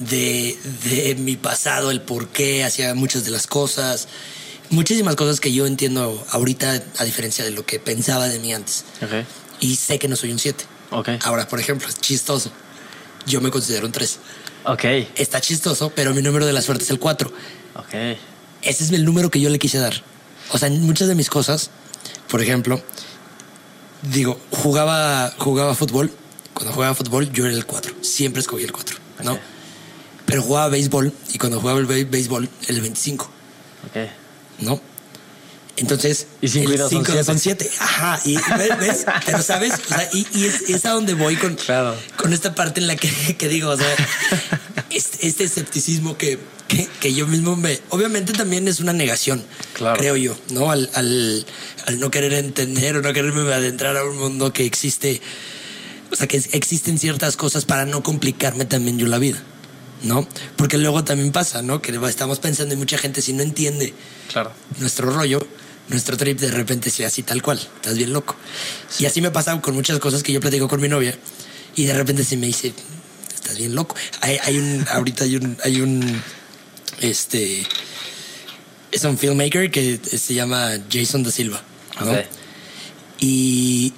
de, 0.00 0.56
de 0.84 1.14
mi 1.16 1.36
pasado, 1.36 1.90
el 1.92 2.00
por 2.00 2.28
qué 2.28 2.64
hacía 2.64 2.94
muchas 2.94 3.24
de 3.24 3.30
las 3.30 3.46
cosas. 3.46 4.08
Muchísimas 4.70 5.16
cosas 5.16 5.40
que 5.40 5.52
yo 5.52 5.66
entiendo 5.66 6.24
ahorita 6.30 6.82
a 6.98 7.04
diferencia 7.04 7.44
de 7.44 7.50
lo 7.52 7.64
que 7.64 7.78
pensaba 7.80 8.28
de 8.28 8.38
mí 8.38 8.52
antes. 8.52 8.84
Ok. 9.02 9.24
Y 9.60 9.76
sé 9.76 9.98
que 9.98 10.08
no 10.08 10.16
soy 10.16 10.30
un 10.32 10.38
7. 10.38 10.64
Ok. 10.90 11.08
Ahora, 11.24 11.48
por 11.48 11.58
ejemplo, 11.60 11.88
es 11.88 11.98
chistoso. 12.00 12.50
Yo 13.26 13.40
me 13.40 13.50
considero 13.50 13.86
un 13.86 13.92
3. 13.92 14.18
Ok. 14.64 14.84
Está 15.16 15.40
chistoso, 15.40 15.90
pero 15.94 16.12
mi 16.14 16.22
número 16.22 16.44
de 16.46 16.52
la 16.52 16.60
suerte 16.62 16.84
es 16.84 16.90
el 16.90 16.98
4 16.98 17.32
Ok. 17.76 17.94
ese 17.94 18.84
es 18.84 18.90
el 18.90 19.04
número 19.04 19.30
que 19.30 19.40
yo 19.40 19.48
le 19.50 19.58
quise 19.58 19.78
dar. 19.78 19.94
O 20.50 20.58
sea, 20.58 20.68
muchas 20.70 21.08
de 21.08 21.14
mis 21.14 21.30
cosas, 21.30 21.70
por 22.28 22.42
ejemplo, 22.42 22.82
digo, 24.02 24.38
jugaba, 24.50 25.32
jugaba 25.38 25.74
fútbol. 25.74 26.10
Cuando 26.54 26.72
jugaba 26.74 26.94
fútbol, 26.94 27.30
yo 27.32 27.46
era 27.46 27.54
el 27.54 27.66
4. 27.66 27.94
Siempre 28.02 28.40
escogí 28.40 28.64
el 28.64 28.72
4, 28.72 28.96
¿no? 29.24 29.38
Pero 30.26 30.42
jugaba 30.42 30.68
béisbol 30.68 31.12
y 31.32 31.38
cuando 31.38 31.60
jugaba 31.60 31.78
el 31.78 31.86
bé- 31.86 32.04
béisbol, 32.04 32.48
el 32.68 32.80
25, 32.80 33.30
Ok. 33.86 33.96
¿No? 34.60 34.80
Entonces, 35.76 36.26
Y 36.40 36.48
cinco 36.48 36.70
y 36.70 36.74
el 36.74 36.78
son 36.80 36.88
cinco 36.90 37.04
siete. 37.12 37.24
son 37.24 37.38
siete. 37.38 37.70
Ajá, 37.78 38.20
y 38.24 38.34
¿ves? 38.36 38.78
ves? 38.80 39.06
Pero 39.26 39.42
sabes, 39.42 39.74
o 39.74 39.88
sea, 39.88 40.08
y, 40.12 40.26
y 40.34 40.44
es, 40.46 40.62
es 40.68 40.84
a 40.86 40.90
donde 40.90 41.14
voy 41.14 41.36
con, 41.36 41.54
Claro. 41.54 41.94
con 42.16 42.32
esta 42.32 42.52
parte 42.54 42.80
en 42.80 42.88
la 42.88 42.96
que, 42.96 43.08
que 43.38 43.48
digo, 43.48 43.70
o 43.70 43.76
sea, 43.76 43.86
este, 44.90 45.28
este 45.28 45.44
escepticismo 45.44 46.18
que, 46.18 46.40
que, 46.66 46.88
que 47.00 47.14
yo 47.14 47.28
mismo 47.28 47.54
me. 47.54 47.78
Obviamente 47.90 48.32
también 48.32 48.66
es 48.66 48.80
una 48.80 48.92
negación, 48.92 49.44
Claro. 49.74 49.98
creo 50.00 50.16
yo, 50.16 50.36
¿no? 50.50 50.72
Al, 50.72 50.90
al, 50.94 51.46
al 51.86 52.00
no 52.00 52.10
querer 52.10 52.32
entender 52.32 52.96
o 52.96 53.00
no 53.02 53.12
quererme 53.12 53.42
adentrar 53.52 53.96
a 53.96 54.04
un 54.04 54.18
mundo 54.18 54.52
que 54.52 54.64
existe. 54.66 55.20
O 56.10 56.16
sea, 56.16 56.26
que 56.26 56.38
existen 56.38 56.98
ciertas 56.98 57.36
cosas 57.36 57.66
para 57.66 57.84
no 57.84 58.02
complicarme 58.02 58.64
también 58.64 58.98
yo 58.98 59.06
la 59.06 59.18
vida, 59.18 59.40
¿no? 60.02 60.26
Porque 60.56 60.78
luego 60.78 61.04
también 61.04 61.32
pasa, 61.32 61.62
¿no? 61.62 61.80
Que 61.82 61.92
estamos 62.08 62.38
pensando 62.38 62.74
y 62.74 62.76
mucha 62.76 62.98
gente, 62.98 63.22
si 63.22 63.32
no 63.32 63.42
entiende 63.42 63.94
Claro. 64.32 64.52
nuestro 64.78 65.10
rollo, 65.10 65.46
nuestro 65.88 66.16
trip 66.16 66.38
de 66.38 66.50
repente 66.50 66.90
sea 66.90 67.08
así 67.08 67.22
tal 67.22 67.42
cual, 67.42 67.58
estás 67.58 67.96
bien 67.96 68.12
loco. 68.12 68.36
Y 68.98 69.06
así 69.06 69.20
me 69.20 69.30
pasa 69.30 69.60
con 69.60 69.74
muchas 69.74 69.98
cosas 69.98 70.22
que 70.22 70.32
yo 70.32 70.40
platico 70.40 70.68
con 70.68 70.80
mi 70.80 70.88
novia 70.88 71.16
y 71.74 71.84
de 71.84 71.94
repente 71.94 72.24
se 72.24 72.36
me 72.36 72.46
dice, 72.46 72.72
estás 73.34 73.56
bien 73.58 73.74
loco. 73.74 73.94
Hay, 74.20 74.38
hay 74.44 74.58
un, 74.58 74.86
ahorita 74.92 75.24
hay 75.24 75.36
un, 75.36 75.56
hay 75.64 75.80
un, 75.80 76.22
este, 77.00 77.66
es 78.92 79.04
un 79.04 79.16
filmmaker 79.18 79.70
que 79.70 79.98
se 79.98 80.34
llama 80.34 80.72
Jason 80.90 81.22
da 81.22 81.30
Silva, 81.30 81.62
¿no? 82.00 82.12
Ok. 82.12 82.18
Y 83.20 83.92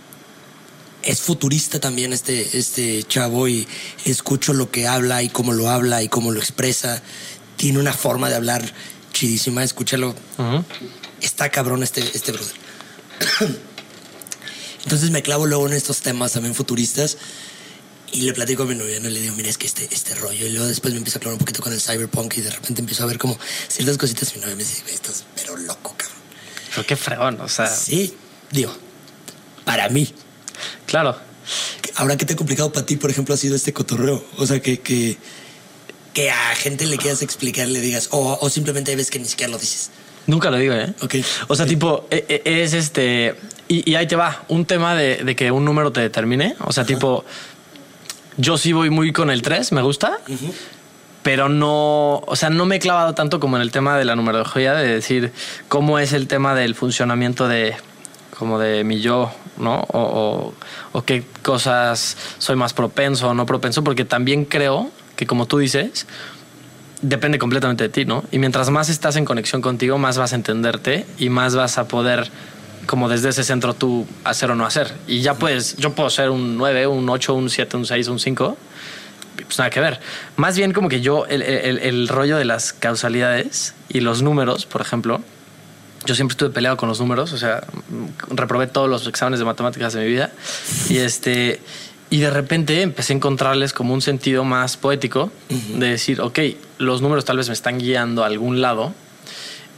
es 1.03 1.21
futurista 1.21 1.81
también 1.81 2.13
este, 2.13 2.59
este 2.59 3.03
chavo 3.05 3.49
y 3.49 3.67
escucho 4.05 4.53
lo 4.53 4.71
que 4.71 4.87
habla 4.87 5.23
y 5.23 5.29
cómo 5.29 5.53
lo 5.53 5.71
habla 5.71 6.03
y 6.03 6.09
cómo 6.09 6.31
lo 6.33 6.41
expresa. 6.41 7.03
Tiene 7.57 7.79
una 7.79 7.93
forma 7.93 8.29
de 8.29 8.37
hablar 8.37 8.63
chidísima, 9.13 9.63
escúchalo. 9.65 10.15
Está 11.21 11.51
cabrón 11.51 11.83
este, 11.83 12.01
este 12.01 12.33
brother. 12.33 12.55
Entonces 14.85 15.11
me 15.11 15.23
clavo 15.23 15.47
luego 15.47 15.67
en 15.67 15.75
estos 15.75 16.01
temas 16.01 16.33
también 16.33 16.55
futuristas 16.55 17.19
y 18.13 18.23
le 18.23 18.33
platico 18.33 18.63
a 18.65 18.67
mi 18.67 18.75
novia, 18.75 18.99
¿no? 19.01 19.09
Le 19.09 19.21
digo, 19.21 19.37
mira, 19.37 19.49
es 19.51 19.59
que 19.59 19.67
este, 19.67 19.89
este 19.93 20.15
rollo. 20.15 20.47
Y 20.47 20.51
luego 20.51 20.67
después 20.67 20.93
me 20.95 20.99
empiezo 20.99 21.19
a 21.19 21.21
clavar 21.21 21.35
un 21.35 21.39
poquito 21.39 21.63
con 21.63 21.73
el 21.73 21.81
cyberpunk 21.81 22.39
y 22.39 22.41
de 22.41 22.51
repente 22.51 22.81
empiezo 22.81 23.05
a 23.05 23.07
ver 23.07 23.19
como 23.19 23.39
ciertas 23.69 23.99
cositas. 23.99 24.35
Mi 24.35 24.41
novia 24.41 24.57
me 24.57 24.65
dice, 24.65 24.83
"Güey, 24.83 24.95
estás 24.95 25.25
pero 25.37 25.57
loco, 25.57 25.95
cabrón. 25.97 26.17
Pero 26.75 26.87
qué 26.87 26.97
fregón. 26.97 27.41
O 27.41 27.49
sea, 27.49 27.67
Sí, 27.69 28.15
digo, 28.51 28.75
para 29.65 29.89
mí. 29.91 30.13
Claro. 30.87 31.17
Ahora, 31.97 32.17
¿qué 32.17 32.25
te 32.25 32.35
ha 32.35 32.37
complicado 32.37 32.73
para 32.73 32.87
ti, 32.87 32.97
por 32.97 33.11
ejemplo, 33.11 33.35
ha 33.35 33.39
sido 33.39 33.57
este 33.57 33.73
cotorreo? 33.73 34.25
O 34.39 34.47
sea, 34.47 34.61
que, 34.61 34.81
que, 34.81 35.17
que 36.15 36.31
a 36.31 36.55
gente 36.55 36.87
le 36.87 36.97
quieras 36.97 37.23
explicar, 37.23 37.67
le 37.69 37.81
digas, 37.81 38.09
o, 38.13 38.39
o 38.41 38.51
simplemente 38.51 38.95
ves 38.97 39.11
que 39.11 39.19
ni 39.19 39.25
siquiera 39.27 39.51
lo 39.53 39.59
dices. 39.59 39.91
Nunca 40.27 40.51
lo 40.51 40.59
digo, 40.59 40.75
¿eh? 40.75 40.93
Ok. 41.03 41.17
O 41.49 41.57
sea, 41.57 41.67
tipo, 41.67 42.07
e- 42.11 42.43
e- 42.45 42.63
es 42.63 42.73
este. 42.75 43.35
Y, 43.69 43.91
y 43.91 43.95
ahí 43.97 44.07
te 44.07 44.17
va, 44.17 44.45
un 44.49 44.65
tema 44.65 44.95
de, 44.95 45.25
de 45.25 45.35
que 45.35 45.51
un 45.51 45.65
número 45.65 45.91
te 45.93 46.01
determine. 46.01 46.57
O 46.61 46.73
sea, 46.73 46.85
tipo, 46.85 47.25
yo 48.37 48.57
sí 48.59 48.73
voy 48.73 48.91
muy 48.91 49.13
con 49.13 49.31
el 49.31 49.43
3, 49.43 49.73
me 49.73 49.83
gusta. 49.83 50.19
Pero 51.23 51.49
no, 51.51 52.19
o 52.19 52.37
sea, 52.37 52.49
no 52.49 52.65
me 52.65 52.77
he 52.77 52.79
clavado 52.79 53.15
tanto 53.15 53.41
como 53.41 53.57
en 53.57 53.63
el 53.63 53.71
tema 53.73 53.99
de 53.99 54.05
la 54.07 54.17
numerología, 54.17 54.73
de 54.75 54.87
decir 54.87 55.33
cómo 55.69 55.99
es 55.99 56.13
el 56.15 56.27
tema 56.29 56.55
del 56.55 56.75
funcionamiento 56.75 57.47
de, 57.47 57.75
como 58.41 58.59
de 58.59 58.85
mi 58.85 59.03
yo, 59.03 59.31
¿no? 59.59 59.85
O, 59.93 60.55
qué 61.05 61.25
cosas 61.43 62.17
soy 62.39 62.57
más 62.57 62.73
propenso 62.73 63.29
o 63.29 63.35
no 63.35 63.45
propenso, 63.45 63.85
porque 63.85 64.07
también 64.07 64.47
creo 64.47 64.91
que, 65.15 65.27
como 65.27 65.45
tú 65.45 65.59
dices, 65.59 66.07
depende 67.03 67.39
completamente 67.39 67.85
de 67.85 67.91
ti, 67.91 68.07
¿no? 68.07 68.25
Y 68.33 68.39
mientras 68.39 68.71
más 68.71 68.89
estás 68.89 69.17
en 69.17 69.27
conexión 69.27 69.61
contigo, 69.61 69.99
más 69.99 70.17
vas 70.17 70.33
a 70.33 70.37
entenderte 70.37 71.05
y 71.19 71.29
más 71.29 71.55
vas 71.55 71.77
a 71.77 71.87
poder, 71.87 72.31
como 72.87 73.11
desde 73.11 73.29
ese 73.29 73.45
centro, 73.45 73.75
tú 73.75 74.07
hacer 74.25 74.51
o 74.51 74.55
no 74.55 74.65
hacer. 74.65 74.91
Y 75.07 75.21
ya 75.21 75.35
puedes, 75.35 75.77
yo 75.77 75.93
puedo 75.93 76.09
ser 76.09 76.31
un 76.31 76.57
9, 76.57 76.87
un 76.87 77.07
8, 77.11 77.35
un 77.35 77.51
7, 77.51 77.77
un 77.77 77.85
6, 77.85 78.09
un 78.09 78.19
5. 78.19 78.57
Pues 79.45 79.59
nada 79.59 79.69
que 79.69 79.81
ver. 79.81 80.01
Más 80.37 80.57
bien 80.57 80.73
como 80.73 80.89
que 80.89 81.03
yo, 81.03 81.27
el 81.27 82.09
rollo 82.09 82.39
de 82.39 82.47
las 82.47 82.73
causalidades 82.73 83.75
y 83.91 84.01
los 84.01 84.23
números, 84.23 84.65
por 84.65 84.81
ejemplo, 84.81 85.21
yo 86.07 86.15
siempre 86.15 86.33
estuve 86.33 86.51
peleado 86.51 86.77
con 86.77 86.89
los 86.89 87.01
números, 87.01 87.33
o 87.33 87.39
sea, 87.39 87.63
reprobé 88.29 88.67
todos 88.67 88.89
los 88.89 89.07
exámenes 89.07 89.39
de 89.39 89.45
matemáticas 89.45 89.93
de 89.93 90.01
mi 90.01 90.07
vida 90.07 90.31
y 90.89 90.99
este 90.99 91.61
y 92.09 92.19
de 92.19 92.31
repente 92.31 92.83
empecé 92.83 93.13
a 93.13 93.17
encontrarles 93.17 93.73
como 93.73 93.95
un 93.95 94.03
sentido 94.03 94.43
más 94.43 94.77
poético 94.77 95.31
de 95.49 95.91
decir, 95.91 96.21
ok, 96.21 96.41
los 96.79 97.03
números 97.03 97.25
tal 97.25 97.37
vez 97.37 97.47
me 97.47 97.55
están 97.55 97.79
guiando 97.79 98.25
a 98.25 98.27
algún 98.27 98.61
lado 98.61 98.93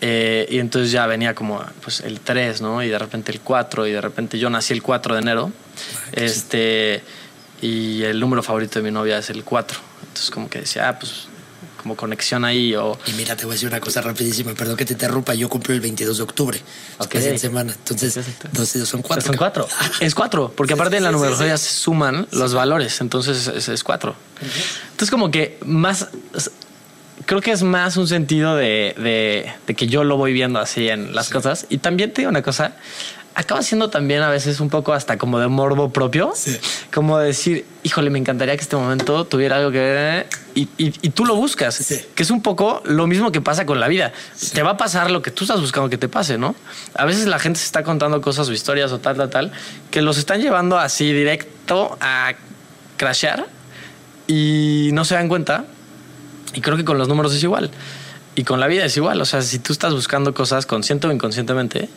eh, 0.01 0.49
y 0.51 0.59
entonces 0.59 0.91
ya 0.91 1.07
venía 1.07 1.35
como 1.35 1.63
pues 1.83 2.01
el 2.01 2.21
3, 2.21 2.63
¿no? 2.63 2.83
Y 2.83 2.89
de 2.89 2.99
repente 2.99 3.31
el 3.33 3.41
4 3.41 3.87
y 3.87 3.93
de 3.93 4.01
repente 4.01 4.39
yo 4.39 4.49
nací 4.49 4.73
el 4.73 4.83
4 4.83 5.15
de 5.15 5.21
enero. 5.21 5.53
Este 6.13 7.03
y 7.61 8.03
el 8.03 8.19
número 8.19 8.43
favorito 8.43 8.81
de 8.81 8.85
mi 8.85 8.91
novia 8.91 9.19
es 9.19 9.31
el 9.31 9.45
4. 9.45 9.79
Entonces 10.01 10.31
como 10.31 10.51
que 10.51 10.61
decía, 10.61 10.89
ah, 10.89 10.99
pues 10.99 11.29
como 11.83 11.97
conexión 11.97 12.45
ahí 12.45 12.75
o 12.75 12.99
Y 13.07 13.13
mira, 13.13 13.37
te 13.37 13.45
voy 13.45 13.53
a 13.53 13.55
decir 13.55 13.69
una 13.69 13.81
cosa 13.81 14.01
rapidísima, 14.01 14.55
perdón 14.55 14.77
que 14.77 14.85
te 14.85 14.93
interrumpa, 14.95 15.35
yo 15.35 15.49
cumplo 15.49 15.75
el 15.75 15.81
22 15.81 16.17
de 16.19 16.23
octubre, 16.23 16.59
Ok. 16.99 17.13
después 17.13 17.25
de 17.25 17.39
semana, 17.39 17.73
entonces 17.73 18.17
Exacto. 18.17 18.49
12 18.53 18.79
y 18.79 18.81
dos 18.81 18.89
son 18.89 19.03
4. 19.03 19.27
Son 19.27 19.37
cuatro. 19.37 19.69
Es 20.01 20.15
cuatro, 20.15 20.53
porque 20.57 20.75
Sí, 20.75 20.79
aparte 20.81 20.97
en 20.97 21.03
la 21.03 21.11
sí, 21.11 21.15
sí, 21.15 21.19
numerología 21.21 21.57
sí. 21.59 21.67
se 21.67 21.81
suman 21.81 22.27
los 22.31 22.55
valores, 22.55 23.01
entonces 23.01 23.47
es, 23.49 23.69
es 23.69 23.85
cuatro. 23.85 24.15
Entonces 24.93 25.11
como 25.11 25.31
que 25.31 25.59
más, 25.65 26.09
creo 27.27 27.41
que 27.41 27.51
es 27.53 27.63
más 27.63 27.97
un 27.97 28.09
sentido 28.09 28.57
de, 28.57 28.95
de- 28.99 29.53
de 29.67 29.75
que 29.75 29.87
yo 29.87 30.05
lo 30.05 30.17
voy 30.17 30.33
viendo 30.33 30.59
así 30.59 30.89
en 30.89 31.15
las 31.15 31.29
cosas. 31.31 31.67
Y 31.69 31.79
también 31.79 32.13
te 32.13 32.23
digo 32.23 32.31
una 32.31 32.43
cosa, 32.43 32.75
acaba 33.35 33.63
siendo 33.63 33.89
también 33.91 34.23
a 34.23 34.29
veces 34.29 34.61
un 34.61 34.69
poco 34.69 34.93
hasta 34.93 35.17
como 35.19 35.39
de 35.39 35.49
morbo 35.49 35.91
propio. 35.91 36.33
Sí. 36.35 36.59
Como 36.93 37.19
decir, 37.19 37.65
híjole, 37.83 38.11
me 38.11 38.19
encantaría 38.19 38.55
que 38.57 38.63
este 38.63 38.77
momento 38.77 39.25
tuviera 39.25 39.57
algo 39.57 39.71
que 39.71 39.79
ver 39.79 40.27
y, 40.55 40.63
y- 40.79 40.95
y 41.01 41.11
tú 41.11 41.25
lo 41.25 41.35
buscas. 41.35 41.75
Sí. 41.75 42.01
Que 42.15 42.23
es 42.23 42.31
un 42.31 42.43
poco 42.43 42.83
lo 42.85 43.07
mismo 43.07 43.33
que 43.33 43.41
pasa 43.41 43.65
con 43.67 43.81
la 43.81 43.89
vida. 43.89 44.13
Te 44.53 44.63
va 44.63 44.73
a 44.73 44.77
pasar 44.77 45.11
lo 45.11 45.23
que 45.23 45.31
tú 45.31 45.45
estás 45.45 45.61
buscando 45.61 45.89
que 45.89 45.99
te 45.99 46.09
pase, 46.09 46.37
¿no? 46.39 46.55
A 46.95 47.05
veces 47.05 47.27
la 47.27 47.39
gente 47.39 47.59
se 47.59 47.67
está 47.67 47.83
contando 47.83 48.21
cosas 48.21 48.49
o 48.49 48.53
historias 48.53 48.93
o 48.93 48.99
tal, 48.99 49.17
tal, 49.17 49.31
tal, 49.31 49.53
que 49.91 50.03
los 50.03 50.19
están 50.19 50.41
llevando 50.41 50.79
así 50.79 51.13
directo 51.13 51.97
a 52.01 52.35
crashear 52.99 53.47
y 54.27 54.91
no 54.93 55.05
se 55.05 55.15
dan 55.15 55.29
cuenta. 55.29 55.65
Y 56.55 56.61
creo 56.61 56.77
que 56.77 56.85
con 56.85 56.99
los 56.99 57.09
números 57.09 57.35
es 57.35 57.43
igual. 57.43 57.71
Y 58.35 58.45
con 58.45 58.61
la 58.61 58.67
vida 58.67 58.85
es 58.85 58.97
igual. 58.97 59.21
O 59.21 59.25
sea, 59.25 59.43
si 59.43 59.59
tú 59.59 59.73
estás 59.73 59.93
buscando 59.95 60.33
cosas 60.35 60.67
consciente 60.67 61.07
o 61.07 61.13
inconscientemente, 61.13 61.89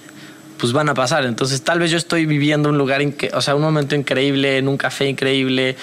pues 0.57 0.73
van 0.73 0.89
a 0.89 0.93
pasar. 0.93 1.25
Entonces, 1.25 1.61
tal 1.61 1.79
vez 1.79 1.91
yo 1.91 1.97
estoy 1.97 2.25
viviendo 2.25 2.69
un 2.69 2.77
lugar, 2.77 3.01
o 3.33 3.41
sea, 3.41 3.55
un 3.55 3.61
momento 3.61 3.95
increíble, 3.95 4.57
en 4.57 4.67
un 4.67 4.77
café 4.77 5.07
increíble. 5.07 5.75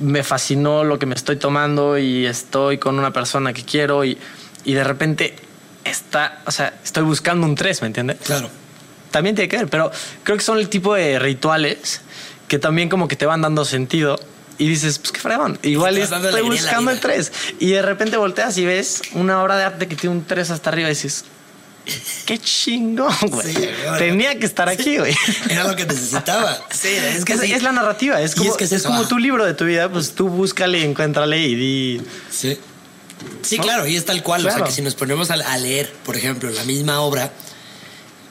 Me 0.00 0.22
fascinó 0.22 0.84
lo 0.84 0.98
que 0.98 1.06
me 1.06 1.14
estoy 1.14 1.36
tomando 1.36 1.98
y 1.98 2.26
estoy 2.26 2.78
con 2.78 2.98
una 2.98 3.12
persona 3.12 3.52
que 3.52 3.64
quiero 3.64 4.04
y, 4.04 4.18
y 4.64 4.74
de 4.74 4.84
repente 4.84 5.34
está, 5.84 6.42
o 6.46 6.50
sea, 6.50 6.74
estoy 6.84 7.02
buscando 7.02 7.46
un 7.46 7.54
3, 7.54 7.82
¿me 7.82 7.86
entiendes? 7.88 8.18
Claro. 8.24 8.50
también 9.10 9.34
tiene 9.34 9.48
que 9.48 9.56
ver, 9.56 9.68
pero 9.68 9.90
creo 10.22 10.36
que 10.36 10.44
son 10.44 10.58
el 10.58 10.68
tipo 10.68 10.94
de 10.94 11.18
rituales 11.18 12.02
que 12.46 12.58
también 12.58 12.88
como 12.88 13.08
que 13.08 13.16
te 13.16 13.26
van 13.26 13.42
dando 13.42 13.64
sentido 13.64 14.18
y 14.58 14.68
dices, 14.68 14.98
pues 14.98 15.12
qué 15.12 15.20
fregón, 15.20 15.58
igual 15.62 15.96
estoy 15.96 16.42
buscando 16.42 16.90
el 16.90 16.96
vida. 16.96 17.08
3 17.08 17.32
y 17.60 17.70
de 17.70 17.82
repente 17.82 18.16
volteas 18.16 18.56
y 18.58 18.66
ves 18.66 19.02
una 19.14 19.42
obra 19.42 19.56
de 19.56 19.64
arte 19.64 19.88
que 19.88 19.96
tiene 19.96 20.16
un 20.16 20.24
3 20.24 20.50
hasta 20.50 20.70
arriba 20.70 20.88
y 20.88 20.92
dices, 20.92 21.24
qué 22.26 22.38
chingón, 22.38 23.14
güey. 23.28 23.54
Sí. 23.54 23.68
Tenía 23.98 24.38
que 24.38 24.46
estar 24.46 24.68
aquí, 24.68 24.98
güey. 24.98 25.14
Era 25.50 25.64
lo 25.64 25.76
que 25.76 25.86
necesitaba. 25.86 26.56
Sí, 26.70 26.88
es 26.88 27.24
que 27.24 27.32
Es, 27.34 27.40
sí. 27.40 27.52
es 27.52 27.62
la 27.62 27.72
narrativa, 27.72 28.20
es 28.20 28.32
Y 28.32 28.38
como, 28.38 28.50
es 28.50 28.56
que 28.56 28.64
es 28.64 28.72
es 28.72 28.80
eso, 28.80 28.88
como 28.88 29.02
ah. 29.02 29.08
tu 29.08 29.18
libro 29.18 29.44
de 29.44 29.54
tu 29.54 29.64
vida, 29.64 29.90
pues 29.90 30.12
tú 30.12 30.28
búscale 30.28 30.84
encuéntrale 30.84 31.38
y 31.38 31.54
di... 31.54 32.00
Sí. 32.30 32.58
Sí, 33.42 33.56
¿No? 33.56 33.64
claro, 33.64 33.86
y 33.86 33.96
es 33.96 34.04
tal 34.04 34.22
cual. 34.22 34.46
O 34.46 34.50
sea, 34.50 34.62
que 34.64 34.70
si 34.70 34.80
nos 34.82 34.94
ponemos 34.94 35.30
a, 35.30 35.56
leer, 35.58 35.92
por 36.04 36.16
ejemplo, 36.16 36.48
la 36.50 36.62
misma 36.64 37.00
obra, 37.00 37.32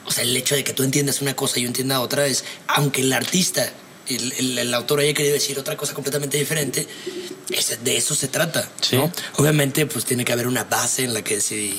o 0.06 0.12
sea, 0.12 0.24
el 0.24 0.36
hecho 0.38 0.56
de 0.56 0.64
que 0.64 0.72
tú 0.74 0.84
entiendas 0.84 1.22
una 1.22 1.36
cosa 1.36 1.60
y 1.60 1.64
yo 1.64 1.68
entienda 1.68 2.00
otra 2.00 2.26
es, 2.26 2.46
aunque 2.68 3.02
el 3.02 3.12
artista, 3.12 3.70
el, 4.08 4.32
el- 4.34 4.58
el 4.60 4.74
autor 4.74 5.02
haya 5.02 5.14
querido 5.14 5.34
decir 5.34 5.60
otra 5.60 5.76
cosa 5.76 5.94
completamente 5.94 6.38
diferente, 6.38 6.88
es- 7.50 7.84
de 7.84 7.98
eso 7.98 8.16
se 8.16 8.30
trata. 8.30 8.70
Sí. 8.82 8.96
¿no? 8.96 9.12
Obviamente, 9.36 9.86
pues 9.88 10.06
tiene 10.06 10.24
que 10.24 10.32
haber 10.32 10.48
una 10.48 10.64
base 10.64 11.04
en 11.04 11.14
la 11.14 11.22
que 11.22 11.42
se, 11.42 11.74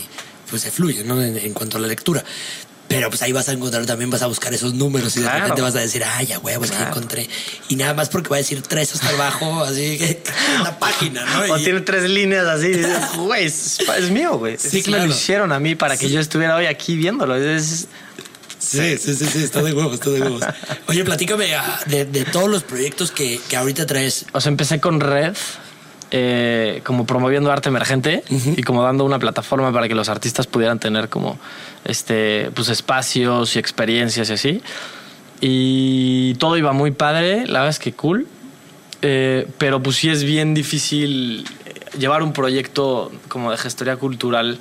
pues, 0.50 0.62
se 0.62 0.70
fluye, 0.70 1.04
¿no? 1.04 1.22
En, 1.22 1.36
en 1.36 1.52
cuanto 1.52 1.78
a 1.78 1.80
la 1.80 1.86
lectura. 1.88 2.24
Pero 2.88 3.10
pues 3.10 3.20
ahí 3.20 3.32
vas 3.32 3.46
a 3.50 3.52
encontrar, 3.52 3.84
también 3.84 4.08
vas 4.08 4.22
a 4.22 4.28
buscar 4.28 4.54
esos 4.54 4.72
números 4.72 5.14
y 5.16 5.20
de 5.20 5.26
Claro. 5.26 5.40
repente 5.40 5.60
vas 5.60 5.74
a 5.74 5.80
decir, 5.80 6.02
ay, 6.06 6.24
ya 6.24 6.38
huevo, 6.38 6.64
es 6.64 6.70
que 6.70 6.76
Claro. 6.78 6.90
encontré. 6.92 7.28
Y 7.68 7.76
nada 7.76 7.92
más 7.92 8.08
porque 8.08 8.30
va 8.30 8.36
a 8.36 8.38
decir 8.38 8.62
tres 8.62 8.94
hasta 8.94 9.10
abajo, 9.10 9.62
así 9.62 9.98
que 9.98 10.22
una 10.62 10.78
página, 10.78 11.22
¿no? 11.26 11.52
O 11.52 11.58
Y- 11.58 11.64
tiene 11.64 11.82
tres 11.82 12.08
líneas 12.08 12.46
así, 12.46 12.72
güey, 13.18 13.44
es, 13.44 13.80
es 13.80 14.10
mío, 14.10 14.38
güey. 14.38 14.56
Sí, 14.56 14.68
Es- 14.78 14.86
Me 14.86 14.94
claro. 14.94 15.06
lo 15.06 15.10
hicieron 15.12 15.52
a 15.52 15.60
mí 15.60 15.74
para 15.74 15.98
que 15.98 16.08
yo 16.08 16.18
estuviera 16.18 16.56
hoy 16.56 16.64
aquí 16.64 16.96
viéndolo. 16.96 17.36
Es- 17.36 17.88
Sí, 18.58 18.98
sí, 18.98 19.14
sí, 19.14 19.24
sí, 19.26 19.44
está 19.44 19.62
de 19.62 19.72
huevos, 19.72 19.94
está 19.94 20.10
de 20.10 20.20
huevos. 20.20 20.42
Oye, 20.88 21.04
platícame 21.04 21.54
ah, 21.54 21.80
de, 21.86 22.04
de 22.06 22.24
todos 22.24 22.48
los 22.50 22.64
proyectos 22.64 23.12
que, 23.12 23.40
que 23.48 23.56
ahorita 23.56 23.86
traes. 23.86 24.24
O 24.32 24.40
sea, 24.40 24.50
empecé 24.50 24.80
con 24.80 24.98
Red, 25.00 25.34
eh, 26.10 26.80
como 26.84 27.04
promoviendo 27.06 27.52
arte 27.52 27.68
emergente 27.68 28.22
y 28.30 28.62
como 28.62 28.82
dando 28.82 29.04
una 29.04 29.18
plataforma 29.18 29.72
para 29.72 29.88
que 29.88 29.94
los 29.94 30.08
artistas 30.08 30.46
pudieran 30.46 30.78
tener 30.78 31.08
como 31.08 31.38
este, 31.84 32.50
pues 32.54 32.68
espacios 32.68 33.56
y 33.56 33.58
experiencias 33.58 34.30
y 34.30 34.32
así. 34.32 34.62
Y 35.40 36.34
todo 36.34 36.56
iba 36.56 36.72
muy 36.72 36.90
padre, 36.90 37.46
la 37.46 37.60
verdad 37.60 37.68
es 37.68 37.78
que 37.78 37.92
cool. 37.92 38.26
Eh, 39.00 39.46
pero 39.58 39.80
pues 39.82 39.96
sí 39.96 40.08
es 40.08 40.24
bien 40.24 40.54
difícil 40.54 41.44
eh, 41.66 41.74
llevar 41.98 42.22
un 42.22 42.32
proyecto 42.32 43.12
como 43.28 43.52
de 43.52 43.56
gestoría 43.56 43.96
cultural 43.96 44.58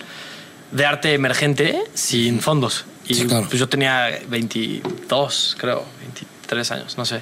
de 0.71 0.85
arte 0.85 1.13
emergente 1.13 1.81
sin 1.93 2.39
fondos. 2.39 2.85
Y 3.07 3.15
Sí, 3.15 3.25
claro. 3.25 3.47
pues 3.47 3.59
yo 3.59 3.69
tenía 3.69 4.19
22, 4.29 5.55
creo, 5.57 5.85
23 6.01 6.71
años, 6.71 6.97
no 6.97 7.05
sé. 7.05 7.21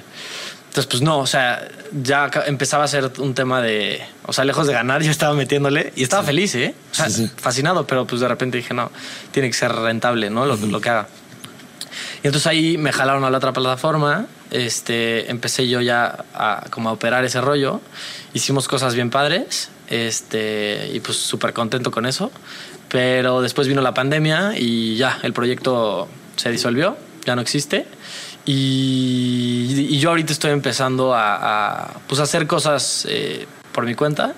Entonces, 0.76 0.90
pues 0.90 1.02
no, 1.02 1.20
o 1.20 1.26
sea, 1.26 1.66
ya 2.02 2.30
empezaba 2.44 2.84
a 2.84 2.88
ser 2.88 3.10
un 3.16 3.32
tema 3.32 3.62
de, 3.62 3.98
o 4.26 4.34
sea, 4.34 4.44
lejos 4.44 4.66
de 4.66 4.74
ganar, 4.74 5.02
yo 5.02 5.10
estaba 5.10 5.32
metiéndole 5.34 5.90
y 5.96 6.02
estaba 6.02 6.22
feliz, 6.22 6.54
¿eh? 6.54 6.74
O 6.92 6.94
sea, 6.94 7.08
Sí, 7.08 7.28
sí. 7.28 7.32
fascinado, 7.34 7.86
pero 7.86 8.06
pues 8.06 8.20
de 8.20 8.28
repente 8.28 8.58
dije, 8.58 8.74
no, 8.74 8.90
tiene 9.30 9.48
que 9.48 9.54
ser 9.54 9.72
rentable, 9.72 10.28
¿no? 10.28 10.44
Lo, 10.44 10.54
lo 10.56 10.78
que 10.82 10.90
haga. 10.90 11.08
Y 12.22 12.26
entonces 12.26 12.46
ahí 12.46 12.76
me 12.76 12.92
jalaron 12.92 13.24
a 13.24 13.30
la 13.30 13.38
otra 13.38 13.54
plataforma, 13.54 14.26
este, 14.50 15.30
empecé 15.30 15.66
yo 15.66 15.80
ya 15.80 16.26
a, 16.34 16.66
como 16.68 16.90
a 16.90 16.92
operar 16.92 17.24
ese 17.24 17.40
rollo, 17.40 17.80
hicimos 18.34 18.68
cosas 18.68 18.94
bien 18.94 19.08
padres, 19.08 19.70
este, 19.88 20.90
y 20.92 21.00
pues 21.00 21.16
súper 21.16 21.54
contento 21.54 21.90
con 21.90 22.04
eso, 22.04 22.30
pero 22.90 23.40
después 23.40 23.66
vino 23.66 23.80
la 23.80 23.94
pandemia 23.94 24.52
y 24.58 24.96
ya, 24.96 25.20
el 25.22 25.32
proyecto 25.32 26.06
se 26.36 26.50
disolvió, 26.50 26.98
ya 27.24 27.34
no 27.34 27.40
existe, 27.40 27.86
y, 28.46 29.86
y 29.90 29.98
yo 29.98 30.10
ahorita 30.10 30.32
estoy 30.32 30.52
empezando 30.52 31.14
a, 31.14 31.82
a, 31.82 31.94
pues, 32.06 32.20
a 32.20 32.24
hacer 32.24 32.46
cosas 32.46 33.06
eh, 33.08 33.46
por 33.72 33.84
mi 33.84 33.94
cuenta. 33.94 34.34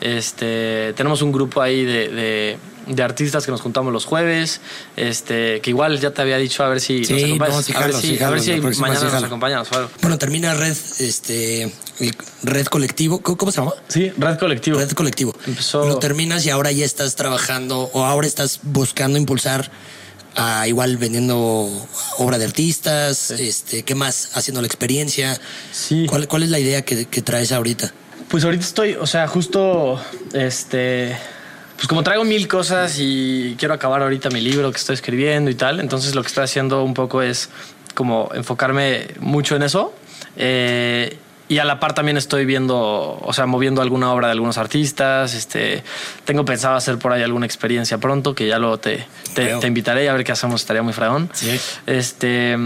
Este, 0.00 0.92
tenemos 0.94 1.22
un 1.22 1.30
grupo 1.32 1.60
ahí 1.62 1.84
de, 1.84 2.08
de- 2.08 2.58
de 2.86 3.02
artistas 3.04 3.44
que 3.44 3.52
nos 3.52 3.60
juntamos 3.60 3.92
los 3.92 4.04
jueves. 4.06 4.60
Este, 4.96 5.60
que 5.60 5.70
igual 5.70 6.00
ya 6.00 6.10
te 6.12 6.22
había 6.22 6.38
dicho 6.38 6.64
a 6.64 6.68
ver 6.68 6.80
si 6.80 7.04
Sí, 7.04 7.12
nos 7.12 7.22
acompañas. 7.24 7.54
no, 7.56 7.62
sí, 7.62 7.72
a 7.76 7.80
ver 7.86 7.94
si, 8.40 8.50
a 8.50 8.56
ver 8.60 8.76
mañana 8.78 9.04
nos 9.12 9.22
acompañas. 9.24 9.68
Bueno, 10.00 10.18
termina 10.18 10.54
Red, 10.54 10.76
este, 10.98 11.72
Red 12.42 12.66
Colectivo. 12.66 13.20
¿Cómo, 13.20 13.36
cómo 13.36 13.52
se 13.52 13.58
llama? 13.60 13.74
Sí, 13.88 14.10
Red 14.16 14.38
Colectivo. 14.38 14.78
Red 14.78 14.90
Colectivo. 14.92 15.34
Empezó- 15.46 15.86
Lo 15.86 15.98
terminas 15.98 16.44
y 16.46 16.50
ahora 16.50 16.72
ya 16.72 16.84
estás 16.84 17.14
trabajando 17.14 17.90
o 17.92 18.04
ahora 18.06 18.26
estás 18.26 18.58
buscando 18.62 19.18
impulsar 19.18 19.70
a 20.36 20.66
igual 20.68 20.96
vendiendo 20.96 21.68
obra 22.18 22.38
de 22.38 22.44
artistas, 22.44 23.30
este, 23.30 23.82
¿qué 23.82 23.94
más? 23.94 24.30
Haciendo 24.34 24.60
la 24.60 24.66
experiencia. 24.66 25.38
Sí. 25.72 26.06
¿Cuál, 26.08 26.28
cuál 26.28 26.42
es 26.42 26.50
la 26.50 26.58
idea 26.58 26.82
que, 26.82 27.06
que 27.06 27.22
traes 27.22 27.52
ahorita? 27.52 27.92
Pues 28.28 28.44
ahorita 28.44 28.64
estoy, 28.64 28.94
o 28.94 29.06
sea, 29.06 29.26
justo, 29.26 30.00
este, 30.32 31.16
pues 31.76 31.88
como 31.88 32.02
traigo 32.02 32.24
mil 32.24 32.46
cosas 32.46 32.96
y 32.98 33.56
quiero 33.58 33.74
acabar 33.74 34.02
ahorita 34.02 34.30
mi 34.30 34.40
libro 34.40 34.70
que 34.70 34.78
estoy 34.78 34.94
escribiendo 34.94 35.50
y 35.50 35.54
tal, 35.54 35.80
entonces 35.80 36.14
lo 36.14 36.22
que 36.22 36.28
estoy 36.28 36.44
haciendo 36.44 36.84
un 36.84 36.94
poco 36.94 37.22
es 37.22 37.48
como 37.94 38.30
enfocarme 38.34 39.08
mucho 39.18 39.56
en 39.56 39.62
eso. 39.62 39.92
Eh, 40.36 41.16
y 41.50 41.58
a 41.58 41.64
la 41.64 41.80
par 41.80 41.92
también 41.94 42.16
estoy 42.16 42.44
viendo, 42.46 43.18
o 43.20 43.32
sea, 43.32 43.44
moviendo 43.46 43.82
alguna 43.82 44.12
obra 44.12 44.28
de 44.28 44.32
algunos 44.32 44.56
artistas. 44.56 45.34
Este, 45.34 45.82
tengo 46.24 46.44
pensado 46.44 46.76
hacer 46.76 46.96
por 46.98 47.12
ahí 47.12 47.22
alguna 47.22 47.44
experiencia 47.44 47.98
pronto, 47.98 48.34
que 48.34 48.46
ya 48.46 48.58
luego 48.58 48.78
te, 48.78 49.04
te, 49.34 49.56
te 49.56 49.66
invitaré 49.66 50.08
a 50.08 50.12
ver 50.14 50.24
qué 50.24 50.32
hacemos, 50.32 50.60
estaría 50.62 50.82
muy 50.82 50.92
fragón. 50.92 51.28
Sí. 51.34 51.60
Este, 51.86 52.56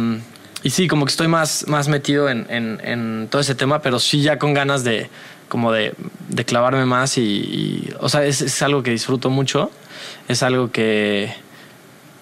y 0.62 0.70
sí, 0.70 0.86
como 0.86 1.06
que 1.06 1.10
estoy 1.10 1.28
más, 1.28 1.66
más 1.66 1.88
metido 1.88 2.28
en, 2.28 2.46
en- 2.50 2.80
en 2.84 3.28
todo 3.30 3.40
ese 3.40 3.54
tema, 3.54 3.80
pero 3.82 3.98
sí 3.98 4.20
ya 4.20 4.38
con 4.38 4.54
ganas 4.54 4.84
de 4.84 5.08
como 5.48 5.72
de, 5.72 5.94
de 6.28 6.44
clavarme 6.44 6.84
más 6.84 7.16
y, 7.16 7.22
y, 7.22 7.94
o 8.00 8.08
sea, 8.08 8.24
es, 8.24 8.40
es 8.42 8.60
algo 8.62 8.82
que 8.82 8.90
disfruto 8.90 9.30
mucho, 9.30 9.70
es 10.28 10.42
algo 10.42 10.70
que, 10.72 11.32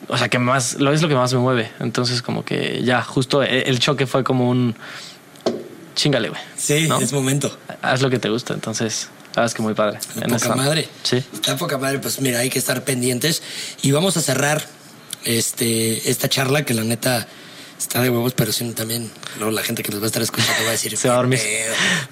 o 0.09 0.17
sea, 0.19 0.29
que 0.29 0.39
más, 0.39 0.75
lo 0.81 0.93
es 0.93 1.03
lo 1.03 1.09
que 1.09 1.15
más 1.15 1.33
me 1.33 1.41
mueve. 1.41 1.71
Entonces, 1.81 2.21
como 2.23 2.45
que 2.45 2.83
ya, 2.85 3.01
justo 3.03 3.43
e- 3.43 3.63
el 3.69 3.79
choque 3.79 4.07
fue 4.07 4.23
como 4.25 4.49
un 4.51 4.75
chingale, 5.95 6.29
güey. 6.29 6.41
Sí, 6.57 6.87
¿no? 6.89 7.01
es 7.01 7.13
momento. 7.13 7.57
Haz 7.83 8.03
lo 8.03 8.11
que 8.11 8.19
te 8.19 8.29
gusta, 8.29 8.55
entonces, 8.55 9.09
verdad 9.29 9.47
es 9.47 9.55
que 9.55 9.63
muy 9.63 9.75
padre. 9.75 9.99
Está 9.99 10.29
poca 10.29 10.55
madre. 10.55 10.89
Sí. 11.03 11.25
Está 11.33 11.57
poca 11.57 11.79
madre, 11.79 11.99
pues 11.99 12.21
mira, 12.21 12.41
hay 12.41 12.51
que 12.51 12.59
estar 12.59 12.85
pendientes. 12.85 13.43
Y 13.83 13.93
vamos 13.93 14.17
a 14.17 14.23
cerrar 14.23 14.65
este, 15.25 16.11
esta 16.11 16.29
charla 16.29 16.65
que 16.65 16.75
la 16.75 16.85
neta 16.85 17.27
está 17.79 18.01
de 18.01 18.11
huevos, 18.11 18.35
pero 18.35 18.53
sí 18.53 18.69
también 18.73 19.11
luego 19.39 19.51
la 19.51 19.63
gente 19.63 19.83
que 19.83 19.91
nos 19.91 20.01
va 20.01 20.05
a 20.05 20.07
estar 20.07 20.23
escuchando 20.23 20.63
va 20.63 20.69
a 20.69 20.73
decir. 20.73 20.97
Se 20.97 21.09
va. 21.09 21.15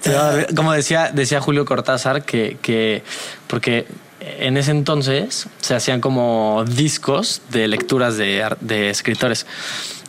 Se 0.01 0.13
va 0.13 0.27
a 0.27 0.31
dormir. 0.31 0.55
Como 0.55 0.73
decía, 0.73 1.11
decía 1.13 1.41
Julio 1.41 1.65
Cortázar, 1.65 2.23
que, 2.25 2.57
que 2.61 3.03
porque 3.47 3.87
en 4.19 4.57
ese 4.57 4.71
entonces 4.71 5.47
se 5.61 5.75
hacían 5.75 6.01
como 6.01 6.63
discos 6.67 7.41
de 7.49 7.67
lecturas 7.67 8.17
de, 8.17 8.47
de 8.59 8.89
escritores. 8.89 9.45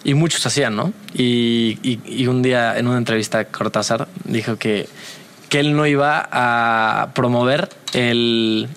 Y 0.04 0.14
muchos 0.14 0.44
hacían, 0.46 0.74
¿no? 0.76 0.92
Y, 1.14 1.78
y- 1.82 2.00
y 2.06 2.26
un 2.26 2.42
día 2.42 2.76
en 2.78 2.88
una 2.88 2.98
entrevista 2.98 3.44
Cortázar 3.44 4.08
dijo 4.24 4.56
que, 4.56 4.88
que 5.48 5.60
él 5.60 5.76
no 5.76 5.86
iba 5.86 6.28
a 6.32 7.10
promover 7.14 7.68
el, 7.92 8.68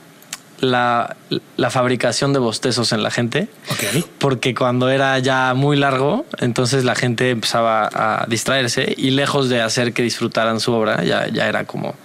la, 0.60 1.16
la 1.58 1.70
fabricación 1.72 2.32
de 2.34 2.40
bostezos 2.40 2.92
en 2.92 3.02
la 3.04 3.10
gente 3.12 3.48
Ok. 3.72 4.06
porque 4.20 4.54
cuando 4.54 4.90
era 4.90 5.18
ya 5.20 5.54
muy 5.56 5.78
largo, 5.78 6.26
entonces 6.40 6.84
la 6.84 6.96
gente 6.96 7.32
empezaba 7.32 7.90
a 7.92 8.26
distraerse 8.28 8.94
y 8.96 9.10
lejos 9.12 9.50
de 9.50 9.62
hacer 9.62 9.94
que 9.94 10.04
disfrutaran 10.04 10.60
su 10.60 10.74
obra, 10.74 11.04
ya, 11.04 11.28
ya 11.28 11.48
era 11.48 11.66
como, 11.66 11.96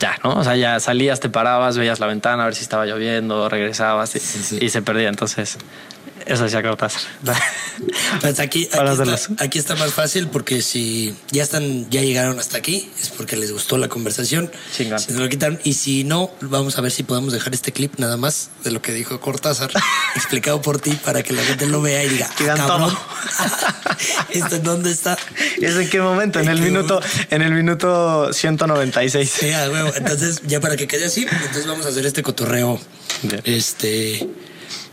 ya, 0.00 0.16
¿no? 0.24 0.34
O 0.38 0.44
sea, 0.44 0.56
ya 0.56 0.78
salías, 0.80 1.20
te 1.20 1.28
parabas, 1.30 1.78
veías 1.78 2.00
la 2.00 2.06
ventana 2.06 2.42
a 2.42 2.46
ver 2.46 2.54
si 2.54 2.62
estaba 2.62 2.84
lloviendo, 2.84 3.48
regresabas 3.48 4.14
y, 4.16 4.18
Sí, 4.20 4.38
sí. 4.42 4.58
y 4.60 4.68
se 4.70 4.82
perdía. 4.82 5.08
Entonces, 5.08 5.56
Eso 6.26 6.44
decía 6.44 6.62
Cortázar. 6.62 7.02
Pues 8.22 8.40
aquí, 8.40 8.66
aquí, 8.72 9.12
está, 9.12 9.44
aquí 9.44 9.58
está 9.58 9.74
más 9.74 9.92
fácil 9.92 10.28
porque 10.28 10.62
si 10.62 11.14
ya 11.30 11.42
están, 11.42 11.90
ya 11.90 12.00
llegaron 12.00 12.38
hasta 12.38 12.56
aquí, 12.56 12.90
es 12.98 13.10
porque 13.10 13.36
les 13.36 13.52
gustó 13.52 13.76
la 13.76 13.88
conversación. 13.88 14.50
Chingón. 14.74 14.98
Si 14.98 15.12
no 15.12 15.20
lo 15.20 15.28
quitaron. 15.28 15.60
Y 15.62 15.74
si 15.74 16.02
no, 16.02 16.30
vamos 16.40 16.78
a 16.78 16.80
ver 16.80 16.90
si 16.90 17.02
podemos 17.02 17.34
dejar 17.34 17.52
este 17.52 17.72
clip 17.72 17.98
nada 17.98 18.16
más 18.16 18.48
de 18.64 18.70
lo 18.70 18.80
que 18.80 18.92
dijo 18.92 19.20
Cortázar, 19.20 19.70
explicado 20.16 20.62
por 20.62 20.80
ti 20.80 20.92
para 21.04 21.22
que 21.22 21.34
la 21.34 21.42
gente 21.42 21.66
lo 21.66 21.82
vea 21.82 22.02
y 22.02 22.08
diga, 22.08 22.30
ah, 22.30 22.54
cabrón, 22.56 22.66
todo. 22.66 22.98
¿esto 24.30 24.56
en 24.56 24.62
dónde 24.62 24.90
está? 24.90 25.18
¿Es 25.60 25.76
en 25.76 25.90
qué 25.90 26.00
momento? 26.00 26.40
En 26.40 26.46
¿En 26.46 26.52
el 26.52 26.60
minuto, 26.60 27.00
en 27.30 27.42
el 27.42 27.52
minuto 27.52 28.32
196. 28.32 29.30
Sí, 29.30 29.52
a 29.52 29.70
huevo. 29.70 29.92
Entonces, 29.94 30.40
ya 30.46 30.60
para 30.60 30.76
que 30.76 30.86
quede 30.86 31.06
así, 31.06 31.26
entonces 31.30 31.66
vamos 31.66 31.84
a 31.84 31.90
hacer 31.90 32.06
este 32.06 32.22
cotorreo. 32.22 32.80
Bien. 33.22 33.42
Este, 33.44 34.26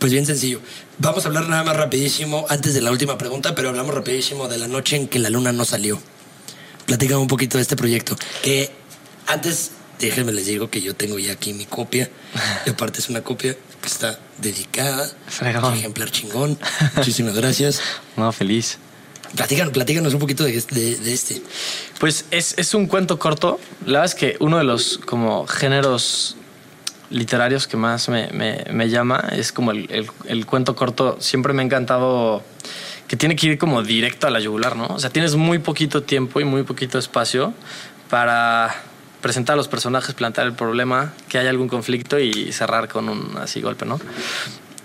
pues 0.03 0.11
bien 0.11 0.25
sencillo. 0.25 0.59
Vamos 0.97 1.23
a 1.23 1.30
hablar 1.30 1.47
nada 1.47 1.63
más 1.63 1.77
rapidísimo 1.77 2.45
antes 2.49 2.73
de 2.73 2.81
la 2.81 2.91
última 2.91 3.17
pregunta, 3.17 3.55
pero 3.55 3.69
hablamos 3.69 3.95
rapidísimo 3.95 4.49
de 4.49 4.57
la 4.57 4.67
noche 4.67 4.97
en 4.97 5.07
que 5.07 5.17
la 5.17 5.30
luna 5.30 5.53
no 5.53 5.63
salió. 5.63 5.97
Platícame 6.85 7.21
un 7.21 7.30
poquito 7.30 7.57
de 7.57 7.61
este 7.61 7.77
proyecto. 7.77 8.17
Que 8.41 8.69
antes, 9.27 9.71
déjenme 9.99 10.34
les 10.34 10.45
digo 10.45 10.69
que 10.69 10.81
yo 10.81 10.93
tengo 10.93 11.17
ya 11.19 11.31
aquí 11.31 11.53
mi 11.53 11.65
copia. 11.65 12.11
Y 12.65 12.71
aparte 12.71 12.99
es 12.99 13.07
una 13.07 13.21
copia 13.21 13.53
que 13.53 13.88
está 13.88 14.19
dedicada. 14.39 15.09
Fregón. 15.27 15.73
Ejemplar 15.75 16.11
chingón. 16.11 16.59
Muchísimas 16.97 17.35
gracias. 17.35 17.80
No, 18.17 18.30
feliz. 18.34 18.80
Platícanos, 19.38 19.71
platícanos 19.71 20.13
un 20.13 20.19
poquito 20.19 20.43
de, 20.43 20.61
de- 20.69 20.97
de 20.97 21.13
este. 21.13 21.41
Pues 22.01 22.25
es, 22.30 22.55
es 22.57 22.73
un 22.73 22.88
cuento 22.88 23.17
corto. 23.17 23.57
La 23.85 23.99
verdad 24.01 24.05
es 24.05 24.15
que 24.15 24.35
uno 24.41 24.57
de 24.57 24.65
los 24.65 24.97
como 25.05 25.47
géneros 25.47 26.35
literarios 27.14 27.68
que 27.68 27.77
más 27.77 28.10
me, 28.10 28.27
me- 28.34 28.65
me 28.72 28.90
llama 28.90 29.30
es 29.31 29.52
como 29.53 29.72
el, 29.72 29.88
el- 29.91 30.10
el 30.26 30.45
cuento 30.45 30.76
corto. 30.76 31.18
Siempre 31.22 31.53
me 31.53 31.61
ha 31.61 31.65
encantado 31.65 32.44
que 33.07 33.15
tiene 33.15 33.35
que 33.35 33.48
ir 33.48 33.57
como 33.57 33.84
directo 33.84 34.27
a 34.27 34.30
la 34.31 34.40
yugular, 34.40 34.76
¿no? 34.76 34.88
O 34.88 34.99
sea, 34.99 35.10
tienes 35.10 35.35
muy 35.35 35.60
poquito 35.60 36.03
tiempo 36.03 36.41
y 36.41 36.44
muy 36.45 36.64
poquito 36.64 36.98
espacio 36.98 37.53
para 38.10 38.73
presentar 39.22 39.53
a 39.53 39.57
los 39.57 39.68
personajes, 39.68 40.14
plantear 40.15 40.48
el 40.48 40.53
problema, 40.53 41.14
que 41.30 41.38
haya 41.38 41.49
algún 41.49 41.69
conflicto 41.69 42.19
y 42.19 42.52
cerrar 42.52 42.88
con 42.90 43.07
un 43.10 43.38
así 43.38 43.61
golpe, 43.61 43.85
¿no? 43.85 43.99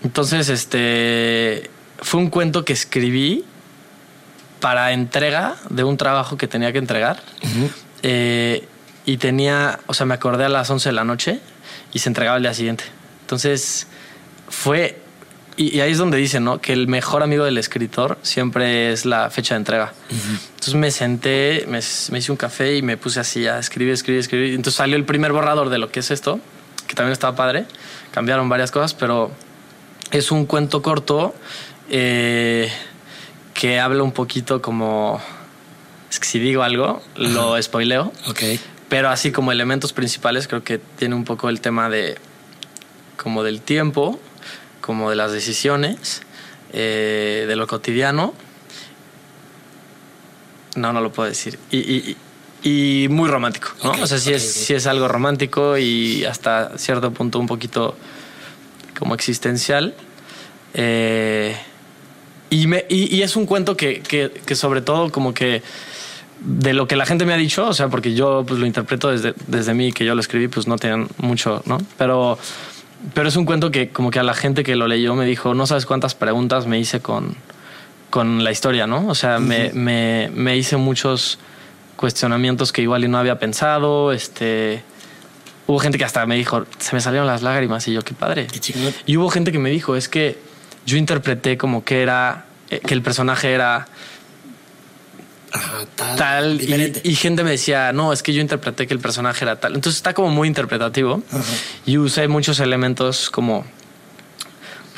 Entonces, 0.05 0.49
este 0.49 1.71
fue 2.01 2.21
un 2.21 2.31
cuento 2.31 2.65
que 2.65 2.73
escribí 2.73 3.45
para 4.61 4.93
entrega 4.93 5.57
de 5.71 5.85
un 5.85 5.97
trabajo 5.97 6.37
que 6.37 6.47
tenía 6.49 6.73
que 6.73 6.79
entregar. 6.79 7.21
Eh, 8.03 8.67
y 9.07 9.17
tenía, 9.17 9.81
o 9.87 9.95
sea, 9.95 10.07
me 10.07 10.15
acordé 10.15 10.45
a 10.45 10.49
las 10.49 10.69
11 10.71 10.91
de 10.91 10.93
la 10.93 11.05
noche 11.05 11.41
y 11.93 11.99
se 12.01 12.09
entregaba 12.09 12.37
el 12.37 12.43
día 12.43 12.55
siguiente. 12.55 12.85
Entonces, 13.23 13.87
fue. 14.49 14.99
Y, 15.57 15.77
y 15.77 15.81
ahí 15.81 15.91
es 15.91 15.99
donde 15.99 16.19
dicen, 16.19 16.45
¿no? 16.45 16.61
Que 16.61 16.73
el 16.73 16.87
mejor 16.87 17.23
amigo 17.23 17.45
del 17.45 17.59
escritor 17.59 18.17
siempre 18.23 18.93
es 18.93 19.05
la 19.05 19.29
fecha 19.31 19.55
de 19.55 19.59
entrega. 19.59 19.93
Entonces 20.09 20.75
me 20.75 20.91
senté, 20.91 21.65
me, 21.67 21.81
me 22.11 22.19
hice 22.19 22.31
un 22.31 22.37
café 22.37 22.77
y 22.77 22.83
me 22.83 22.97
puse 22.97 23.19
así 23.19 23.47
a 23.47 23.59
escribir, 23.59 23.93
escribir, 23.93 24.21
escribir. 24.21 24.55
Entonces 24.55 24.75
salió 24.75 24.97
el 24.97 25.05
primer 25.05 25.33
borrador 25.33 25.69
de 25.69 25.79
lo 25.79 25.91
que 25.91 26.01
es 26.01 26.13
esto, 26.13 26.39
que 26.87 26.95
también 26.95 27.13
estaba 27.13 27.35
padre. 27.35 27.67
Cambiaron 28.13 28.49
varias 28.49 28.71
cosas, 28.71 28.95
pero 28.95 29.33
es 30.13 30.31
un 30.31 30.47
cuento 30.47 30.81
corto 30.81 31.35
eh, 31.91 32.71
que 33.53 33.81
habla 33.81 34.03
un 34.03 34.13
poquito 34.13 34.63
como... 34.63 35.21
Es 36.09 36.21
que 36.21 36.27
si 36.27 36.39
digo 36.39 36.63
algo, 36.63 37.03
lo 37.17 37.61
spoileo. 37.61 38.13
Ok. 38.29 38.43
Pero 38.89 39.11
así 39.11 39.33
como 39.33 39.53
elementos 39.53 39.93
principales, 39.93 40.49
creo 40.49 40.65
que 40.65 40.79
tiene 40.79 41.15
un 41.15 41.25
poco 41.25 41.49
el 41.51 41.61
tema 41.61 41.89
de 41.91 42.17
como 43.17 43.43
del 43.43 43.61
tiempo, 43.61 44.19
como 44.81 45.11
de 45.11 45.17
las 45.17 45.33
decisiones, 45.33 46.23
eh, 46.73 47.45
de 47.47 47.57
lo 47.57 47.67
cotidiano. 47.67 48.33
No, 50.77 50.93
no 50.93 51.01
lo 51.01 51.13
puedo 51.13 51.29
decir. 51.29 51.59
Y, 51.71 51.79
y- 51.79 52.17
y 52.63 53.09
muy 53.09 53.29
romántico, 53.29 53.71
¿no? 53.85 53.93
O 54.03 54.07
sea, 54.07 54.19
sí, 54.19 54.33
es, 54.33 54.43
ok. 54.45 54.65
sí 54.67 54.75
es 54.75 54.87
algo 54.87 55.07
romántico 55.07 55.79
y 55.79 56.25
hasta 56.25 56.77
cierto 56.77 57.13
punto 57.13 57.39
un 57.39 57.47
poquito 57.47 57.97
como 58.99 59.15
existencial. 59.15 59.95
Eh, 60.75 61.57
y, 62.51 62.67
me- 62.67 62.85
y- 62.89 63.15
y 63.15 63.23
es 63.23 63.37
un 63.37 63.47
cuento 63.47 63.77
que, 63.77 64.01
que- 64.01 64.31
que 64.45 64.55
sobre 64.57 64.81
todo 64.81 65.11
como 65.13 65.35
que 65.35 65.63
de 66.41 66.73
lo 66.73 66.87
que 66.87 66.97
la 66.97 67.07
gente 67.07 67.25
me 67.25 67.33
ha 67.33 67.37
dicho, 67.37 67.67
o 67.67 67.75
sea, 67.75 67.89
porque 67.89 68.15
yo 68.15 68.45
pues 68.47 68.61
lo 68.61 68.67
interpreto 68.67 69.11
desde, 69.11 69.35
desde 69.47 69.75
mí, 69.75 69.93
que 69.93 70.05
yo 70.05 70.15
lo 70.15 70.21
escribí, 70.21 70.49
pues 70.49 70.67
no 70.67 70.77
tenían 70.77 71.09
mucho, 71.19 71.63
¿no? 71.67 71.79
Pero, 71.97 72.39
pero 73.15 73.29
es 73.29 73.37
un 73.37 73.45
cuento 73.45 73.71
que 73.71 73.91
como 73.91 74.11
que 74.11 74.19
a 74.19 74.23
la 74.23 74.35
gente 74.35 74.63
que 74.63 74.77
lo 74.77 74.87
leyó 74.87 75.15
me 75.15 75.27
dijo, 75.27 75.55
no 75.55 75.67
sabes 75.67 75.87
cuántas 75.87 76.15
preguntas 76.15 76.67
me 76.67 76.79
hice 76.79 77.01
con, 77.01 77.37
con 78.11 78.45
la 78.45 78.53
historia, 78.53 78.87
¿no? 78.87 79.07
O 79.09 79.15
sea, 79.15 79.39
me, 79.39 79.73
me, 79.73 80.31
me 80.35 80.57
hice 80.57 80.77
muchos 80.77 81.39
cuestionamientos 81.97 82.73
que 82.73 82.83
igual 82.83 83.05
y 83.05 83.09
no 83.09 83.19
había 83.19 83.39
pensado, 83.39 84.13
este... 84.13 84.83
Hubo 85.67 85.81
gente 85.81 85.99
que 85.99 86.05
hasta 86.05 86.25
me 86.25 86.37
dijo, 86.37 86.65
se 86.79 86.95
me 86.95 87.01
salieron 87.03 87.27
las 87.27 87.43
lágrimas 87.43 87.87
y 87.89 87.93
yo, 87.93 88.01
qué 88.01 88.15
padre. 88.15 88.47
Qué 88.47 88.59
chingón. 88.59 88.95
Y 89.05 89.19
hubo 89.19 89.29
gente 89.29 89.53
que 89.53 89.59
me 89.59 89.69
dijo, 89.69 89.97
es 89.97 90.09
que 90.09 90.39
yo 90.87 90.97
interpreté 90.97 91.59
como 91.59 91.85
que 91.85 92.01
era, 92.01 92.47
eh, 92.71 92.81
que 92.81 92.95
el 92.95 93.03
personaje 93.03 93.53
era 93.53 93.87
Ajá, 95.53 95.79
tal. 95.97 96.17
tal 96.17 96.55
y, 96.55 96.59
Diferente. 96.59 97.01
y 97.05 97.15
gente 97.15 97.45
me 97.45 97.51
decía, 97.53 97.93
no, 97.93 98.13
es 98.13 98.23
que 98.23 98.33
yo 98.33 98.41
interpreté 98.41 98.87
que 98.87 98.95
el 98.95 99.01
personaje 99.01 99.45
era 99.45 99.61
tal. 99.61 99.75
Entonces 99.75 99.99
está 99.99 100.15
como 100.15 100.29
muy 100.29 100.49
interpretativo 100.49 101.23
y 101.87 101.99
usé 101.99 102.29
muchos 102.29 102.61
elementos 102.61 103.31
como, 103.31 103.65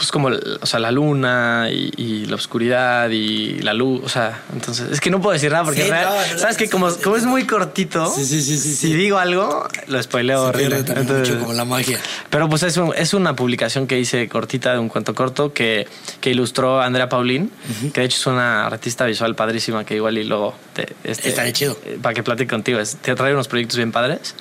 pues 0.00 0.10
como, 0.12 0.28
o 0.28 0.64
sea, 0.64 0.80
la 0.80 0.90
luna 0.90 1.68
y, 1.70 1.92
y 1.94 2.24
la 2.24 2.36
oscuridad 2.36 3.10
y 3.10 3.60
la 3.60 3.74
luz, 3.74 4.00
o 4.02 4.08
sea, 4.08 4.40
entonces 4.54 4.90
es 4.90 4.98
que 4.98 5.10
no 5.10 5.20
puedo 5.20 5.34
decir 5.34 5.52
nada 5.52 5.62
porque 5.64 5.82
Sí, 5.84 5.90
real- 5.90 6.06
no, 6.08 6.32
no, 6.32 6.38
sabes 6.38 6.56
que 6.56 6.64
sí, 6.64 6.70
como, 6.70 6.88
como 7.04 7.16
es 7.16 7.24
muy 7.26 7.44
cortito, 7.46 8.10
Sí, 8.10 8.24
sí, 8.24 8.40
si 8.56 8.94
digo 8.94 9.18
algo, 9.18 9.68
lo 9.88 10.02
spoileo 10.02 10.44
horrible. 10.44 10.78
Entonces- 10.78 11.28
mucho 11.28 11.38
como 11.40 11.52
la 11.52 11.66
magia. 11.66 12.00
pero 12.30 12.48
pues 12.48 12.62
es, 12.62 12.78
un- 12.78 12.94
es 12.96 13.12
una 13.12 13.36
publicación 13.36 13.86
que 13.86 14.00
hice 14.00 14.26
cortita 14.30 14.72
de 14.72 14.78
un 14.78 14.88
cuento 14.88 15.14
corto 15.14 15.52
que, 15.52 15.86
que 16.22 16.30
ilustró 16.30 16.80
Andrea 16.80 17.10
Paulín, 17.10 17.50
que 17.92 18.00
de 18.00 18.06
hecho 18.06 18.16
es 18.16 18.26
una 18.26 18.64
artista 18.66 19.04
visual 19.04 19.34
padrísima 19.34 19.84
que 19.84 19.96
igual 19.96 20.16
y 20.16 20.24
luego 20.24 20.54
te, 20.72 20.94
este, 21.04 21.28
Estaría 21.28 21.52
chido. 21.52 21.76
eh, 21.84 21.98
Para 22.00 22.14
que 22.14 22.22
platique 22.22 22.48
contigo. 22.48 22.78
Te 23.02 23.14
trae 23.14 23.34
unos 23.34 23.48
proyectos 23.48 23.76
bien 23.76 23.92
padres. 23.92 24.34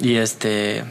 Y 0.00 0.14
este. 0.16 0.82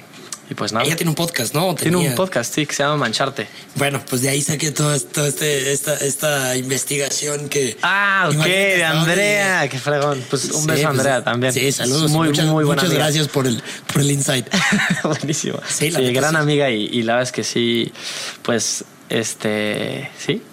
Y 0.54 0.56
pues 0.56 0.72
nada. 0.72 0.86
Ella 0.86 0.96
tiene 0.96 1.10
un 1.10 1.16
podcast, 1.16 1.56
¿no? 1.56 1.74
Tiene 1.74 1.98
un 1.98 2.04
Tenía. 2.04 2.16
podcast, 2.16 2.54
sí, 2.54 2.68
que 2.68 2.76
se 2.76 2.84
llama 2.84 2.98
Mancharte. 2.98 3.48
Bueno, 3.74 4.04
pues 4.08 4.22
de 4.22 4.30
ahí 4.30 4.40
saqué 4.40 4.70
todo 4.72 4.94
esto, 4.94 5.26
este, 5.26 5.72
esta, 5.74 5.96
esta 5.96 6.56
investigación 6.56 7.50
que. 7.50 7.76
Ah, 7.82 8.30
ok, 8.30 8.44
de 8.46 8.84
Andrea, 8.84 9.68
qué 9.68 9.80
fregón. 9.80 10.24
Pues 10.30 10.46
un 10.52 10.62
Sí, 10.62 10.68
beso 10.68 10.88
a 10.88 10.90
pues, 10.92 11.00
Andrea 11.00 11.24
también. 11.24 11.54
Sí, 11.54 11.72
saludos. 11.72 12.12
Muy, 12.12 12.28
muchas, 12.28 12.46
muy 12.46 12.64
buena 12.66 12.84
Muchas 12.84 12.92
amiga. 12.92 13.06
gracias 13.06 13.28
por 13.30 13.48
el, 13.48 13.64
por 13.92 14.02
el 14.04 14.12
insight. 14.12 14.46
Buenísimo. 15.04 15.58
Sí, 15.68 15.86
Sí, 15.86 15.90
la 15.92 16.00
neta 16.02 16.20
gran 16.22 16.32
sí. 16.34 16.38
amiga 16.38 16.70
y, 16.70 16.84
y 16.86 17.02
la 17.02 17.14
verdad 17.14 17.30
es 17.30 17.32
que 17.32 17.44
sí, 17.44 17.92
pues, 18.44 18.84
este, 19.10 20.12
sí, 20.20 20.44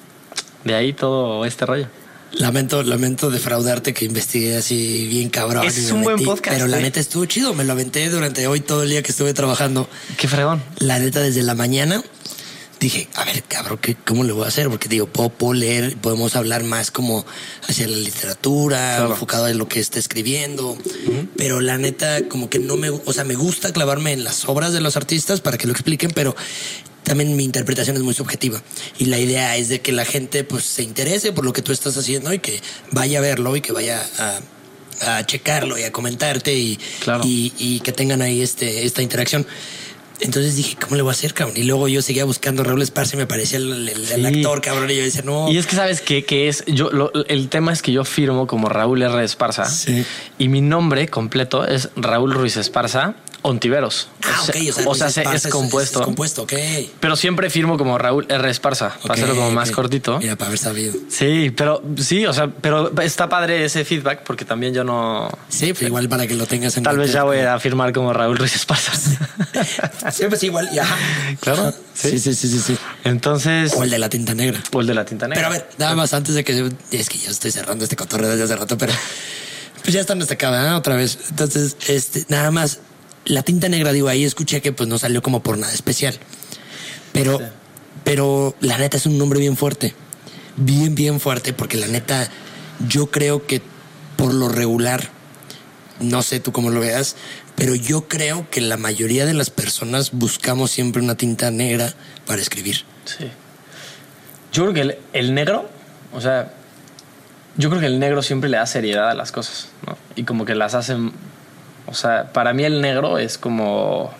de 0.64 0.74
ahí 0.74 0.94
todo 0.94 1.44
este 1.44 1.66
rollo. 1.66 1.89
Lamento, 2.32 2.82
lamento 2.82 3.31
defraudarte 3.31 3.93
que 3.93 4.05
investigué 4.05 4.57
así 4.57 5.07
bien 5.09 5.31
cabrón. 5.31 5.66
Es 5.66 5.89
y 5.89 5.93
un 5.93 6.02
buen 6.02 6.23
podcast, 6.24 6.57
Pero 6.57 6.66
la 6.69 6.78
neta 6.78 7.01
estuvo 7.01 7.24
chido. 7.24 7.55
Me 7.55 7.65
lo 7.65 7.73
aventé 7.73 8.09
durante 8.09 8.47
hoy 8.47 8.61
todo 8.61 8.85
el 8.85 8.90
día 8.90 9.02
que 9.02 9.11
estuve 9.11 9.35
trabajando. 9.35 9.89
Qué 10.16 10.28
fregón. 10.28 10.62
La 10.78 10.98
neta, 10.98 11.20
desde 11.20 11.43
la 11.43 11.55
mañana 11.55 12.02
dije, 12.78 13.09
a 13.15 13.24
ver, 13.27 13.43
cabrón, 13.43 13.78
¿qué, 13.82 13.94
¿cómo 13.94 14.24
le 14.24 14.32
voy 14.32 14.44
a 14.44 14.48
hacer? 14.48 14.69
Porque 14.70 14.89
digo, 14.89 15.07
puedo, 15.07 15.28
puedo 15.28 15.52
leer, 15.52 15.97
podemos 15.98 16.35
hablar 16.35 16.65
más 16.65 16.90
como 16.90 17.27
hacia 17.69 17.86
la 17.86 17.97
literatura, 17.98 18.78
Claro. 18.97 19.11
enfocado 19.12 19.48
en 19.48 19.59
lo 19.59 19.69
que 19.69 19.81
está 19.81 19.98
escribiendo. 19.98 20.78
Pero 21.36 21.61
la 21.61 21.77
neta, 21.77 22.27
como 22.28 22.48
que 22.48 22.59
no 22.59 22.77
me, 22.78 22.89
o 22.89 23.12
sea, 23.12 23.24
me 23.24 23.35
gusta 23.35 23.73
clavarme 23.74 24.12
en 24.12 24.24
las 24.24 24.48
obras 24.48 24.73
de 24.73 24.81
los 24.81 24.97
artistas 24.97 25.43
para 25.43 25.59
que 25.59 25.66
lo 25.66 25.73
expliquen, 25.74 26.11
pero 26.15 26.35
también 27.11 27.35
mi 27.35 27.43
interpretación 27.43 27.97
es 27.97 28.03
muy 28.03 28.15
subjetiva. 28.15 28.62
Y 28.99 29.07
la 29.07 29.19
idea 29.19 29.57
es 29.57 29.69
de 29.69 29.81
que 29.81 29.91
la 29.91 30.05
gente 30.05 30.45
pues 30.45 30.65
se 30.65 30.85
interese 30.85 31.32
por 31.32 31.45
lo 31.45 31.53
que 31.53 31.61
tú 31.61 31.73
estás 31.73 31.97
haciendo 31.97 32.32
y 32.32 32.39
que 32.39 32.61
vaya 32.93 33.19
a 33.19 33.20
verlo 33.20 33.57
y 33.57 33.61
que 33.61 33.73
vaya 33.73 34.01
a, 34.19 35.16
a 35.19 35.27
checarlo 35.27 35.77
y 35.77 35.82
a 35.82 35.91
comentarte 35.91 36.55
y, 36.55 36.78
Claro. 37.03 37.23
y, 37.24 37.53
y 37.59 37.81
que 37.81 37.91
tengan 37.91 38.23
ahí 38.23 38.43
este, 38.43 38.87
esta 38.87 39.03
interacción. 39.03 39.45
Entonces 40.20 40.55
dije, 40.55 40.77
¿cómo 40.81 40.95
le 40.97 41.03
voy 41.03 41.11
a 41.11 41.12
hacer, 41.12 41.35
cabrón? 41.35 41.57
Y 41.57 41.65
luego 41.65 41.89
yo 41.89 42.01
seguía 42.01 42.24
buscando 42.27 42.62
Raúl 42.62 42.82
Esparza 42.82 43.16
y 43.16 43.19
me 43.19 43.27
parecía 43.27 43.59
el, 43.59 43.89
el- 43.89 44.27
actor, 44.27 44.61
cabrón. 44.61 44.89
Y 44.91 44.97
yo 44.97 45.03
decía, 45.03 45.23
no. 45.24 45.51
Y 45.51 45.57
es 45.59 45.66
que 45.66 45.74
sabes 45.74 46.01
qué, 46.03 46.24
que 46.24 46.47
es, 46.49 46.62
yo, 46.69 46.91
lo- 46.91 47.11
el 47.27 47.49
tema 47.49 47.73
es 47.73 47.82
que 47.82 47.91
yo 47.91 48.05
firmo 48.05 48.47
como 48.47 48.69
Raúl 48.69 49.03
R. 49.03 49.24
Esparza 49.24 49.65
Sí. 49.65 50.05
y 50.39 50.49
mi 50.49 50.61
nombre 50.61 51.09
completo 51.09 51.66
es 51.66 51.89
Raúl 51.97 52.35
Ruiz 52.35 52.57
Esparza, 52.57 53.15
Ontiveros. 53.43 54.09
Ah, 54.25 54.43
ok, 54.43 54.57
o 54.69 54.73
sea, 54.73 54.89
o 54.89 54.95
sea, 54.95 55.07
Luis 55.07 55.15
se- 55.15 55.21
Esparza 55.23 55.49
es 55.49 55.53
compuesto. 55.53 56.01
Es, 56.01 56.05
compuesto, 56.05 56.43
ok. 56.43 56.53
Pero 57.01 57.17
siempre 57.17 57.49
firmo 57.49 57.79
como 57.79 57.97
Raúl 57.97 58.27
R. 58.29 58.51
Esparza, 58.51 58.95
para 59.03 59.15
hacerlo 59.15 59.35
como 59.35 59.51
más 59.51 59.71
cortito. 59.71 60.19
Mira, 60.19 60.37
para 60.37 60.49
haber 60.49 60.59
sabido. 60.59 60.95
Sí, 61.09 61.51
pero 61.57 61.83
sí, 61.99 62.27
o 62.27 62.33
sea, 62.35 62.49
pero 62.49 62.93
está 63.01 63.29
padre 63.29 63.65
ese 63.65 63.85
feedback 63.85 64.23
porque 64.25 64.45
también 64.45 64.75
yo 64.75 64.85
no. 64.85 65.31
Sí, 65.49 65.73
pues 65.73 65.83
igual 65.85 66.09
para 66.09 66.27
que 66.27 66.35
lo 66.35 66.47
tengas 66.47 66.77
en 66.77 66.83
Tal 66.85 66.99
vez 66.99 67.12
ya 67.12 67.23
voy 67.23 67.39
a 67.39 67.59
firmar 67.59 67.93
como 67.95 68.12
Raúl 68.12 68.37
Ruiz 68.37 68.55
Esparza. 68.55 68.93
Sí, 70.12 70.25
pues 70.29 70.43
igual, 70.43 70.69
ya. 70.73 70.87
Claro, 71.41 71.73
Sí, 71.95 72.19
sí, 72.19 72.35
sí, 72.35 72.49
sí, 72.49 72.59
sí. 72.59 72.77
Entonces. 73.05 73.73
O 73.77 73.85
el 73.85 73.91
de 73.91 73.99
la 73.99 74.09
tinta 74.09 74.35
negra. 74.35 74.61
o 74.73 74.81
el 74.81 74.87
de 74.87 74.95
la 74.95 75.05
tinta 75.05 75.29
negra. 75.29 75.43
Pero 75.43 75.47
a 75.55 75.59
ver, 75.59 75.69
nada 75.79 75.95
más 75.95 76.12
antes 76.15 76.35
de 76.35 76.45
que 76.45 76.71
es 76.91 77.09
que 77.09 77.19
ya 77.19 77.31
estoy 77.31 77.51
cerrando 77.51 77.85
este 77.85 77.97
cotorreo 77.97 78.29
desde 78.31 78.45
hace 78.45 78.57
rato, 78.57 78.77
pero 78.79 78.93
pues 79.83 79.95
ya 79.95 80.01
están 80.01 80.21
hasta 80.21 80.35
acá, 80.35 80.51
¿verdad? 80.51 80.77
Otra 80.77 80.97
vez. 80.97 81.19
Entonces, 81.31 81.77
este, 81.89 82.25
nada 82.29 82.51
más 82.51 82.81
la 83.25 83.43
tinta 83.43 83.69
negra, 83.69 83.93
digo, 83.93 84.09
ahí 84.09 84.25
escuché 84.25 84.61
que 84.63 84.73
pues 84.73 84.89
no 84.89 84.99
salió 84.99 85.23
como 85.23 85.43
por 85.43 85.59
nada 85.59 85.73
especial. 85.73 86.19
Pero, 87.13 87.39
Sí. 87.39 87.45
pero 88.05 88.55
la 88.61 88.79
neta 88.79 88.97
es 88.97 89.07
un 89.07 89.19
nombre 89.19 89.41
bien 89.41 89.57
fuerte. 89.57 89.95
Bien, 90.57 90.95
bien 90.95 91.21
fuerte, 91.21 91.53
porque 91.53 91.77
la 91.77 91.87
neta, 91.87 92.29
yo 92.89 93.11
creo 93.11 93.47
que 93.47 93.63
por 94.17 94.35
lo 94.35 94.49
regular, 94.49 95.09
no 96.01 96.23
sé 96.23 96.41
tú 96.41 96.53
cómo 96.53 96.71
lo 96.71 96.81
veas, 96.81 97.17
pero 97.57 97.75
yo 97.75 98.09
creo 98.09 98.49
que 98.51 98.61
la 98.61 98.77
mayoría 98.77 99.27
de 99.27 99.35
las 99.35 99.51
personas 99.51 100.11
buscamos 100.13 100.71
siempre 100.71 101.03
una 101.03 101.15
tinta 101.17 101.51
negra 101.51 101.95
para 102.27 102.41
escribir. 102.43 102.85
Sí. 103.05 103.31
Yo 104.53 104.63
creo 104.65 104.75
que 104.75 104.81
el, 104.81 104.99
el 105.13 105.35
negro, 105.35 105.69
o 106.13 106.21
sea, 106.21 106.53
yo 107.57 107.69
creo 107.69 107.81
que 107.81 107.87
el 107.87 107.99
negro 107.99 108.23
siempre 108.23 108.49
le 108.51 108.57
da 108.57 108.67
seriedad 108.67 109.09
a 109.11 109.15
las 109.15 109.31
cosas, 109.33 109.69
¿no? 109.87 109.97
Y 110.17 110.25
como 110.25 110.45
que 110.45 110.55
las 110.55 110.75
hacen, 110.75 111.13
o 111.91 111.95
sea, 111.95 112.33
para 112.33 112.53
mí 112.53 112.65
el 112.65 112.81
negro 112.81 113.19
es 113.19 113.37
como, 113.39 114.12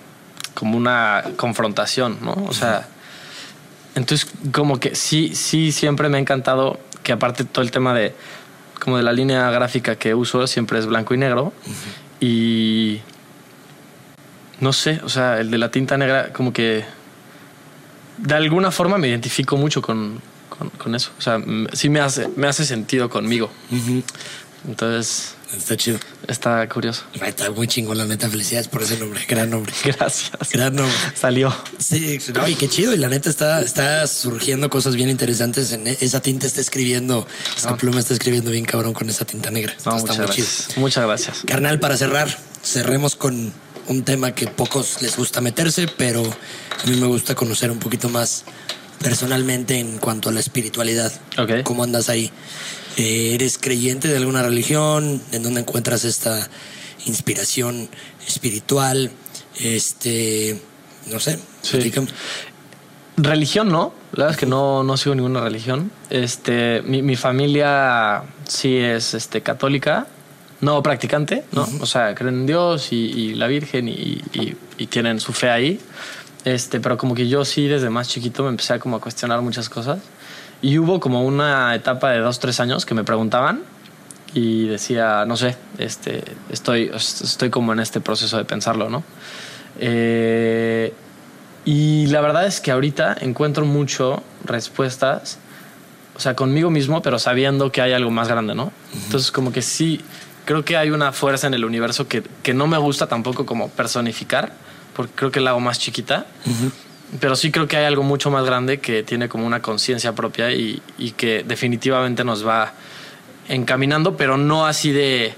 como 0.55 0.77
una 0.77 1.25
confrontación, 1.37 2.19
¿no? 2.23 2.33
O 2.49 2.53
sea, 2.53 2.89
entonces 3.95 4.31
como 4.53 4.81
que 4.81 4.95
sí, 4.95 5.35
sí, 5.35 5.73
siempre 5.73 6.09
me 6.09 6.19
ha 6.19 6.21
encantado 6.21 6.79
que 7.03 7.13
aparte 7.13 7.45
todo 7.45 7.63
el 7.63 7.71
tema 7.71 7.95
de, 7.95 8.15
como 8.81 8.97
de 8.97 9.03
la 9.03 9.13
línea 9.13 9.51
gráfica 9.51 9.97
que 9.97 10.15
uso 10.15 10.47
siempre 10.47 10.79
es 10.79 10.87
blanco 10.87 11.15
y 11.15 11.19
negro 11.19 11.53
y 12.21 13.01
no 14.61 14.73
sé, 14.73 15.01
o 15.05 15.09
sea, 15.09 15.41
el 15.41 15.51
de 15.51 15.59
la 15.59 15.71
tinta 15.71 15.97
negra 15.97 16.33
como 16.33 16.53
que 16.53 16.85
de 18.19 18.35
alguna 18.35 18.71
forma 18.71 18.99
me 18.99 19.09
identifico 19.09 19.57
mucho 19.57 19.81
con, 19.81 20.21
con, 20.49 20.69
con 20.71 20.95
eso. 20.95 21.11
O 21.19 21.23
sea, 21.23 21.41
sí 21.73 21.89
me 21.89 22.01
hace, 22.01 22.29
me 22.37 22.47
hace 22.47 22.65
sentido 22.65 23.09
conmigo. 23.09 23.51
Entonces, 24.69 25.37
Está 25.57 25.77
chido. 25.77 25.99
está 26.29 26.69
curioso. 26.69 27.03
Está 27.25 27.51
muy 27.51 27.67
chingón, 27.67 27.99
la 27.99 28.05
neta. 28.05 28.29
Felicidades 28.29 28.69
por 28.69 28.83
ese 28.83 28.97
nombre. 28.99 29.25
Gran 29.29 29.51
nombre. 29.51 29.73
Gracias. 29.85 30.31
Gran 30.53 30.77
nombre. 30.77 30.95
Salió. 31.15 31.55
Sí, 31.79 32.19
no, 32.35 32.47
y 32.49 32.55
qué 32.55 32.69
chido. 32.69 32.95
Y 32.95 32.99
la 32.99 33.09
neta 33.09 33.29
está, 33.31 33.61
está 33.61 34.07
surgiendo 34.07 34.71
cosas 34.71 34.95
bien 34.95 35.09
interesantes. 35.09 35.73
En 35.73 35.87
e- 35.87 35.99
esa 36.01 36.21
tinta 36.21 36.47
está 36.47 36.61
escribiendo, 36.61 37.27
esa 37.57 37.77
pluma 37.77 38.01
está 38.01 38.15
escribiendo 38.15 38.51
bien 38.51 38.65
cabrón 38.65 38.93
con 38.93 39.11
esa 39.11 39.25
tinta 39.25 39.51
negra. 39.51 39.73
No, 39.85 39.97
está 39.97 40.13
muchas 40.13 40.17
muy 40.19 40.27
gracias. 40.27 40.69
Muchas 40.77 41.05
gracias. 41.05 41.43
Carnal, 41.47 41.81
para 41.81 41.97
cerrar, 41.97 42.29
cerremos 42.63 43.17
con 43.17 43.53
un 43.89 44.05
tema 44.05 44.35
que 44.35 44.47
pocos 44.47 45.03
les 45.03 45.17
gusta 45.17 45.41
meterse, 45.41 45.89
pero 45.89 46.23
a 46.23 46.87
mí 46.89 46.97
me 46.97 47.07
gusta 47.07 47.35
conocer 47.35 47.71
un 47.71 47.79
poquito 47.81 48.09
más 48.09 48.45
personalmente 49.03 49.79
en 49.79 49.99
cuanto 49.99 50.29
a 50.29 50.33
la 50.33 50.41
espiritualidad. 50.41 51.13
Ok. 51.39 51.63
¿Cómo 51.65 51.83
andas 51.83 52.09
ahí? 52.09 52.31
¿Eres 53.01 53.57
creyente 53.59 54.09
de 54.09 54.17
alguna 54.19 54.43
religión? 54.43 55.23
¿En 55.33 55.43
dónde 55.43 55.61
encuentras 55.63 56.05
esta 56.05 56.49
inspiración 57.07 57.89
espiritual? 58.27 59.11
Este, 59.59 60.61
no 61.11 61.19
sé, 61.21 61.39
Sí. 61.63 61.79
Religión 63.17 63.69
no, 63.69 63.93
la 64.13 64.25
verdad 64.25 64.31
es 64.31 64.37
que 64.39 64.47
no, 64.47 64.83
no 64.83 64.97
sigo 64.97 65.15
ninguna 65.15 65.41
religión. 65.43 65.91
Este, 66.09 66.81
mi, 66.83 67.03
mi 67.03 67.17
familia 67.17 68.23
sí 68.49 68.77
es 68.77 69.13
este, 69.15 69.43
católica, 69.43 70.07
no 70.63 70.83
practicante, 70.83 71.45
¿no? 71.53 71.69
O 71.81 71.87
sea, 71.87 72.15
creen 72.15 72.35
en 72.41 72.47
Dios 72.47 72.93
y, 72.93 72.97
y 72.97 73.35
la 73.35 73.47
Virgen 73.47 73.89
y, 73.89 74.23
y- 74.33 74.57
y 74.79 74.87
tienen 74.87 75.21
su 75.21 75.33
fe 75.35 75.51
ahí. 75.51 75.81
Este, 76.47 76.81
pero 76.81 76.97
como 76.97 77.15
que 77.15 77.29
yo 77.29 77.45
sí 77.45 77.67
desde 77.67 77.91
más 77.91 78.09
chiquito 78.09 78.43
me 78.45 78.49
empecé 78.51 78.73
a 78.75 78.79
como 78.79 78.97
a 78.97 79.01
cuestionar 79.01 79.43
muchas 79.43 79.69
cosas. 79.69 79.99
Y 80.62 80.78
hubo 80.78 81.01
como 81.01 81.24
una 81.24 81.74
etapa 81.74 82.11
de 82.11 82.19
dos, 82.19 82.39
tres 82.39 82.61
años 82.61 82.85
que 82.85 82.95
me 82.95 83.05
preguntaban 83.05 83.62
y 84.35 84.66
decía, 84.66 85.24
no 85.27 85.37
sé, 85.37 85.57
este, 85.78 86.23
estoy, 86.51 86.91
estoy 86.95 87.51
como 87.51 87.73
en 87.73 87.81
este 87.81 88.01
proceso 88.01 88.37
de 88.37 88.45
pensarlo, 88.45 88.91
¿no? 88.91 89.03
Eh, 89.78 90.93
y 91.65 92.07
la 92.07 92.20
verdad 92.20 92.47
es 92.47 92.61
que 92.61 92.70
ahorita 92.70 93.16
encuentro 93.20 93.65
mucho 93.65 94.23
respuestas, 94.45 95.39
o 96.16 96.20
sea, 96.20 96.35
conmigo 96.35 96.70
mismo, 96.70 97.03
pero 97.03 97.19
sabiendo 97.19 97.73
que 97.73 97.81
hay 97.81 97.93
algo 97.93 98.11
más 98.11 98.28
grande, 98.28 98.55
¿no? 98.55 98.73
Entonces, 99.05 99.31
como 99.31 99.53
que 99.53 99.62
sí, 99.62 100.01
creo 100.45 100.65
que 100.65 100.77
hay 100.77 100.91
una 100.91 101.12
fuerza 101.12 101.47
en 101.47 101.55
el 101.55 101.65
universo 101.65 102.07
que, 102.07 102.23
que 102.43 102.55
no 102.55 102.66
me 102.66 102.78
gusta 102.78 103.07
tampoco 103.07 103.47
como 103.47 103.69
personificar, 103.69 104.53
porque 104.95 105.12
creo 105.15 105.31
que 105.31 105.41
la 105.41 105.51
hago 105.51 105.61
más 105.61 105.78
chiquita, 105.78 106.27
pero 107.19 107.35
sí 107.35 107.51
creo 107.51 107.66
que 107.66 107.77
hay 107.77 107.85
algo 107.87 108.03
mucho 108.03 108.31
más 108.31 108.45
grande 108.45 108.78
que 108.78 109.03
tiene 109.03 109.28
como 109.28 109.47
una 109.47 109.61
conciencia 109.62 110.15
propia 110.15 110.53
y, 110.53 110.81
y 110.99 111.11
que 111.12 111.43
definitivamente 111.43 112.23
nos 112.24 112.47
va 112.47 112.73
encaminando, 113.49 114.16
pero 114.16 114.37
no 114.37 114.66
así 114.66 114.93
de 114.93 115.35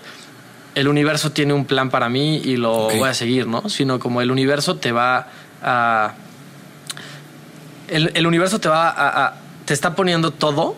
el 0.75 0.89
universo 0.89 1.33
tiene 1.33 1.53
un 1.55 1.65
plan 1.65 1.89
para 1.91 2.09
mí 2.09 2.39
y 2.45 2.57
lo 2.57 2.89
voy 2.99 3.09
a 3.09 3.15
seguir, 3.15 3.47
¿no? 3.47 3.69
Sino 3.69 3.99
como 3.99 4.21
el 4.21 4.31
universo 4.31 4.77
te 4.77 4.93
va 4.93 5.29
a... 5.63 6.15
El, 7.89 8.11
el 8.15 8.27
universo 8.27 8.59
te 8.59 8.69
va 8.69 8.89
a, 8.89 9.27
a- 9.27 9.35
te 9.65 9.75
está 9.75 9.95
poniendo 9.95 10.31
todo 10.31 10.77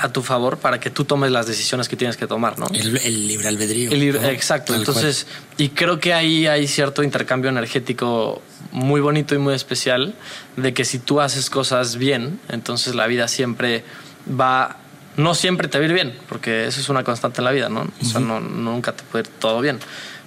a 0.00 0.08
tu 0.12 0.22
favor 0.22 0.58
para 0.58 0.80
que 0.80 0.88
tú 0.90 1.04
tomes 1.04 1.30
las 1.30 1.46
decisiones 1.46 1.88
que 1.88 1.96
tienes 1.96 2.16
que 2.16 2.26
tomar, 2.26 2.58
¿no? 2.58 2.66
El, 2.72 2.96
el 2.96 3.26
libre 3.28 3.48
albedrío. 3.48 3.90
El 3.90 4.00
libre- 4.00 4.20
¿no? 4.20 4.28
exacto. 4.28 4.72
Tal 4.72 4.80
Entonces, 4.80 5.26
y 5.58 5.68
creo 5.70 6.00
que 6.00 6.14
ahí 6.14 6.46
hay 6.46 6.66
cierto 6.66 7.02
intercambio 7.02 7.50
energético 7.50 8.40
muy 8.72 9.00
bonito 9.00 9.34
y 9.34 9.38
muy 9.38 9.54
especial 9.54 10.14
de 10.56 10.72
que 10.72 10.84
si 10.84 10.98
tú 10.98 11.20
haces 11.20 11.50
cosas 11.50 11.96
bien, 11.96 12.40
entonces 12.48 12.94
la 12.94 13.06
vida 13.06 13.28
siempre 13.28 13.84
va, 14.28 14.76
no 15.16 15.34
siempre 15.34 15.68
te 15.68 15.78
va 15.78 15.82
a 15.84 15.88
ir 15.88 15.92
bien, 15.94 16.18
porque 16.28 16.66
eso 16.66 16.80
es 16.80 16.88
una 16.88 17.04
constante 17.04 17.40
en 17.40 17.44
la 17.44 17.50
vida, 17.50 17.68
¿no? 17.68 17.86
O 18.00 18.04
sea, 18.04 18.20
no, 18.20 18.40
nunca 18.40 18.92
te 18.92 19.02
puede 19.04 19.28
ir 19.28 19.34
todo 19.38 19.60
bien. 19.60 19.78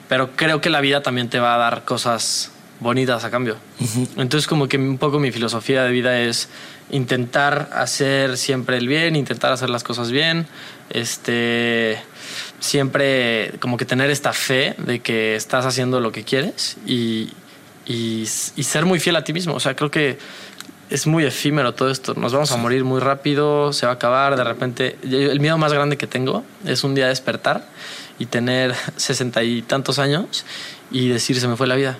Pero 0.10 0.32
creo 0.36 0.62
que 0.62 0.70
la 0.70 0.82
vida 0.82 1.02
también 1.02 1.30
te 1.30 1.40
va 1.40 1.56
a 1.56 1.58
dar 1.58 1.86
cosas 1.86 2.52
bonitas 2.80 3.24
a 3.24 3.32
cambio. 3.32 3.56
Entonces, 4.18 4.46
como 4.46 4.68
que 4.68 4.78
un 4.78 4.98
poco 4.98 5.18
mi 5.20 5.32
filosofía 5.32 5.84
de 5.84 5.92
vida 5.92 6.20
es 6.20 6.50
intentar 6.94 7.70
hacer 7.74 8.38
siempre 8.38 8.78
el 8.78 8.88
bien, 8.88 9.16
intentar 9.16 9.52
hacer 9.52 9.70
las 9.70 9.84
cosas 9.84 10.12
bien, 10.12 10.48
este, 10.92 12.00
siempre 12.60 13.56
como 13.60 13.78
que 13.78 13.86
tener 13.86 14.12
esta 14.12 14.32
fe 14.32 14.76
de 14.78 15.00
que 15.00 15.36
estás 15.36 15.66
haciendo 15.66 16.00
lo 16.00 16.12
que 16.12 16.24
quieres 16.24 16.78
y, 16.86 17.34
y, 17.86 18.22
y 18.56 18.64
ser 18.64 18.86
muy 18.86 19.00
fiel 19.00 19.16
a 19.16 19.24
ti 19.24 19.34
mismo. 19.34 19.56
O 19.56 19.60
sea, 19.60 19.76
creo 19.76 19.90
que 19.90 20.20
es 20.92 21.08
muy 21.08 21.26
efímero 21.26 21.74
todo 21.74 21.90
esto. 21.90 22.14
Nos 22.14 22.32
vamos 22.32 22.52
a 22.52 22.58
morir 22.58 22.84
muy 22.84 23.00
rápido, 23.00 23.74
se 23.74 23.88
va 23.88 23.94
a 23.94 23.96
acabar. 23.96 24.36
De 24.36 24.44
repente, 24.44 24.98
el 25.02 25.40
miedo 25.40 25.58
más 25.58 25.74
grande 25.74 25.98
que 25.98 26.06
tengo 26.06 26.44
es 26.64 26.84
un 26.84 26.94
día 26.94 27.08
despertar 27.08 27.66
y 28.20 28.28
tener 28.28 28.76
sesenta 28.98 29.42
y 29.42 29.64
tantos 29.64 29.98
años 29.98 30.46
y 30.92 31.10
decir 31.10 31.40
se 31.40 31.48
me 31.48 31.58
fue 31.58 31.66
la 31.66 31.76
vida. 31.76 31.98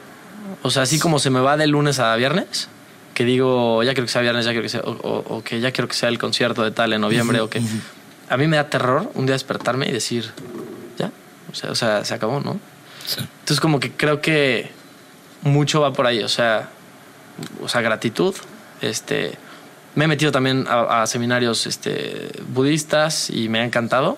O 0.62 0.70
sea, 0.70 0.84
así 0.84 1.00
como 1.00 1.18
se 1.18 1.32
me 1.32 1.40
va 1.40 1.58
de 1.58 1.66
lunes 1.66 1.98
a 1.98 2.16
viernes, 2.16 2.70
que 3.14 3.26
digo, 3.26 3.84
ya 3.84 3.94
quiero 3.94 4.06
que 4.08 4.12
sea 4.12 4.22
viernes, 4.22 4.46
ya 4.46 4.52
quiero 4.52 4.64
que 4.64 4.70
sea, 4.70 4.82
o, 4.82 4.92
o- 4.92 5.36
o 5.38 5.44
que 5.44 5.60
ya 5.60 5.72
quiero 5.72 5.88
que 5.88 5.94
sea 5.96 6.10
el 6.10 6.18
concierto 6.18 6.64
de 6.64 6.72
tal 6.72 6.94
en 6.94 7.02
noviembre, 7.02 7.40
o 7.42 7.50
que 7.50 7.62
a 8.30 8.38
mí 8.38 8.48
me 8.48 8.58
da 8.58 8.70
terror 8.70 9.10
un 9.16 9.26
día 9.26 9.34
despertarme 9.34 9.88
y 9.88 9.92
decir, 9.92 10.32
ya, 10.98 11.12
o 11.52 11.56
sea, 11.56 11.72
o 11.72 11.76
sea, 11.76 12.04
se 12.06 12.14
acabó, 12.14 12.40
¿no? 12.40 12.60
Sí. 13.06 13.20
Entonces 13.20 13.60
como 13.60 13.80
que 13.80 13.92
creo 13.92 14.22
que 14.22 14.72
mucho 15.44 15.82
va 15.82 15.94
por 15.94 16.08
ahí, 16.08 16.24
o 16.24 16.30
sea, 16.30 16.70
o 17.62 17.68
sea, 17.70 17.82
gratitud, 17.82 18.34
este, 18.82 19.38
me 19.96 20.06
he 20.06 20.08
metido 20.08 20.32
también 20.32 20.66
a, 20.68 21.04
a 21.04 21.08
seminarios 21.08 21.68
este, 21.68 22.30
budistas 22.48 23.30
y 23.30 23.50
me 23.50 23.60
ha 23.60 23.64
encantado. 23.66 24.18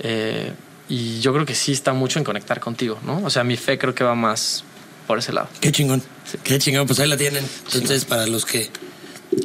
Eh, 0.00 0.52
y 0.88 1.20
yo 1.20 1.32
creo 1.32 1.44
que 1.46 1.54
sí 1.54 1.72
está 1.72 1.92
mucho 1.92 2.18
en 2.18 2.24
conectar 2.24 2.60
contigo, 2.60 2.98
¿no? 3.04 3.20
O 3.24 3.30
sea, 3.30 3.44
mi 3.44 3.56
fe 3.56 3.76
creo 3.78 3.94
que 3.94 4.04
va 4.04 4.14
más 4.14 4.64
por 5.06 5.18
ese 5.18 5.32
lado. 5.32 5.48
Qué 5.60 5.72
chingón. 5.72 6.02
Qué 6.42 6.58
chingón. 6.58 6.86
Pues 6.86 6.98
ahí 7.00 7.08
la 7.08 7.16
tienen. 7.16 7.44
Entonces, 7.72 8.04
para 8.04 8.26
los 8.26 8.44
que 8.44 8.70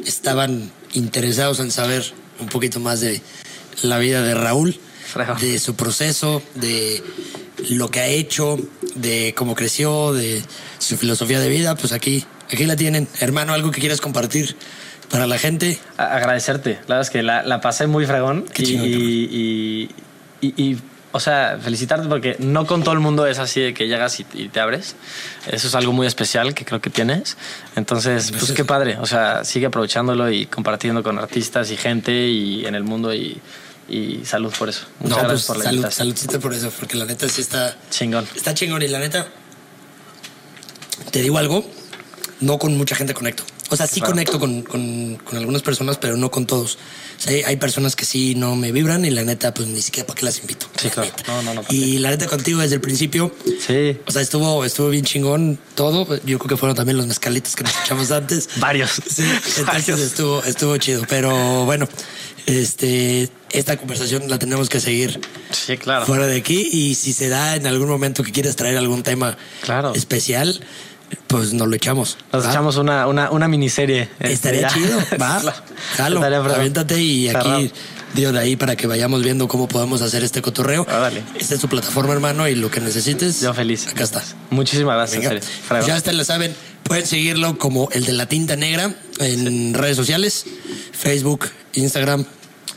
estaban 0.04 0.70
interesados 0.92 1.60
en 1.60 1.70
saber 1.70 2.04
un 2.40 2.48
poquito 2.48 2.80
más 2.80 3.00
de 3.00 3.20
la 3.82 3.98
vida 3.98 4.22
de 4.22 4.34
Raúl, 4.34 4.78
de 5.40 5.58
su 5.58 5.74
proceso, 5.76 6.42
de 6.54 7.02
lo 7.70 7.90
que 7.90 8.00
ha 8.00 8.06
hecho, 8.06 8.58
de 8.94 9.34
cómo 9.36 9.54
creció, 9.54 10.12
de 10.12 10.42
su 10.78 10.96
filosofía 10.96 11.38
de 11.40 11.48
vida, 11.48 11.74
pues 11.76 11.92
aquí, 11.92 12.24
aquí 12.50 12.64
la 12.66 12.76
tienen. 12.76 13.08
Hermano, 13.20 13.52
algo 13.52 13.70
que 13.70 13.80
quieras 13.80 14.00
compartir 14.00 14.56
para 15.10 15.26
la 15.26 15.38
gente. 15.38 15.78
A- 15.98 16.16
agradecerte. 16.16 16.74
La 16.86 16.96
verdad 16.96 17.00
es 17.02 17.10
que 17.10 17.22
la, 17.22 17.42
la 17.42 17.60
pasé 17.60 17.86
muy 17.86 18.06
fregón. 18.06 18.44
Qué 18.52 18.62
y, 18.62 18.66
chingón, 18.66 18.86
y, 18.88 18.92
y- 18.92 19.88
y- 20.40 20.62
y 20.70 20.76
o 21.12 21.20
sea, 21.20 21.58
felicitarte 21.60 22.08
porque 22.08 22.36
no 22.38 22.66
con 22.66 22.82
todo 22.82 22.94
el 22.94 23.00
mundo 23.00 23.26
es 23.26 23.38
así 23.38 23.60
de 23.60 23.74
que 23.74 23.86
llegas 23.86 24.18
y, 24.20 24.26
y 24.34 24.48
te 24.48 24.60
abres. 24.60 24.96
Eso 25.50 25.68
es 25.68 25.74
algo 25.74 25.92
muy 25.92 26.06
especial 26.06 26.54
que 26.54 26.64
creo 26.64 26.80
que 26.80 26.90
tienes. 26.90 27.36
Entonces, 27.76 28.32
pues 28.32 28.52
qué 28.52 28.64
padre. 28.64 28.96
O 28.98 29.06
sea, 29.06 29.44
sigue 29.44 29.66
aprovechándolo 29.66 30.30
y 30.30 30.46
compartiendo 30.46 31.02
con 31.02 31.18
artistas 31.18 31.70
y 31.70 31.76
gente 31.76 32.12
y 32.28 32.64
en 32.66 32.74
el 32.74 32.84
mundo 32.84 33.14
y, 33.14 33.40
y 33.88 34.24
salud 34.24 34.52
por 34.58 34.68
eso. 34.68 34.86
Muchas 35.00 35.18
no, 35.18 35.28
gracias 35.28 35.46
pues 35.46 35.46
por 35.46 35.56
la 35.58 35.64
salud, 35.64 35.90
saludcita 35.90 36.38
por 36.38 36.54
eso, 36.54 36.72
porque 36.78 36.96
la 36.96 37.04
neta 37.04 37.28
sí 37.28 37.42
está 37.42 37.76
Chingón. 37.90 38.26
Está 38.34 38.54
chingón 38.54 38.82
y 38.82 38.88
la 38.88 38.98
neta, 38.98 39.28
te 41.10 41.20
digo 41.20 41.38
algo, 41.38 41.64
no 42.40 42.58
con 42.58 42.76
mucha 42.76 42.94
gente 42.94 43.12
conecto. 43.12 43.44
O 43.72 43.76
sea, 43.76 43.86
sí 43.86 44.00
Claro. 44.00 44.12
conecto 44.12 44.38
con, 44.38 44.62
con- 44.62 45.16
con 45.24 45.38
algunas 45.38 45.62
personas, 45.62 45.96
pero 45.96 46.16
no 46.16 46.30
con 46.30 46.46
todos. 46.46 46.74
O 47.18 47.22
sea, 47.22 47.46
hay, 47.48 47.56
personas 47.56 47.96
que 47.96 48.04
sí 48.04 48.34
no 48.34 48.54
me 48.56 48.70
vibran 48.72 49.04
y 49.04 49.10
la 49.10 49.22
neta, 49.24 49.54
pues 49.54 49.68
ni 49.68 49.80
siquiera 49.80 50.06
para 50.06 50.18
qué 50.18 50.24
las 50.26 50.38
invito. 50.40 50.66
Sí, 50.78 50.88
La 50.88 50.90
claro. 50.92 51.10
No, 51.28 51.42
no, 51.42 51.54
no, 51.54 51.62
¿para 51.62 51.74
Y 51.74 51.98
la 51.98 52.10
neta 52.10 52.26
contigo 52.26 52.60
desde 52.60 52.74
el 52.76 52.80
principio, 52.80 53.34
Sí. 53.66 53.96
o 54.06 54.10
sea, 54.10 54.20
estuvo, 54.22 54.64
estuvo 54.64 54.88
bien 54.90 55.04
chingón 55.04 55.58
todo. 55.74 56.04
Yo 56.26 56.38
creo 56.38 56.48
que 56.48 56.56
fueron 56.56 56.76
también 56.76 56.96
los 56.98 57.06
mezcalitos 57.06 57.54
que 57.56 57.64
nos 57.64 57.72
echamos 57.84 58.10
antes. 58.10 58.48
Varios. 58.56 58.90
Sí, 59.08 59.22
entonces 59.22 59.64
Varios. 59.66 60.00
estuvo, 60.00 60.42
estuvo 60.44 60.76
chido. 60.78 61.04
Pero 61.08 61.64
bueno, 61.64 61.88
este, 62.46 63.28
esta 63.50 63.76
conversación 63.76 64.28
la 64.28 64.38
tenemos 64.38 64.68
que 64.68 64.80
seguir 64.80 65.20
Sí, 65.50 65.76
claro. 65.76 66.06
fuera 66.06 66.26
de 66.26 66.36
aquí 66.36 66.68
y 66.72 66.94
si 66.94 67.12
se 67.12 67.28
da 67.28 67.56
en 67.56 67.66
algún 67.66 67.88
momento 67.88 68.22
que 68.22 68.32
quieres 68.32 68.56
traer 68.56 68.76
algún 68.76 69.02
tema 69.02 69.36
Claro. 69.62 69.94
especial, 69.94 70.60
pues 71.26 71.52
nos 71.52 71.68
lo 71.68 71.74
echamos. 71.74 72.18
Nos 72.32 72.44
¿va? 72.46 72.50
echamos 72.50 72.76
una, 72.76 73.06
una, 73.06 73.30
una 73.30 73.48
miniserie. 73.48 74.08
este, 74.18 74.32
Estaría 74.32 74.60
ya. 74.62 74.68
chido, 74.68 74.98
va. 75.20 75.42
Jalo, 75.96 76.22
aviéntate 76.24 77.00
y 77.00 77.26
Cerrado. 77.26 77.56
aquí 77.56 77.72
digo 78.14 78.32
de 78.32 78.38
ahí 78.40 78.56
para 78.56 78.76
que 78.76 78.86
vayamos 78.86 79.22
viendo 79.22 79.48
cómo 79.48 79.68
podemos 79.68 80.02
hacer 80.02 80.22
este 80.22 80.42
cotorreo. 80.42 80.82
Órale. 80.82 81.22
Esta 81.38 81.54
es 81.54 81.60
tu 81.60 81.68
plataforma, 81.68 82.12
hermano, 82.12 82.46
y 82.48 82.54
lo 82.54 82.70
que 82.70 82.80
necesites. 82.80 83.40
Yo 83.40 83.54
feliz. 83.54 83.86
Acá 83.88 84.04
está. 84.04 84.22
Muchísimas 84.50 84.94
gracias. 84.96 85.46
Pues 85.68 85.86
ya 85.86 85.96
ustedes 85.96 86.16
lo 86.18 86.24
saben. 86.24 86.54
Pueden 86.82 87.06
seguirlo 87.06 87.58
como 87.58 87.88
el 87.92 88.04
de 88.04 88.12
la 88.12 88.26
tinta 88.26 88.56
negra 88.56 88.92
en 89.18 89.72
redes 89.72 89.96
sociales, 89.96 90.44
Facebook, 90.92 91.48
Instagram. 91.74 92.24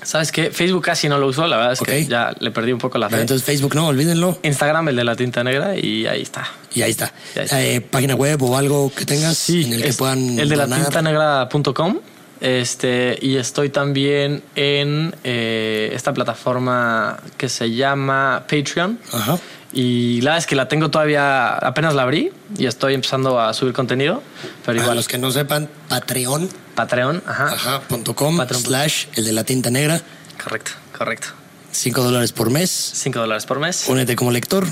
¿Sabes 0.06 0.32
qué? 0.32 0.52
Facebook 0.52 0.84
casi 0.84 1.10
no 1.10 1.18
lo 1.18 1.27
uso, 1.27 1.48
la 1.48 1.57
verdad 1.57 1.73
es 1.73 1.80
que 1.82 2.06
ya 2.06 2.34
le 2.40 2.52
perdí 2.52 2.72
un 2.72 2.80
poco 2.80 2.98
la 2.98 3.10
fe. 3.10 3.19
Entonces 3.19 3.44
Facebook 3.44 3.73
no, 3.76 3.88
olvídenlo. 3.88 4.38
Instagram, 4.44 4.90
el 4.90 4.95
de 4.95 5.03
la 5.03 5.15
tinta 5.15 5.44
negra, 5.44 5.76
y 5.76 6.06
ahí 6.06 6.22
está. 6.22 6.48
Y 6.73 6.84
ahí 6.84 6.91
está. 6.91 7.11
Eh, 7.36 7.82
página 7.82 8.15
web 8.15 8.41
o 8.44 8.56
algo 8.56 8.91
que 8.95 9.06
tengas 9.06 9.49
en 9.49 9.73
el 9.73 9.84
que 9.84 9.94
puedan 9.94 10.40
el 10.40 10.48
de 10.48 10.56
la 10.56 10.68
tinta 10.68 11.02
negra.com. 11.02 11.99
Este, 12.41 13.18
y 13.22 13.38
estoy 13.38 13.69
también 13.69 14.44
en 14.56 15.15
eh, 15.23 15.91
esta 15.94 16.14
plataforma 16.14 17.18
que 17.38 17.49
se 17.49 17.72
llama 17.72 18.44
Patreon. 18.48 18.99
Ajá. 19.11 19.40
Y 19.76 20.22
la 20.22 20.31
verdad 20.31 20.38
es 20.39 20.47
que 20.47 20.56
la 20.56 20.68
tengo 20.69 20.89
todavía, 20.89 21.56
apenas 21.57 21.93
la 21.93 22.03
abrí 22.03 22.31
y 22.57 22.65
estoy 22.65 22.93
empezando 22.93 23.39
a 23.39 23.53
subir 23.53 23.73
contenido. 23.73 24.23
Pero 24.41 24.65
Para 24.65 24.80
igual, 24.80 24.95
los 24.97 25.07
que 25.07 25.18
no 25.18 25.30
sepan, 25.31 25.69
Patreon, 25.89 26.49
Patreon, 26.76 27.22
ajá. 27.27 27.47
ajá, 27.53 27.81
punto 27.81 28.15
com, 28.15 28.38
Patreon. 28.38 28.64
slash 28.64 29.06
el 29.15 29.26
de 29.26 29.34
la 29.34 29.43
tinta 29.43 29.69
negra, 29.69 30.02
Correcto, 30.41 30.72
correcto. 30.97 31.27
5 31.72 32.03
dólares 32.03 32.31
por 32.31 32.49
mes. 32.49 32.69
5 32.72 33.19
dólares 33.19 33.45
por 33.45 33.60
mes. 33.60 33.85
Únete 33.89 34.15
como 34.15 34.31
lector, 34.31 34.65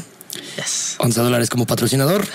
Yes. 0.58 0.96
11 1.00 1.20
dólares 1.22 1.50
como 1.50 1.66
patrocinador 1.66 2.26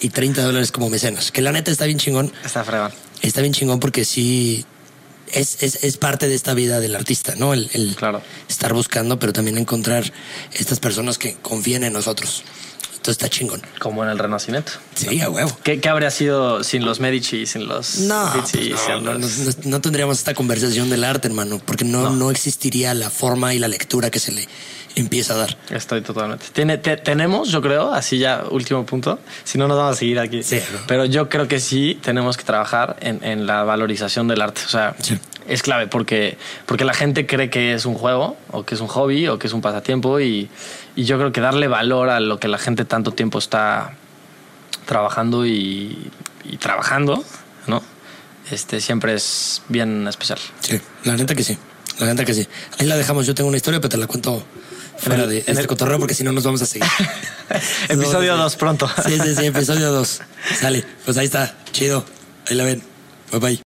y 0.00 0.10
30 0.10 0.42
dólares 0.42 0.70
como 0.72 0.88
mecenas. 0.88 1.32
Que 1.32 1.42
la 1.42 1.50
neta 1.52 1.70
está 1.70 1.84
bien 1.84 1.98
chingón. 1.98 2.32
Está 2.44 2.62
fregón. 2.64 2.92
Está 3.22 3.40
bien 3.40 3.52
chingón 3.52 3.80
porque 3.80 4.04
sí 4.04 4.64
es, 5.34 5.62
es, 5.62 5.84
es 5.84 5.96
parte 5.96 6.28
de 6.28 6.34
esta 6.34 6.54
vida 6.54 6.80
del 6.80 6.94
artista, 6.94 7.34
¿no? 7.36 7.52
El, 7.54 7.68
el 7.72 7.94
Claro. 7.96 8.22
estar 8.48 8.72
buscando, 8.72 9.18
pero 9.18 9.32
también 9.32 9.58
encontrar 9.58 10.12
estas 10.52 10.80
personas 10.80 11.18
que 11.18 11.34
confíen 11.42 11.84
en 11.84 11.92
nosotros. 11.92 12.44
Entonces 13.04 13.22
está 13.22 13.28
chingón. 13.28 13.60
Como 13.80 14.02
en 14.02 14.08
el 14.08 14.18
Renacimiento. 14.18 14.72
Sí, 14.94 15.20
a 15.20 15.28
huevo. 15.28 15.54
¿Qué, 15.62 15.78
qué 15.78 15.90
habría 15.90 16.10
sido 16.10 16.64
sin 16.64 16.86
los 16.86 17.00
Medici, 17.00 17.44
sin 17.44 17.68
los 17.68 17.98
No, 17.98 18.32
Medici, 18.34 18.70
pues 18.70 18.80
no, 18.88 19.00
no, 19.02 19.12
los- 19.18 19.66
no- 19.66 19.80
tendríamos 19.82 20.16
esta 20.16 20.32
conversación 20.32 20.88
del 20.88 21.04
arte, 21.04 21.28
hermano, 21.28 21.60
porque 21.62 21.84
no, 21.84 22.04
No. 22.04 22.10
no 22.16 22.30
existiría 22.30 22.94
la 22.94 23.10
forma 23.10 23.52
y 23.52 23.58
la 23.58 23.68
lectura 23.68 24.08
que 24.10 24.18
se 24.20 24.32
le 24.32 24.48
empieza 24.96 25.34
a 25.34 25.36
dar. 25.36 25.58
Estoy 25.68 26.00
totalmente. 26.00 26.46
Tiene, 26.54 26.78
te- 26.78 26.96
tenemos, 26.96 27.50
yo 27.50 27.60
creo, 27.60 27.92
así 27.92 28.16
ya 28.16 28.42
último 28.50 28.86
punto, 28.86 29.18
si 29.44 29.58
no 29.58 29.68
nos 29.68 29.76
vamos 29.76 29.96
a 29.96 29.98
seguir 29.98 30.18
aquí. 30.18 30.42
Sí. 30.42 30.60
Pero 30.86 31.04
yo 31.04 31.28
creo 31.28 31.46
que 31.46 31.60
sí 31.60 31.98
tenemos 32.02 32.38
que 32.38 32.44
trabajar 32.44 32.96
en, 33.00 33.22
en 33.22 33.46
la 33.46 33.64
valorización 33.64 34.28
del 34.28 34.40
arte. 34.40 34.62
O 34.64 34.68
sea, 34.70 34.96
Sí. 35.02 35.18
es 35.46 35.62
clave 35.62 35.88
porque, 35.88 36.38
porque 36.64 36.86
la 36.86 36.94
gente 36.94 37.26
cree 37.26 37.50
que 37.50 37.74
es 37.74 37.84
un 37.84 37.96
juego 37.96 38.38
o 38.50 38.64
que 38.64 38.76
es 38.76 38.80
un 38.80 38.86
hobby 38.86 39.28
o 39.28 39.38
que 39.38 39.46
es 39.48 39.52
un 39.52 39.60
pasatiempo 39.60 40.20
y, 40.20 40.48
y 40.96 41.04
yo 41.04 41.18
creo 41.18 41.32
que 41.32 41.40
darle 41.40 41.68
valor 41.68 42.08
a 42.10 42.20
lo 42.20 42.38
que 42.38 42.48
la 42.48 42.58
gente 42.58 42.84
tanto 42.84 43.12
tiempo 43.12 43.38
está 43.38 43.96
trabajando 44.86 45.46
y, 45.46 46.10
y 46.44 46.56
trabajando, 46.58 47.24
¿no? 47.66 47.82
Este 48.50 48.80
siempre 48.80 49.14
es 49.14 49.62
bien 49.68 50.06
especial. 50.08 50.38
Sí, 50.60 50.80
la 51.04 51.16
neta 51.16 51.34
que 51.34 51.42
sí. 51.42 51.56
La 51.98 52.06
neta 52.06 52.24
que 52.24 52.34
sí. 52.34 52.46
Ahí 52.78 52.86
la 52.86 52.96
dejamos. 52.96 53.26
Yo 53.26 53.34
tengo 53.34 53.48
una 53.48 53.56
historia, 53.56 53.80
pero 53.80 53.88
te 53.88 53.96
la 53.96 54.06
cuento 54.06 54.44
fuera 54.98 55.26
de 55.26 55.38
en 55.38 55.44
este 55.46 55.60
el- 55.62 55.66
cotorreo 55.66 55.98
porque 55.98 56.14
si 56.14 56.24
no 56.24 56.32
nos 56.32 56.44
vamos 56.44 56.60
a 56.62 56.66
seguir. 56.66 56.88
Episodio 57.88 58.36
No, 58.36 58.42
2 58.42 58.56
pronto. 58.56 58.90
Sí, 59.06 59.18
sí, 59.20 59.34
sí, 59.34 59.46
episodio 59.46 59.90
2. 59.92 60.20
Sale. 60.60 60.84
Pues 61.04 61.16
ahí 61.16 61.26
está. 61.26 61.54
Chido. 61.72 62.04
Ahí 62.48 62.56
la 62.56 62.64
ven. 62.64 62.82
Bye 63.30 63.40
bye. 63.40 63.63